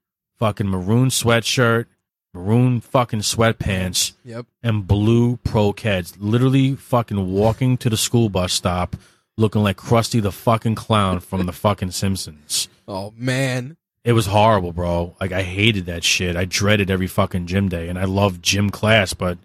Fucking 0.43 0.67
maroon 0.67 1.07
sweatshirt, 1.07 1.85
maroon 2.33 2.81
fucking 2.81 3.21
sweatpants, 3.21 4.11
Yep. 4.25 4.45
and 4.61 4.85
blue 4.85 5.37
pro 5.37 5.71
keds. 5.71 6.15
Literally 6.19 6.75
fucking 6.75 7.31
walking 7.31 7.77
to 7.77 7.89
the 7.89 7.95
school 7.95 8.27
bus 8.27 8.51
stop 8.51 8.97
looking 9.37 9.63
like 9.63 9.77
Krusty 9.77 10.21
the 10.21 10.33
fucking 10.33 10.75
clown 10.75 11.21
from 11.21 11.45
the 11.45 11.53
fucking 11.53 11.91
Simpsons. 11.91 12.67
Oh 12.89 13.13
man. 13.15 13.77
It 14.03 14.11
was 14.11 14.25
horrible, 14.25 14.73
bro. 14.73 15.15
Like 15.21 15.31
I 15.31 15.43
hated 15.43 15.85
that 15.85 16.03
shit. 16.03 16.35
I 16.35 16.43
dreaded 16.43 16.91
every 16.91 17.07
fucking 17.07 17.47
gym 17.47 17.69
day, 17.69 17.87
and 17.87 17.97
I 17.97 18.03
loved 18.03 18.43
gym 18.43 18.69
class, 18.69 19.13
but 19.13 19.37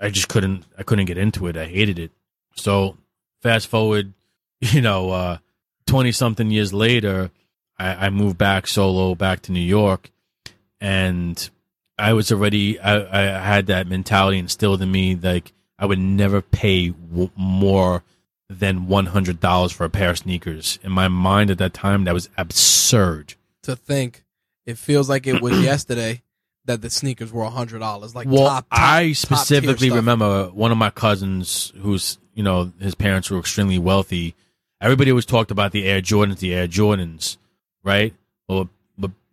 I 0.00 0.10
just 0.10 0.26
couldn't. 0.26 0.64
I 0.76 0.82
couldn't 0.82 1.04
get 1.06 1.16
into 1.16 1.46
it. 1.46 1.56
I 1.56 1.66
hated 1.66 1.96
it. 2.00 2.10
So 2.56 2.96
fast 3.40 3.68
forward, 3.68 4.14
you 4.60 4.80
know, 4.80 5.10
uh, 5.10 5.38
twenty 5.86 6.10
something 6.10 6.50
years 6.50 6.72
later, 6.72 7.30
I, 7.78 8.06
I 8.06 8.10
moved 8.10 8.36
back 8.36 8.66
solo 8.66 9.14
back 9.14 9.42
to 9.42 9.52
New 9.52 9.60
York, 9.60 10.10
and 10.80 11.50
I 11.98 12.12
was 12.14 12.32
already. 12.32 12.78
I, 12.80 13.36
I 13.36 13.40
had 13.40 13.66
that 13.66 13.86
mentality 13.86 14.38
instilled 14.38 14.82
in 14.82 14.90
me, 14.90 15.14
like 15.14 15.52
I 15.78 15.86
would 15.86 15.98
never 15.98 16.40
pay 16.40 16.88
w- 16.88 17.30
more 17.36 18.02
than 18.48 18.86
one 18.88 19.06
hundred 19.06 19.40
dollars 19.40 19.72
for 19.72 19.84
a 19.84 19.90
pair 19.90 20.10
of 20.10 20.18
sneakers. 20.18 20.78
In 20.82 20.92
my 20.92 21.08
mind 21.08 21.50
at 21.50 21.58
that 21.58 21.74
time, 21.74 22.04
that 22.04 22.14
was 22.14 22.28
absurd. 22.36 23.34
To 23.64 23.76
think, 23.76 24.24
it 24.66 24.78
feels 24.78 25.08
like 25.08 25.26
it 25.26 25.42
was 25.42 25.60
yesterday 25.62 26.22
that 26.64 26.82
the 26.82 26.90
sneakers 26.90 27.32
were 27.32 27.42
a 27.42 27.50
hundred 27.50 27.80
dollars. 27.80 28.14
Like 28.14 28.28
well, 28.28 28.46
top, 28.48 28.68
top 28.70 28.78
I 28.78 29.12
specifically 29.12 29.90
remember 29.90 30.46
one 30.48 30.72
of 30.72 30.78
my 30.78 30.90
cousins 30.90 31.72
who's, 31.80 32.18
you 32.34 32.42
know, 32.42 32.72
his 32.80 32.94
parents 32.94 33.30
were 33.30 33.38
extremely 33.38 33.78
wealthy. 33.78 34.34
Everybody 34.80 35.10
always 35.10 35.26
talked 35.26 35.50
about 35.50 35.72
the 35.72 35.86
Air 35.86 36.00
Jordans, 36.00 36.38
the 36.38 36.54
Air 36.54 36.66
Jordans, 36.66 37.36
right? 37.84 38.14
Well, 38.48 38.70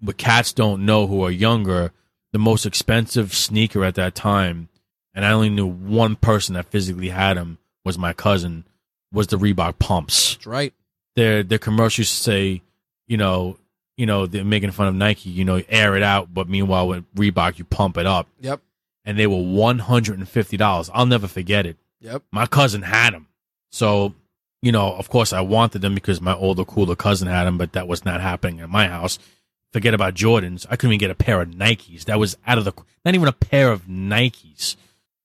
but, 0.02 0.18
cats 0.18 0.54
don't 0.54 0.86
know 0.86 1.08
who 1.08 1.24
are 1.24 1.32
younger. 1.32 1.92
The 2.34 2.40
most 2.40 2.66
expensive 2.66 3.34
sneaker 3.34 3.84
at 3.84 3.96
that 3.96 4.14
time, 4.14 4.70
and 5.14 5.26
I 5.26 5.32
only 5.32 5.50
knew 5.50 5.66
one 5.66 6.16
person 6.16 6.56
that 6.56 6.66
physically 6.66 7.10
had 7.10 7.38
them, 7.38 7.58
was 7.86 7.98
my 7.98 8.14
cousin, 8.14 8.66
was 9.12 9.28
the 9.28 9.38
Reebok 9.38 9.80
pumps 9.80 10.34
That's 10.34 10.46
right. 10.46 10.74
their 11.16 11.42
their 11.42 11.58
commercials 11.58 12.10
say, 12.10 12.62
you 13.08 13.16
know, 13.16 13.58
you 13.96 14.06
know, 14.06 14.28
they're 14.28 14.44
making 14.44 14.72
fun 14.72 14.88
of 14.88 14.96
Nike, 14.96 15.30
you 15.30 15.46
know, 15.46 15.64
air 15.70 15.96
it 15.96 16.04
out, 16.04 16.34
but 16.34 16.50
meanwhile 16.50 16.88
with 16.88 17.06
Reebok 17.16 17.58
you 17.58 17.64
pump 17.64 17.98
it 17.98 18.06
up. 18.06 18.28
Yep. 18.42 18.62
And 19.06 19.18
they 19.18 19.26
were 19.26 19.42
one 19.42 19.80
hundred 19.80 20.20
and 20.20 20.28
fifty 20.28 20.58
dollars. 20.58 20.92
I'll 20.94 21.06
never 21.06 21.28
forget 21.28 21.66
it. 21.66 21.78
Yep. 22.02 22.24
My 22.32 22.46
cousin 22.46 22.82
had 22.82 23.14
them. 23.14 23.28
So, 23.72 24.14
you 24.62 24.74
know, 24.74 24.94
of 24.94 25.10
course 25.10 25.32
I 25.32 25.40
wanted 25.42 25.82
them 25.82 25.96
because 25.96 26.20
my 26.20 26.36
older, 26.36 26.66
cooler 26.66 26.98
cousin 26.98 27.30
had 27.30 27.46
them, 27.46 27.58
but 27.58 27.72
that 27.72 27.88
was 27.88 28.04
not 28.04 28.20
happening 28.20 28.60
at 28.60 28.70
my 28.70 28.90
house. 28.90 29.18
Forget 29.74 29.94
about 29.94 30.14
Jordans. 30.14 30.66
I 30.70 30.76
couldn't 30.76 30.94
even 30.94 31.00
get 31.00 31.12
a 31.12 31.16
pair 31.16 31.42
of 31.42 31.50
Nikes. 31.50 32.06
That 32.06 32.20
was 32.20 32.38
out 32.46 32.58
of 32.58 32.66
the, 32.66 32.74
not 33.04 33.16
even 33.16 33.28
a 33.28 33.34
pair 33.34 33.72
of 33.72 33.86
Nikes. 33.86 34.76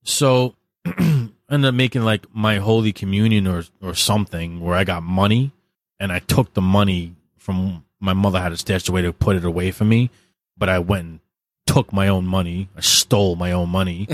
So, 0.04 0.56
I 0.84 1.28
ended 1.50 1.68
up 1.68 1.74
making 1.74 2.02
like 2.02 2.26
my 2.34 2.56
holy 2.56 2.92
communion 2.92 3.46
or, 3.46 3.64
or 3.80 3.94
something 3.94 4.60
where 4.60 4.74
I 4.74 4.84
got 4.84 5.02
money 5.02 5.52
and 6.00 6.10
I 6.10 6.18
took 6.18 6.54
the 6.54 6.60
money 6.60 7.14
from 7.38 7.84
my 8.00 8.12
mother 8.12 8.40
had 8.40 8.52
it 8.52 8.58
stashed 8.58 8.88
away 8.88 9.02
to 9.02 9.12
put 9.12 9.36
it 9.36 9.44
away 9.44 9.70
for 9.70 9.84
me, 9.84 10.10
but 10.58 10.68
I 10.68 10.80
went 10.80 11.04
and 11.04 11.20
took 11.66 11.92
my 11.92 12.08
own 12.08 12.26
money. 12.26 12.68
I 12.76 12.80
stole 12.80 13.36
my 13.36 13.52
own 13.52 13.68
money 13.68 14.08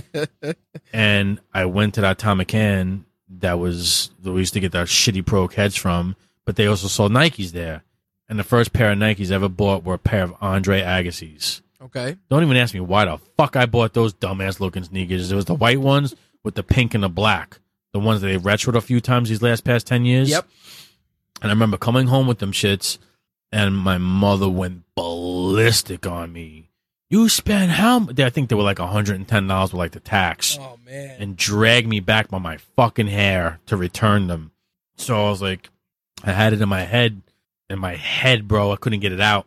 and 0.93 1.41
I 1.55 1.65
went 1.65 1.95
to 1.95 2.03
that 2.03 2.19
Thom 2.19 2.41
McAn 2.41 3.05
that 3.41 3.59
was 3.59 4.11
that 4.23 4.33
we 4.33 4.41
used 4.41 4.55
to 4.55 4.61
get 4.61 4.75
our 4.75 4.85
shitty 4.85 5.25
pro 5.25 5.49
keds 5.49 5.79
from, 5.79 6.17
but 6.45 6.57
they 6.57 6.67
also 6.67 6.87
sold 6.87 7.13
Nikes 7.13 7.53
there. 7.53 7.83
And 8.29 8.39
the 8.39 8.45
first 8.45 8.73
pair 8.73 8.93
of 8.93 8.99
Nikes 8.99 9.31
I 9.31 9.37
ever 9.37 9.49
bought 9.49 9.85
were 9.85 9.95
a 9.95 9.99
pair 9.99 10.23
of 10.25 10.35
Andre 10.41 10.83
Agassi's. 10.83 11.63
Okay. 11.81 12.17
Don't 12.29 12.43
even 12.43 12.57
ask 12.57 12.75
me 12.75 12.81
why 12.81 13.05
the 13.07 13.19
fuck 13.37 13.57
I 13.57 13.67
bought 13.67 13.95
those 13.95 14.13
dumbass 14.13 14.61
looking 14.61 14.85
sneakers. 14.85 15.31
It 15.33 15.37
was 15.37 15.45
the 15.47 15.55
white 15.55 15.81
ones 15.81 16.15
with 16.45 16.55
the 16.55 16.63
pink 16.63 16.95
and 16.95 17.03
the 17.05 17.09
black. 17.09 17.61
The 17.93 18.01
ones 18.01 18.21
that 18.21 18.27
they 18.27 18.37
retroed 18.37 18.75
a 18.75 18.81
few 18.83 19.01
times 19.01 19.29
these 19.29 19.41
last 19.43 19.65
past 19.65 19.87
10 19.87 20.05
years. 20.05 20.29
Yep. 20.29 20.47
And 21.41 21.51
I 21.51 21.55
remember 21.55 21.77
coming 21.79 22.09
home 22.09 22.27
with 22.27 22.39
them 22.41 22.53
shits, 22.53 22.99
and 23.53 23.77
my 23.79 23.97
mother 23.97 24.49
went 24.49 24.83
ballistic 24.95 26.07
on 26.07 26.33
me. 26.33 26.69
You 27.11 27.29
spent 27.31 27.71
how 27.71 28.01
much? 28.01 28.21
I 28.21 28.29
think 28.29 28.51
they 28.51 28.55
were 28.57 28.63
like 28.63 28.77
$110 28.77 29.63
with 29.63 29.73
like 29.75 29.93
the 29.93 30.01
tax 30.01 30.59
Oh 30.61 30.79
man. 30.85 31.17
and 31.19 31.37
dragged 31.37 31.89
me 31.89 32.01
back 32.01 32.29
by 32.29 32.39
my 32.39 32.59
fucking 32.77 33.07
hair 33.07 33.61
to 33.67 33.77
return 33.79 34.27
them. 34.27 34.51
So 34.97 35.27
I 35.27 35.31
was 35.31 35.41
like, 35.41 35.71
I 36.23 36.33
had 36.33 36.53
it 36.53 36.61
in 36.61 36.69
my 36.69 36.83
head, 36.83 37.23
in 37.71 37.79
my 37.79 37.95
head, 37.97 38.49
bro. 38.49 38.73
I 38.73 38.77
couldn't 38.77 39.01
get 39.01 39.13
it 39.13 39.21
out 39.21 39.47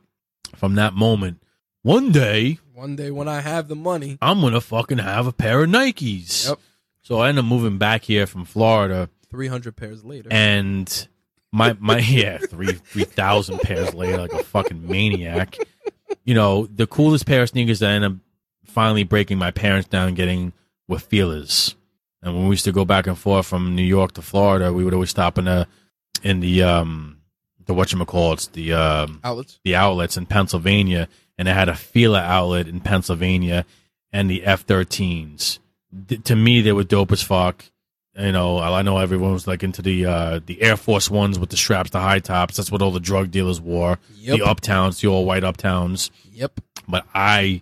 from 0.56 0.76
that 0.76 0.94
moment. 0.94 1.42
One 1.84 2.12
day, 2.12 2.60
One 2.74 2.96
day 2.96 3.10
when 3.12 3.28
I 3.28 3.42
have 3.42 3.68
the 3.68 3.76
money. 3.76 4.18
I'm 4.22 4.42
gonna 4.42 4.62
fucking 4.62 5.00
have 5.00 5.26
a 5.28 5.32
pair 5.32 5.64
of 5.64 5.70
Nikes. 5.70 6.48
Yep. 6.50 6.60
So 7.04 7.18
I 7.20 7.30
end 7.30 7.40
up 7.40 7.46
moving 7.46 7.78
back 7.80 8.04
here 8.04 8.28
from 8.28 8.46
Florida, 8.46 9.10
Three 9.30 9.48
hundred 9.48 9.76
pairs 9.76 10.04
later. 10.04 10.30
and 10.32 11.08
my 11.52 11.76
my 11.80 11.98
yeah 12.00 12.38
three 12.38 12.74
three 12.74 13.04
thousand 13.06 13.60
pairs 13.62 13.94
later, 13.94 14.18
like 14.18 14.34
a 14.34 14.44
fucking 14.44 14.88
maniac. 14.88 15.58
you 16.24 16.36
know, 16.36 16.68
the 16.68 16.86
coolest 16.86 17.26
pair 17.26 17.42
of 17.44 17.50
sneakers 17.50 17.80
that 17.80 17.90
I 17.90 17.94
ended 17.94 18.12
up 18.12 18.18
finally 18.66 19.04
breaking 19.04 19.38
my 19.40 19.50
parents 19.52 19.88
down 19.90 20.14
getting 20.14 20.54
were 20.88 20.98
Filas. 20.98 21.74
And 22.22 22.36
when 22.36 22.44
we 22.44 22.52
used 22.52 22.66
to 22.66 22.72
go 22.72 22.86
back 22.86 23.08
and 23.08 23.18
forth 23.18 23.48
from 23.48 23.76
New 23.76 23.82
York 23.84 24.12
to 24.14 24.22
Florida, 24.22 24.72
we 24.72 24.84
would 24.84 24.94
always 24.94 25.10
stop 25.10 25.40
in 25.40 25.46
the 25.46 25.68
in 26.22 26.40
the 26.42 26.62
um 26.62 27.18
the 27.74 27.82
whatchamacallits, 27.82 28.52
the 28.52 28.74
um 28.74 29.20
Outlets. 29.24 29.60
the 29.64 29.76
outlets 29.76 30.18
in 30.18 30.26
Pennsylvania, 30.26 31.08
and 31.38 31.48
it 31.48 31.54
had 31.54 31.70
a 31.70 31.76
Fila 31.76 32.22
outlet 32.22 32.68
in 32.68 32.80
Pennsylvania 32.82 33.66
and 34.12 34.30
the 34.30 34.44
F 34.44 34.66
13s. 34.66 35.60
To 36.24 36.36
me, 36.36 36.62
they 36.62 36.72
were 36.72 36.84
dope 36.84 37.12
as 37.12 37.22
fuck. 37.22 37.66
You 38.18 38.32
know, 38.34 38.60
I 38.60 38.82
know 38.82 38.98
everyone 38.98 39.32
was 39.32 39.48
like 39.48 39.64
into 39.64 39.82
the 39.82 40.06
uh, 40.06 40.40
the 40.46 40.62
Air 40.62 40.76
Force 40.76 41.10
ones 41.10 41.40
with 41.40 41.50
the 41.50 41.58
straps, 41.58 41.92
the 41.92 42.02
high 42.02 42.20
tops. 42.20 42.58
That's 42.58 42.72
what 42.72 42.82
all 42.82 42.92
the 42.92 43.00
drug 43.00 43.32
dealers 43.32 43.62
wore. 43.62 44.00
Yep. 44.18 44.38
The 44.38 44.44
uptowns, 44.46 45.00
the 45.00 45.08
all 45.08 45.26
white 45.26 45.44
uptowns. 45.44 46.12
Yep. 46.34 46.60
But 46.90 47.06
I, 47.14 47.62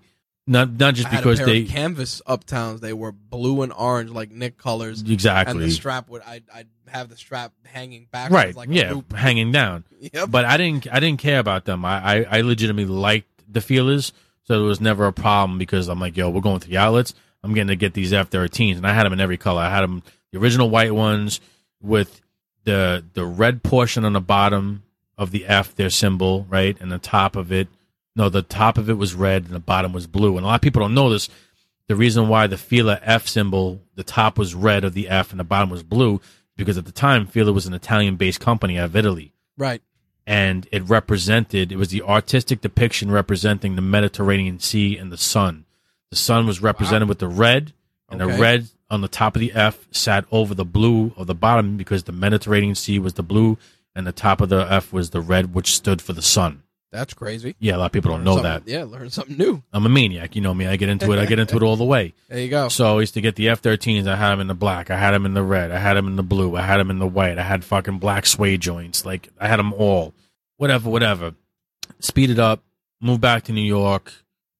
not 0.50 0.72
not 0.74 0.96
just 0.96 1.08
I 1.08 1.12
had 1.12 1.24
because 1.24 1.40
a 1.40 1.44
pair 1.46 1.54
they 1.54 1.62
of 1.62 1.70
canvas 1.70 2.22
uptowns. 2.28 2.80
They 2.80 2.94
were 2.94 3.12
blue 3.12 3.62
and 3.62 3.72
orange, 3.72 4.10
like 4.10 4.32
Nick 4.32 4.58
colors. 4.58 5.00
And 5.00 5.08
the 5.08 5.14
exactly 5.14 5.70
strap 5.70 6.10
would 6.10 6.24
I 6.24 6.42
I'd 6.54 6.68
have 6.88 7.10
the 7.10 7.16
strap 7.16 7.54
hanging 7.66 8.08
backwards 8.12 8.34
right, 8.34 8.56
like 8.56 8.70
a 8.70 8.74
yeah, 8.74 8.94
loop. 8.94 9.14
hanging 9.14 9.52
down. 9.52 9.86
Yep. 10.14 10.32
but 10.32 10.46
I 10.46 10.56
didn't 10.56 10.88
I 10.94 11.02
didn't 11.02 11.20
care 11.20 11.40
about 11.40 11.66
them. 11.66 11.84
I, 11.84 12.20
I, 12.24 12.38
I 12.38 12.42
legitimately 12.42 12.94
liked 12.94 13.28
the 13.52 13.60
Filas, 13.60 14.14
so 14.44 14.54
there 14.54 14.64
was 14.64 14.80
never 14.80 15.06
a 15.06 15.12
problem 15.12 15.60
because 15.60 15.90
I'm 15.90 16.00
like, 16.00 16.16
yo, 16.16 16.30
we're 16.30 16.40
going 16.40 16.62
to 16.62 16.70
the 16.70 16.78
outlets. 16.78 17.14
I'm 17.44 17.54
getting 17.54 17.68
to 17.68 17.76
get 17.76 17.94
these 17.94 18.14
F13s, 18.14 18.78
and 18.78 18.88
I 18.88 18.94
had 18.94 19.06
them 19.06 19.12
in 19.12 19.20
every 19.20 19.36
color. 19.38 19.62
I 19.62 19.70
had 19.70 19.82
them 19.82 20.02
the 20.32 20.40
original 20.40 20.70
white 20.70 20.94
ones 20.96 21.42
with 21.82 22.22
the 22.64 23.04
the 23.14 23.26
red 23.26 23.62
portion 23.62 24.06
on 24.06 24.14
the 24.14 24.22
bottom 24.22 24.84
of 25.18 25.32
the 25.32 25.46
F, 25.46 25.76
their 25.76 25.90
symbol, 25.90 26.46
right, 26.50 26.78
and 26.80 26.90
the 26.92 26.98
top 26.98 27.36
of 27.36 27.52
it. 27.52 27.68
No, 28.20 28.28
the 28.28 28.42
top 28.42 28.78
of 28.78 28.90
it 28.90 28.98
was 28.98 29.14
red 29.16 29.46
and 29.46 29.54
the 29.54 29.62
bottom 29.62 29.94
was 29.94 30.06
blue. 30.06 30.36
And 30.36 30.44
a 30.46 30.50
lot 30.50 30.56
of 30.56 30.62
people 30.62 30.82
don't 30.82 30.94
know 30.94 31.10
this. 31.10 31.30
The 31.88 31.96
reason 31.96 32.28
why 32.28 32.48
the 32.48 32.58
Fila 32.58 33.00
F 33.02 33.30
symbol, 33.30 33.80
the 33.96 34.04
top 34.04 34.38
was 34.38 34.54
red 34.54 34.84
of 34.84 34.94
the 34.94 35.08
F 35.08 35.32
and 35.32 35.40
the 35.40 35.46
bottom 35.46 35.70
was 35.70 35.84
blue, 35.84 36.20
because 36.58 36.78
at 36.78 36.84
the 36.84 36.92
time 36.92 37.28
Fila 37.28 37.54
was 37.54 37.66
an 37.66 37.74
Italian-based 37.74 38.42
company 38.42 38.78
out 38.78 38.88
of 38.88 38.96
Italy 38.98 39.32
right. 39.58 39.82
and 40.28 40.68
it 40.70 40.84
represented 40.84 41.72
it 41.72 41.78
was 41.78 41.92
the 41.92 42.02
artistic 42.02 42.60
depiction 42.60 43.10
representing 43.10 43.78
the 43.78 43.82
Mediterranean 43.82 44.60
Sea 44.60 44.98
and 44.98 45.14
the 45.14 45.18
sun. 45.18 45.64
The 46.10 46.18
sun 46.18 46.46
was 46.46 46.62
represented 46.62 47.08
with 47.08 47.20
the 47.20 47.30
red, 47.30 47.72
and 48.10 48.20
the 48.20 48.28
red 48.28 48.68
on 48.90 49.00
the 49.00 49.08
top 49.08 49.38
of 49.38 49.40
the 49.40 49.54
F 49.54 49.88
sat 49.92 50.26
over 50.30 50.54
the 50.54 50.66
blue 50.66 51.14
of 51.16 51.26
the 51.28 51.36
bottom 51.36 51.78
because 51.78 52.04
the 52.04 52.12
Mediterranean 52.12 52.76
Sea 52.76 53.00
was 53.00 53.14
the 53.14 53.24
blue, 53.24 53.58
and 53.96 54.06
the 54.06 54.12
top 54.12 54.42
of 54.42 54.50
the 54.50 54.68
F 54.70 54.92
was 54.92 55.12
the 55.12 55.22
red, 55.22 55.54
which 55.54 55.74
stood 55.74 56.02
for 56.02 56.12
the 56.12 56.22
sun. 56.22 56.64
That's 56.92 57.14
crazy. 57.14 57.56
Yeah, 57.60 57.76
a 57.76 57.78
lot 57.78 57.86
of 57.88 57.92
people 57.92 58.10
don't 58.10 58.20
Learn 58.20 58.26
know 58.26 58.42
something- 58.42 58.64
that. 58.66 58.72
Yeah, 58.72 58.84
learn 58.84 59.10
something 59.12 59.38
new. 59.38 59.62
I'm 59.72 59.86
a 59.86 59.90
maniac, 59.90 60.36
you 60.36 60.42
know 60.42 60.54
me. 60.56 60.66
I 60.66 60.76
get 60.76 60.90
into 60.90 61.12
it. 61.12 61.20
I 61.20 61.26
get 61.28 61.38
into 61.38 61.56
it 61.56 61.62
all 61.64 61.76
the 61.76 61.84
way. 61.86 62.14
There 62.30 62.40
you 62.40 62.50
go. 62.50 62.68
So 62.70 62.98
I 62.98 63.00
used 63.02 63.14
to 63.16 63.22
get 63.22 63.36
the 63.36 63.50
F-13s. 63.50 64.08
I 64.08 64.16
had 64.16 64.32
them 64.32 64.40
in 64.40 64.48
the 64.48 64.54
black. 64.56 64.90
I 64.90 64.98
had 64.98 65.12
them 65.12 65.26
in 65.26 65.34
the 65.36 65.44
red. 65.44 65.72
I 65.72 65.78
had 65.80 65.96
them 65.96 66.08
in 66.08 66.16
the 66.16 66.24
blue. 66.24 66.56
I 66.56 66.62
had 66.64 66.78
them 66.78 66.90
in 66.90 66.98
the 67.00 67.08
white. 67.08 67.38
I 67.38 67.44
had 67.44 67.64
fucking 67.64 68.00
black 68.00 68.26
suede 68.26 68.62
joints. 68.62 69.06
Like 69.06 69.30
I 69.40 69.48
had 69.48 69.58
them 69.60 69.74
all. 69.74 70.14
Whatever, 70.58 70.90
whatever. 70.90 71.34
Speed 72.00 72.32
it 72.32 72.40
up. 72.40 72.64
Move 73.02 73.22
back 73.22 73.44
to 73.46 73.54
New 73.54 73.62
York. 73.62 74.12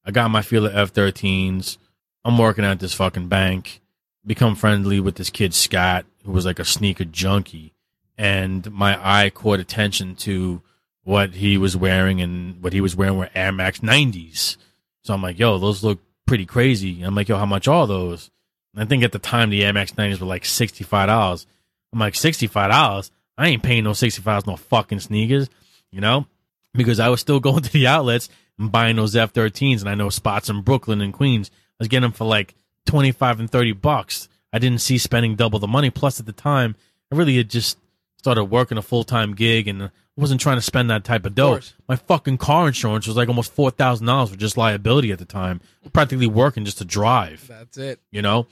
I 0.06 0.12
got 0.12 0.30
my 0.32 0.42
Fila 0.42 0.72
F-13s. 0.74 1.78
I'm 2.26 2.38
working 2.38 2.66
at 2.66 2.80
this 2.80 2.94
fucking 2.94 3.28
bank. 3.28 3.82
Become 4.26 4.56
friendly 4.56 5.00
with 5.00 5.16
this 5.16 5.30
kid 5.30 5.54
Scott, 5.54 6.06
who 6.26 6.32
was 6.32 6.46
like 6.46 6.60
a 6.60 6.66
sneaker 6.66 7.06
junkie, 7.06 7.74
and 8.18 8.70
my 8.72 9.00
eye 9.02 9.30
caught 9.30 9.60
attention 9.60 10.16
to 10.18 10.62
what 11.10 11.34
he 11.34 11.58
was 11.58 11.76
wearing, 11.76 12.22
and 12.22 12.62
what 12.62 12.72
he 12.72 12.82
was 12.82 12.96
wearing 12.96 13.18
were 13.18 13.32
Air 13.34 13.52
Max 13.52 13.80
90s. 13.80 14.58
So 15.02 15.12
I'm 15.12 15.24
like, 15.24 15.40
yo, 15.40 15.58
those 15.58 15.84
look 15.84 16.00
pretty 16.28 16.46
crazy. 16.46 17.02
I'm 17.02 17.16
like, 17.16 17.28
yo, 17.28 17.36
how 17.36 17.48
much 17.48 17.68
are 17.68 17.88
those? 17.88 18.30
And 18.76 18.84
I 18.84 18.86
think 18.86 19.04
at 19.04 19.12
the 19.12 19.18
time 19.18 19.50
the 19.50 19.66
Air 19.66 19.74
Max 19.74 19.94
90s 19.94 20.20
were 20.20 20.28
like 20.28 20.44
$65. 20.44 21.48
I'm 21.92 22.00
like, 22.00 22.14
$65? 22.14 23.12
I 23.40 23.48
ain't 23.48 23.64
paying 23.64 23.86
no 23.86 23.92
$65 23.94 24.46
no 24.46 24.56
fucking 24.56 25.00
sneakers, 25.00 25.50
you 25.92 26.00
know? 26.00 26.28
Because 26.76 27.00
I 27.00 27.10
was 27.10 27.22
still 27.22 27.40
going 27.40 27.64
to 27.64 27.74
the 27.74 27.88
outlets 27.88 28.30
and 28.60 28.72
buying 28.72 28.98
those 28.98 29.16
F13s. 29.16 29.80
And 29.80 29.90
I 29.90 29.96
know 29.96 30.10
spots 30.10 30.48
in 30.48 30.62
Brooklyn 30.62 31.02
and 31.02 31.12
Queens. 31.12 31.50
I 31.50 31.76
was 31.80 31.88
getting 31.88 32.04
them 32.04 32.12
for 32.12 32.26
like 32.26 32.54
25 32.86 33.40
and 33.40 33.50
30 33.50 33.72
bucks. 33.72 34.30
I 34.54 34.60
didn't 34.60 34.82
see 34.82 35.00
spending 35.00 35.36
double 35.36 35.58
the 35.58 35.68
money. 35.68 35.90
Plus, 35.90 36.20
at 36.20 36.28
the 36.28 36.34
time, 36.34 36.76
I 37.12 37.16
really 37.16 37.38
had 37.38 37.50
just 37.50 37.80
started 38.18 38.44
working 38.46 38.78
a 38.78 38.84
full 38.84 39.04
time 39.04 39.34
gig 39.34 39.68
and 39.68 39.90
wasn't 40.20 40.42
trying 40.42 40.58
to 40.58 40.62
spend 40.62 40.90
that 40.90 41.04
type 41.04 41.26
of 41.26 41.34
dough. 41.36 41.52
course. 41.54 41.74
My 41.88 41.96
fucking 41.96 42.38
car 42.38 42.68
insurance 42.68 43.08
was 43.08 43.16
like 43.18 43.28
almost 43.30 43.54
four 43.54 43.72
thousand 43.72 44.08
dollars 44.08 44.30
for 44.30 44.36
just 44.36 44.58
liability 44.58 45.12
at 45.12 45.20
the 45.20 45.26
time. 45.26 45.62
Practically 45.94 46.28
working 46.28 46.66
just 46.66 46.78
to 46.80 46.86
drive, 46.86 47.48
That's 47.48 47.78
it. 47.78 48.00
you 48.12 48.22
know. 48.22 48.46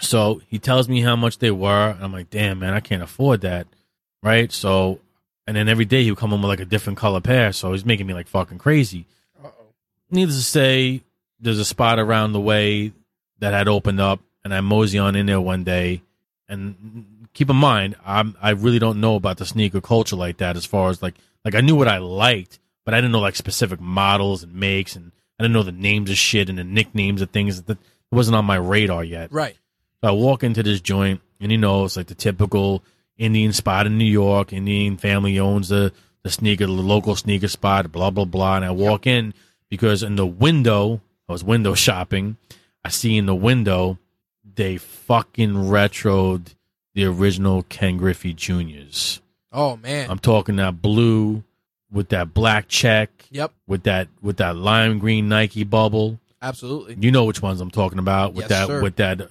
So 0.00 0.40
he 0.48 0.58
tells 0.58 0.88
me 0.88 1.00
how 1.00 1.16
much 1.16 1.38
they 1.38 1.50
were, 1.50 1.90
and 1.90 2.04
I'm 2.04 2.12
like, 2.12 2.30
damn 2.30 2.58
man, 2.60 2.72
I 2.74 2.80
can't 2.80 3.02
afford 3.02 3.40
that, 3.40 3.66
right? 4.22 4.52
So, 4.52 5.00
and 5.46 5.56
then 5.56 5.68
every 5.68 5.84
day 5.86 6.04
he 6.04 6.10
would 6.10 6.18
come 6.18 6.30
home 6.30 6.42
with 6.42 6.48
like 6.50 6.60
a 6.60 6.64
different 6.64 6.98
color 6.98 7.20
pair, 7.20 7.52
so 7.52 7.72
he's 7.72 7.84
making 7.84 8.06
me 8.06 8.14
like 8.14 8.28
fucking 8.28 8.58
crazy. 8.58 9.06
Uh 9.42 9.48
oh. 9.48 9.52
Needless 10.10 10.36
to 10.38 10.44
say, 10.44 11.02
there's 11.40 11.58
a 11.58 11.64
spot 11.64 11.98
around 11.98 12.32
the 12.32 12.40
way 12.40 12.92
that 13.40 13.52
had 13.54 13.66
opened 13.68 14.00
up, 14.00 14.20
and 14.44 14.54
I 14.54 14.60
mosey 14.60 14.98
on 14.98 15.16
in 15.16 15.26
there 15.26 15.40
one 15.40 15.64
day. 15.64 16.02
And 16.48 17.17
keep 17.38 17.50
in 17.50 17.56
mind, 17.56 17.94
I'm 18.04 18.36
I 18.42 18.50
really 18.50 18.80
don't 18.80 19.00
know 19.00 19.14
about 19.14 19.36
the 19.36 19.46
sneaker 19.46 19.80
culture 19.80 20.16
like 20.16 20.38
that. 20.38 20.56
As 20.56 20.66
far 20.66 20.90
as 20.90 21.00
like 21.00 21.14
like 21.44 21.54
I 21.54 21.60
knew 21.60 21.76
what 21.76 21.86
I 21.86 21.98
liked, 21.98 22.58
but 22.84 22.94
I 22.94 22.96
didn't 22.96 23.12
know 23.12 23.20
like 23.20 23.36
specific 23.36 23.80
models 23.80 24.42
and 24.42 24.52
makes, 24.54 24.96
and 24.96 25.12
I 25.38 25.44
didn't 25.44 25.52
know 25.52 25.62
the 25.62 25.70
names 25.70 26.10
of 26.10 26.16
shit 26.16 26.48
and 26.48 26.58
the 26.58 26.64
nicknames 26.64 27.22
of 27.22 27.30
things 27.30 27.62
that 27.62 27.78
it 27.78 27.78
wasn't 28.10 28.36
on 28.36 28.44
my 28.44 28.56
radar 28.56 29.04
yet. 29.04 29.30
Right. 29.30 29.56
So 30.02 30.08
I 30.08 30.10
walk 30.10 30.42
into 30.42 30.64
this 30.64 30.80
joint, 30.80 31.20
and 31.40 31.52
you 31.52 31.58
know, 31.58 31.84
it's 31.84 31.96
like 31.96 32.08
the 32.08 32.16
typical 32.16 32.82
Indian 33.16 33.52
spot 33.52 33.86
in 33.86 33.98
New 33.98 34.04
York. 34.04 34.52
Indian 34.52 34.96
family 34.96 35.38
owns 35.38 35.68
the 35.68 35.92
the 36.24 36.30
sneaker, 36.30 36.66
the 36.66 36.72
local 36.72 37.14
sneaker 37.14 37.46
spot, 37.46 37.92
blah 37.92 38.10
blah 38.10 38.24
blah. 38.24 38.56
And 38.56 38.64
I 38.64 38.72
walk 38.72 39.06
in 39.06 39.32
because 39.70 40.02
in 40.02 40.16
the 40.16 40.26
window, 40.26 41.02
I 41.28 41.32
was 41.32 41.44
window 41.44 41.74
shopping. 41.86 42.36
I 42.84 42.88
see 42.88 43.16
in 43.16 43.26
the 43.26 43.34
window 43.36 43.98
they 44.42 44.76
fucking 44.76 45.54
retroed 45.54 46.54
the 46.98 47.04
original 47.04 47.62
Ken 47.68 47.96
Griffey 47.96 48.32
Juniors. 48.34 49.20
Oh 49.52 49.76
man. 49.76 50.10
I'm 50.10 50.18
talking 50.18 50.56
that 50.56 50.82
blue 50.82 51.44
with 51.92 52.08
that 52.08 52.34
black 52.34 52.66
check, 52.66 53.10
yep. 53.30 53.52
with 53.68 53.84
that 53.84 54.08
with 54.20 54.38
that 54.38 54.56
lime 54.56 54.98
green 54.98 55.28
Nike 55.28 55.62
bubble. 55.62 56.18
Absolutely. 56.42 56.96
You 56.98 57.12
know 57.12 57.24
which 57.24 57.40
ones 57.40 57.60
I'm 57.60 57.70
talking 57.70 58.00
about 58.00 58.34
with 58.34 58.46
Yes, 58.46 58.48
that 58.48 58.66
sir. 58.66 58.82
with 58.82 58.96
that 58.96 59.30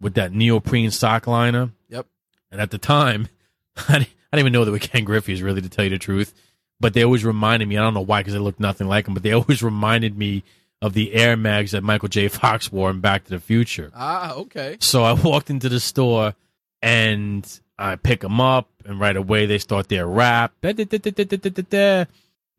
with 0.00 0.14
that 0.14 0.32
neoprene 0.32 0.92
sock 0.92 1.26
liner. 1.26 1.70
Yep. 1.88 2.06
And 2.52 2.60
at 2.60 2.70
the 2.70 2.78
time, 2.78 3.26
I 3.88 3.94
didn't, 3.94 4.10
I 4.32 4.36
didn't 4.36 4.46
even 4.46 4.52
know 4.52 4.64
they 4.64 4.70
were 4.70 4.78
Ken 4.78 5.02
Griffey's, 5.02 5.42
really, 5.42 5.60
to 5.60 5.68
tell 5.68 5.82
you 5.82 5.90
the 5.90 5.98
truth. 5.98 6.32
But 6.78 6.94
they 6.94 7.02
always 7.02 7.24
reminded 7.24 7.68
me. 7.68 7.76
I 7.76 7.82
don't 7.82 7.94
know 7.94 8.00
why, 8.00 8.20
because 8.20 8.34
they 8.34 8.38
looked 8.38 8.60
nothing 8.60 8.86
like 8.86 9.06
them. 9.06 9.14
But 9.14 9.24
they 9.24 9.32
always 9.32 9.60
reminded 9.60 10.16
me 10.16 10.44
of 10.80 10.92
the 10.92 11.14
Air 11.14 11.36
Mags 11.36 11.72
that 11.72 11.82
Michael 11.82 12.08
J. 12.08 12.28
Fox 12.28 12.70
wore 12.70 12.90
in 12.90 13.00
Back 13.00 13.24
to 13.24 13.30
the 13.30 13.40
Future. 13.40 13.90
Ah, 13.92 14.34
okay. 14.34 14.76
So 14.78 15.02
I 15.02 15.14
walked 15.14 15.50
into 15.50 15.68
the 15.68 15.80
store 15.80 16.36
and 16.82 17.60
I 17.78 17.96
pick 17.96 18.20
them 18.20 18.40
up, 18.40 18.68
and 18.84 18.98
right 19.00 19.16
away 19.16 19.46
they 19.46 19.58
start 19.58 19.88
their 19.88 20.06
rap. 20.06 20.52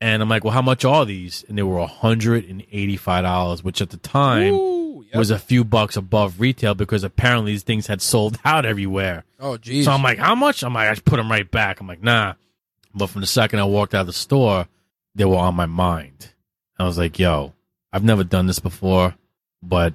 And 0.02 0.22
I'm 0.22 0.30
like, 0.30 0.46
well, 0.46 0.54
how 0.54 0.62
much 0.62 0.86
are 0.86 1.06
these? 1.06 1.44
And 1.50 1.58
they 1.58 1.64
were 1.64 1.86
$185, 1.86 3.64
which 3.64 3.82
at 3.82 3.90
the 3.90 3.98
time 3.98 4.54
Ooh, 4.54 5.04
yep. 5.06 5.16
was 5.16 5.30
a 5.30 5.38
few 5.38 5.66
bucks 5.66 5.98
above 5.98 6.40
retail 6.40 6.74
because 6.74 7.04
apparently 7.04 7.52
these 7.52 7.64
things 7.64 7.88
had 7.88 8.02
sold 8.02 8.40
out 8.46 8.66
everywhere. 8.66 9.26
oh 9.40 9.58
geez. 9.58 9.86
So 9.86 9.92
I'm 9.92 10.02
like, 10.04 10.18
how 10.18 10.36
much? 10.36 10.64
I'm 10.64 10.74
like, 10.74 10.88
I 10.88 10.94
just 10.94 11.06
put 11.06 11.18
them 11.18 11.30
right 11.30 11.50
back. 11.50 11.82
I'm 11.82 11.88
like, 11.88 12.02
nah. 12.02 12.36
But 12.94 13.08
from 13.08 13.22
the 13.22 13.28
second 13.28 13.60
I 13.60 13.66
walked 13.66 13.94
out 13.94 14.02
of 14.02 14.08
the 14.08 14.14
store, 14.14 14.68
they 15.16 15.26
were 15.26 15.36
on 15.38 15.56
my 15.56 15.66
mind. 15.66 16.34
I 16.78 16.86
was 16.86 16.98
like, 16.98 17.20
yo, 17.20 17.54
I've 17.92 18.04
never 18.06 18.24
done 18.24 18.48
this 18.48 18.60
before, 18.60 19.16
but 19.62 19.94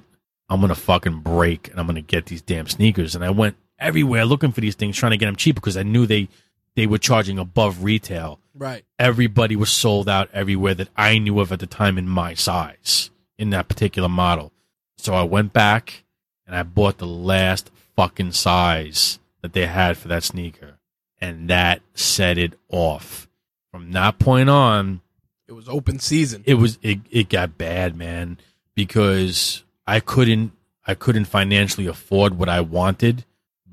I'm 0.49 0.59
going 0.59 0.69
to 0.69 0.75
fucking 0.75 1.21
break 1.21 1.69
and 1.69 1.79
I'm 1.79 1.87
going 1.87 1.95
to 1.95 2.01
get 2.01 2.27
these 2.27 2.43
damn 2.43 2.67
sneakers. 2.67 3.15
And 3.15 3.23
I 3.25 3.31
went 3.31 3.57
everywhere 3.79 4.25
looking 4.25 4.51
for 4.51 4.61
these 4.61 4.75
things, 4.75 4.97
trying 4.97 5.11
to 5.11 5.17
get 5.17 5.25
them 5.25 5.35
cheap 5.35 5.55
because 5.55 5.77
I 5.77 5.83
knew 5.83 6.05
they, 6.05 6.27
they 6.75 6.87
were 6.87 6.97
charging 6.97 7.37
above 7.39 7.83
retail. 7.83 8.39
right. 8.53 8.83
Everybody 8.99 9.55
was 9.55 9.69
sold 9.71 10.07
out 10.09 10.29
everywhere 10.33 10.73
that 10.75 10.89
I 10.95 11.17
knew 11.17 11.39
of 11.39 11.51
at 11.51 11.59
the 11.59 11.67
time 11.67 11.97
in 11.97 12.07
my 12.07 12.33
size, 12.33 13.09
in 13.37 13.49
that 13.51 13.67
particular 13.67 14.09
model. 14.09 14.51
So 14.97 15.13
I 15.13 15.23
went 15.23 15.53
back 15.53 16.03
and 16.47 16.55
I 16.55 16.63
bought 16.63 16.97
the 16.97 17.07
last 17.07 17.69
fucking 17.95 18.31
size 18.31 19.19
that 19.41 19.53
they 19.53 19.65
had 19.67 19.97
for 19.97 20.07
that 20.07 20.23
sneaker. 20.23 20.77
And 21.21 21.49
that 21.49 21.81
set 21.93 22.37
it 22.37 22.53
off. 22.69 23.27
From 23.71 23.91
that 23.93 24.19
point 24.19 24.49
on, 24.49 25.01
It 25.47 25.53
was 25.53 25.67
open 25.67 25.99
season. 25.99 26.43
it 26.45 26.55
was 26.55 26.77
it, 26.81 26.99
it 27.09 27.29
got 27.29 27.57
bad, 27.57 27.95
man, 27.95 28.37
because 28.75 29.63
I 29.87 29.99
couldn't 29.99 30.51
I 30.87 30.93
couldn't 30.93 31.25
financially 31.25 31.87
afford 31.87 32.37
what 32.37 32.47
I 32.49 32.61
wanted, 32.61 33.25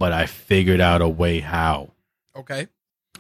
but 0.03 0.12
I 0.12 0.27
figured 0.27 0.81
out 0.81 1.01
a 1.01 1.09
way 1.09 1.39
how. 1.39 1.91
okay. 2.35 2.66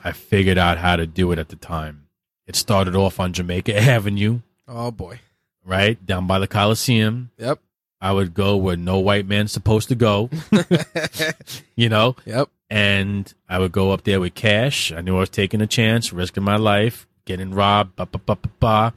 I 0.02 0.10
figured 0.10 0.58
out 0.58 0.78
how 0.78 0.96
to 0.96 1.06
do 1.06 1.30
it 1.30 1.38
at 1.38 1.48
the 1.48 1.54
time. 1.54 2.08
It 2.48 2.56
started 2.56 2.96
off 2.96 3.20
on 3.20 3.32
Jamaica 3.32 3.76
Avenue, 3.80 4.40
Oh 4.66 4.90
boy. 4.90 5.20
right 5.64 6.04
down 6.04 6.26
by 6.26 6.40
the 6.40 6.48
Coliseum. 6.48 7.30
Yep. 7.38 7.60
I 8.00 8.10
would 8.10 8.34
go 8.34 8.56
where 8.56 8.76
no 8.76 8.98
white 8.98 9.28
man's 9.28 9.52
supposed 9.52 9.90
to 9.90 9.94
go, 9.94 10.28
you 11.76 11.88
know, 11.88 12.16
yep. 12.26 12.48
and 12.68 13.32
I 13.48 13.60
would 13.60 13.70
go 13.70 13.92
up 13.92 14.02
there 14.02 14.18
with 14.18 14.34
cash. 14.34 14.90
I 14.90 15.02
knew 15.02 15.14
I 15.14 15.20
was 15.20 15.30
taking 15.30 15.60
a 15.60 15.68
chance, 15.68 16.12
risking 16.12 16.42
my 16.42 16.56
life, 16.56 17.06
getting 17.26 17.54
robbed, 17.54 17.94
ba 17.94 18.06
ba 18.06 18.18
ba 18.18 18.34
ba 18.34 18.50
ba. 18.58 18.92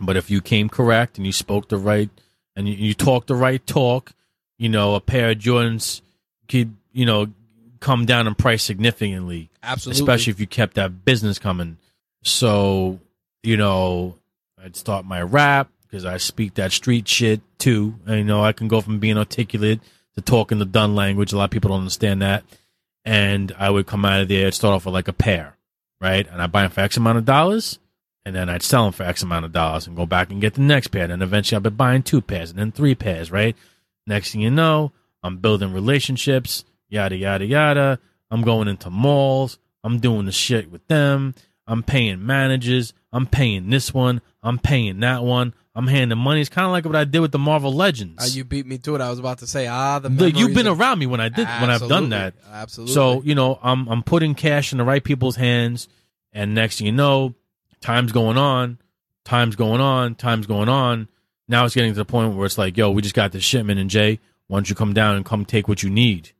But 0.00 0.16
if 0.16 0.30
you 0.30 0.40
came 0.40 0.70
correct 0.70 1.18
and 1.18 1.26
you 1.26 1.32
spoke 1.32 1.68
the 1.68 1.76
right 1.76 2.08
and 2.56 2.66
you, 2.66 2.74
you 2.74 2.94
talked 2.94 3.26
the 3.26 3.34
right 3.34 3.66
talk, 3.66 4.14
you 4.56 4.70
know, 4.70 4.94
a 4.94 5.00
pair 5.02 5.28
of 5.32 5.36
Jordans 5.36 6.00
could, 6.48 6.77
you 6.92 7.06
know, 7.06 7.28
come 7.80 8.06
down 8.06 8.26
in 8.26 8.34
price 8.34 8.62
significantly, 8.62 9.50
Absolutely. 9.62 10.00
especially 10.00 10.30
if 10.32 10.40
you 10.40 10.46
kept 10.46 10.74
that 10.74 11.04
business 11.04 11.38
coming. 11.38 11.78
So, 12.22 13.00
you 13.42 13.56
know, 13.56 14.16
I'd 14.62 14.76
start 14.76 15.04
my 15.04 15.22
rap 15.22 15.68
because 15.82 16.04
I 16.04 16.16
speak 16.16 16.54
that 16.54 16.72
street 16.72 17.08
shit 17.08 17.40
too. 17.58 17.94
And, 18.06 18.18
you 18.18 18.24
know, 18.24 18.42
I 18.42 18.52
can 18.52 18.68
go 18.68 18.80
from 18.80 18.98
being 18.98 19.16
articulate 19.18 19.80
to 20.14 20.20
talking 20.20 20.58
the 20.58 20.64
done 20.64 20.94
language. 20.94 21.32
A 21.32 21.36
lot 21.36 21.44
of 21.44 21.50
people 21.50 21.68
don't 21.68 21.80
understand 21.80 22.22
that. 22.22 22.44
And 23.04 23.52
I 23.58 23.70
would 23.70 23.86
come 23.86 24.04
out 24.04 24.20
of 24.20 24.28
there 24.28 24.46
and 24.46 24.54
start 24.54 24.74
off 24.74 24.84
with 24.84 24.94
like 24.94 25.08
a 25.08 25.12
pair, 25.12 25.56
right? 26.00 26.26
And 26.30 26.42
I 26.42 26.46
buy 26.46 26.62
them 26.62 26.70
for 26.70 26.80
X 26.80 26.96
amount 26.96 27.18
of 27.18 27.24
dollars. 27.24 27.78
And 28.24 28.34
then 28.34 28.50
I'd 28.50 28.62
sell 28.62 28.84
them 28.84 28.92
for 28.92 29.04
X 29.04 29.22
amount 29.22 29.46
of 29.46 29.52
dollars 29.52 29.86
and 29.86 29.96
go 29.96 30.04
back 30.04 30.30
and 30.30 30.40
get 30.40 30.54
the 30.54 30.60
next 30.60 30.88
pair. 30.88 31.10
And 31.10 31.22
eventually 31.22 31.56
I'll 31.56 31.62
be 31.62 31.70
buying 31.70 32.02
two 32.02 32.20
pairs 32.20 32.50
and 32.50 32.58
then 32.58 32.72
three 32.72 32.94
pairs, 32.94 33.30
right? 33.30 33.56
Next 34.06 34.32
thing 34.32 34.42
you 34.42 34.50
know, 34.50 34.92
I'm 35.22 35.38
building 35.38 35.72
relationships, 35.72 36.64
yada, 36.88 37.16
yada, 37.16 37.44
yada. 37.44 37.98
I'm 38.30 38.42
going 38.42 38.68
into 38.68 38.90
malls. 38.90 39.58
I'm 39.84 40.00
doing 40.00 40.26
the 40.26 40.32
shit 40.32 40.70
with 40.70 40.86
them. 40.88 41.34
I'm 41.66 41.82
paying 41.82 42.24
managers. 42.24 42.92
I'm 43.12 43.26
paying 43.26 43.70
this 43.70 43.92
one. 43.94 44.20
I'm 44.42 44.58
paying 44.58 45.00
that 45.00 45.22
one. 45.22 45.54
I'm 45.74 45.86
handing 45.86 46.18
money. 46.18 46.40
It's 46.40 46.48
kind 46.50 46.64
of 46.66 46.72
like 46.72 46.84
what 46.84 46.96
I 46.96 47.04
did 47.04 47.20
with 47.20 47.30
the 47.30 47.38
Marvel 47.38 47.72
Legends. 47.72 48.22
Uh, 48.22 48.28
you 48.36 48.44
beat 48.44 48.66
me 48.66 48.78
to 48.78 48.96
it. 48.96 49.00
I 49.00 49.10
was 49.10 49.18
about 49.20 49.38
to 49.38 49.46
say, 49.46 49.66
ah, 49.68 49.98
the 50.00 50.08
Look, 50.08 50.36
you've 50.36 50.54
been 50.54 50.66
of- 50.66 50.80
around 50.80 50.98
me 50.98 51.06
when 51.06 51.20
I 51.20 51.28
did 51.28 51.46
when 51.46 51.70
I've 51.70 51.88
done 51.88 52.08
that. 52.10 52.34
Absolutely. 52.50 52.60
Absolutely. 52.60 52.94
So 52.94 53.22
you 53.22 53.34
know, 53.34 53.58
I'm 53.62 53.88
I'm 53.88 54.02
putting 54.02 54.34
cash 54.34 54.72
in 54.72 54.78
the 54.78 54.84
right 54.84 55.02
people's 55.02 55.36
hands, 55.36 55.88
and 56.32 56.54
next 56.54 56.78
thing 56.78 56.86
you 56.86 56.92
know, 56.92 57.34
time's 57.80 58.10
going 58.12 58.36
on, 58.36 58.78
time's 59.24 59.54
going 59.56 59.80
on, 59.80 60.16
time's 60.16 60.46
going 60.46 60.68
on. 60.68 61.06
Now 61.46 61.64
it's 61.64 61.74
getting 61.76 61.92
to 61.92 61.96
the 61.98 62.04
point 62.04 62.34
where 62.34 62.44
it's 62.46 62.58
like, 62.58 62.76
yo, 62.76 62.90
we 62.90 63.00
just 63.00 63.14
got 63.14 63.30
this 63.32 63.44
shipment, 63.44 63.78
and 63.78 63.88
Jay, 63.88 64.18
why 64.48 64.56
don't 64.58 64.68
you 64.68 64.74
come 64.74 64.94
down 64.94 65.14
and 65.16 65.24
come 65.24 65.44
take 65.44 65.68
what 65.68 65.82
you 65.84 65.90
need? 65.90 66.32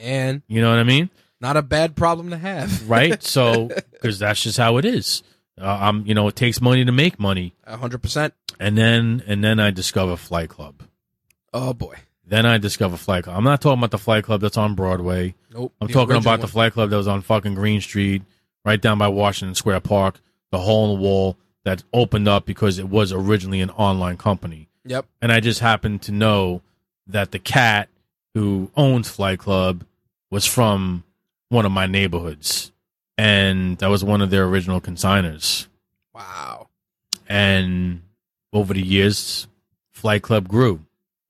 Man, 0.00 0.42
You 0.48 0.60
know 0.60 0.70
what 0.70 0.78
I 0.78 0.84
mean? 0.84 1.10
not 1.40 1.56
a 1.56 1.62
bad 1.62 1.96
problem 1.96 2.30
to 2.30 2.38
have. 2.38 2.88
Right? 2.88 3.22
so 3.22 3.68
because 3.92 4.18
that's 4.18 4.42
just 4.42 4.58
how 4.58 4.76
it 4.76 4.84
is. 4.84 5.22
Uh, 5.60 5.66
I'm, 5.80 6.06
you 6.06 6.14
know, 6.14 6.26
it 6.28 6.36
takes 6.36 6.60
money 6.60 6.84
to 6.84 6.92
make 6.92 7.18
money, 7.20 7.54
A 7.66 7.76
hundred 7.76 8.02
percent. 8.02 8.32
and 8.58 8.76
then 8.78 9.22
and 9.26 9.42
then 9.44 9.60
I 9.60 9.70
discover 9.70 10.16
Flight 10.16 10.48
Club. 10.48 10.82
Oh 11.52 11.72
boy. 11.74 11.96
Then 12.26 12.46
I 12.46 12.58
discover 12.58 12.96
Flight 12.96 13.24
Club. 13.24 13.36
I'm 13.36 13.42
not 13.44 13.60
talking 13.60 13.78
about 13.80 13.90
the 13.90 13.98
Flight 13.98 14.22
Club 14.24 14.40
that's 14.40 14.56
on 14.56 14.74
Broadway. 14.74 15.34
Nope. 15.52 15.72
I'm 15.80 15.88
talking 15.88 16.14
about 16.16 16.40
the. 16.40 16.46
Flight 16.46 16.72
Club 16.72 16.88
that 16.90 16.96
was 16.96 17.08
on 17.08 17.22
fucking 17.22 17.54
Greene 17.54 17.80
Street, 17.80 18.22
right 18.64 18.80
down 18.80 18.98
by 18.98 19.08
Washington 19.08 19.54
Square 19.56 19.80
Park, 19.80 20.20
the 20.52 20.58
hole 20.58 20.92
in 20.94 21.00
the 21.00 21.04
wall 21.06 21.36
that 21.64 21.82
opened 21.92 22.28
up 22.28 22.46
because 22.46 22.78
it 22.78 22.88
was 22.88 23.12
originally 23.12 23.60
an 23.60 23.70
online 23.70 24.16
company. 24.16 24.68
Yep. 24.84 25.06
And 25.20 25.30
I 25.32 25.40
just 25.40 25.58
happened 25.60 26.02
to 26.02 26.12
know 26.12 26.62
that 27.08 27.32
the 27.32 27.38
cat 27.40 27.88
who 28.34 28.70
owns 28.76 29.08
Flight 29.08 29.38
Club 29.38 29.84
was 30.30 30.46
from 30.46 31.04
one 31.48 31.66
of 31.66 31.72
my 31.72 31.86
neighborhoods. 31.86 32.72
And 33.18 33.76
that 33.78 33.88
was 33.88 34.02
one 34.04 34.22
of 34.22 34.30
their 34.30 34.44
original 34.44 34.80
consigners. 34.80 35.66
Wow. 36.14 36.68
And 37.28 38.02
over 38.52 38.72
the 38.74 38.82
years, 38.82 39.46
Flight 39.90 40.22
Club 40.22 40.48
grew 40.48 40.80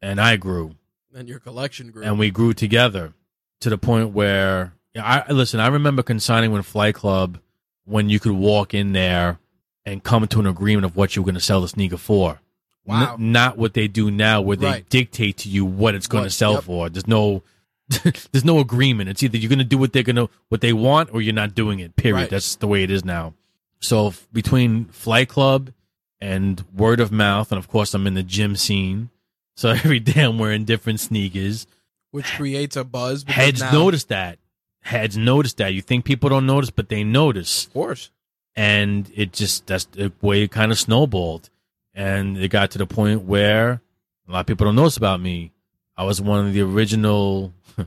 and 0.01 0.20
I 0.20 0.36
grew 0.36 0.77
And 1.14 1.28
your 1.28 1.40
collection 1.40 1.90
grew. 1.90 2.05
and 2.05 2.18
we 2.18 2.31
grew 2.31 2.52
together 2.55 3.12
to 3.60 3.70
the 3.70 3.78
point 3.78 4.10
where 4.10 4.72
yeah, 4.94 5.24
I 5.28 5.32
listen. 5.32 5.60
I 5.60 5.68
remember 5.68 6.02
consigning 6.02 6.52
with 6.52 6.66
Flight 6.66 6.94
Club 6.94 7.39
when 7.85 8.09
you 8.09 8.18
could 8.20 8.32
walk 8.32 8.74
in 8.74 8.93
there 8.93 9.39
and 9.85 10.02
come 10.02 10.27
to 10.27 10.40
an 10.40 10.47
agreement 10.47 10.85
of 10.85 10.97
what 10.97 11.14
you 11.14 11.22
were 11.22 11.27
going 11.27 11.35
to 11.35 11.40
sell 11.40 11.60
the 11.60 11.68
sneaker 11.68 11.97
for. 11.97 12.40
Wow. 12.90 13.14
N- 13.14 13.32
not 13.32 13.56
what 13.58 13.74
they 13.74 13.88
do 13.88 14.10
now, 14.10 14.40
where 14.40 14.56
they 14.56 14.66
Right. 14.66 14.88
dictate 14.88 15.38
to 15.38 15.48
you 15.48 15.64
what 15.64 15.94
it's 15.94 16.06
going 16.06 16.24
to 16.24 16.30
sell 16.30 16.54
yep. 16.54 16.64
for. 16.64 16.88
There's 16.90 17.06
no, 17.06 17.42
there's 18.32 18.44
no 18.44 18.58
agreement. 18.60 19.08
It's 19.08 19.22
either 19.22 19.36
you're 19.38 19.48
going 19.48 19.58
to 19.58 19.64
do 19.64 19.78
what 19.78 19.92
they're 19.92 20.02
going 20.02 20.16
to 20.16 20.28
what 20.48 20.60
they 20.60 20.72
want, 20.72 21.10
or 21.12 21.20
you're 21.20 21.34
not 21.34 21.54
doing 21.54 21.80
it. 21.80 21.96
Period. 21.96 22.14
Right. 22.22 22.30
That's 22.30 22.56
the 22.56 22.66
way 22.68 22.82
it 22.82 22.90
is 22.90 23.04
now. 23.04 23.34
So 23.80 24.08
f- 24.08 24.26
between 24.32 24.84
Flight 24.86 25.28
Club 25.28 25.72
and 26.20 26.64
word 26.76 27.00
of 27.00 27.10
mouth, 27.10 27.50
and 27.50 27.58
of 27.58 27.68
course 27.68 27.94
I'm 27.94 28.06
in 28.06 28.14
the 28.14 28.22
gym 28.22 28.54
scene, 28.56 29.10
so 29.56 29.70
every 29.84 30.00
day 30.00 30.22
I'm 30.22 30.38
wearing 30.38 30.64
different 30.64 31.00
sneakers. 31.00 31.66
which 32.10 32.26
creates 32.34 32.76
a 32.76 32.84
buzz. 32.84 33.24
Heads 33.26 33.60
now- 33.60 33.72
notice 33.72 34.04
that. 34.04 34.38
Heads 34.82 35.16
notice 35.16 35.52
that. 35.54 35.74
You 35.74 35.82
think 35.82 36.04
people 36.06 36.28
don't 36.30 36.46
notice, 36.46 36.70
but 36.70 36.88
they 36.88 37.04
notice. 37.04 37.66
Of 37.66 37.72
course. 37.74 38.10
And 38.56 39.10
it 39.14 39.32
just, 39.32 39.66
that's 39.66 39.84
the 39.84 40.10
way 40.22 40.42
it 40.42 40.50
kind 40.50 40.72
of 40.72 40.78
snowballed. 40.78 41.50
And 41.94 42.38
it 42.38 42.48
got 42.48 42.70
to 42.72 42.78
the 42.78 42.86
point 42.86 43.22
where 43.22 43.80
a 44.28 44.32
lot 44.32 44.40
of 44.40 44.46
people 44.46 44.66
don't 44.66 44.76
know 44.76 44.84
this 44.84 44.96
about 44.96 45.20
me. 45.20 45.52
I 45.96 46.04
was 46.04 46.20
one 46.20 46.46
of 46.46 46.52
the 46.52 46.62
original, 46.62 47.52
was 47.76 47.86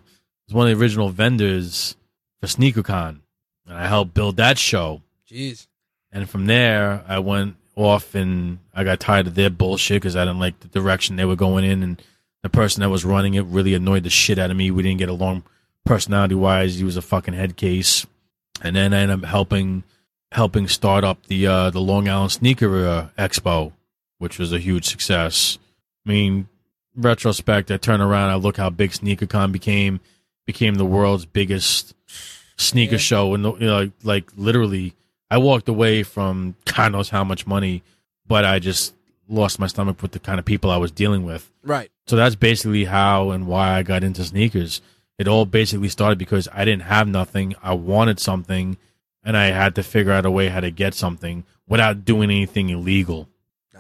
one 0.50 0.70
of 0.70 0.78
the 0.78 0.82
original 0.82 1.10
vendors 1.10 1.96
for 2.40 2.48
SneakerCon. 2.48 3.20
And 3.68 3.78
I 3.78 3.88
helped 3.88 4.14
build 4.14 4.38
that 4.38 4.58
show. 4.58 5.02
Jeez. 5.30 5.68
And 6.12 6.30
from 6.30 6.46
there, 6.46 7.04
I 7.08 7.20
went 7.20 7.56
off 7.76 8.14
and 8.14 8.60
I 8.74 8.84
got 8.84 9.00
tired 9.00 9.28
of 9.28 9.36
their 9.36 9.50
bullshit 9.50 10.02
because 10.02 10.16
I 10.16 10.26
didn't 10.26 10.40
like 10.40 10.60
the 10.60 10.68
direction 10.68 11.16
they 11.16 11.26
were 11.26 11.36
going 11.36 11.64
in. 11.64 11.82
And 11.82 12.02
the 12.44 12.50
person 12.50 12.82
that 12.82 12.90
was 12.90 13.06
running 13.06 13.34
it 13.34 13.46
really 13.46 13.74
annoyed 13.74 14.04
the 14.04 14.10
shit 14.10 14.38
out 14.38 14.52
of 14.52 14.58
me. 14.58 14.70
We 14.70 14.84
didn't 14.84 15.00
get 15.00 15.10
along 15.10 15.44
personality 15.86 16.36
wise. 16.36 16.76
He 16.76 16.84
was 16.84 16.98
a 16.98 17.02
fucking 17.02 17.34
head 17.34 17.56
case. 17.56 18.06
And 18.62 18.76
then 18.76 18.94
I 18.94 19.00
ended 19.00 19.24
up 19.24 19.30
helping 19.30 19.84
helping 20.32 20.68
start 20.68 21.04
up 21.04 21.26
the 21.28 21.48
uh, 21.48 21.70
the 21.70 21.80
Long 21.80 22.08
Island 22.08 22.32
Sneaker 22.32 22.86
uh, 22.86 23.08
Expo, 23.18 23.72
which 24.24 24.40
was 24.40 24.54
a 24.54 24.58
huge 24.60 24.86
success. 24.86 25.60
I 26.06 26.10
mean, 26.10 26.48
retrospect, 26.96 27.70
I 27.70 27.78
turn 27.78 28.00
around, 28.02 28.30
I 28.30 28.36
look 28.36 28.56
how 28.58 28.70
big 28.70 28.92
SneakerCon 28.92 29.52
became, 29.52 30.00
became 30.46 30.76
the 30.76 30.86
world's 30.86 31.26
biggest 31.26 31.94
sneaker 32.58 32.94
Yeah. 32.94 33.00
show, 33.00 33.34
and 33.34 33.44
you 33.44 33.68
know, 33.68 33.76
like, 33.78 33.92
like 34.04 34.32
literally, 34.38 34.94
I 35.30 35.38
walked 35.40 35.68
away 35.68 36.04
from 36.04 36.56
God 36.66 36.94
knows 36.94 37.10
how 37.10 37.24
much 37.24 37.46
money, 37.46 37.84
but 38.26 38.46
I 38.46 38.60
just 38.60 38.94
lost 39.28 39.60
my 39.60 39.68
stomach 39.68 40.02
with 40.02 40.12
the 40.12 40.20
kind 40.20 40.40
of 40.40 40.46
people 40.46 40.70
I 40.72 40.78
was 40.78 40.92
dealing 40.92 41.26
with. 41.26 41.52
Right. 41.64 41.90
So 42.08 42.16
that's 42.16 42.36
basically 42.36 42.86
how 42.86 43.32
and 43.32 43.48
why 43.48 43.78
I 43.78 43.84
got 43.84 44.04
into 44.04 44.24
sneakers. 44.24 44.82
It 45.18 45.28
all 45.28 45.46
basically 45.46 45.90
started 45.90 46.18
because 46.18 46.48
I 46.54 46.66
didn't 46.66 46.84
have 46.84 47.08
nothing. 47.08 47.56
I 47.62 47.74
wanted 47.74 48.20
something, 48.20 48.78
and 49.24 49.36
I 49.38 49.46
had 49.48 49.76
to 49.76 49.84
figure 49.84 50.12
out 50.12 50.26
a 50.26 50.32
way 50.32 50.48
how 50.50 50.60
to 50.60 50.72
get 50.72 50.94
something 50.94 51.44
without 51.68 52.04
doing 52.06 52.30
anything 52.30 52.70
illegal. 52.70 53.28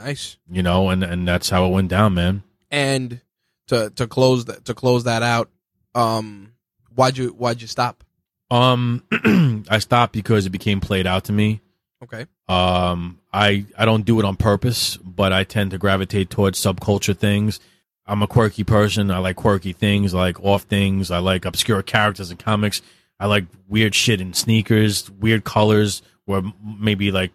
Nice. 0.03 0.37
You 0.51 0.63
know, 0.63 0.89
and 0.89 1.03
and 1.03 1.27
that's 1.27 1.49
how 1.49 1.65
it 1.65 1.69
went 1.69 1.89
down, 1.89 2.13
man. 2.13 2.43
And 2.69 3.21
to 3.67 3.89
to 3.91 4.07
close 4.07 4.45
that 4.45 4.65
to 4.65 4.73
close 4.73 5.05
that 5.05 5.23
out, 5.23 5.49
um, 5.95 6.53
why'd 6.93 7.17
you 7.17 7.29
why'd 7.29 7.61
you 7.61 7.67
stop? 7.67 8.03
Um, 8.51 9.03
I 9.69 9.79
stopped 9.79 10.13
because 10.13 10.45
it 10.45 10.49
became 10.49 10.81
played 10.81 11.07
out 11.07 11.25
to 11.25 11.31
me. 11.31 11.61
Okay. 12.03 12.25
Um, 12.49 13.19
I 13.31 13.65
I 13.77 13.85
don't 13.85 14.05
do 14.05 14.19
it 14.19 14.25
on 14.25 14.35
purpose, 14.35 14.97
but 14.97 15.31
I 15.31 15.45
tend 15.45 15.71
to 15.71 15.77
gravitate 15.77 16.29
towards 16.29 16.59
subculture 16.59 17.17
things. 17.17 17.61
I'm 18.05 18.21
a 18.21 18.27
quirky 18.27 18.65
person. 18.65 19.09
I 19.09 19.19
like 19.19 19.37
quirky 19.37 19.71
things, 19.71 20.13
I 20.13 20.19
like 20.19 20.43
off 20.43 20.63
things. 20.63 21.11
I 21.11 21.19
like 21.19 21.45
obscure 21.45 21.81
characters 21.81 22.29
in 22.29 22.37
comics. 22.37 22.81
I 23.19 23.27
like 23.27 23.45
weird 23.69 23.95
shit 23.95 24.19
in 24.19 24.33
sneakers, 24.33 25.09
weird 25.09 25.45
colors, 25.45 26.01
where 26.25 26.41
maybe 26.61 27.11
like 27.11 27.31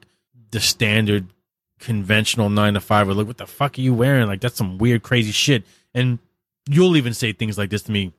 the 0.51 0.61
standard 0.61 1.28
conventional 1.79 2.51
nine 2.51 2.75
to 2.75 2.81
five 2.81 3.09
are 3.09 3.15
like, 3.15 3.27
what 3.27 3.39
the 3.39 3.47
fuck 3.47 3.79
are 3.79 3.81
you 3.81 3.95
wearing? 3.95 4.27
Like 4.27 4.41
that's 4.41 4.57
some 4.57 4.79
weird, 4.79 5.03
crazy 5.03 5.33
shit. 5.33 5.65
And 5.95 6.19
you'll 6.69 6.97
even 6.97 7.15
say 7.15 7.33
things 7.33 7.59
like 7.59 7.71
this 7.71 7.83
to 7.83 7.93
me, 7.93 8.13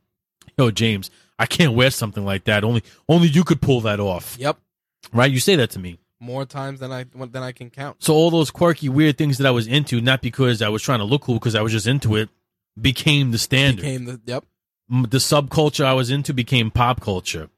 Yo, 0.58 0.72
James, 0.72 1.10
I 1.38 1.46
can't 1.46 1.74
wear 1.74 1.90
something 1.90 2.26
like 2.26 2.44
that. 2.44 2.66
Only 2.66 2.84
only 3.08 3.30
you 3.30 3.46
could 3.46 3.62
pull 3.62 3.80
that 3.82 4.02
off. 4.02 4.36
Yep. 4.38 4.58
Right? 5.14 5.32
You 5.32 5.40
say 5.40 5.56
that 5.56 5.70
to 5.72 5.80
me. 5.80 6.00
More 6.20 6.46
times 6.46 6.82
than 6.82 6.92
I 6.92 7.06
than 7.06 7.44
I 7.44 7.54
can 7.54 7.70
count. 7.70 8.04
So 8.04 8.14
all 8.14 8.30
those 8.30 8.52
quirky, 8.52 8.90
weird 8.90 9.18
things 9.18 9.38
that 9.38 9.48
I 9.48 9.52
was 9.52 9.68
into, 9.68 10.02
not 10.02 10.22
because 10.22 10.62
I 10.62 10.68
was 10.68 10.84
trying 10.84 11.00
to 11.00 11.06
look 11.06 11.22
cool, 11.22 11.36
because 11.36 11.56
I 11.56 11.62
was 11.62 11.72
just 11.72 11.88
into 11.88 12.18
it, 12.18 12.28
became 12.80 13.32
the 13.32 13.38
standard. 13.38 13.84
Became 13.84 14.04
the 14.04 14.20
yep. 14.26 14.44
The 14.90 15.20
subculture 15.20 15.86
I 15.86 15.94
was 15.94 16.10
into 16.10 16.34
became 16.34 16.72
pop 16.72 17.00
culture. 17.00 17.50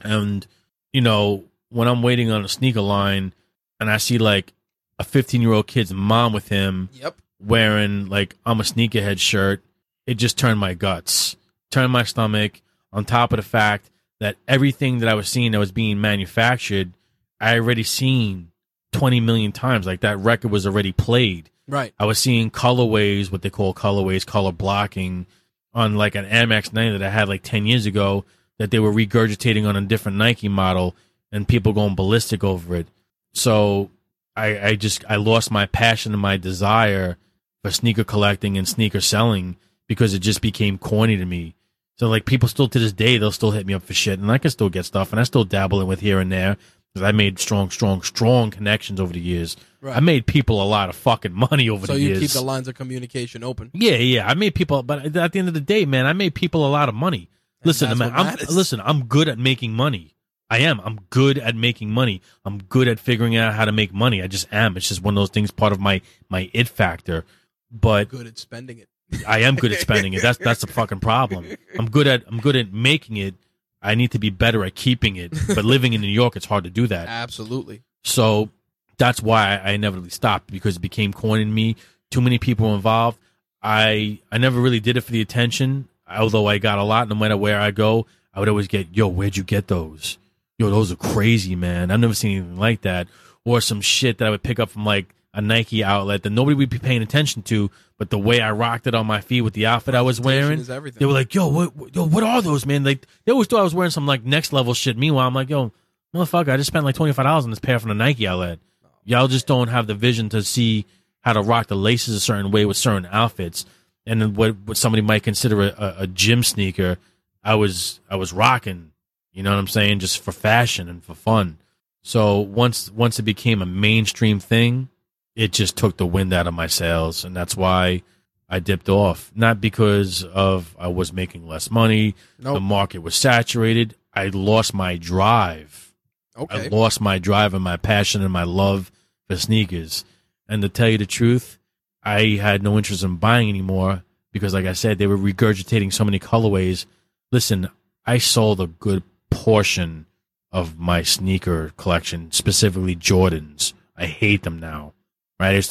And, 0.00 0.46
you 0.92 1.00
know, 1.00 1.44
when 1.68 1.86
I'm 1.86 2.02
waiting 2.02 2.30
on 2.30 2.44
a 2.44 2.48
sneaker 2.48 2.80
line 2.80 3.34
and 3.78 3.90
I 3.90 3.98
see 3.98 4.18
like 4.18 4.52
a 4.98 5.04
15 5.04 5.40
year 5.42 5.52
old 5.52 5.66
kid's 5.66 5.92
mom 5.92 6.32
with 6.32 6.48
him 6.48 6.88
Yep. 6.94 7.16
wearing 7.40 8.08
like 8.08 8.36
I'm 8.44 8.60
a 8.60 8.64
sneakerhead 8.64 9.18
shirt, 9.18 9.62
it 10.06 10.14
just 10.14 10.38
turned 10.38 10.58
my 10.58 10.74
guts, 10.74 11.36
turned 11.70 11.92
my 11.92 12.02
stomach. 12.04 12.60
On 12.92 13.04
top 13.04 13.32
of 13.32 13.36
the 13.36 13.42
fact 13.42 13.90
that 14.18 14.36
everything 14.48 14.98
that 15.00 15.08
I 15.10 15.14
was 15.14 15.28
seeing 15.28 15.52
that 15.52 15.58
was 15.58 15.72
being 15.72 16.00
manufactured, 16.00 16.92
I 17.38 17.56
already 17.56 17.82
seen 17.82 18.50
20 18.92 19.20
million 19.20 19.52
times. 19.52 19.86
Like 19.86 20.00
that 20.00 20.18
record 20.18 20.50
was 20.50 20.66
already 20.66 20.92
played. 20.92 21.50
Right. 21.68 21.92
I 21.98 22.06
was 22.06 22.18
seeing 22.18 22.50
colorways, 22.50 23.30
what 23.30 23.42
they 23.42 23.50
call 23.50 23.74
colorways, 23.74 24.24
color 24.24 24.52
blocking 24.52 25.26
on 25.74 25.96
like 25.96 26.14
an 26.14 26.24
Air 26.24 26.46
Max 26.46 26.72
90 26.72 26.96
that 26.96 27.06
I 27.06 27.10
had 27.10 27.28
like 27.28 27.42
10 27.42 27.66
years 27.66 27.84
ago 27.84 28.24
that 28.58 28.70
they 28.70 28.78
were 28.78 28.90
regurgitating 28.92 29.68
on 29.68 29.76
a 29.76 29.82
different 29.82 30.16
Nike 30.16 30.48
model 30.48 30.96
and 31.30 31.46
people 31.46 31.74
going 31.74 31.94
ballistic 31.94 32.42
over 32.42 32.74
it. 32.74 32.88
So 33.34 33.90
I, 34.38 34.68
I 34.68 34.74
just, 34.76 35.04
I 35.08 35.16
lost 35.16 35.50
my 35.50 35.66
passion 35.66 36.12
and 36.12 36.22
my 36.22 36.36
desire 36.36 37.16
for 37.62 37.70
sneaker 37.70 38.04
collecting 38.04 38.56
and 38.56 38.68
sneaker 38.68 39.00
selling 39.00 39.56
because 39.86 40.14
it 40.14 40.20
just 40.20 40.40
became 40.40 40.78
corny 40.78 41.16
to 41.16 41.24
me. 41.24 41.54
So 41.96 42.08
like 42.08 42.24
people 42.24 42.48
still 42.48 42.68
to 42.68 42.78
this 42.78 42.92
day, 42.92 43.18
they'll 43.18 43.32
still 43.32 43.50
hit 43.50 43.66
me 43.66 43.74
up 43.74 43.82
for 43.82 43.94
shit 43.94 44.20
and 44.20 44.30
I 44.30 44.38
can 44.38 44.50
still 44.50 44.68
get 44.68 44.84
stuff 44.84 45.10
and 45.12 45.20
I 45.20 45.24
still 45.24 45.44
dabble 45.44 45.80
in 45.80 45.88
with 45.88 46.00
here 46.00 46.20
and 46.20 46.30
there 46.30 46.56
because 46.94 47.06
I 47.06 47.12
made 47.12 47.38
strong, 47.38 47.70
strong, 47.70 48.02
strong 48.02 48.50
connections 48.50 49.00
over 49.00 49.12
the 49.12 49.20
years. 49.20 49.56
Right. 49.80 49.96
I 49.96 50.00
made 50.00 50.26
people 50.26 50.62
a 50.62 50.64
lot 50.64 50.88
of 50.88 50.96
fucking 50.96 51.32
money 51.32 51.68
over 51.68 51.86
So 51.86 51.94
the 51.94 52.00
years. 52.00 52.18
So 52.18 52.22
you 52.22 52.28
keep 52.28 52.34
the 52.34 52.42
lines 52.42 52.68
of 52.68 52.74
communication 52.74 53.42
open. 53.42 53.70
Yeah, 53.74 53.96
yeah. 53.96 54.28
I 54.28 54.34
made 54.34 54.54
people, 54.54 54.82
but 54.82 55.16
at 55.16 55.32
the 55.32 55.38
end 55.38 55.48
of 55.48 55.54
the 55.54 55.60
day, 55.60 55.84
man, 55.84 56.06
I 56.06 56.12
made 56.12 56.34
people 56.34 56.66
a 56.66 56.70
lot 56.70 56.88
of 56.88 56.94
money. 56.94 57.28
Listen, 57.64 57.96
man, 57.98 58.12
I'm, 58.14 58.26
matters. 58.26 58.54
listen, 58.54 58.80
I'm 58.80 59.06
good 59.06 59.28
at 59.28 59.38
making 59.38 59.72
money. 59.72 60.14
I 60.50 60.58
am. 60.58 60.80
I'm 60.80 61.00
good 61.10 61.38
at 61.38 61.54
making 61.54 61.90
money. 61.90 62.22
I'm 62.44 62.58
good 62.58 62.88
at 62.88 62.98
figuring 62.98 63.36
out 63.36 63.54
how 63.54 63.64
to 63.64 63.72
make 63.72 63.92
money. 63.92 64.22
I 64.22 64.26
just 64.26 64.46
am. 64.52 64.76
It's 64.76 64.88
just 64.88 65.02
one 65.02 65.14
of 65.14 65.20
those 65.20 65.30
things, 65.30 65.50
part 65.50 65.72
of 65.72 65.80
my 65.80 66.00
my 66.28 66.50
it 66.54 66.68
factor. 66.68 67.24
But 67.70 68.08
Good 68.08 68.26
at 68.26 68.38
spending 68.38 68.78
it. 68.78 68.88
I 69.26 69.40
am 69.40 69.56
good 69.56 69.72
at 69.72 69.78
spending 69.80 70.14
it. 70.14 70.22
That's 70.22 70.38
that's 70.38 70.60
the 70.60 70.66
fucking 70.66 71.00
problem. 71.00 71.46
I'm 71.78 71.90
good 71.90 72.06
at 72.06 72.24
I'm 72.26 72.40
good 72.40 72.56
at 72.56 72.72
making 72.72 73.16
it. 73.18 73.34
I 73.82 73.94
need 73.94 74.10
to 74.12 74.18
be 74.18 74.30
better 74.30 74.64
at 74.64 74.74
keeping 74.74 75.16
it. 75.16 75.32
But 75.54 75.64
living 75.64 75.92
in 75.92 76.00
New 76.00 76.08
York, 76.08 76.34
it's 76.36 76.46
hard 76.46 76.64
to 76.64 76.70
do 76.70 76.86
that. 76.88 77.08
Absolutely. 77.08 77.82
So 78.04 78.48
that's 78.96 79.22
why 79.22 79.60
I 79.62 79.72
inevitably 79.72 80.10
stopped 80.10 80.50
because 80.50 80.76
it 80.76 80.80
became 80.80 81.12
corny 81.12 81.42
in 81.42 81.54
me. 81.54 81.76
Too 82.10 82.20
many 82.20 82.38
people 82.38 82.74
involved. 82.74 83.18
I 83.62 84.18
I 84.32 84.38
never 84.38 84.60
really 84.60 84.80
did 84.80 84.96
it 84.96 85.02
for 85.02 85.12
the 85.12 85.20
attention. 85.20 85.88
Although 86.10 86.46
I 86.46 86.56
got 86.56 86.78
a 86.78 86.84
lot, 86.84 87.08
no 87.08 87.14
matter 87.14 87.36
where 87.36 87.60
I 87.60 87.70
go, 87.70 88.06
I 88.32 88.40
would 88.40 88.48
always 88.48 88.66
get, 88.66 88.88
"Yo, 88.96 89.08
where'd 89.08 89.36
you 89.36 89.42
get 89.44 89.68
those? 89.68 90.16
Yo, 90.58 90.70
those 90.70 90.90
are 90.92 90.96
crazy, 90.96 91.54
man. 91.54 91.90
I've 91.90 92.00
never 92.00 92.14
seen 92.14 92.32
anything 92.38 92.56
like 92.58 92.82
that." 92.82 93.08
Or 93.44 93.60
some 93.60 93.80
shit 93.80 94.18
that 94.18 94.26
I 94.26 94.30
would 94.30 94.42
pick 94.42 94.58
up 94.58 94.70
from 94.70 94.84
like 94.84 95.14
a 95.32 95.40
Nike 95.40 95.82
outlet 95.84 96.22
that 96.24 96.30
nobody 96.30 96.54
would 96.54 96.68
be 96.70 96.78
paying 96.78 97.00
attention 97.02 97.42
to, 97.42 97.70
but 97.96 98.10
the 98.10 98.18
way 98.18 98.40
I 98.40 98.50
rocked 98.50 98.86
it 98.86 98.94
on 98.94 99.06
my 99.06 99.20
feet 99.20 99.42
with 99.42 99.54
the 99.54 99.66
outfit 99.66 99.94
I 99.94 100.02
was 100.02 100.20
wearing, 100.20 100.58
they 100.98 101.06
were 101.06 101.12
like, 101.12 101.34
"Yo, 101.34 101.48
what, 101.48 101.76
what- 101.76 101.94
yo, 101.94 102.04
what 102.06 102.22
are 102.24 102.42
those, 102.42 102.66
man?" 102.66 102.84
Like 102.84 103.06
they 103.24 103.32
always 103.32 103.46
thought 103.46 103.60
I 103.60 103.64
was 103.64 103.74
wearing 103.74 103.90
some 103.90 104.06
like 104.06 104.24
next 104.24 104.52
level 104.52 104.74
shit. 104.74 104.98
Meanwhile, 104.98 105.26
I'm 105.28 105.34
like, 105.34 105.48
"Yo, 105.48 105.72
motherfucker, 106.14 106.48
I 106.50 106.56
just 106.56 106.66
spent 106.68 106.84
like 106.84 106.96
twenty 106.96 107.12
five 107.12 107.24
dollars 107.24 107.44
on 107.44 107.50
this 107.50 107.58
pair 107.60 107.78
from 107.78 107.88
the 107.90 107.94
Nike 107.94 108.26
outlet. 108.26 108.58
Y'all 109.04 109.28
just 109.28 109.46
don't 109.46 109.68
have 109.68 109.86
the 109.86 109.94
vision 109.94 110.28
to 110.30 110.42
see 110.42 110.84
how 111.20 111.32
to 111.32 111.40
rock 111.40 111.68
the 111.68 111.76
laces 111.76 112.14
a 112.14 112.20
certain 112.20 112.50
way 112.50 112.64
with 112.66 112.76
certain 112.76 113.06
outfits." 113.10 113.64
And 114.06 114.20
then 114.20 114.34
what 114.34 114.56
what 114.64 114.76
somebody 114.76 115.02
might 115.02 115.22
consider 115.22 115.62
a, 115.62 115.66
a, 115.78 115.94
a 116.00 116.06
gym 116.06 116.42
sneaker, 116.42 116.98
I 117.44 117.54
was 117.54 118.00
I 118.10 118.16
was 118.16 118.32
rocking. 118.32 118.90
You 119.38 119.44
know 119.44 119.52
what 119.52 119.60
I'm 119.60 119.68
saying? 119.68 120.00
Just 120.00 120.18
for 120.18 120.32
fashion 120.32 120.88
and 120.88 121.00
for 121.00 121.14
fun. 121.14 121.58
So 122.02 122.40
once 122.40 122.90
once 122.90 123.20
it 123.20 123.22
became 123.22 123.62
a 123.62 123.66
mainstream 123.66 124.40
thing, 124.40 124.88
it 125.36 125.52
just 125.52 125.76
took 125.76 125.96
the 125.96 126.06
wind 126.06 126.32
out 126.32 126.48
of 126.48 126.54
my 126.54 126.66
sails, 126.66 127.24
and 127.24 127.36
that's 127.36 127.56
why 127.56 128.02
I 128.48 128.58
dipped 128.58 128.88
off. 128.88 129.30
Not 129.36 129.60
because 129.60 130.24
of 130.24 130.74
I 130.76 130.88
was 130.88 131.12
making 131.12 131.46
less 131.46 131.70
money, 131.70 132.16
the 132.40 132.58
market 132.58 132.98
was 132.98 133.14
saturated. 133.14 133.94
I 134.12 134.26
lost 134.26 134.74
my 134.74 134.96
drive. 134.96 135.94
Okay. 136.36 136.64
I 136.64 136.68
lost 136.68 137.00
my 137.00 137.20
drive 137.20 137.54
and 137.54 137.62
my 137.62 137.76
passion 137.76 138.22
and 138.22 138.32
my 138.32 138.42
love 138.42 138.90
for 139.28 139.36
sneakers. 139.36 140.04
And 140.48 140.62
to 140.62 140.68
tell 140.68 140.88
you 140.88 140.98
the 140.98 141.06
truth, 141.06 141.60
I 142.02 142.40
had 142.40 142.64
no 142.64 142.76
interest 142.76 143.04
in 143.04 143.18
buying 143.18 143.48
anymore 143.48 144.02
because, 144.32 144.52
like 144.52 144.66
I 144.66 144.72
said, 144.72 144.98
they 144.98 145.06
were 145.06 145.16
regurgitating 145.16 145.92
so 145.92 146.04
many 146.04 146.18
colorways. 146.18 146.86
Listen, 147.30 147.68
I 148.04 148.18
sold 148.18 148.60
a 148.60 148.66
good 148.66 149.04
portion 149.48 150.04
of 150.52 150.78
my 150.78 151.02
sneaker 151.02 151.72
collection, 151.78 152.30
specifically 152.32 152.94
Jordans. 152.94 153.72
I 153.96 154.04
hate 154.04 154.42
them 154.42 154.60
now. 154.60 154.92
Right? 155.40 155.66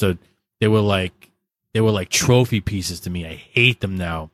They 0.60 0.68
were 0.68 0.82
like 0.82 1.30
they 1.76 1.82
were 1.82 1.92
like 1.92 2.10
trophy 2.10 2.60
pieces 2.60 3.00
to 3.02 3.12
me. 3.12 3.28
I 3.28 3.36
hate 3.36 3.82
them 3.82 3.96
now. 3.96 4.32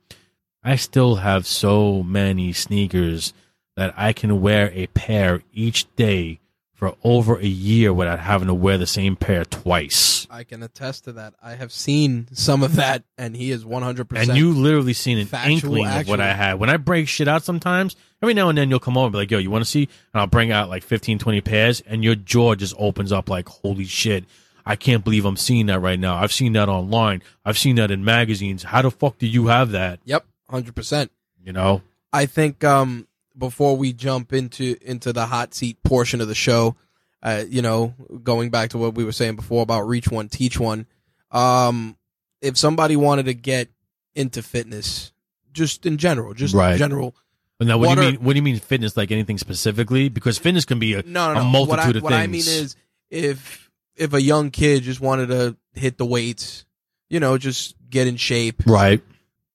I 0.64 0.78
still 0.78 1.16
have 1.16 1.46
so 1.46 2.04
many 2.04 2.54
sneakers 2.54 3.34
that 3.76 3.94
I 3.98 4.14
can 4.14 4.40
wear 4.40 4.72
a 4.74 4.88
pair 4.88 5.42
each 5.52 5.94
day 5.98 6.40
for 6.84 6.98
over 7.02 7.38
a 7.38 7.46
year 7.46 7.94
without 7.94 8.20
having 8.20 8.50
to 8.50 8.54
wear 8.54 8.78
the 8.78 8.86
same 8.86 9.16
pair 9.16 9.46
twice. 9.46 10.28
I 10.30 10.44
can 10.44 10.62
attest 10.64 11.06
to 11.06 11.14
that. 11.14 11.34
I 11.42 11.56
have 11.56 11.72
seen 11.72 12.28
some 12.34 12.62
of 12.62 12.76
that, 12.76 13.06
and 13.18 13.38
he 13.38 13.52
is 13.52 13.64
100%. 13.64 14.06
And 14.18 14.38
you 14.38 14.52
literally 14.52 14.92
seen 14.92 15.18
an 15.18 15.28
Factual, 15.28 15.54
inkling 15.54 15.88
of 15.88 16.08
what. 16.10 16.20
I 16.20 16.34
had. 16.34 16.56
When 16.56 16.70
I 16.70 16.76
break 16.76 17.08
shit 17.08 17.30
out 17.30 17.44
sometimes, 17.44 17.96
every 18.22 18.34
now 18.34 18.50
and 18.50 18.58
then 18.58 18.70
you'll 18.70 18.82
come 18.82 18.98
over 18.98 19.06
and 19.06 19.14
be 19.14 19.20
like, 19.20 19.32
yo, 19.32 19.38
you 19.38 19.50
want 19.50 19.64
to 19.64 19.70
see? 19.70 19.84
And 20.14 20.20
I'll 20.20 20.28
bring 20.28 20.52
out 20.52 20.68
like 20.68 20.84
15, 20.84 21.20
20 21.20 21.40
pairs, 21.40 21.82
and 21.88 22.04
your 22.04 22.16
jaw 22.16 22.54
just 22.56 22.76
opens 22.78 23.14
up 23.14 23.30
like, 23.30 23.48
holy 23.48 23.86
shit. 23.86 24.26
I 24.66 24.76
can't 24.76 25.06
believe 25.06 25.24
I'm 25.24 25.38
seeing 25.38 25.68
that 25.68 25.80
right 25.80 26.00
now. 26.00 26.16
I've 26.16 26.34
seen 26.34 26.52
that 26.54 26.68
online. 26.68 27.24
I've 27.46 27.58
seen 27.58 27.78
that 27.78 27.92
in 27.92 28.04
magazines. 28.04 28.64
How 28.64 28.82
the 28.82 28.92
fuck 28.92 29.18
do 29.20 29.28
you 29.28 29.48
have 29.48 29.72
that? 29.72 30.02
Yep, 30.04 30.26
100%. 30.52 31.10
You 31.46 31.54
know? 31.54 31.82
I 32.12 32.26
think 32.26 32.66
um, 32.66 33.08
before 33.38 33.76
we 33.78 33.94
jump 33.94 34.34
into 34.34 34.76
into 34.82 35.12
the 35.14 35.26
hot 35.26 35.54
seat 35.54 35.82
portion 35.84 36.22
of 36.22 36.28
the 36.28 36.36
show, 36.36 36.76
uh, 37.22 37.44
you 37.48 37.62
know, 37.62 37.94
going 38.24 38.50
back 38.50 38.70
to 38.72 38.78
what 38.78 38.96
we 38.96 39.04
were 39.04 39.12
saying 39.12 39.36
before 39.36 39.62
about 39.64 39.82
reach 39.88 40.10
one, 40.10 40.30
teach 40.30 40.60
one. 40.60 40.86
Um, 41.32 41.98
if 42.42 42.58
somebody 42.58 42.96
wanted 42.96 43.26
to 43.26 43.34
get 43.34 43.70
into 44.16 44.44
fitness, 44.44 45.12
just 45.52 45.86
in 45.86 45.98
general, 45.98 46.34
just 46.34 46.54
Right. 46.54 46.78
general, 46.78 47.16
But 47.60 47.68
now, 47.68 47.78
what, 47.78 47.90
What 47.90 47.96
do 47.96 48.02
you 48.02 48.08
are- 48.08 48.12
mean? 48.14 48.22
What 48.22 48.34
do 48.34 48.38
you 48.38 48.44
mean 48.44 48.60
fitness? 48.60 48.98
Like 48.98 49.12
anything 49.12 49.38
specifically? 49.38 50.10
Because 50.10 50.38
fitness 50.38 50.66
can 50.66 50.80
be 50.80 50.94
a, 50.96 51.04
no, 51.04 51.34
no, 51.34 51.40
a 51.40 51.44
multitude 51.44 51.68
what 51.68 51.80
I, 51.80 51.90
of 51.98 52.04
what 52.04 52.10
things. 52.14 52.48
I 52.48 52.54
mean 52.56 52.64
is, 52.66 52.76
if 53.10 53.70
if 53.96 54.14
a 54.14 54.22
young 54.22 54.50
kid 54.52 54.84
just 54.84 55.00
wanted 55.00 55.28
to 55.28 55.56
hit 55.74 55.98
the 56.00 56.06
weights, 56.06 56.66
you 57.10 57.20
know, 57.20 57.38
just 57.38 57.76
get 57.90 58.08
in 58.08 58.18
shape, 58.18 58.64
right. 58.66 59.02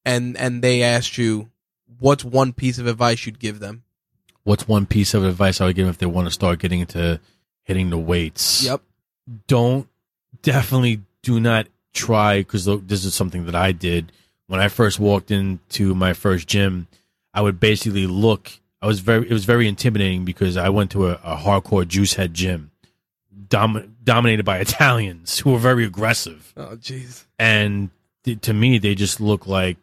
and 0.05 0.37
and 0.37 0.63
they 0.63 0.83
asked 0.83 1.19
you, 1.19 1.51
what's 1.99 2.25
one 2.25 2.53
piece 2.53 2.79
of 2.79 2.87
advice 2.87 3.25
you'd 3.27 3.39
give 3.39 3.61
them? 3.61 3.83
What's 4.45 4.66
one 4.66 4.87
piece 4.87 5.15
of 5.15 5.25
advice 5.25 5.61
I 5.61 5.66
would 5.66 5.77
give 5.77 5.85
them 5.87 5.91
if 5.91 5.99
they 5.99 6.07
want 6.07 6.27
to 6.27 6.31
start 6.33 6.59
getting 6.59 6.81
into 6.81 7.20
hitting 7.65 7.91
the 7.91 7.99
weights? 7.99 8.65
Yep. 8.65 8.81
don't 9.47 9.89
definitely 10.43 11.03
do 11.23 11.41
not 11.41 11.66
try 11.93 12.39
because 12.41 12.65
this 12.65 13.05
is 13.05 13.15
something 13.15 13.45
that 13.47 13.55
I 13.55 13.73
did 13.73 14.12
when 14.47 14.61
I 14.61 14.69
first 14.69 14.99
walked 14.99 15.31
into 15.31 15.95
my 15.95 16.12
first 16.12 16.47
gym. 16.49 16.87
I 17.35 17.43
would 17.43 17.61
basically 17.61 18.07
look. 18.07 18.51
I 18.81 18.87
was 18.87 19.01
very. 19.01 19.29
It 19.29 19.33
was 19.33 19.45
very 19.45 19.69
intimidating 19.69 20.25
because 20.25 20.57
I 20.57 20.69
went 20.70 20.91
to 20.93 21.09
a, 21.09 21.20
a 21.25 21.37
hardcore 21.37 21.87
juice 21.87 22.15
head 22.15 22.33
gym, 22.33 22.70
dom- 23.49 23.97
dominated 24.03 24.45
by 24.45 24.59
Italians 24.61 25.41
who 25.41 25.53
were 25.53 25.59
very 25.59 25.85
aggressive, 25.85 26.53
Oh, 26.57 26.77
jeez. 26.77 27.25
and 27.39 27.91
th- 28.25 28.41
to 28.43 28.55
me 28.55 28.79
they 28.79 28.95
just 28.95 29.20
look 29.20 29.47
like 29.47 29.77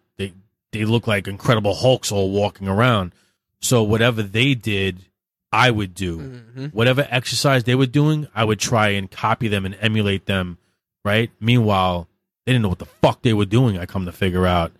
they 0.75 0.85
look 0.85 1.07
like 1.07 1.27
incredible 1.27 1.73
hulks 1.73 2.11
all 2.11 2.31
walking 2.31 2.67
around. 2.67 3.13
So 3.61 3.81
whatever 3.81 4.21
they 4.21 4.53
did, 4.53 5.05
I 5.51 5.71
would 5.71 5.93
do 5.95 6.17
hmm 6.19 6.65
whatever 6.71 7.05
exercise 7.09 7.63
they 7.63 7.75
were 7.75 7.85
doing, 7.85 8.27
I 8.33 8.43
would 8.43 8.59
try 8.59 8.89
and 8.89 9.11
copy 9.11 9.47
them 9.49 9.65
and 9.65 9.77
emulate 9.81 10.25
them, 10.25 10.57
right? 11.03 11.29
Meanwhile, 11.39 12.07
they 12.45 12.53
didn't 12.53 12.63
know 12.63 12.69
what 12.69 12.79
the 12.79 12.85
fuck 12.85 13.21
they 13.21 13.33
were 13.33 13.45
doing. 13.45 13.77
I 13.77 13.85
come 13.85 14.05
to 14.05 14.11
figure 14.11 14.45
out 14.47 14.71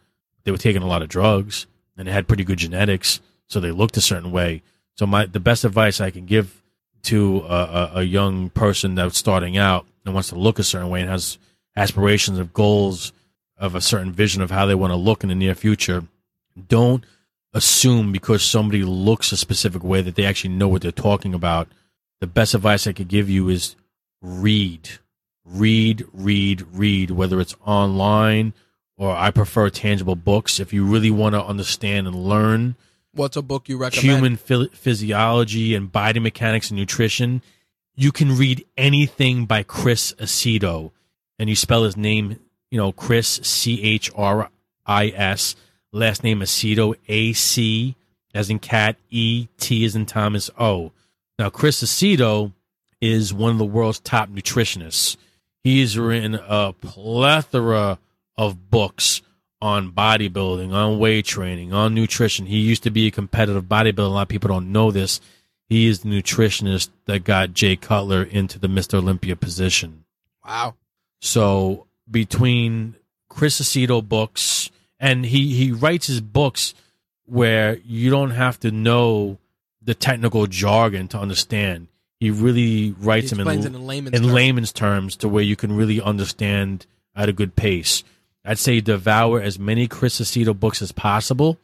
they 0.46 0.52
were 0.52 0.58
taking 0.58 0.82
a 0.82 0.88
lot 0.88 1.02
of 1.02 1.10
drugs 1.10 1.68
and 1.98 2.08
they 2.08 2.12
had 2.12 2.28
pretty 2.28 2.44
good 2.44 2.60
genetics, 2.60 3.20
so 3.48 3.60
they 3.60 3.72
looked 3.72 3.98
a 3.98 4.02
certain 4.02 4.32
way. 4.32 4.64
So 4.98 5.06
my 5.06 5.26
the 5.26 5.40
best 5.40 5.66
advice 5.66 6.00
I 6.00 6.12
can 6.12 6.26
give 6.26 6.62
to 7.04 7.42
a, 7.48 7.54
a, 7.54 7.92
a 7.96 8.04
young 8.04 8.50
person 8.50 8.96
that's 8.96 9.18
starting 9.18 9.58
out 9.58 9.86
and 10.06 10.14
wants 10.14 10.30
to 10.30 10.36
look 10.36 10.58
a 10.58 10.64
certain 10.64 10.90
way 10.90 11.02
and 11.02 11.10
has 11.10 11.38
aspirations 11.76 12.40
of 12.40 12.54
goals 12.54 13.12
of 13.58 13.76
a 13.76 13.82
certain 13.82 14.12
vision 14.12 14.42
of 14.42 14.52
how 14.52 14.66
they 14.66 14.76
want 14.76 14.92
to 14.92 14.98
look 14.98 15.24
in 15.24 15.30
the 15.30 15.36
near 15.36 15.56
future, 15.56 16.04
don't 16.68 17.06
assume 17.54 18.12
because 18.12 18.44
somebody 18.44 18.84
looks 18.84 19.32
a 19.32 19.38
specific 19.38 19.84
way 19.84 20.02
that 20.02 20.16
they 20.16 20.26
actually 20.26 20.54
know 20.54 20.68
what 20.68 20.82
they're 20.82 20.92
talking 20.92 21.34
about. 21.34 21.68
The 22.20 22.28
best 22.28 22.54
advice 22.54 22.86
I 22.86 22.94
could 22.94 23.08
give 23.08 23.30
you 23.30 23.50
is 23.50 23.76
read, 24.22 24.90
read, 25.46 26.06
read, 26.12 26.66
read, 26.74 27.12
whether 27.12 27.40
it's 27.40 27.56
online 27.66 28.54
or 28.98 29.16
I 29.16 29.32
prefer 29.32 29.70
tangible 29.70 30.16
books. 30.16 30.60
If 30.60 30.74
you 30.74 30.86
really 30.86 31.12
want 31.12 31.36
to 31.36 31.44
understand 31.44 32.08
and 32.08 32.16
learn 32.16 32.76
What's 33.14 33.38
a 33.38 33.42
book 33.42 33.70
you 33.70 33.78
recommend? 33.78 34.04
human 34.06 34.36
phy- 34.36 34.70
physiology 34.74 35.76
and 35.76 35.92
body 35.92 36.20
mechanics 36.20 36.70
and 36.70 36.80
nutrition, 36.80 37.42
you 37.96 38.12
can 38.12 38.38
read 38.38 38.66
anything 38.76 39.46
by 39.46 39.64
Chris 39.64 40.14
Aceto. 40.14 40.92
And 41.38 41.50
you 41.50 41.56
spell 41.56 41.84
his 41.84 41.98
name, 41.98 42.40
you 42.72 42.78
know, 42.78 42.92
Chris, 42.92 43.40
C 43.44 43.82
H 43.82 44.12
R 44.16 44.50
I 44.86 45.08
S, 45.08 45.56
last 45.92 46.24
name 46.24 46.40
Aceto, 46.40 46.96
A 47.08 47.34
C 47.34 47.96
as 48.34 48.50
in 48.50 48.60
cat, 48.60 48.98
E 49.10 49.48
T 49.58 49.86
as 49.86 49.96
in 49.96 50.06
Thomas, 50.06 50.50
O. 50.60 50.92
Now, 51.40 51.50
Chris 51.50 51.84
Aceto 51.84 52.54
is 53.02 53.34
one 53.34 53.52
of 53.52 53.58
the 53.58 53.66
world's 53.66 54.00
top 54.00 54.30
nutritionists. 54.30 55.18
He's 55.64 55.98
written 55.98 56.36
a 56.36 56.74
plethora 56.74 57.98
of 58.38 58.70
books 58.70 59.22
on 59.62 59.92
bodybuilding, 59.92 60.74
on 60.74 61.00
weight 61.00 61.26
training, 61.26 61.74
on 61.74 61.96
nutrition. 61.96 62.46
He 62.46 62.60
used 62.60 62.84
to 62.84 62.92
be 62.92 63.08
a 63.08 63.12
competitive 63.12 63.64
bodybuilder. 63.64 63.98
A 63.98 64.04
lot 64.04 64.22
of 64.24 64.28
people 64.28 64.50
don't 64.50 64.72
know 64.72 64.92
this. 64.92 65.22
He 65.68 65.88
is 65.88 66.02
the 66.02 66.10
nutritionist 66.10 66.90
that 67.06 67.24
got 67.24 67.54
Jay 67.54 67.76
Cutler 67.76 68.22
into 68.22 68.60
the 68.60 68.68
Mr. 68.68 68.96
Olympia 68.96 69.36
position. 69.36 70.06
Wow. 70.46 70.76
So 71.22 71.88
between 72.10 72.96
Chris 73.30 73.60
Aceto 73.62 74.08
books, 74.08 74.70
and 75.00 75.26
he 75.26 75.54
he 75.54 75.72
writes 75.72 76.08
his 76.08 76.22
books 76.22 76.74
where 77.26 77.78
you 77.86 78.10
don't 78.10 78.32
have 78.32 78.60
to 78.62 78.72
know 78.72 79.38
the 79.82 79.94
technical 79.96 80.48
jargon 80.48 81.08
to 81.10 81.18
understand. 81.20 81.88
He 82.20 82.32
really 82.32 82.96
writes 82.98 83.32
He 83.32 83.36
them 83.36 83.48
in, 83.48 83.66
in 83.66 83.88
layman's 83.88 84.16
in 84.18 84.24
terms. 84.24 84.34
layman's 84.34 84.74
terms 84.74 85.16
to 85.18 85.28
where 85.28 85.44
you 85.44 85.56
can 85.56 85.76
really 85.76 86.02
understand 86.02 86.86
at 87.16 87.30
a 87.30 87.34
good 87.34 87.56
pace. 87.56 88.04
I'd 88.44 88.60
say 88.60 88.80
devour 88.80 89.42
as 89.42 89.58
many 89.58 89.88
Chris 89.88 90.22
Aceto 90.22 90.58
books 90.58 90.82
as 90.82 90.92
possible. 90.92 91.58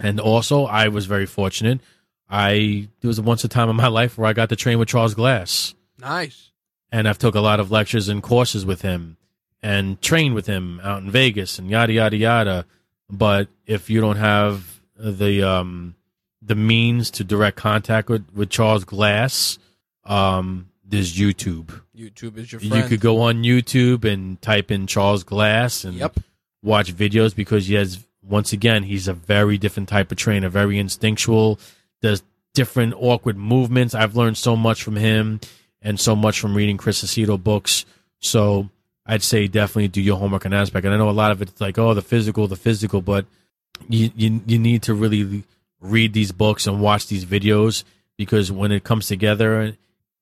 And 0.00 0.20
also, 0.20 0.66
I 0.66 0.88
was 0.88 1.06
very 1.06 1.24
fortunate. 1.26 1.80
I 2.28 2.88
there 3.00 3.08
was 3.08 3.20
once 3.20 3.44
a 3.44 3.48
time 3.48 3.70
in 3.70 3.76
my 3.76 3.86
life 3.88 4.18
where 4.18 4.28
I 4.28 4.32
got 4.32 4.50
to 4.50 4.56
train 4.56 4.78
with 4.78 4.88
Charles 4.88 5.14
Glass 5.14 5.74
Nice. 5.98 6.50
and 6.92 7.08
I've 7.08 7.18
took 7.18 7.34
a 7.34 7.40
lot 7.40 7.60
of 7.60 7.70
lectures 7.70 8.08
and 8.08 8.22
courses 8.22 8.66
with 8.66 8.82
him 8.82 9.16
and 9.62 10.00
train 10.00 10.34
with 10.34 10.46
him 10.46 10.80
out 10.82 11.02
in 11.02 11.10
Vegas 11.10 11.58
and 11.58 11.70
yada 11.70 11.92
yada 11.92 12.16
yada. 12.16 12.66
But 13.10 13.48
if 13.66 13.88
you 13.90 14.00
don't 14.00 14.16
have 14.16 14.80
the 14.96 15.42
um 15.48 15.94
the 16.42 16.54
means 16.54 17.10
to 17.12 17.24
direct 17.24 17.56
contact 17.56 18.08
with, 18.08 18.26
with 18.32 18.50
Charles 18.50 18.84
Glass, 18.84 19.58
um, 20.04 20.68
there's 20.84 21.16
YouTube. 21.16 21.80
YouTube 21.96 22.36
is 22.38 22.52
your 22.52 22.60
friend. 22.60 22.74
You 22.74 22.82
could 22.88 23.00
go 23.00 23.22
on 23.22 23.42
YouTube 23.42 24.04
and 24.04 24.40
type 24.40 24.70
in 24.70 24.86
Charles 24.86 25.24
Glass 25.24 25.84
and 25.84 25.94
Yep. 25.94 26.20
watch 26.62 26.94
videos 26.94 27.34
because 27.34 27.66
he 27.66 27.74
has 27.74 28.04
once 28.22 28.52
again 28.52 28.84
he's 28.84 29.08
a 29.08 29.14
very 29.14 29.58
different 29.58 29.88
type 29.88 30.12
of 30.12 30.18
trainer, 30.18 30.48
very 30.48 30.78
instinctual. 30.78 31.58
Does 32.02 32.22
different 32.54 32.94
awkward 32.96 33.36
movements. 33.36 33.94
I've 33.94 34.16
learned 34.16 34.36
so 34.38 34.56
much 34.56 34.82
from 34.82 34.96
him 34.96 35.40
and 35.82 36.00
so 36.00 36.16
much 36.16 36.40
from 36.40 36.56
reading 36.56 36.76
Chris 36.76 37.04
Aceto 37.04 37.42
books. 37.42 37.84
So 38.20 38.70
I'd 39.06 39.22
say 39.22 39.46
definitely 39.46 39.88
do 39.88 40.00
your 40.02 40.16
homework 40.18 40.44
on 40.44 40.50
that 40.52 40.62
aspect. 40.62 40.84
And 40.84 40.94
I 40.94 40.98
know 40.98 41.08
a 41.08 41.12
lot 41.12 41.30
of 41.30 41.40
it's 41.42 41.60
like, 41.60 41.78
oh, 41.78 41.94
the 41.94 42.02
physical, 42.02 42.48
the 42.48 42.56
physical, 42.56 43.00
but 43.02 43.24
you 43.88 44.10
you 44.16 44.40
you 44.46 44.58
need 44.58 44.82
to 44.82 44.94
really 44.94 45.44
read 45.80 46.12
these 46.12 46.32
books 46.32 46.66
and 46.66 46.80
watch 46.80 47.06
these 47.06 47.24
videos 47.24 47.84
because 48.16 48.50
when 48.50 48.72
it 48.72 48.82
comes 48.84 49.06
together 49.06 49.74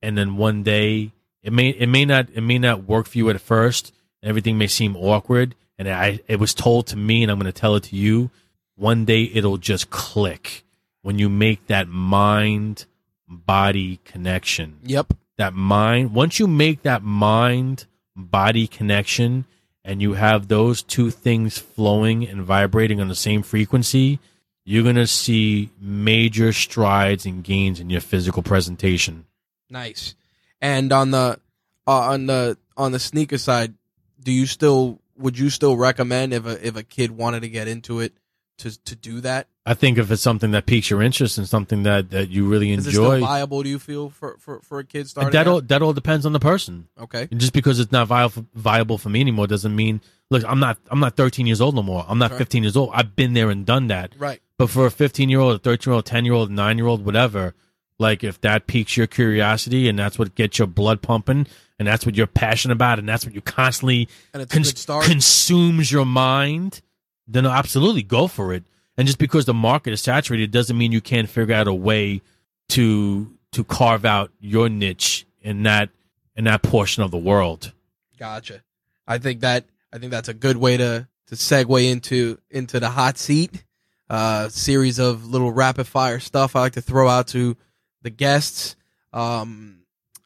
and 0.03 0.19
then 0.19 0.37
one 0.37 0.63
day 0.63 1.13
it 1.43 1.53
may 1.53 1.69
it 1.71 1.87
may 1.89 2.05
not 2.05 2.27
it 2.35 2.41
may 2.41 2.59
not 2.59 2.85
work 2.85 3.07
for 3.07 3.17
you 3.19 3.31
at 3.31 3.41
first 3.41 3.93
everything 4.23 4.59
may 4.59 4.67
seem 4.67 4.97
awkward 4.97 5.55
and 5.79 5.89
i 5.89 6.19
it 6.27 6.41
was 6.41 6.53
told 6.53 6.89
to 6.89 6.97
me 6.97 7.23
and 7.23 7.31
i'm 7.31 7.39
going 7.39 7.51
to 7.51 7.59
tell 7.59 7.77
it 7.77 7.85
to 7.85 7.95
you 7.97 8.29
one 8.75 9.05
day 9.05 9.23
it'll 9.33 9.57
just 9.57 9.89
click 9.91 10.65
when 11.03 11.19
you 11.21 11.29
make 11.29 11.65
that 11.69 11.87
mind 11.89 12.85
body 13.29 14.01
connection 14.05 14.79
Yep. 14.83 15.15
that 15.39 15.55
mind 15.55 16.13
once 16.13 16.41
you 16.41 16.49
make 16.49 16.83
that 16.83 17.03
mind 17.05 17.87
body 18.17 18.67
connection 18.67 19.45
and 19.85 20.01
you 20.01 20.15
have 20.15 20.49
those 20.49 20.83
two 20.83 21.11
things 21.11 21.59
flowing 21.59 22.27
and 22.27 22.43
vibrating 22.43 23.01
on 23.01 23.09
the 23.09 23.15
same 23.15 23.43
frequency 23.43 24.19
you're 24.65 24.83
going 24.83 24.95
to 24.97 25.07
see 25.07 25.71
major 25.79 26.53
strides 26.53 27.27
and 27.27 27.45
gains 27.45 27.81
in 27.81 27.91
your 27.91 28.01
physical 28.01 28.43
presentation 28.43 29.27
Nice. 29.75 30.15
And 30.61 30.93
on 30.93 31.11
the 31.11 31.41
uh, 31.87 31.91
on 31.91 32.27
the 32.27 32.57
on 32.77 32.93
the 32.93 32.99
sneaker 32.99 33.39
side, 33.39 33.75
do 34.23 34.33
you 34.33 34.47
still 34.47 35.01
would 35.19 35.39
you 35.39 35.51
still 35.51 35.77
recommend 35.77 36.33
if 36.33 36.47
a 36.47 36.67
if 36.67 36.77
a 36.77 36.83
kid 36.83 37.11
wanted 37.11 37.41
to 37.41 37.49
get 37.49 37.69
into 37.69 38.01
it 38.01 38.13
to 38.59 38.85
to 38.85 38.95
do 38.97 39.21
that? 39.23 39.49
I 39.67 39.75
think 39.75 39.97
if 39.99 40.11
it's 40.11 40.21
something 40.23 40.51
that 40.51 40.67
piques 40.67 40.91
your 40.91 41.01
interest 41.03 41.39
and 41.39 41.49
something 41.49 41.85
that, 41.85 42.11
that 42.11 42.29
you 42.29 42.47
really 42.47 42.71
Is 42.73 42.87
it 42.87 42.91
still 42.91 43.13
enjoy, 43.13 43.27
viable? 43.27 43.63
Do 43.63 43.69
you 43.71 43.79
feel 43.79 44.11
for 44.11 44.37
for, 44.39 44.61
for 44.61 44.79
a 44.79 44.85
kid 44.85 45.09
starting? 45.09 45.33
that 45.33 45.47
all 45.49 45.57
out? 45.57 45.69
that 45.69 45.83
all 45.83 45.93
depends 45.93 46.27
on 46.27 46.33
the 46.33 46.41
person. 46.41 46.89
Okay. 47.01 47.29
And 47.31 47.41
just 47.41 47.53
because 47.53 47.81
it's 47.81 47.91
not 47.93 48.07
viable 48.07 48.47
viable 48.55 48.99
for 48.99 49.09
me 49.09 49.21
anymore 49.21 49.47
doesn't 49.47 49.75
mean 49.75 50.01
look. 50.31 50.45
I'm 50.47 50.61
not 50.61 50.79
I'm 50.91 51.01
not 51.01 51.17
13 51.17 51.47
years 51.47 51.61
old 51.61 51.75
no 51.75 51.83
more. 51.83 52.05
I'm 52.09 52.19
not 52.19 52.31
Sure. 52.33 52.39
15 52.39 52.63
years 52.63 52.77
old. 52.77 52.91
I've 52.93 53.17
been 53.17 53.33
there 53.35 53.51
and 53.51 53.65
done 53.65 53.87
that. 53.89 54.15
Right. 54.19 54.41
But 54.59 54.69
for 54.71 54.87
a 54.87 54.91
15 54.91 55.29
year 55.31 55.41
old, 55.41 55.57
a 55.57 55.59
13 55.59 55.91
year 55.91 55.95
old, 55.97 56.07
10 56.07 56.25
year 56.25 56.35
old, 56.35 56.51
9 56.51 56.79
year 56.79 56.87
old, 56.87 57.05
whatever, 57.05 57.55
like 57.99 58.23
if 58.23 58.41
that 58.43 58.67
piques 58.67 58.97
your 58.97 59.07
curiosity 59.07 59.89
and 59.89 59.99
that's 59.99 60.19
what 60.19 60.35
gets 60.35 60.59
your 60.59 60.67
blood 60.69 61.01
pumping 61.03 61.47
and 61.79 61.89
that's 61.89 62.05
what 62.07 62.15
you're 62.17 62.27
passionate 62.29 62.75
about 62.75 62.99
and 62.99 63.09
that's 63.09 63.25
what 63.25 63.35
you 63.35 63.41
constantly 63.41 64.09
And 64.33 64.43
it's 64.43 64.53
a 64.53 64.57
cons- 64.57 64.73
good 64.73 64.79
start. 64.79 65.05
consumes 65.07 65.91
your 65.91 66.05
mind, 66.05 66.83
then 67.27 67.47
absolutely 67.47 68.03
go 68.03 68.27
for 68.27 68.53
it. 68.53 68.65
And 68.97 69.07
just 69.07 69.19
because 69.19 69.45
the 69.45 69.55
market 69.55 69.93
is 69.93 70.03
saturated 70.03 70.51
doesn't 70.51 70.77
mean 70.77 70.93
you 70.93 71.01
can't 71.01 71.29
figure 71.29 71.55
out 71.55 71.67
a 71.67 71.75
way 71.75 72.23
to 72.71 73.31
to 73.53 73.65
carve 73.65 74.05
out 74.05 74.31
your 74.41 74.69
niche 74.69 75.27
in 75.41 75.63
that 75.65 75.91
in 76.37 76.45
that 76.45 76.63
portion 76.63 77.03
of 77.03 77.11
the 77.11 77.19
world. 77.19 77.73
Gotcha. 78.19 78.63
I 79.07 79.19
think 79.19 79.41
that 79.41 79.65
I 79.93 79.99
think 79.99 80.11
that's 80.11 80.29
a 80.29 80.35
good 80.35 80.57
way 80.57 80.77
to 80.77 81.09
to 81.29 81.35
segue 81.35 81.91
into 81.91 82.39
into 82.51 82.81
the 82.81 82.91
hot 82.91 83.19
seat. 83.19 83.65
Uh, 84.11 84.49
series 84.51 84.99
of 84.99 85.27
little 85.27 85.51
rapid 85.51 85.87
fire 85.87 86.21
stuff 86.21 86.55
I 86.55 86.61
like 86.61 86.75
to 86.75 86.83
throw 86.83 87.09
out 87.09 87.29
to 87.29 87.57
the 88.03 88.11
guests. 88.11 88.77
Um, 89.15 89.79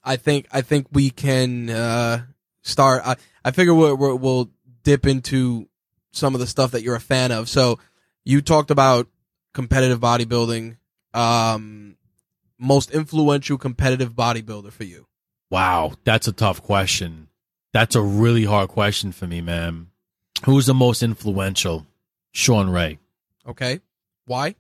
I 0.03 0.17
think 0.17 0.47
I 0.51 0.63
think 0.63 0.89
we 0.91 1.11
can 1.11 1.71
uh, 1.71 2.23
start. 2.63 3.03
I 3.07 3.17
I 3.45 3.51
figure 3.53 3.75
we'll, 3.75 3.97
we'll 3.97 4.19
we'll 4.19 4.51
dip 4.83 5.07
into 5.07 5.69
some 6.13 6.35
of 6.35 6.41
the 6.41 6.47
stuff 6.47 6.73
that 6.73 6.83
you're 6.83 6.97
a 6.97 7.01
fan 7.01 7.33
of. 7.33 7.49
So 7.49 7.79
you 8.25 8.41
talked 8.41 8.71
about 8.71 9.09
competitive 9.55 10.01
bodybuilding. 10.01 10.77
Um, 11.15 11.97
most 12.59 12.91
influential 12.91 13.57
competitive 13.57 14.13
bodybuilder 14.13 14.73
for 14.73 14.85
you. 14.85 15.07
Wow, 15.51 15.95
that's 16.05 16.29
a 16.29 16.33
tough 16.33 16.63
question. 16.63 17.29
That's 17.73 17.95
a 17.95 18.03
really 18.03 18.45
hard 18.45 18.69
question 18.69 19.13
for 19.13 19.27
me, 19.27 19.41
man. 19.41 19.89
Who's 20.45 20.67
the 20.67 20.75
most 20.75 21.03
influential? 21.03 21.87
Shawn 22.33 22.71
Ray. 22.71 22.99
Okay, 23.47 23.81
why? 24.27 24.55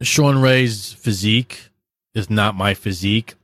Shawn 0.00 0.40
Ray's 0.40 0.92
physique 0.92 1.70
is 2.14 2.30
not 2.30 2.54
my 2.54 2.74
physique. 2.74 3.34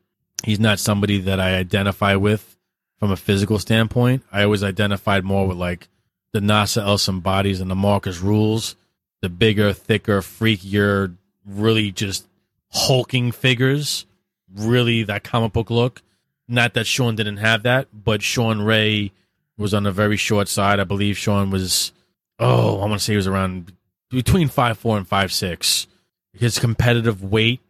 He's 0.45 0.61
not 0.61 0.79
somebody 0.79 1.21
that 1.23 1.41
I 1.41 1.57
identify 1.57 2.15
with 2.15 2.57
from 2.99 3.11
a 3.11 3.17
physical 3.17 3.59
standpoint. 3.59 4.23
I 4.31 4.45
always 4.45 4.63
identified 4.63 5.25
more 5.25 5.47
with 5.47 5.57
like 5.57 5.89
the 6.33 6.41
Nasser 6.41 6.81
El 6.81 6.99
Sonbatys 6.99 7.61
and 7.61 7.71
the 7.71 7.75
Markus 7.75 8.19
Rühls, 8.19 8.75
the 9.21 9.29
bigger, 9.29 9.73
thicker, 9.73 10.21
freakier, 10.21 11.17
really 11.45 11.91
just 11.91 12.27
hulking 12.71 13.33
figures, 13.33 14.07
really 14.55 15.03
that 15.05 15.25
comic 15.25 15.53
book 15.53 15.71
look. 15.71 16.03
Not 16.49 16.75
that 16.75 16.87
Shawn 16.87 17.17
didn't 17.17 17.39
have 17.39 17.63
that, 17.63 17.89
but 17.93 18.23
Shawn 18.23 18.63
Ray 18.63 19.13
was 19.57 19.75
on 19.75 19.85
the 19.85 19.93
very 19.93 20.17
short 20.17 20.49
side. 20.49 20.81
I 20.81 20.85
believe 20.85 21.17
Shawn 21.17 21.51
was, 21.51 21.93
oh, 22.39 22.81
I 22.81 22.87
want 22.87 22.95
to 22.95 23.05
say 23.05 23.13
he 23.13 23.17
was 23.17 23.27
around 23.27 23.73
between 24.11 24.49
five 24.49 24.79
four 24.79 24.97
and 24.97 25.07
five 25.07 25.33
six. 25.33 25.87
His 26.33 26.59
competitive 26.59 27.23
weight 27.23 27.61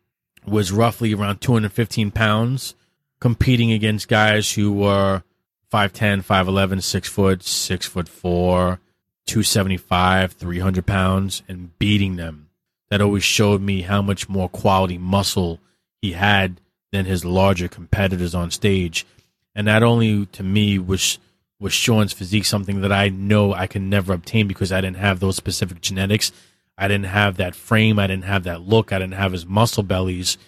was 0.46 0.72
roughly 0.72 1.12
around 1.14 1.40
215 1.40 2.10
pounds, 2.10 2.74
competing 3.20 3.72
against 3.72 4.08
guys 4.08 4.52
who 4.52 4.72
were 4.72 5.22
5'10, 5.72 6.24
5'11, 6.24 6.82
6 6.82 7.08
foot, 7.08 7.42
6 7.42 7.86
foot 7.86 8.08
4, 8.08 8.80
275, 9.26 10.32
300 10.32 10.86
pounds, 10.86 11.42
and 11.48 11.78
beating 11.78 12.16
them. 12.16 12.48
That 12.90 13.00
always 13.00 13.22
showed 13.22 13.60
me 13.60 13.82
how 13.82 14.02
much 14.02 14.28
more 14.28 14.48
quality 14.48 14.98
muscle 14.98 15.60
he 16.02 16.12
had 16.12 16.60
than 16.90 17.04
his 17.04 17.24
larger 17.24 17.68
competitors 17.68 18.34
on 18.34 18.50
stage. 18.50 19.06
And 19.54 19.66
not 19.66 19.82
only 19.82 20.26
to 20.26 20.42
me 20.42 20.78
was 20.78 21.18
was 21.60 21.72
Shawn's 21.74 22.14
physique 22.14 22.46
something 22.46 22.80
that 22.80 22.90
I 22.90 23.10
know 23.10 23.52
I 23.52 23.66
can 23.66 23.90
never 23.90 24.14
obtain 24.14 24.48
because 24.48 24.72
I 24.72 24.80
didn't 24.80 24.96
have 24.96 25.20
those 25.20 25.36
specific 25.36 25.82
genetics. 25.82 26.32
I 26.78 26.88
didn't 26.88 27.06
have 27.06 27.36
that 27.36 27.54
frame. 27.54 27.98
I 27.98 28.06
didn't 28.06 28.24
have 28.24 28.44
that 28.44 28.62
look. 28.62 28.92
I 28.92 28.98
didn't 28.98 29.14
have 29.14 29.32
his 29.32 29.44
muscle 29.44 29.82
bellies. 29.82 30.38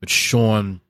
But 0.00 0.08
Shawn 0.08 0.80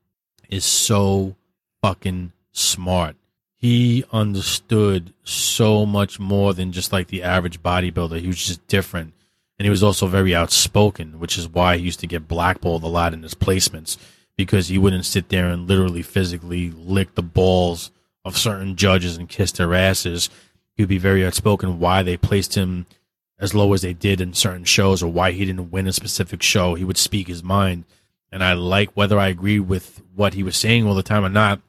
is 0.49 0.65
so 0.65 1.35
fucking 1.83 2.33
smart. 2.53 3.17
He 3.63 4.05
understood 4.11 5.15
so 5.23 5.87
much 5.87 6.19
more 6.19 6.53
than 6.53 6.73
just 6.73 6.93
like 6.93 7.07
the 7.07 7.23
average 7.23 7.63
bodybuilder. 7.63 8.19
He 8.19 8.27
was 8.27 8.45
just 8.45 8.67
different. 8.67 9.15
And 9.57 9.65
he 9.65 9.71
was 9.71 9.85
also 9.85 10.09
very 10.09 10.35
outspoken, 10.35 11.21
which 11.21 11.39
is 11.39 11.49
why 11.49 11.77
he 11.77 11.85
used 11.85 12.01
to 12.01 12.09
get 12.09 12.27
blackballed 12.27 12.83
a 12.83 12.89
lot 12.89 13.15
in 13.15 13.23
his 13.23 13.35
placements 13.35 13.97
because 14.37 14.67
he 14.67 14.79
wouldn't 14.79 15.07
sit 15.07 15.29
there 15.29 15.47
and 15.47 15.69
literally 15.69 16.03
physically 16.03 16.73
lick 16.73 17.15
the 17.15 17.23
balls 17.23 17.93
of 18.25 18.37
certain 18.37 18.75
judges 18.75 19.17
and 19.17 19.29
kiss 19.29 19.53
their 19.53 19.75
asses. 19.75 20.29
He 20.75 20.83
would 20.83 20.89
be 20.89 20.99
very 20.99 21.25
outspoken 21.25 21.79
why 21.79 22.03
they 22.03 22.17
placed 22.17 22.57
him 22.57 22.87
as 23.39 23.55
low 23.55 23.73
as 23.75 23.83
they 23.83 23.93
did 23.93 24.21
in 24.21 24.35
certain 24.35 24.65
shows 24.65 25.05
or 25.05 25.13
why 25.13 25.31
he 25.31 25.45
didn't 25.45 25.71
win 25.71 25.87
a 25.87 25.93
specific 25.93 26.43
show. 26.43 26.75
He 26.75 26.85
would 26.85 26.99
speak 26.99 27.29
his 27.29 27.45
mind. 27.45 27.85
And 28.33 28.43
I 28.43 28.55
like 28.55 28.91
whether 28.97 29.21
I 29.21 29.29
agree 29.29 29.61
with 29.61 30.03
what 30.17 30.35
he 30.35 30.43
was 30.43 30.57
saying 30.57 30.85
all 30.85 30.97
the 30.97 31.05
time 31.05 31.25
or 31.25 31.29
not. 31.29 31.61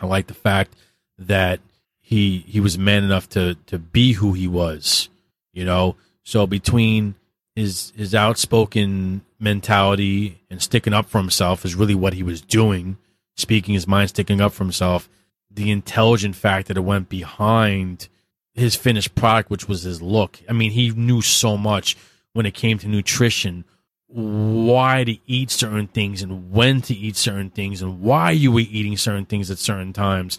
I 0.00 0.06
like 0.06 0.28
the 0.28 0.32
fact 0.32 0.74
that 1.18 1.60
he 2.00 2.44
he 2.46 2.60
was 2.60 2.78
man 2.78 3.04
enough 3.04 3.28
to 3.30 3.56
to 3.66 3.78
be 3.78 4.12
who 4.12 4.32
he 4.32 4.46
was, 4.46 5.08
you 5.52 5.64
know. 5.64 5.96
So 6.22 6.46
between 6.46 7.14
his 7.54 7.92
his 7.96 8.14
outspoken 8.14 9.22
mentality 9.38 10.40
and 10.50 10.62
sticking 10.62 10.92
up 10.92 11.06
for 11.06 11.18
himself 11.18 11.64
is 11.64 11.74
really 11.74 11.94
what 11.94 12.14
he 12.14 12.22
was 12.22 12.40
doing, 12.40 12.98
speaking 13.36 13.74
his 13.74 13.86
mind, 13.86 14.10
sticking 14.10 14.40
up 14.40 14.52
for 14.52 14.64
himself. 14.64 15.08
The 15.50 15.70
intelligent 15.70 16.34
fact 16.34 16.66
that 16.68 16.76
it 16.76 16.80
went 16.80 17.08
behind 17.08 18.08
his 18.54 18.76
finished 18.76 19.14
product, 19.14 19.50
which 19.50 19.68
was 19.68 19.82
his 19.82 20.02
look. 20.02 20.40
I 20.48 20.52
mean, 20.52 20.72
he 20.72 20.90
knew 20.90 21.22
so 21.22 21.56
much 21.56 21.96
when 22.32 22.46
it 22.46 22.54
came 22.54 22.78
to 22.78 22.88
nutrition, 22.88 23.64
why 24.06 25.04
to 25.04 25.16
eat 25.26 25.50
certain 25.50 25.86
things 25.88 26.22
and 26.22 26.52
when 26.52 26.80
to 26.82 26.94
eat 26.94 27.16
certain 27.16 27.50
things 27.50 27.82
and 27.82 28.00
why 28.00 28.30
you 28.30 28.52
were 28.52 28.60
eating 28.60 28.96
certain 28.96 29.24
things 29.24 29.50
at 29.50 29.58
certain 29.58 29.92
times, 29.92 30.38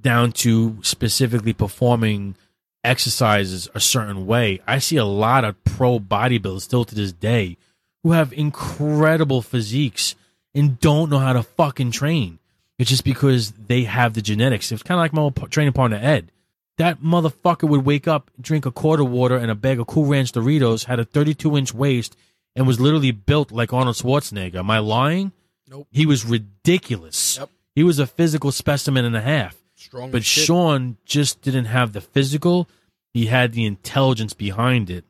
down 0.00 0.32
to 0.32 0.78
specifically 0.82 1.52
performing 1.52 2.36
exercises 2.84 3.68
a 3.74 3.80
certain 3.80 4.26
way. 4.26 4.60
I 4.66 4.78
see 4.78 4.96
a 4.96 5.04
lot 5.04 5.44
of 5.44 5.62
pro 5.64 5.98
bodybuilders 5.98 6.62
still 6.62 6.84
to 6.84 6.94
this 6.94 7.12
day 7.12 7.56
who 8.02 8.12
have 8.12 8.32
incredible 8.32 9.42
physiques 9.42 10.14
and 10.54 10.78
don't 10.80 11.10
know 11.10 11.18
how 11.18 11.32
to 11.32 11.42
fucking 11.42 11.90
train. 11.90 12.38
It's 12.78 12.90
just 12.90 13.04
because 13.04 13.52
they 13.52 13.84
have 13.84 14.14
the 14.14 14.22
genetics. 14.22 14.70
It's 14.70 14.82
kind 14.82 14.98
of 14.98 15.02
like 15.02 15.12
my 15.12 15.22
old 15.22 15.50
training 15.50 15.72
partner 15.72 15.98
Ed. 16.00 16.30
That 16.78 17.00
motherfucker 17.00 17.68
would 17.68 17.86
wake 17.86 18.06
up, 18.06 18.30
drink 18.40 18.66
a 18.66 18.70
quart 18.70 19.00
of 19.00 19.10
water 19.10 19.36
and 19.36 19.50
a 19.50 19.54
bag 19.54 19.80
of 19.80 19.86
Cool 19.86 20.04
Ranch 20.04 20.32
Doritos, 20.32 20.84
had 20.84 21.00
a 21.00 21.04
32 21.04 21.56
inch 21.56 21.72
waist, 21.72 22.16
and 22.54 22.66
was 22.66 22.78
literally 22.78 23.12
built 23.12 23.50
like 23.50 23.72
Arnold 23.72 23.96
Schwarzenegger. 23.96 24.56
Am 24.56 24.70
I 24.70 24.78
lying? 24.78 25.32
Nope. 25.68 25.88
He 25.90 26.06
was 26.06 26.24
ridiculous. 26.24 27.38
Yep. 27.38 27.50
He 27.74 27.82
was 27.82 27.98
a 27.98 28.06
physical 28.06 28.52
specimen 28.52 29.04
and 29.04 29.16
a 29.16 29.22
half. 29.22 29.56
Strong 29.86 30.10
But 30.10 30.24
shit. 30.24 30.44
Shawn 30.44 30.96
just 31.04 31.42
didn't 31.42 31.66
have 31.66 31.92
the 31.92 32.00
physical. 32.00 32.68
He 33.14 33.26
had 33.26 33.52
the 33.52 33.64
intelligence 33.64 34.32
behind 34.34 34.90
it. 34.90 35.04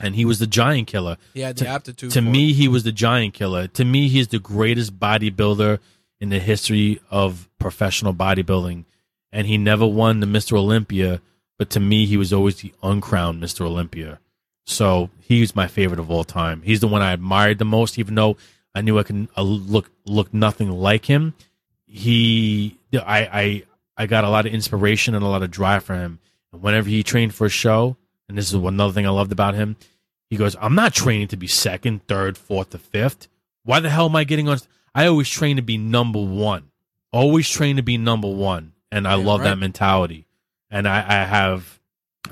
And 0.00 0.14
he 0.14 0.24
was 0.24 0.38
the 0.38 0.46
giant 0.46 0.86
killer. 0.86 1.16
he 1.34 1.40
had 1.40 1.56
the 1.58 1.66
aptitude. 1.66 2.12
To 2.12 2.22
me, 2.22 2.50
it. 2.50 2.54
he 2.54 2.68
was 2.68 2.84
the 2.84 2.92
giant 2.92 3.34
killer. 3.34 3.66
To 3.66 3.84
me, 3.84 4.08
he's 4.08 4.28
the 4.28 4.38
greatest 4.38 4.98
bodybuilder 4.98 5.80
in 6.20 6.28
the 6.28 6.38
history 6.38 7.00
of 7.10 7.48
professional 7.58 8.14
bodybuilding. 8.14 8.84
And 9.32 9.46
he 9.48 9.58
never 9.58 9.86
won 9.86 10.20
the 10.20 10.26
Mr. 10.26 10.56
Olympia, 10.56 11.20
but 11.58 11.70
to 11.70 11.80
me, 11.80 12.06
he 12.06 12.16
was 12.16 12.32
always 12.32 12.56
the 12.56 12.72
uncrowned 12.82 13.42
Mr. 13.42 13.62
Olympia. 13.62 14.20
So 14.64 15.10
he's 15.20 15.56
my 15.56 15.66
favorite 15.66 16.00
of 16.00 16.10
all 16.10 16.24
time. 16.24 16.62
He's 16.62 16.80
the 16.80 16.88
one 16.88 17.02
I 17.02 17.12
admired 17.12 17.58
the 17.58 17.64
most, 17.64 17.98
even 17.98 18.14
though 18.14 18.36
I 18.74 18.80
knew 18.80 18.98
I 18.98 19.02
can 19.02 19.28
uh, 19.36 19.42
look 19.42 19.90
look 20.06 20.32
nothing 20.32 20.70
like 20.70 21.06
him. 21.06 21.34
He, 21.84 22.78
I, 22.94 23.00
I, 23.32 23.62
I 24.00 24.06
got 24.06 24.24
a 24.24 24.30
lot 24.30 24.46
of 24.46 24.52
inspiration 24.54 25.14
and 25.14 25.22
a 25.24 25.28
lot 25.28 25.42
of 25.42 25.50
drive 25.50 25.84
from 25.84 25.98
him. 26.00 26.18
And 26.52 26.62
whenever 26.62 26.88
he 26.88 27.02
trained 27.02 27.34
for 27.34 27.46
a 27.46 27.50
show, 27.50 27.96
and 28.28 28.38
this 28.38 28.48
is 28.48 28.54
another 28.54 28.92
thing 28.94 29.06
I 29.06 29.10
loved 29.10 29.30
about 29.32 29.54
him, 29.54 29.76
he 30.30 30.36
goes, 30.36 30.56
I'm 30.60 30.74
not 30.74 30.94
training 30.94 31.28
to 31.28 31.36
be 31.36 31.46
second, 31.46 32.06
third, 32.06 32.38
fourth, 32.38 32.74
or 32.74 32.78
fifth. 32.78 33.28
Why 33.64 33.80
the 33.80 33.90
hell 33.90 34.06
am 34.06 34.16
I 34.16 34.24
getting 34.24 34.48
on? 34.48 34.58
I 34.94 35.06
always 35.06 35.28
train 35.28 35.56
to 35.56 35.62
be 35.62 35.76
number 35.76 36.18
one. 36.24 36.70
Always 37.12 37.48
train 37.50 37.76
to 37.76 37.82
be 37.82 37.98
number 37.98 38.28
one. 38.28 38.72
And 38.90 39.06
I 39.06 39.16
Yeah, 39.16 39.26
love 39.26 39.40
right. 39.40 39.50
that 39.50 39.58
mentality. 39.58 40.26
And 40.70 40.88
I, 40.88 40.98
I 41.00 41.24
have, 41.24 41.78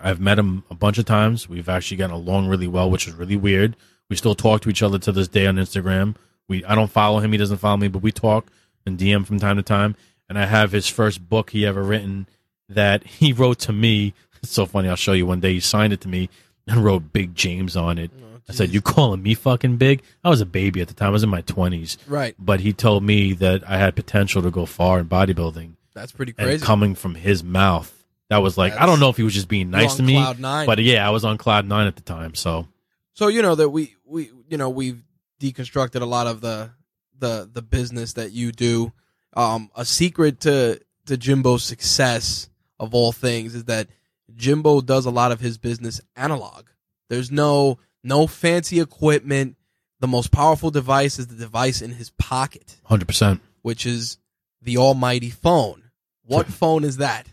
I've 0.03 0.20
met 0.20 0.39
him 0.39 0.65
a 0.70 0.74
bunch 0.74 0.97
of 0.99 1.05
times. 1.05 1.49
We've 1.49 1.69
actually 1.69 1.99
gotten 1.99 2.15
along 2.16 2.49
really 2.49 2.69
well, 2.69 2.89
which 2.90 3.07
is 3.07 3.15
really 3.15 3.36
weird. 3.36 3.77
We 4.09 4.16
still 4.16 4.35
talk 4.35 4.62
to 4.62 4.70
each 4.70 4.82
other 4.82 4.99
to 5.01 5.12
this 5.12 5.28
day 5.28 5.47
on 5.47 5.57
Instagram. 5.57 6.16
We, 6.49 6.65
I 6.65 6.74
don't 6.74 6.90
follow 6.90 7.19
him. 7.19 7.32
He 7.32 7.39
doesn't 7.39 7.59
follow 7.59 7.77
me, 7.77 7.89
but 7.89 8.01
we 8.03 8.11
talk 8.11 8.51
and 8.86 8.97
DM 8.99 9.27
from 9.27 9.39
time 9.39 9.57
to 9.57 9.62
time. 9.62 9.97
And 10.29 10.39
I 10.39 10.47
have 10.47 10.73
his 10.73 10.89
first 10.89 11.29
book 11.29 11.51
he 11.51 11.65
ever 11.67 11.83
written 11.83 12.27
that 12.69 13.05
he 13.05 13.33
wrote 13.41 13.59
to 13.61 13.73
me. 13.73 14.15
It's 14.43 14.53
so 14.53 14.67
funny. 14.67 14.89
I'll 14.89 14.97
show 14.97 15.13
you 15.15 15.27
one 15.27 15.41
day. 15.41 15.55
He 15.55 15.61
signed 15.61 15.93
it 15.93 16.01
to 16.03 16.09
me 16.09 16.29
and 16.67 16.85
wrote 16.85 17.13
Big 17.13 17.35
James 17.35 17.77
on 17.77 17.99
it. 17.99 18.11
Oh, 18.23 18.41
I 18.49 18.53
said, 18.53 18.71
"You 18.73 18.81
calling 18.81 19.23
me 19.23 19.35
fucking 19.35 19.77
big?" 19.79 20.03
I 20.23 20.29
was 20.29 20.41
a 20.41 20.47
baby 20.47 20.81
at 20.81 20.89
the 20.89 20.95
time. 20.95 21.09
I 21.09 21.11
was 21.11 21.23
in 21.23 21.29
my 21.29 21.41
twenties, 21.43 21.99
right? 22.07 22.35
but 22.39 22.61
he 22.61 22.73
told 22.73 23.03
me 23.03 23.33
that 23.35 23.69
I 23.69 23.79
had 23.79 23.97
potential 23.97 24.41
to 24.43 24.51
go 24.51 24.65
far 24.67 25.01
in 25.01 25.07
bodybuilding. 25.09 25.73
That's 25.95 26.13
pretty 26.13 26.35
And 26.39 26.47
crazy. 26.47 26.65
coming 26.65 26.95
from 26.95 27.15
his 27.17 27.43
mouth, 27.43 27.93
that 28.31 28.39
was 28.39 28.57
like 28.57 28.73
I 28.75 28.87
don't 28.87 29.01
know 29.01 29.09
if 29.09 29.17
he 29.17 29.23
was 29.23 29.35
just 29.35 29.49
being 29.49 29.71
nice 29.71 29.97
to 29.97 30.03
me, 30.03 30.15
cloud 30.15 30.39
nine. 30.39 30.67
but 30.67 30.79
yeah, 30.79 31.07
I 31.07 31.11
was 31.11 31.25
on 31.25 31.37
cloud 31.39 31.67
nine 31.67 31.87
at 31.89 31.97
the 31.97 32.03
time. 32.03 32.35
So 32.35 32.69
So 33.15 33.27
you 33.29 33.43
know 33.43 33.55
that 33.57 33.71
we 33.71 33.97
we 34.07 34.31
you 34.49 34.57
know 34.57 34.69
we've 34.71 35.03
deconstructed 35.41 36.01
a 36.01 36.07
lot 36.07 36.27
of 36.27 36.41
the 36.41 36.71
the 37.19 37.51
the 37.53 37.63
business 37.63 38.13
that 38.15 38.31
you 38.33 38.53
do. 38.53 38.93
Um, 39.35 39.71
a 39.77 39.85
secret 39.85 40.41
to 40.41 40.81
to 41.07 41.17
Jimbo's 41.17 41.65
success 41.65 42.49
of 42.81 42.95
all 42.95 43.13
things 43.13 43.55
is 43.55 43.65
that 43.65 43.89
Jimbo 44.35 44.81
does 44.83 45.07
a 45.07 45.11
lot 45.11 45.33
of 45.33 45.41
his 45.41 45.59
business 45.59 46.01
analog. 46.17 46.67
There's 47.09 47.31
no 47.31 47.79
no 48.05 48.27
fancy 48.27 48.81
equipment. 48.81 49.57
The 50.01 50.07
most 50.07 50.31
powerful 50.31 50.71
device 50.71 51.19
is 51.19 51.27
the 51.27 51.35
device 51.35 51.83
in 51.83 51.93
his 51.93 52.11
pocket, 52.11 52.77
hundred 52.85 53.07
percent 53.09 53.41
which 53.63 53.85
is 53.87 54.19
the 54.63 54.77
almighty 54.79 55.31
phone. 55.31 55.91
What 56.25 56.47
phone 56.47 56.85
is 56.85 56.99
that? 56.99 57.27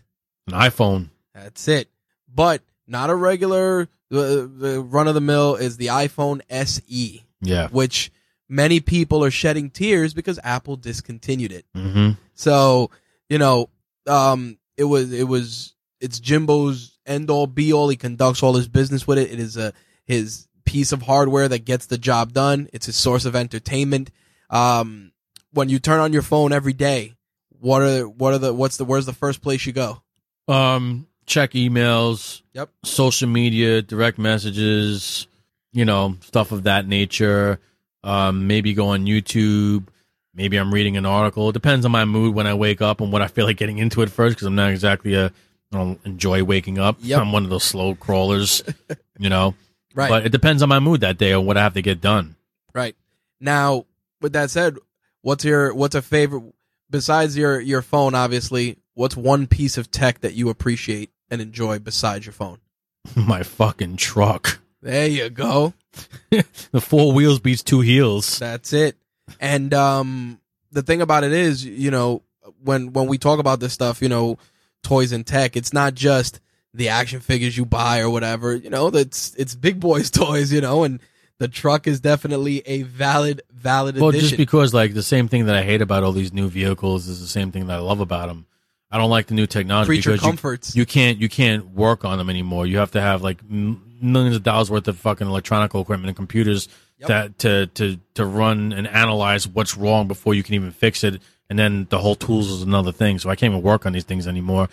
an 0.48 0.54
iPhone. 0.54 1.08
That's 1.34 1.66
it. 1.68 1.88
But 2.32 2.62
not 2.86 3.10
a 3.10 3.14
regular 3.14 3.88
the, 4.10 4.50
the 4.52 4.80
run 4.80 5.08
of 5.08 5.14
the 5.14 5.20
mill 5.20 5.56
is 5.56 5.76
the 5.76 5.88
iPhone 5.88 6.40
SE, 6.48 7.24
Yeah. 7.40 7.68
which 7.68 8.10
many 8.48 8.80
people 8.80 9.24
are 9.24 9.30
shedding 9.30 9.70
tears 9.70 10.14
because 10.14 10.38
Apple 10.42 10.76
discontinued 10.76 11.52
it. 11.52 11.64
hmm 11.74 12.10
So, 12.34 12.90
you 13.28 13.38
know, 13.38 13.70
um 14.06 14.58
it 14.76 14.84
was 14.84 15.12
it 15.12 15.26
was 15.28 15.74
it's 16.00 16.20
Jimbo's 16.20 16.98
end 17.06 17.30
all 17.30 17.46
be 17.46 17.72
all. 17.72 17.88
He 17.88 17.96
conducts 17.96 18.42
all 18.42 18.54
his 18.54 18.68
business 18.68 19.06
with 19.06 19.18
it. 19.18 19.30
It 19.32 19.40
is 19.40 19.56
a 19.56 19.72
his 20.04 20.46
piece 20.64 20.92
of 20.92 21.02
hardware 21.02 21.48
that 21.48 21.64
gets 21.64 21.86
the 21.86 21.98
job 21.98 22.32
done. 22.32 22.68
It's 22.72 22.86
his 22.86 22.96
source 22.96 23.24
of 23.24 23.34
entertainment. 23.36 24.10
Um 24.50 25.12
when 25.52 25.68
you 25.68 25.78
turn 25.78 26.00
on 26.00 26.12
your 26.12 26.22
phone 26.22 26.52
every 26.52 26.74
day, 26.74 27.14
what 27.60 27.82
are 27.82 28.06
what 28.08 28.34
are 28.34 28.38
the 28.38 28.52
what's 28.52 28.76
the 28.76 28.84
where's 28.84 29.06
the 29.06 29.12
first 29.12 29.40
place 29.42 29.64
you 29.66 29.72
go? 29.72 30.02
Um, 30.48 31.06
check 31.24 31.52
emails. 31.52 32.42
Yep. 32.52 32.70
Social 32.84 33.28
media, 33.28 33.82
direct 33.82 34.18
messages, 34.18 35.26
you 35.72 35.84
know, 35.84 36.16
stuff 36.20 36.52
of 36.52 36.64
that 36.64 36.86
nature. 36.86 37.58
Um, 38.06 38.46
maybe 38.46 38.72
go 38.72 38.88
on 38.88 39.04
YouTube. 39.04 39.88
Maybe 40.32 40.56
I'm 40.56 40.72
reading 40.72 40.96
an 40.96 41.04
article. 41.04 41.48
It 41.48 41.54
depends 41.54 41.84
on 41.84 41.90
my 41.90 42.04
mood 42.04 42.34
when 42.34 42.46
I 42.46 42.54
wake 42.54 42.80
up 42.80 43.00
and 43.00 43.12
what 43.12 43.20
I 43.20 43.26
feel 43.26 43.46
like 43.46 43.56
getting 43.56 43.78
into 43.78 44.02
it 44.02 44.10
first 44.10 44.36
because 44.36 44.46
I'm 44.46 44.54
not 44.54 44.70
exactly 44.70 45.14
a, 45.14 45.26
I 45.26 45.32
don't 45.72 45.98
enjoy 46.06 46.44
waking 46.44 46.78
up. 46.78 46.98
Yep. 47.00 47.20
I'm 47.20 47.32
one 47.32 47.42
of 47.42 47.50
those 47.50 47.64
slow 47.64 47.96
crawlers, 47.96 48.62
you 49.18 49.28
know. 49.28 49.54
Right. 49.94 50.08
But 50.08 50.26
it 50.26 50.30
depends 50.30 50.62
on 50.62 50.68
my 50.68 50.78
mood 50.78 51.00
that 51.00 51.18
day 51.18 51.32
or 51.32 51.40
what 51.40 51.56
I 51.56 51.62
have 51.62 51.74
to 51.74 51.82
get 51.82 52.00
done. 52.00 52.36
Right. 52.74 52.94
Now, 53.40 53.86
with 54.20 54.34
that 54.34 54.50
said, 54.50 54.76
what's 55.22 55.44
your 55.44 55.74
what's 55.74 55.96
a 55.96 56.02
favorite 56.02 56.44
besides 56.88 57.36
your 57.36 57.58
your 57.60 57.82
phone 57.82 58.14
obviously, 58.14 58.76
what's 58.94 59.16
one 59.16 59.48
piece 59.48 59.76
of 59.76 59.90
tech 59.90 60.20
that 60.20 60.34
you 60.34 60.48
appreciate 60.48 61.10
and 61.30 61.40
enjoy 61.40 61.80
besides 61.80 62.24
your 62.24 62.34
phone? 62.34 62.58
my 63.16 63.42
fucking 63.42 63.96
truck. 63.96 64.60
There 64.82 65.08
you 65.08 65.30
go. 65.30 65.74
The 66.72 66.80
four 66.80 67.12
wheels 67.12 67.38
beats 67.40 67.62
two 67.62 67.80
heels. 67.80 68.38
That's 68.38 68.72
it. 68.72 68.96
And 69.40 69.72
um 69.74 70.40
the 70.72 70.82
thing 70.82 71.00
about 71.00 71.24
it 71.24 71.32
is, 71.32 71.64
you 71.64 71.90
know, 71.90 72.22
when 72.62 72.92
when 72.92 73.06
we 73.06 73.18
talk 73.18 73.38
about 73.38 73.60
this 73.60 73.72
stuff, 73.72 74.02
you 74.02 74.08
know, 74.08 74.38
toys 74.82 75.12
and 75.12 75.26
tech, 75.26 75.56
it's 75.56 75.72
not 75.72 75.94
just 75.94 76.40
the 76.74 76.88
action 76.90 77.20
figures 77.20 77.56
you 77.56 77.64
buy 77.64 78.00
or 78.00 78.10
whatever, 78.10 78.54
you 78.54 78.68
know, 78.70 78.90
that's 78.90 79.34
it's 79.36 79.54
big 79.54 79.80
boys 79.80 80.10
toys, 80.22 80.52
you 80.52 80.60
know, 80.60 80.84
and 80.84 81.00
the 81.38 81.48
truck 81.48 81.86
is 81.86 82.00
definitely 82.00 82.62
a 82.66 82.82
valid 82.82 83.42
valid 83.52 83.96
Well, 83.98 84.08
addition. 84.10 84.28
just 84.28 84.38
because 84.38 84.72
like 84.74 84.94
the 84.94 85.02
same 85.02 85.28
thing 85.28 85.46
that 85.46 85.54
I 85.56 85.62
hate 85.62 85.82
about 85.82 86.02
all 86.02 86.12
these 86.12 86.32
new 86.32 86.48
vehicles 86.48 87.08
is 87.08 87.20
the 87.20 87.26
same 87.26 87.52
thing 87.52 87.66
that 87.66 87.74
I 87.76 87.80
love 87.80 88.00
about 88.00 88.28
them. 88.28 88.46
I 88.90 88.98
don't 88.98 89.10
like 89.10 89.26
the 89.26 89.34
new 89.34 89.46
technology 89.46 89.88
creature 89.88 90.12
because 90.12 90.24
you, 90.24 90.28
comforts. 90.30 90.76
you 90.76 90.86
can't 90.86 91.18
you 91.18 91.28
can't 91.28 91.70
work 91.70 92.04
on 92.04 92.18
them 92.18 92.30
anymore. 92.30 92.66
You 92.66 92.78
have 92.78 92.92
to 92.92 93.00
have 93.00 93.20
like 93.22 93.38
m- 93.50 93.82
millions 94.00 94.36
of 94.36 94.42
dollars 94.42 94.70
worth 94.70 94.88
of 94.88 94.98
fucking 94.98 95.26
electronic 95.26 95.74
equipment 95.74 96.06
and 96.08 96.16
computers 96.16 96.68
Yep. 96.98 97.08
that 97.08 97.38
to 97.40 97.66
to 97.74 98.00
to 98.14 98.24
run 98.24 98.72
and 98.72 98.86
analyze 98.88 99.46
what's 99.46 99.76
wrong 99.76 100.08
before 100.08 100.32
you 100.32 100.42
can 100.42 100.54
even 100.54 100.70
fix 100.70 101.04
it. 101.04 101.20
And 101.50 101.58
then 101.58 101.86
the 101.90 101.98
whole 101.98 102.14
tools 102.14 102.50
is 102.50 102.62
another 102.62 102.90
thing. 102.90 103.18
So 103.18 103.28
I 103.28 103.36
can't 103.36 103.52
even 103.52 103.62
work 103.62 103.84
on 103.84 103.92
these 103.92 104.04
things 104.04 104.26
anymore. 104.26 104.68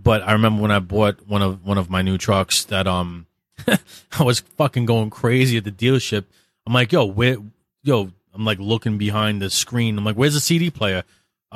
But 0.00 0.22
I 0.22 0.32
remember 0.32 0.62
when 0.62 0.70
I 0.70 0.78
bought 0.78 1.26
one 1.26 1.42
of 1.42 1.64
one 1.66 1.76
of 1.76 1.90
my 1.90 2.00
new 2.02 2.16
trucks 2.16 2.64
that 2.66 2.86
um 2.86 3.26
I 3.66 4.22
was 4.22 4.38
fucking 4.40 4.86
going 4.86 5.10
crazy 5.10 5.56
at 5.56 5.64
the 5.64 5.72
dealership. 5.72 6.24
I'm 6.64 6.72
like, 6.72 6.92
yo, 6.92 7.04
where 7.06 7.38
yo, 7.82 8.10
I'm 8.32 8.44
like 8.44 8.60
looking 8.60 8.96
behind 8.96 9.42
the 9.42 9.50
screen. 9.50 9.98
I'm 9.98 10.04
like, 10.04 10.16
where's 10.16 10.34
the 10.34 10.40
CD 10.40 10.70
player? 10.70 11.02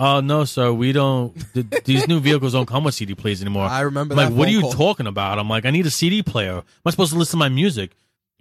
Oh 0.01 0.21
no, 0.21 0.45
sir, 0.45 0.73
we 0.73 0.93
don't. 0.93 1.35
th- 1.55 1.67
these 1.85 2.07
new 2.07 2.21
vehicles 2.21 2.53
don't 2.53 2.67
come 2.67 2.85
with 2.85 2.95
CD 2.95 3.15
players 3.17 3.43
anymore. 3.43 3.65
I 3.67 3.81
remember 3.81 4.13
I'm 4.15 4.17
that 4.19 4.25
like, 4.31 4.39
what 4.39 4.49
are 4.49 4.53
phone 4.53 4.55
you 4.55 4.61
call. 4.63 4.73
talking 4.73 5.07
about? 5.09 5.39
I'm 5.41 5.49
like, 5.49 5.65
I 5.67 5.71
need 5.71 5.87
a 5.87 5.91
CD 5.91 6.23
player. 6.23 6.59
Am 6.59 6.63
I 6.87 6.91
supposed 6.91 7.13
to 7.13 7.19
listen 7.19 7.33
to 7.33 7.37
my 7.39 7.49
music? 7.49 7.91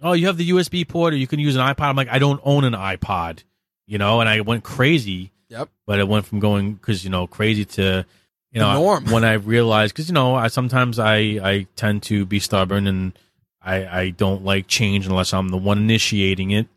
Oh, 0.00 0.12
you 0.12 0.26
have 0.28 0.36
the 0.36 0.48
USB 0.50 0.86
port, 0.86 1.12
or 1.12 1.16
you 1.16 1.26
can 1.26 1.40
use 1.40 1.56
an 1.56 1.62
iPod. 1.62 1.86
I'm 1.88 1.96
like, 1.96 2.08
I 2.08 2.20
don't 2.20 2.40
own 2.44 2.62
an 2.62 2.74
iPod, 2.74 3.42
you 3.88 3.98
know. 3.98 4.20
And 4.20 4.28
I 4.28 4.40
went 4.42 4.62
crazy, 4.62 5.32
Yep. 5.48 5.68
but 5.84 5.98
it 5.98 6.06
went 6.06 6.26
from 6.26 6.38
going 6.38 6.74
because 6.74 7.02
you 7.02 7.10
know 7.10 7.26
crazy 7.26 7.64
to 7.64 8.06
you 8.52 8.60
know 8.60 8.68
The 8.74 8.80
norm. 8.80 9.04
when 9.06 9.24
I 9.24 9.32
realized 9.32 9.94
because 9.94 10.08
you 10.08 10.14
know 10.14 10.36
I 10.36 10.46
sometimes 10.46 11.00
I 11.00 11.16
I 11.42 11.66
tend 11.74 12.04
to 12.04 12.24
be 12.24 12.38
stubborn 12.38 12.86
and 12.86 13.18
I 13.60 13.84
I 14.00 14.10
don't 14.10 14.44
like 14.44 14.68
change 14.68 15.06
unless 15.08 15.34
I'm 15.34 15.48
the 15.48 15.56
one 15.56 15.78
initiating 15.78 16.52
it. 16.52 16.68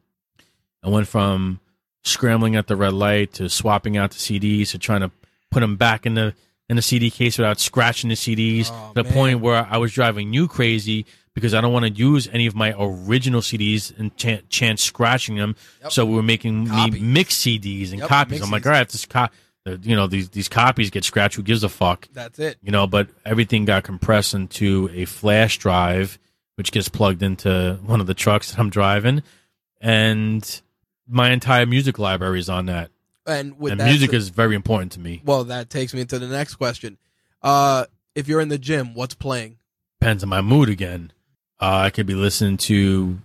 I 0.84 0.90
went 0.90 1.08
from 1.08 1.60
scrambling 2.04 2.56
at 2.56 2.68
the 2.68 2.76
red 2.76 2.94
light 2.94 3.34
to 3.34 3.50
swapping 3.50 3.98
out 3.98 4.12
the 4.12 4.18
CDs 4.18 4.72
to 4.72 4.78
trying 4.78 5.02
to 5.02 5.12
put 5.52 5.60
them 5.60 5.76
back 5.76 6.06
in 6.06 6.16
the 6.16 6.34
in 6.70 6.76
the 6.78 6.82
CD 6.82 7.12
case 7.12 7.38
without 7.38 7.60
scratching 7.60 8.10
the 8.10 8.16
CDs 8.16 8.70
Oh, 8.72 8.94
to 8.94 8.94
the 8.96 9.04
man. 9.04 9.14
point 9.14 9.40
where 9.42 9.68
I 9.70 9.78
was 9.78 9.92
driving 9.92 10.32
you 10.34 10.48
crazy 10.48 11.06
because 11.36 11.54
I 11.54 11.60
don't 11.62 11.74
want 11.74 11.86
to 11.86 11.92
use 11.92 12.28
any 12.32 12.46
of 12.46 12.56
my 12.56 12.74
original 12.80 13.42
CDs 13.42 13.98
and 14.00 14.16
chan- 14.16 14.44
chance 14.50 14.82
scratching 14.82 15.36
them. 15.36 15.56
Yep. 15.84 15.92
So 15.92 16.06
we 16.06 16.16
were 16.16 16.24
making 16.24 16.68
Copies. 16.68 16.94
me 16.94 17.00
mix 17.02 17.36
CDs 17.36 17.92
and 17.92 18.00
Yep, 18.00 18.08
copies. 18.10 18.42
I'm 18.42 18.52
like, 18.52 18.66
all 18.66 18.72
right, 18.72 18.88
this 18.88 19.06
co- 19.06 19.28
the- 19.66 19.80
you 19.84 19.96
know 19.98 20.08
these 20.08 20.30
these 20.30 20.48
copies 20.48 20.90
get 20.90 21.04
scratched. 21.04 21.36
Who 21.36 21.44
gives 21.44 21.64
a 21.64 21.70
fuck? 21.70 22.08
That's 22.14 22.40
it. 22.40 22.58
You 22.64 22.72
know, 22.72 22.88
but 22.88 23.10
everything 23.26 23.66
got 23.66 23.84
compressed 23.84 24.34
into 24.34 24.90
a 24.94 25.04
flash 25.06 25.58
drive, 25.58 26.18
which 26.56 26.72
gets 26.72 26.88
plugged 26.90 27.22
into 27.22 27.80
one 27.86 28.00
of 28.00 28.08
the 28.08 28.14
trucks 28.14 28.52
that 28.52 28.60
I'm 28.60 28.70
driving, 28.70 29.24
and 29.82 30.62
my 31.12 31.32
entire 31.32 31.66
music 31.66 32.00
library 32.00 32.40
is 32.40 32.50
on 32.50 32.66
that. 32.68 32.90
And 33.28 33.60
with 33.60 33.74
and 33.74 33.82
that 33.82 33.86
music 33.86 34.14
is 34.14 34.30
very 34.30 34.56
important 34.56 34.94
to 34.94 35.00
me. 35.00 35.22
well, 35.24 35.44
that 35.44 35.70
takes 35.70 35.94
me 35.94 36.02
into 36.02 36.18
the 36.18 36.28
next 36.28 36.56
question. 36.56 36.98
Uh, 37.42 37.86
if 38.16 38.28
you're 38.28 38.42
in 38.42 38.50
the 38.50 38.58
gym, 38.58 38.94
what's 38.94 39.14
playing? 39.14 39.58
Depends 40.00 40.24
on 40.24 40.30
my 40.30 40.42
mood 40.42 40.70
again. 40.70 41.12
Uh, 41.60 41.84
I 41.86 41.90
could 41.92 42.08
be 42.08 42.16
listening 42.16 42.58
to 42.58 43.20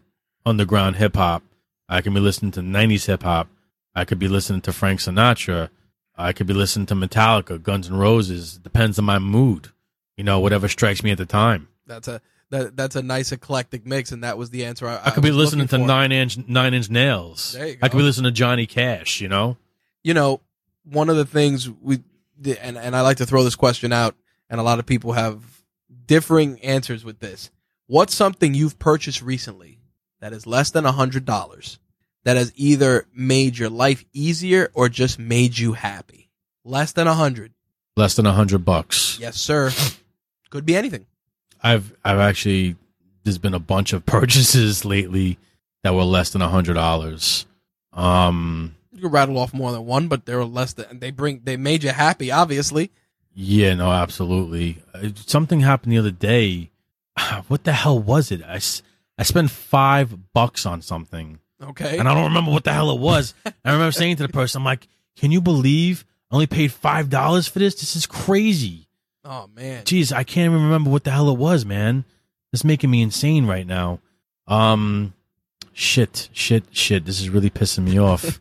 underground 0.44 0.96
hip 0.96 1.16
hop. 1.16 1.42
I 1.88 2.02
could 2.02 2.12
be 2.12 2.20
listening 2.20 2.50
to 2.52 2.60
'90s 2.60 3.06
hip 3.06 3.22
hop. 3.22 3.48
I 3.94 4.04
could 4.04 4.18
be 4.18 4.28
listening 4.28 4.60
to 4.62 4.72
Frank 4.72 5.00
Sinatra. 5.00 5.70
I 6.14 6.32
could 6.32 6.46
be 6.46 6.54
listening 6.54 6.86
to 6.86 6.94
Metallica, 6.94 7.62
Guns 7.62 7.88
N' 7.88 7.96
Roses. 7.96 8.58
Depends 8.58 8.98
on 8.98 9.06
my 9.06 9.18
mood. 9.18 9.70
You 10.16 10.24
know, 10.24 10.40
whatever 10.40 10.68
strikes 10.68 11.02
me 11.02 11.10
at 11.10 11.18
the 11.18 11.26
time. 11.26 11.68
That's 11.86 12.08
a 12.08 12.20
that, 12.50 12.76
that's 12.76 12.96
a 12.96 13.02
nice 13.02 13.32
eclectic 13.32 13.86
mix, 13.86 14.12
and 14.12 14.22
that 14.24 14.38
was 14.38 14.50
the 14.50 14.64
answer. 14.64 14.86
I, 14.86 15.00
I 15.04 15.10
could 15.10 15.22
be 15.22 15.30
was 15.30 15.38
listening 15.38 15.68
to 15.68 15.78
for. 15.78 15.86
Nine 15.86 16.12
Inch 16.12 16.38
Nine 16.48 16.74
Inch 16.74 16.88
Nails. 16.90 17.52
There 17.52 17.66
you 17.68 17.78
I 17.82 17.88
could 17.88 17.96
be 17.98 18.02
listening 18.04 18.30
to 18.32 18.36
Johnny 18.36 18.66
Cash. 18.66 19.20
You 19.20 19.28
know, 19.28 19.56
You 20.02 20.14
know, 20.14 20.40
one 20.84 21.08
of 21.10 21.16
the 21.16 21.24
things 21.24 21.68
we 21.68 22.00
and 22.60 22.76
and 22.78 22.94
I 22.94 23.00
like 23.00 23.16
to 23.18 23.26
throw 23.26 23.42
this 23.44 23.56
question 23.56 23.92
out, 23.92 24.14
and 24.48 24.60
a 24.60 24.62
lot 24.62 24.78
of 24.78 24.86
people 24.86 25.12
have 25.12 25.42
differing 26.06 26.60
answers 26.60 27.04
with 27.04 27.18
this. 27.18 27.50
What's 27.88 28.14
something 28.14 28.54
you've 28.54 28.78
purchased 28.78 29.22
recently 29.22 29.78
that 30.20 30.32
is 30.32 30.46
less 30.46 30.70
than 30.70 30.84
a 30.86 30.92
hundred 30.92 31.24
dollars 31.24 31.78
that 32.24 32.36
has 32.36 32.52
either 32.56 33.06
made 33.14 33.58
your 33.58 33.70
life 33.70 34.04
easier 34.12 34.70
or 34.74 34.88
just 34.88 35.18
made 35.18 35.58
you 35.58 35.72
happy? 35.74 36.30
Less 36.64 36.92
than 36.92 37.06
a 37.06 37.14
hundred. 37.14 37.52
less 37.96 38.14
than 38.14 38.26
a 38.26 38.32
hundred 38.32 38.64
bucks. 38.64 39.18
Yes, 39.20 39.36
sir. 39.36 39.70
Could 40.50 40.66
be 40.66 40.76
anything. 40.76 41.06
I've 41.62 41.94
I've 42.04 42.18
actually 42.18 42.76
there's 43.24 43.38
been 43.38 43.54
a 43.54 43.58
bunch 43.58 43.92
of 43.92 44.04
purchases 44.16 44.84
lately 44.84 45.38
that 45.82 45.94
were 45.94 46.04
less 46.04 46.30
than 46.30 46.42
a 46.42 46.48
hundred 46.48 46.74
dollars. 46.74 47.46
Um, 47.92 48.74
You 48.92 49.02
could 49.02 49.12
rattle 49.12 49.38
off 49.38 49.54
more 49.54 49.72
than 49.72 49.86
one, 49.86 50.08
but 50.08 50.26
they're 50.26 50.44
less 50.44 50.72
than 50.74 50.98
they 50.98 51.10
bring. 51.10 51.40
They 51.44 51.56
made 51.56 51.82
you 51.84 51.90
happy, 51.90 52.30
obviously. 52.30 52.90
yeah, 53.34 53.74
no, 53.74 53.90
absolutely. 53.92 54.78
Uh, 54.94 55.10
Something 55.14 55.60
happened 55.60 55.92
the 55.92 55.98
other 55.98 56.10
day. 56.10 56.70
What 57.48 57.64
the 57.64 57.72
hell 57.72 57.98
was 57.98 58.30
it? 58.30 58.42
I, 58.42 58.60
I 59.18 59.22
spent 59.22 59.50
five 59.50 60.32
bucks 60.34 60.66
on 60.66 60.82
something, 60.82 61.38
Okay. 61.62 61.98
and 61.98 62.06
I 62.08 62.14
don't 62.14 62.24
remember 62.24 62.50
what 62.50 62.64
the 62.64 62.72
hell 62.72 62.90
it 62.90 63.00
was. 63.00 63.34
I 63.46 63.72
remember 63.72 63.92
saying 63.92 64.16
to 64.16 64.22
the 64.26 64.28
person, 64.32 64.60
"I'm 64.60 64.64
like, 64.64 64.86
can 65.16 65.32
you 65.32 65.40
believe 65.40 66.04
I 66.30 66.34
only 66.34 66.46
paid 66.46 66.72
five 66.72 67.08
dollars 67.08 67.46
for 67.48 67.58
this? 67.58 67.74
This 67.76 67.96
is 67.96 68.04
crazy." 68.06 68.85
Oh 69.28 69.48
man. 69.54 69.84
Jeez, 69.84 70.12
I 70.12 70.22
can't 70.24 70.52
even 70.52 70.62
remember 70.64 70.88
what 70.90 71.04
the 71.04 71.10
hell 71.10 71.28
it 71.30 71.36
was, 71.38 71.64
man. 71.64 72.04
It's 72.52 72.64
making 72.64 72.90
me 72.90 73.02
insane 73.02 73.46
right 73.46 73.66
now. 73.66 73.98
Um, 74.46 75.14
shit, 75.72 76.28
shit, 76.32 76.64
shit. 76.70 77.04
This 77.04 77.20
is 77.20 77.28
really 77.28 77.50
pissing 77.50 77.82
me 77.84 77.98
off. 77.98 78.40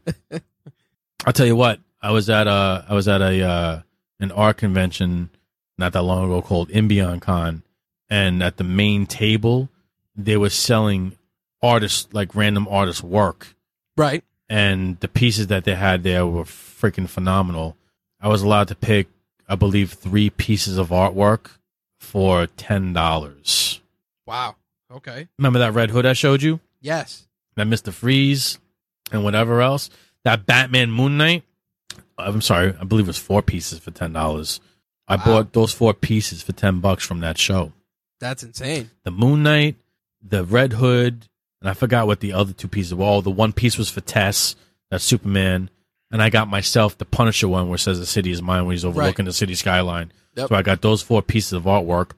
I'll 1.26 1.34
tell 1.34 1.48
you 1.48 1.56
what. 1.56 1.80
I 2.02 2.12
was 2.12 2.30
at 2.30 2.46
a 2.48 2.86
I 2.88 2.94
was 2.94 3.08
at 3.08 3.22
a 3.22 3.42
uh, 3.44 3.82
an 4.20 4.32
art 4.32 4.58
convention 4.58 5.32
not 5.78 5.94
that 5.94 6.04
long 6.04 6.26
ago 6.26 6.42
called 6.42 6.70
Inbeon 6.70 7.20
Con, 7.20 7.64
and 8.10 8.44
at 8.44 8.58
the 8.58 8.64
main 8.64 9.08
table 9.08 9.70
they 10.16 10.38
were 10.38 10.50
selling 10.52 11.18
artists 11.62 12.08
like 12.14 12.36
random 12.36 12.68
artist 12.70 13.04
work 13.04 13.56
Right. 13.98 14.24
and 14.48 14.98
the 15.00 15.08
pieces 15.08 15.48
that 15.48 15.66
they 15.66 15.74
had 15.76 16.04
there 16.04 16.26
were 16.28 16.44
freaking 16.44 17.10
phenomenal. 17.10 17.76
I 18.22 18.28
was 18.30 18.42
allowed 18.44 18.68
to 18.70 18.76
pick, 18.76 19.08
I 19.48 19.56
believe, 19.56 19.94
three 19.94 20.30
pieces 20.30 20.78
of 20.78 20.90
artwork 20.90 21.52
for 22.00 22.48
ten 22.48 22.94
dollars. 22.94 23.80
Wow. 24.26 24.56
Okay. 24.92 25.28
Remember 25.38 25.60
that 25.60 25.74
Red 25.74 25.90
Hood 25.92 26.06
I 26.06 26.14
showed 26.14 26.42
you? 26.42 26.60
Yes. 26.82 27.28
That 27.56 27.66
Mister 27.66 27.92
Freeze 27.92 28.60
and 29.12 29.24
whatever 29.24 29.62
else. 29.62 29.90
That 30.24 30.46
Batman 30.46 30.92
Moon 30.92 31.18
Knight. 31.18 31.44
Uh, 32.18 32.24
I'm 32.26 32.42
sorry, 32.42 32.74
I 32.80 32.84
believe 32.86 33.06
it 33.06 33.10
was 33.10 33.18
four 33.18 33.42
pieces 33.42 33.80
for 33.80 33.92
ten 33.92 34.14
dollars. 34.14 34.60
I 35.08 35.16
Wow. 35.18 35.26
bought 35.26 35.54
those 35.54 35.72
four 35.72 35.94
pieces 35.94 36.42
for 36.42 36.52
ten 36.54 36.80
bucks 36.80 37.06
from 37.06 37.20
that 37.20 37.38
show. 37.38 37.74
That's 38.20 38.42
insane. 38.44 38.90
The 39.04 39.12
Moon 39.12 39.44
Knight, 39.44 39.76
the 40.22 40.44
Red 40.44 40.74
Hood, 40.74 41.28
and 41.62 41.70
I 41.70 41.74
forgot 41.74 42.08
what 42.08 42.22
the 42.22 42.34
other 42.34 42.54
two 42.54 42.68
pieces 42.68 42.96
were. 42.96 43.06
Oh, 43.06 43.22
the 43.22 43.30
one 43.30 43.54
piece 43.54 43.78
was 43.78 43.90
for 43.90 44.02
Tess, 44.02 44.56
that's 44.90 45.04
Superman, 45.04 45.70
and 46.12 46.22
I 46.22 46.30
got 46.30 46.48
myself 46.48 46.98
the 46.98 47.06
Punisher 47.06 47.48
one 47.48 47.68
where 47.68 47.76
it 47.76 47.80
says 47.80 48.00
the 48.00 48.06
city 48.06 48.32
is 48.32 48.42
mine 48.42 48.66
when 48.66 48.74
he's 48.74 48.86
overlooking 48.86 49.26
the 49.26 49.34
city 49.34 49.56
skyline. 49.56 50.12
Yep. 50.36 50.50
So 50.50 50.56
I 50.56 50.62
got 50.62 50.82
those 50.82 51.02
four 51.02 51.22
pieces 51.22 51.54
of 51.54 51.64
artwork. 51.64 52.12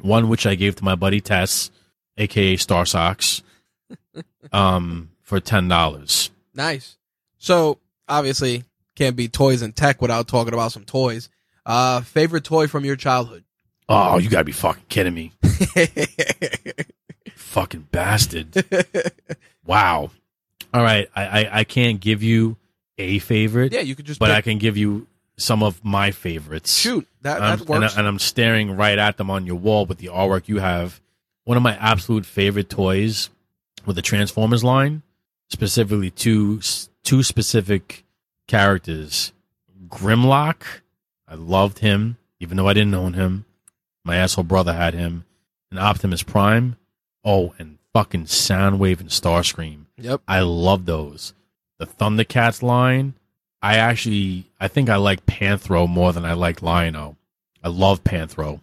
One 0.00 0.28
which 0.28 0.46
I 0.46 0.54
gave 0.54 0.76
to 0.76 0.84
my 0.84 0.94
buddy 0.94 1.20
Tess, 1.20 1.70
aka 2.16 2.56
Star 2.56 2.86
Sox, 2.86 3.42
um, 4.52 5.10
for 5.22 5.38
ten 5.38 5.68
dollars. 5.68 6.30
Nice. 6.54 6.96
So 7.38 7.78
obviously 8.08 8.64
can't 8.96 9.16
be 9.16 9.28
toys 9.28 9.62
and 9.62 9.74
tech 9.74 10.00
without 10.00 10.28
talking 10.28 10.54
about 10.54 10.72
some 10.72 10.84
toys. 10.84 11.28
Uh, 11.64 12.00
favorite 12.00 12.44
toy 12.44 12.66
from 12.66 12.84
your 12.84 12.96
childhood? 12.96 13.44
Oh, 13.88 14.18
you 14.18 14.28
gotta 14.28 14.44
be 14.44 14.52
fucking 14.52 14.84
kidding 14.88 15.14
me. 15.14 15.32
fucking 17.34 17.88
bastard. 17.90 18.64
Wow. 19.64 20.10
All 20.74 20.82
right. 20.82 21.08
I, 21.14 21.22
I, 21.22 21.58
I 21.60 21.64
can't 21.64 22.00
give 22.00 22.22
you 22.22 22.56
a 22.98 23.18
favorite. 23.18 23.72
yeah, 23.72 23.80
you 23.80 23.94
could 23.94 24.06
just. 24.06 24.18
but 24.20 24.26
pick- 24.26 24.36
I 24.36 24.40
can 24.42 24.58
give 24.58 24.76
you 24.76 25.06
some 25.36 25.62
of 25.62 25.84
my 25.84 26.10
favorites. 26.10 26.76
shoot 26.76 27.06
that. 27.22 27.40
Um, 27.40 27.58
That 27.58 27.60
and, 27.60 27.68
works. 27.68 27.96
I, 27.96 27.98
and 28.00 28.08
I'm 28.08 28.18
staring 28.18 28.76
right 28.76 28.98
at 28.98 29.16
them 29.16 29.30
on 29.30 29.46
your 29.46 29.56
wall 29.56 29.86
with 29.86 29.98
the 29.98 30.08
artwork 30.08 30.48
you 30.48 30.58
have. 30.58 31.00
One 31.44 31.56
of 31.56 31.62
my 31.62 31.74
absolute 31.76 32.24
favorite 32.26 32.68
toys 32.68 33.28
with 33.84 33.96
the 33.96 34.02
Transformers 34.02 34.62
line, 34.62 35.02
specifically 35.48 36.10
two 36.10 36.60
two 37.02 37.22
specific 37.22 38.04
characters. 38.46 39.32
Grimlock, 39.88 40.62
I 41.28 41.34
loved 41.34 41.80
him, 41.80 42.16
even 42.40 42.56
though 42.56 42.68
I 42.68 42.74
didn't 42.74 42.94
own 42.94 43.14
him. 43.14 43.44
My 44.04 44.16
asshole 44.16 44.44
brother 44.44 44.72
had 44.72 44.94
him. 44.94 45.24
And 45.70 45.78
Optimus 45.78 46.22
Prime. 46.22 46.76
Oh, 47.24 47.54
and 47.58 47.78
fucking 47.94 48.24
Soundwave 48.24 49.00
and 49.00 49.08
Starscream. 49.08 49.86
yep. 49.96 50.20
I 50.28 50.40
love 50.40 50.86
those. 50.86 51.34
The 51.82 51.88
Thundercats 51.88 52.62
line, 52.62 53.14
I 53.60 53.78
actually 53.78 54.44
I 54.60 54.68
think 54.68 54.88
I 54.88 54.96
like 54.96 55.26
Panthro 55.26 55.88
more 55.88 56.12
than 56.12 56.24
I 56.24 56.34
like 56.34 56.62
Lion-O. 56.62 57.16
I 57.60 57.68
love 57.68 58.04
Panthro. 58.04 58.60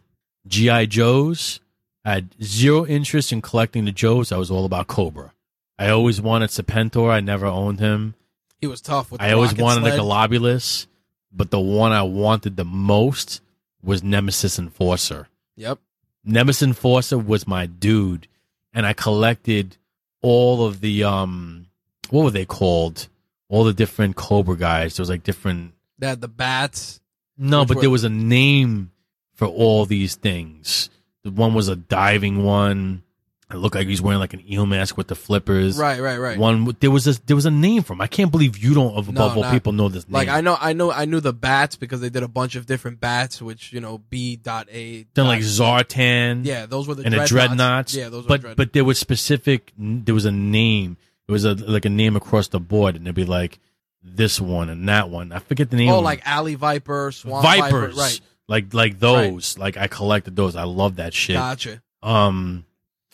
G.I. 0.47 0.85
Joes, 0.85 1.59
had 2.05 2.33
zero 2.41 2.85
interest 2.85 3.33
in 3.33 3.41
collecting 3.41 3.83
the 3.83 3.91
Joes. 3.91 4.31
I 4.31 4.37
was 4.37 4.49
all 4.49 4.63
about 4.63 4.87
Cobra. 4.87 5.33
I 5.77 5.89
always 5.89 6.21
wanted 6.21 6.49
Serpentor. 6.49 7.11
I 7.11 7.19
never 7.19 7.45
owned 7.45 7.81
him. 7.81 8.15
He 8.61 8.67
was 8.67 8.79
tough 8.79 9.11
with. 9.11 9.19
The 9.19 9.27
I 9.27 9.33
always 9.33 9.53
wanted 9.53 9.81
sled. 9.81 9.99
a 9.99 10.01
Globulus, 10.01 10.87
but 11.29 11.51
the 11.51 11.59
one 11.59 11.91
I 11.91 12.03
wanted 12.03 12.55
the 12.55 12.63
most 12.63 13.41
was 13.83 14.01
Nemesis 14.01 14.57
Enforcer. 14.57 15.27
Yep. 15.57 15.79
Nemesis 16.23 16.63
Enforcer 16.63 17.17
was 17.17 17.45
my 17.45 17.65
dude, 17.65 18.29
and 18.73 18.85
I 18.85 18.93
collected 18.93 19.75
all 20.21 20.65
of 20.65 20.79
the 20.79 21.03
um, 21.03 21.65
what 22.09 22.23
were 22.23 22.31
they 22.31 22.45
called? 22.45 23.07
All 23.49 23.63
the 23.63 23.73
different 23.73 24.15
Cobra 24.15 24.55
guys. 24.55 24.95
There 24.95 25.01
was 25.01 25.09
like 25.09 25.23
different. 25.23 25.73
They 25.97 26.07
had 26.07 26.21
the 26.21 26.27
bats. 26.27 27.01
No, 27.37 27.61
Which 27.61 27.67
but 27.69 27.75
were- 27.77 27.81
there 27.81 27.89
was 27.89 28.03
a 28.03 28.09
name 28.09 28.91
for 29.33 29.47
all 29.47 29.85
these 29.85 30.15
things. 30.15 30.89
The 31.23 31.31
one 31.31 31.53
was 31.53 31.67
a 31.67 31.75
diving 31.75 32.43
one. 32.43 33.03
It 33.51 33.55
looked 33.57 33.73
like 33.73 33.87
he's 33.87 34.01
wearing 34.01 34.19
like 34.19 34.33
an 34.35 34.43
eel 34.47 34.67
mask 34.67 34.95
with 34.95 35.07
the 35.07 35.15
flippers. 35.15 35.75
Right. 35.75 35.99
Right. 35.99 36.17
Right. 36.19 36.37
One 36.37 36.75
there 36.81 36.91
was 36.91 37.07
a 37.07 37.19
there 37.25 37.35
was 37.35 37.47
a 37.47 37.51
name 37.51 37.81
for 37.81 37.93
him. 37.93 38.01
I 38.01 38.05
can't 38.05 38.29
believe 38.31 38.57
you 38.59 38.75
don't 38.75 38.93
of 38.93 39.09
above 39.09 39.35
all 39.37 39.41
not- 39.43 39.51
people 39.51 39.73
know 39.73 39.89
this 39.89 40.07
name. 40.07 40.13
Like 40.13 40.27
I 40.29 40.41
know, 40.41 40.55
I 40.59 40.73
know, 40.73 40.91
I 40.91 41.05
knew 41.05 41.19
the 41.19 41.33
bats 41.33 41.75
because 41.75 41.99
they 41.99 42.09
did 42.11 42.21
a 42.21 42.27
bunch 42.27 42.55
of 42.55 42.67
different 42.67 42.99
bats, 42.99 43.41
which 43.41 43.73
you 43.73 43.81
know 43.81 43.97
B 43.97 44.35
dot 44.35 44.67
A. 44.71 44.97
then 45.15 45.25
dot- 45.25 45.25
like 45.25 45.41
Zartan. 45.41 46.45
yeah, 46.45 46.67
those 46.67 46.87
were 46.87 46.93
the 46.93 47.03
and 47.05 47.13
the 47.13 47.17
Dreadnoks. 47.21 47.95
Yeah, 47.95 48.09
those 48.09 48.23
were 48.25 48.27
but 48.27 48.41
dread- 48.41 48.55
but 48.55 48.73
there 48.73 48.85
was 48.85 48.99
specific. 48.99 49.73
There 49.79 50.13
was 50.13 50.25
a 50.25 50.31
name. 50.31 50.97
It 51.29 51.31
was 51.31 51.45
a 51.45 51.53
like 51.53 51.85
a 51.85 51.89
name 51.89 52.15
across 52.15 52.47
the 52.47 52.59
board, 52.59 52.95
and 52.95 53.05
it'd 53.05 53.13
be 53.13 53.23
like 53.23 53.59
this 54.03 54.41
one 54.41 54.67
and 54.67 54.89
that 54.89 55.11
one. 55.11 55.31
I 55.31 55.37
forget 55.37 55.69
the 55.69 55.75
name. 55.75 55.91
oh, 55.91 55.99
like 55.99 56.23
Alley 56.25 56.55
Viper, 56.55 57.11
Swamp 57.11 57.43
Viper, 57.43 57.81
Vipers, 57.81 57.97
right? 57.97 58.19
like 58.47 58.73
like 58.73 58.97
those. 58.97 59.55
Like 59.55 59.77
I 59.77 59.85
collected 59.85 60.35
those. 60.35 60.55
I 60.55 60.63
love 60.63 60.95
that 60.95 61.13
shit. 61.13 61.35
Gotcha. 61.35 61.83
Um, 62.01 62.65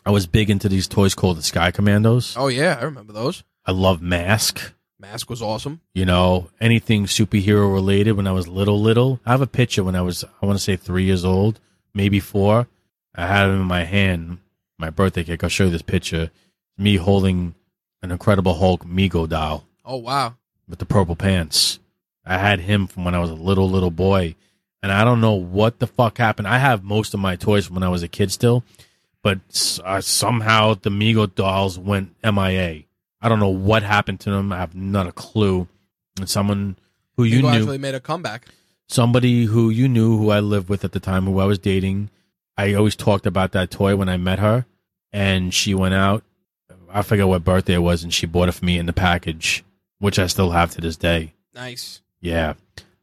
I 0.05 0.11
was 0.11 0.27
big 0.27 0.49
into 0.49 0.69
these 0.69 0.87
toys 0.87 1.13
called 1.13 1.37
the 1.37 1.43
Sky 1.43 1.71
Commandos. 1.71 2.37
Oh 2.37 2.47
yeah, 2.47 2.77
I 2.79 2.85
remember 2.85 3.11
those. 3.11 3.43
I 3.65 3.73
love 3.73 4.01
Mask. 4.01 4.73
Mask 4.97 5.29
was 5.29 5.41
awesome. 5.41 5.81
You 5.93 6.05
know, 6.05 6.49
anything 6.61 7.07
superhero 7.07 7.69
related 7.73 8.13
when 8.13 8.27
I 8.27 8.31
was 8.31 8.47
little, 8.47 8.79
little. 8.79 9.19
I 9.25 9.31
have 9.31 9.41
a 9.41 9.47
picture 9.47 9.83
when 9.83 9.95
I 9.97 10.01
was, 10.01 10.23
I 10.41 10.45
want 10.45 10.57
to 10.57 10.63
say 10.63 10.77
three 10.77 11.03
years 11.03 11.25
old, 11.25 11.59
maybe 11.93 12.21
four. 12.21 12.69
I 13.13 13.27
had 13.27 13.49
him 13.49 13.55
in 13.55 13.67
my 13.67 13.83
hand, 13.83 14.37
my 14.77 14.89
birthday 14.89 15.25
cake. 15.25 15.43
I'll 15.43 15.49
show 15.49 15.65
you 15.65 15.69
this 15.69 15.81
picture. 15.81 16.31
Me 16.77 16.95
holding 16.95 17.55
an 18.01 18.11
Incredible 18.11 18.55
Hulk 18.55 18.85
Mego 18.85 19.27
doll 19.27 19.65
Oh 19.84 19.97
wow. 19.97 20.35
with 20.67 20.80
the 20.80 20.85
purple 20.85 21.15
pants. 21.15 21.80
I 22.26 22.38
had 22.38 22.59
him 22.61 22.88
from 22.88 23.05
when 23.05 23.13
I 23.15 23.19
was 23.19 23.30
a 23.30 23.35
little, 23.35 23.69
little 23.69 23.91
boy. 23.91 24.35
And 24.81 24.91
I 24.91 25.03
don't 25.03 25.22
know 25.22 25.34
what 25.34 25.80
the 25.80 25.88
fuck 25.88 26.17
happened. 26.17 26.47
I 26.47 26.57
have 26.59 26.84
most 26.84 27.13
of 27.13 27.19
my 27.19 27.35
toys 27.35 27.65
from 27.65 27.76
when 27.76 27.84
I 27.84 27.89
was 27.89 28.03
a 28.03 28.07
kid 28.07 28.31
still, 28.31 28.63
but 29.23 29.39
uh, 29.84 30.01
somehow 30.01 30.76
the 30.76 30.91
Mego 30.91 31.34
dolls 31.34 31.80
went 31.80 32.15
MIA. 32.23 32.84
I 33.22 33.30
don't 33.30 33.39
know 33.39 33.49
what 33.49 33.81
happened 33.81 34.19
to 34.22 34.30
them. 34.31 34.51
I 34.51 34.57
have 34.57 34.76
not 34.76 35.07
a 35.07 35.11
clue. 35.11 35.67
And 36.19 36.30
someone 36.30 36.77
who 37.17 37.23
you 37.23 37.41
knew, 37.41 37.47
actually 37.47 37.77
made 37.80 37.95
a 37.95 37.99
comeback. 37.99 38.47
somebody 38.88 39.45
who 39.45 39.69
you 39.72 39.88
knew 39.88 40.17
who 40.17 40.30
I 40.30 40.39
lived 40.39 40.69
with 40.69 40.84
at 40.85 40.91
the 40.91 40.99
time, 40.99 41.26
who 41.26 41.39
I 41.39 41.45
was 41.45 41.57
dating, 41.57 42.09
I 42.57 42.73
always 42.76 42.95
talked 42.95 43.26
about 43.26 43.51
that 43.53 43.72
toy 43.72 43.95
when 43.95 44.09
I 44.09 44.17
met 44.17 44.38
her. 44.39 44.65
And 45.11 45.51
she 45.53 45.73
went 45.73 45.93
out, 45.95 46.23
I 46.95 47.01
forget 47.01 47.27
what 47.27 47.43
birthday 47.43 47.73
it 47.76 47.80
was, 47.80 48.03
and 48.03 48.13
she 48.13 48.26
bought 48.26 48.49
it 48.49 48.53
for 48.53 48.65
me 48.65 48.77
in 48.77 48.85
the 48.85 48.93
package, 48.93 49.63
which 49.99 50.17
I 50.17 50.27
still 50.27 50.51
have 50.51 50.72
to 50.72 50.81
this 50.81 50.95
day. 50.97 51.34
Nice. 51.53 52.01
Yeah. 52.22 52.53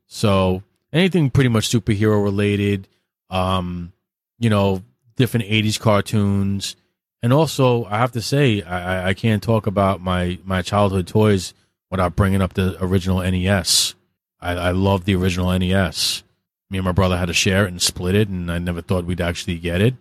So 0.07 0.63
anything 0.93 1.31
pretty 1.31 1.49
much 1.49 1.69
superhero 1.69 2.23
related, 2.23 2.89
um, 3.31 3.93
you 4.39 4.51
know, 4.51 4.83
different 5.17 5.47
'80s 5.47 5.79
cartoons, 5.79 6.75
and 7.23 7.33
also 7.33 7.85
I 7.85 7.99
have 7.99 8.13
to 8.13 8.23
say 8.23 8.63
I, 8.63 8.79
I- 9.05 9.09
I 9.11 9.15
can't 9.15 9.43
talk 9.43 9.67
about 9.67 10.01
my 10.01 10.39
my 10.45 10.63
childhood 10.63 11.07
toys 11.07 11.55
without 11.91 12.17
bringing 12.17 12.43
up 12.43 12.55
the 12.55 12.77
original 12.83 13.19
NES. 13.23 13.95
I, 14.41 14.53
I 14.53 14.71
love 14.73 15.05
the 15.05 15.15
original 15.15 15.57
NES. 15.59 16.23
Me 16.71 16.79
and 16.79 16.85
my 16.87 16.93
brother 16.93 17.19
had 17.19 17.27
to 17.27 17.35
share 17.35 17.65
it 17.67 17.69
and 17.69 17.81
split 17.83 18.15
it, 18.15 18.29
and 18.29 18.51
I 18.51 18.59
never 18.59 18.81
thought 18.81 19.05
we'd 19.05 19.21
actually 19.21 19.59
get 19.59 19.81
it. 19.83 19.95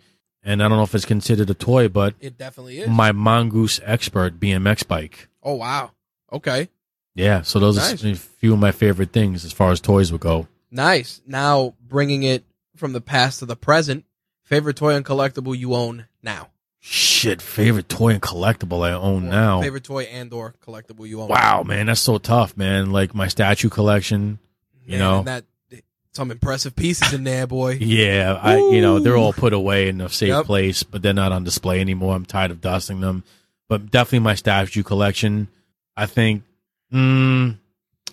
And 0.43 0.63
I 0.63 0.67
don't 0.67 0.77
know 0.77 0.83
if 0.83 0.95
it's 0.95 1.05
considered 1.05 1.49
a 1.49 1.53
toy, 1.53 1.87
but 1.87 2.15
It 2.19 2.37
definitely 2.37 2.79
is. 2.79 2.89
my 2.89 3.11
Mongoose 3.11 3.79
Expert 3.83 4.39
BMX 4.39 4.87
bike. 4.87 5.27
oh 5.43 5.55
wow. 5.55 5.91
Okay. 6.31 6.69
Yeah, 7.13 7.41
so 7.41 7.59
those 7.59 7.75
Nice. 7.77 8.03
are 8.03 8.07
a 8.09 8.15
few 8.15 8.53
of 8.53 8.59
my 8.59 8.71
favorite 8.71 9.11
things 9.11 9.43
as 9.45 9.51
far 9.51 9.71
as 9.71 9.79
toys 9.81 10.11
would 10.11 10.21
go. 10.21 10.47
Nice. 10.71 11.21
Now 11.27 11.75
bringing 11.85 12.23
it 12.23 12.45
from 12.75 12.93
the 12.93 13.01
past 13.01 13.39
to 13.39 13.45
the 13.45 13.55
present. 13.57 14.05
Favorite 14.43 14.77
toy 14.77 14.95
and 14.95 15.05
collectible 15.05 15.57
you 15.57 15.75
own 15.75 16.05
now? 16.23 16.47
Shit, 16.79 17.41
favorite 17.41 17.87
toy 17.89 18.09
and 18.13 18.21
collectible 18.21 18.83
I 18.83 18.93
own 18.93 19.27
Or 19.27 19.29
now. 19.29 19.61
Favorite 19.61 19.83
toy 19.83 20.03
and 20.03 20.33
or 20.33 20.55
collectible 20.65 21.07
you 21.07 21.21
own? 21.21 21.27
Wow, 21.27 21.61
man, 21.63 21.85
that's 21.85 22.01
so 22.01 22.17
tough, 22.17 22.57
man. 22.57 22.91
Like 22.91 23.13
my 23.13 23.27
statue 23.27 23.69
collection. 23.69 24.39
you 24.85 24.91
Man, 24.97 24.99
know. 24.99 25.17
and 25.19 25.27
that 25.27 25.45
some 26.13 26.31
impressive 26.31 26.75
pieces 26.75 27.13
in 27.13 27.23
there, 27.23 27.47
boy. 27.47 27.77
Yeah, 27.81 28.37
I 28.41 28.57
you 28.57 28.81
know 28.81 28.99
they're 28.99 29.17
all 29.17 29.33
put 29.33 29.53
away 29.53 29.87
in 29.89 30.01
a 30.01 30.09
safe 30.09 30.29
Yep. 30.29 30.45
place, 30.45 30.83
but 30.83 31.01
they're 31.01 31.13
not 31.13 31.31
on 31.31 31.43
display 31.43 31.79
anymore. 31.81 32.15
I'm 32.15 32.25
tired 32.25 32.51
of 32.51 32.61
dusting 32.61 32.99
them. 33.01 33.23
But 33.69 33.89
definitely 33.91 34.19
my 34.19 34.35
statue 34.35 34.83
collection. 34.83 35.47
I 35.95 36.05
think, 36.05 36.43
mm, 36.93 37.57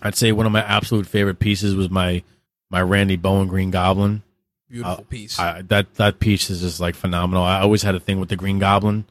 I'd 0.01 0.15
say 0.15 0.31
one 0.31 0.45
of 0.45 0.51
my 0.51 0.63
absolute 0.63 1.05
favorite 1.07 1.39
pieces 1.39 1.75
was 1.75 1.89
my 1.89 2.23
my 2.69 2.81
Randy 2.81 3.15
Bowen 3.17 3.47
Green 3.47 3.71
Goblin. 3.71 4.23
Beautiful 4.69 4.93
Uh, 4.93 5.01
piece. 5.09 5.39
I, 5.39 5.61
that 5.63 5.95
that 5.95 6.19
piece 6.19 6.49
is 6.49 6.61
just 6.61 6.79
like 6.79 6.95
phenomenal. 6.95 7.43
I 7.43 7.59
always 7.61 7.81
had 7.83 7.95
a 7.95 7.99
thing 7.99 8.19
with 8.19 8.29
the 8.29 8.35
Green 8.35 8.59
Goblin, 8.59 9.05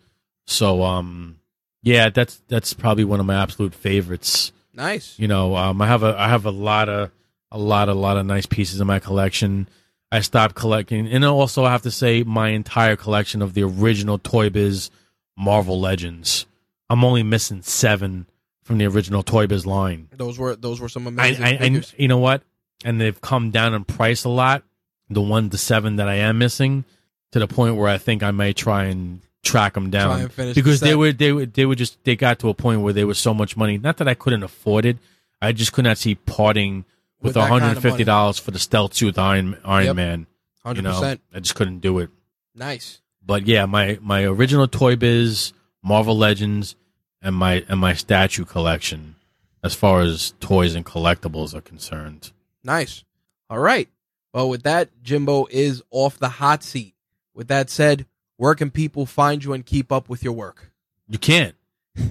so 0.47 0.82
um, 0.85 1.40
yeah, 1.82 2.09
that's 2.10 2.40
that's 2.48 2.73
probably 2.73 3.05
one 3.05 3.20
of 3.20 3.27
my 3.27 3.35
absolute 3.43 3.74
favorites. 3.74 4.52
nice. 4.73 5.19
You 5.19 5.28
know, 5.28 5.56
um, 5.56 5.82
I 5.82 5.86
have 5.89 6.02
a 6.02 6.15
I 6.19 6.28
have 6.28 6.47
a 6.47 6.51
lot 6.51 6.89
of 6.89 7.10
a 7.51 7.59
lot 7.59 7.89
a 7.89 7.95
lot 7.95 8.16
of 8.16 8.27
nice 8.27 8.47
pieces 8.47 8.81
in 8.81 8.87
my 8.87 8.99
collection. 8.99 9.69
I 10.11 10.20
stopped 10.20 10.55
collecting, 10.55 11.07
and 11.07 11.25
also 11.25 11.65
I 11.65 11.70
have 11.70 11.83
to 11.83 11.91
say 11.91 12.23
my 12.23 12.51
entire 12.51 12.97
collection 12.97 13.43
of 13.43 13.55
the 13.55 13.62
original 13.62 14.19
Toy 14.19 14.49
Biz 14.49 14.91
Marvel 15.37 15.79
Legends. 15.79 16.47
I'm 16.89 17.05
only 17.05 17.23
missing 17.23 17.62
seven 17.62 18.27
from 18.62 18.79
the 18.79 18.87
original 18.87 19.23
Toy 19.23 19.47
Biz 19.47 19.66
line. 19.66 20.09
Those 20.12 20.39
were 20.39 20.57
those 20.57 20.81
were 20.81 20.89
some 20.89 21.07
I, 21.07 21.09
amazing 21.09 21.45
I, 21.45 21.49
I 21.55 21.59
figures. 21.59 21.95
you 21.99 22.09
know 22.09 22.19
what? 22.19 22.43
And 22.85 23.01
they've 23.01 23.20
come 23.20 23.51
down 23.51 23.75
in 23.75 23.85
price 23.85 24.25
a 24.25 24.29
lot. 24.29 24.62
The 25.11 25.23
one 25.23 25.49
to 25.51 25.59
seven 25.59 25.97
that 25.97 26.09
I 26.09 26.16
am 26.16 26.39
missing, 26.39 26.85
to 27.33 27.39
the 27.39 27.47
point 27.47 27.77
where 27.77 27.89
I 27.89 27.99
think 27.99 28.23
I 28.23 28.31
may 28.31 28.53
try 28.53 28.85
and 28.85 29.23
track 29.43 29.75
them 29.75 29.89
down 29.89 30.11
Try 30.11 30.20
and 30.20 30.33
finish 30.33 30.55
the 30.55 30.61
because 30.61 30.81
they 30.81 30.95
were 30.95 31.12
they 31.12 31.33
were 31.33 31.47
they 31.47 31.65
were 31.65 31.75
just 31.75 32.03
they 32.05 32.16
got 32.16 32.39
to 32.41 32.49
a 32.49 32.55
point 32.55 32.83
where 32.83 32.93
they 32.93 33.05
were 33.05 33.15
so 33.15 33.33
much 33.33 33.57
money. 33.57 33.79
Not 33.79 33.99
that 33.99 34.09
I 34.09 34.15
couldn't 34.15 34.43
afford 34.43 34.85
it, 34.85 34.99
I 35.41 35.53
just 35.53 35.73
could 35.73 35.85
not 35.85 35.99
see 35.99 36.15
parting 36.15 36.85
With 37.20 37.31
with 37.31 37.35
that 37.35 37.40
kind 37.40 37.47
of 37.47 37.51
one 37.51 37.61
hundred 37.62 37.73
and 37.73 37.82
fifty 37.82 38.05
dollars 38.05 38.39
for 38.39 38.51
the 38.51 38.59
stealth 38.59 38.95
suit 38.95 39.19
Iron 39.19 39.59
Iron 39.65 39.86
Yep. 39.86 39.97
Man. 39.97 40.27
You 40.74 40.82
know, 40.82 40.93
percent. 40.93 41.20
I 41.32 41.40
just 41.40 41.55
couldn't 41.55 41.78
do 41.81 41.99
it. 41.99 42.11
Nice. 42.55 43.01
But 43.24 43.47
yeah, 43.47 43.66
my 43.66 43.99
my 44.03 44.24
original 44.24 44.69
Toy 44.69 44.97
Biz, 44.97 45.53
Marvel 45.82 46.16
Legends, 46.16 46.77
and 47.23 47.35
my 47.35 47.65
and 47.69 47.81
my 47.81 47.95
statue 47.95 48.45
collection, 48.45 49.16
as 49.62 49.74
far 49.74 50.01
as 50.01 50.35
toys 50.40 50.74
and 50.74 50.85
collectibles 50.85 51.55
are 51.55 51.61
concerned. 51.61 52.32
Nice. 52.62 53.05
All 53.51 53.59
right. 53.59 53.89
Well, 54.35 54.49
with 54.51 54.62
that, 54.65 54.90
Jimbo 55.03 55.47
is 55.51 55.82
off 55.90 56.19
the 56.19 56.28
hot 56.28 56.62
seat. 56.62 56.95
With 57.35 57.49
that 57.49 57.70
said, 57.70 58.05
where 58.36 58.55
can 58.55 58.70
people 58.70 59.07
find 59.07 59.43
you 59.43 59.53
and 59.55 59.65
keep 59.65 59.90
up 59.90 60.09
with 60.09 60.23
your 60.23 60.35
work? 60.35 60.70
You 61.09 61.19
can't. 61.19 61.55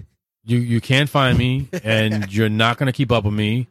You 0.50 0.60
you 0.60 0.80
can't 0.80 1.10
find 1.10 1.38
me, 1.38 1.68
and 1.84 2.32
you're 2.32 2.48
not 2.48 2.78
going 2.78 2.86
to 2.88 2.94
keep 2.94 3.12
up 3.12 3.26
with 3.26 3.34
me. 3.34 3.68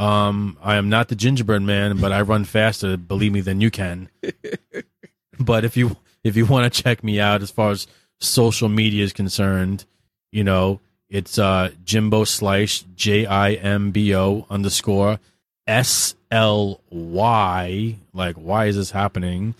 Um, 0.00 0.56
I 0.62 0.76
am 0.76 0.88
not 0.88 1.08
the 1.08 1.14
gingerbread 1.14 1.60
man, 1.60 1.98
but 1.98 2.10
I 2.10 2.22
run 2.22 2.44
faster, 2.44 2.96
believe 2.96 3.32
me, 3.32 3.42
than 3.42 3.60
you 3.60 3.70
can. 3.70 4.08
but 5.38 5.62
if 5.62 5.76
you 5.76 5.98
if 6.24 6.36
you 6.36 6.46
want 6.46 6.72
to 6.72 6.82
check 6.82 7.04
me 7.04 7.20
out 7.20 7.42
as 7.42 7.50
far 7.50 7.70
as 7.70 7.86
social 8.18 8.70
media 8.70 9.04
is 9.04 9.12
concerned, 9.12 9.84
you 10.32 10.42
know 10.42 10.80
it's 11.10 11.38
uh 11.38 11.70
Jimbo 11.84 12.24
Slyice 12.24 12.82
J 12.96 13.26
I 13.26 13.52
M 13.52 13.90
B 13.90 14.14
O 14.14 14.46
underscore 14.48 15.20
S 15.66 16.14
L 16.30 16.80
Y 16.88 17.96
like 18.14 18.36
why 18.36 18.66
is 18.66 18.76
this 18.76 18.92
happening? 18.92 19.54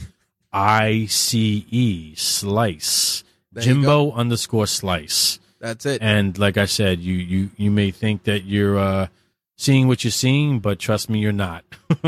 I 0.50 1.04
C 1.04 1.66
E 1.70 2.14
Slyice 2.16 3.24
There 3.52 3.62
Jimbo 3.62 4.12
underscore 4.12 4.64
Slyice. 4.64 5.38
That's 5.58 5.84
it. 5.84 6.00
And 6.00 6.38
like 6.38 6.56
I 6.56 6.64
said, 6.64 7.00
you 7.00 7.14
you 7.14 7.50
you 7.58 7.70
may 7.70 7.90
think 7.90 8.24
that 8.24 8.44
you're 8.44 8.78
uh, 8.78 9.08
seeing 9.60 9.88
what 9.88 10.04
you're 10.04 10.10
seeing, 10.10 10.60
but 10.60 10.78
trust 10.78 11.10
me, 11.10 11.18
you're 11.20 11.32
not. 11.32 11.64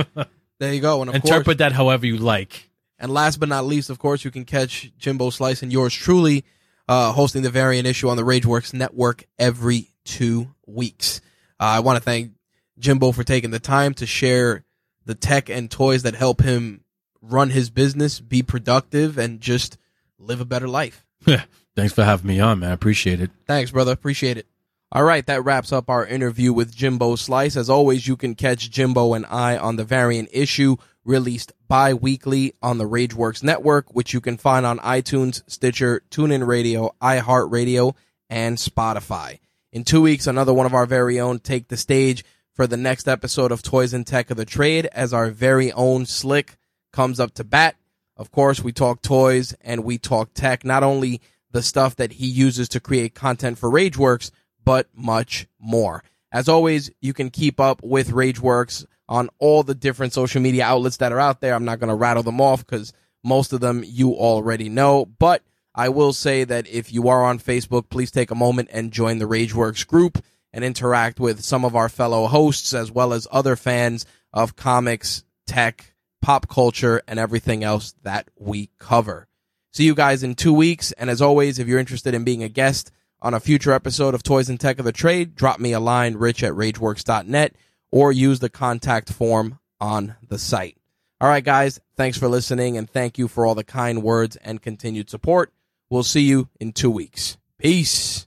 There 0.59 0.73
you 0.73 0.81
go. 0.81 1.01
And 1.01 1.09
of 1.09 1.17
Interpret 1.17 1.45
course, 1.45 1.57
that 1.57 1.73
however 1.73 2.07
you 2.07 2.19
like. 2.19 2.71
and 2.97 3.13
last 3.13 3.41
but 3.41 3.49
not 3.49 3.65
least, 3.65 3.91
of 3.91 3.99
course, 3.99 4.25
you 4.25 4.31
can 4.31 4.45
catch 4.45 4.93
Jimbo 4.97 5.31
Slyice 5.31 5.61
and 5.61 5.73
yours 5.73 5.93
truly 5.93 6.45
uh, 6.89 7.11
hosting 7.11 7.43
the 7.43 7.51
variant 7.51 7.85
issue 7.85 8.09
on 8.09 8.17
the 8.17 8.23
RageWorks 8.23 8.73
network 8.73 9.25
every 9.41 9.89
two 10.05 10.55
weeks. 10.69 11.21
Uh, 11.59 11.65
I 11.65 11.81
want 11.81 11.97
to 11.97 12.03
thank 12.05 12.35
Jimbo 12.79 13.11
for 13.11 13.25
taking 13.25 13.51
the 13.51 13.59
time 13.59 13.93
to 13.95 14.07
share 14.07 14.63
the 15.05 15.17
tech 15.17 15.49
and 15.51 15.69
toys 15.69 16.05
that 16.05 16.15
help 16.15 16.43
him 16.43 16.85
run 17.21 17.51
his 17.51 17.69
business, 17.69 18.21
be 18.21 18.45
productive, 18.45 19.19
and 19.19 19.41
just 19.41 19.79
live 20.17 20.41
a 20.41 20.45
better 20.45 20.69
life. 20.69 21.05
Thanks 21.75 21.93
for 21.93 22.05
having 22.05 22.29
me 22.29 22.39
on, 22.39 22.61
man. 22.61 22.71
I 22.71 22.75
appreciate 22.75 23.21
it. 23.21 23.33
Thanks, 23.49 23.73
brother. 23.73 23.91
Appreciate 23.91 24.37
it. 24.37 24.47
All 24.95 25.05
right, 25.05 25.25
that 25.25 25.43
wraps 25.43 25.73
up 25.73 25.89
our 25.89 26.07
interview 26.07 26.53
with 26.53 26.77
Jimbo 26.77 27.17
Slyice. 27.17 27.57
As 27.57 27.71
always, 27.71 28.07
you 28.07 28.15
can 28.15 28.35
catch 28.35 28.71
Jimbo 28.71 29.15
and 29.15 29.25
I 29.25 29.57
on 29.57 29.77
the 29.77 29.85
variant 29.85 30.29
issue 30.33 30.77
released 31.03 31.51
bi-weekly 31.67 32.53
on 32.61 32.77
the 32.77 32.85
Rageworks 32.85 33.43
network, 33.43 33.95
which 33.95 34.13
you 34.13 34.21
can 34.21 34.37
find 34.37 34.67
on 34.67 34.79
iTunes, 34.81 35.43
Stitcher, 35.47 36.03
TuneIn 36.11 36.47
Radio, 36.47 36.95
iHeartRadio, 37.01 37.95
and 38.29 38.59
Spotify. 38.59 39.39
In 39.73 39.83
two 39.83 40.03
weeks, 40.03 40.27
another 40.27 40.53
one 40.53 40.67
of 40.67 40.75
our 40.75 40.85
very 40.85 41.19
own 41.19 41.39
take 41.39 41.69
the 41.69 41.79
stage 41.79 42.23
for 42.53 42.67
the 42.67 42.77
next 42.77 43.09
episode 43.09 43.51
of 43.51 43.63
Toys 43.63 43.95
and 43.95 44.07
Tech 44.07 44.31
of 44.31 44.37
the 44.37 44.45
Trade 44.45 44.91
as 44.93 45.15
our 45.15 45.31
very 45.31 45.73
own 45.73 46.05
Slick 46.05 46.59
comes 46.93 47.19
up 47.19 47.33
to 47.37 47.45
bat. 47.45 47.77
Of 48.19 48.31
course, 48.31 48.63
we 48.63 48.73
talk 48.73 49.01
toys 49.01 49.55
and 49.63 49.85
we 49.85 49.97
talk 49.97 50.35
tech, 50.35 50.67
not 50.67 50.83
only 50.83 51.23
the 51.51 51.63
stuff 51.63 51.97
that 51.97 52.13
he 52.13 52.27
uses 52.27 52.69
to 52.69 52.81
create 52.81 53.15
content 53.15 53.57
for 53.57 53.71
Rageworks, 53.71 54.31
but 54.65 54.89
much 54.95 55.47
more. 55.59 56.03
As 56.31 56.49
always, 56.49 56.91
you 57.01 57.13
can 57.13 57.31
keep 57.31 57.61
up 57.61 57.83
with 57.83 58.11
Rageworks 58.11 58.87
on 59.09 59.29
all 59.39 59.63
the 59.63 59.75
different 59.75 60.13
social 60.13 60.41
media 60.41 60.65
outlets 60.65 60.97
that 60.99 61.13
are 61.13 61.21
out 61.21 61.41
there. 61.41 61.55
I'm 61.55 61.65
not 61.65 61.79
going 61.79 61.89
to 61.89 61.95
rattle 61.95 62.23
them 62.23 62.41
off 62.41 62.65
because 62.65 62.93
most 63.23 63.53
of 63.53 63.61
them 63.61 63.85
you 63.87 64.15
already 64.15 64.69
know, 64.69 65.05
but 65.05 65.43
I 65.75 65.89
will 65.91 66.13
say 66.13 66.45
that 66.45 66.69
if 66.69 66.93
you 66.93 67.09
are 67.09 67.25
on 67.25 67.39
Facebook, 67.39 67.89
please 67.89 68.11
take 68.11 68.31
a 68.31 68.37
moment 68.37 68.69
and 68.73 68.93
join 68.93 69.19
the 69.19 69.29
Rageworks 69.29 69.87
group 69.87 70.23
and 70.53 70.65
interact 70.65 71.19
with 71.19 71.43
some 71.43 71.65
of 71.65 71.75
our 71.75 71.89
fellow 71.89 72.27
hosts 72.27 72.75
as 72.75 72.91
well 72.91 73.13
as 73.13 73.27
other 73.31 73.57
fans 73.57 74.05
of 74.33 74.57
comics, 74.57 75.25
tech, 75.47 75.95
pop 76.21 76.49
culture, 76.49 77.03
and 77.09 77.19
everything 77.19 77.65
else 77.65 77.95
that 78.03 78.29
we 78.39 78.71
cover. 78.79 79.29
See 79.73 79.85
you 79.85 79.95
guys 79.95 80.23
in 80.23 80.35
two 80.35 80.53
weeks. 80.53 80.93
And 80.93 81.09
as 81.09 81.23
always, 81.23 81.59
if 81.59 81.67
you're 81.67 81.79
interested 81.79 82.15
in 82.15 82.25
being 82.25 82.43
a 82.43 82.49
guest 82.49 82.91
on 83.23 83.35
a 83.35 83.41
future 83.41 83.73
episode 83.73 84.15
of 84.15 84.23
Toys 84.23 84.49
and 84.49 84.61
Tech 84.61 84.79
of 84.79 84.85
the 84.85 84.93
Trade, 84.93 85.35
drop 85.35 85.61
me 85.61 85.73
a 85.73 85.81
line, 85.81 86.17
rich 86.17 86.43
at 86.43 86.53
rageworks.net, 86.53 87.55
or 87.91 88.13
use 88.13 88.41
the 88.41 88.51
contact 88.51 89.13
form 89.13 89.59
on 89.81 90.17
the 90.29 90.39
site. 90.39 90.77
All 91.21 91.29
right, 91.29 91.45
guys, 91.45 91.81
thanks 91.97 92.19
for 92.19 92.29
listening 92.29 92.77
and 92.77 92.91
thank 92.91 93.17
you 93.17 93.29
for 93.29 93.47
all 93.47 93.55
the 93.55 93.65
kind 93.65 94.03
words 94.03 94.37
and 94.37 94.61
continued 94.61 95.09
support. 95.09 95.53
We'll 95.89 96.03
see 96.03 96.23
you 96.23 96.49
in 96.59 96.73
two 96.73 96.91
weeks. 96.91 97.37
Peace. 97.59 98.27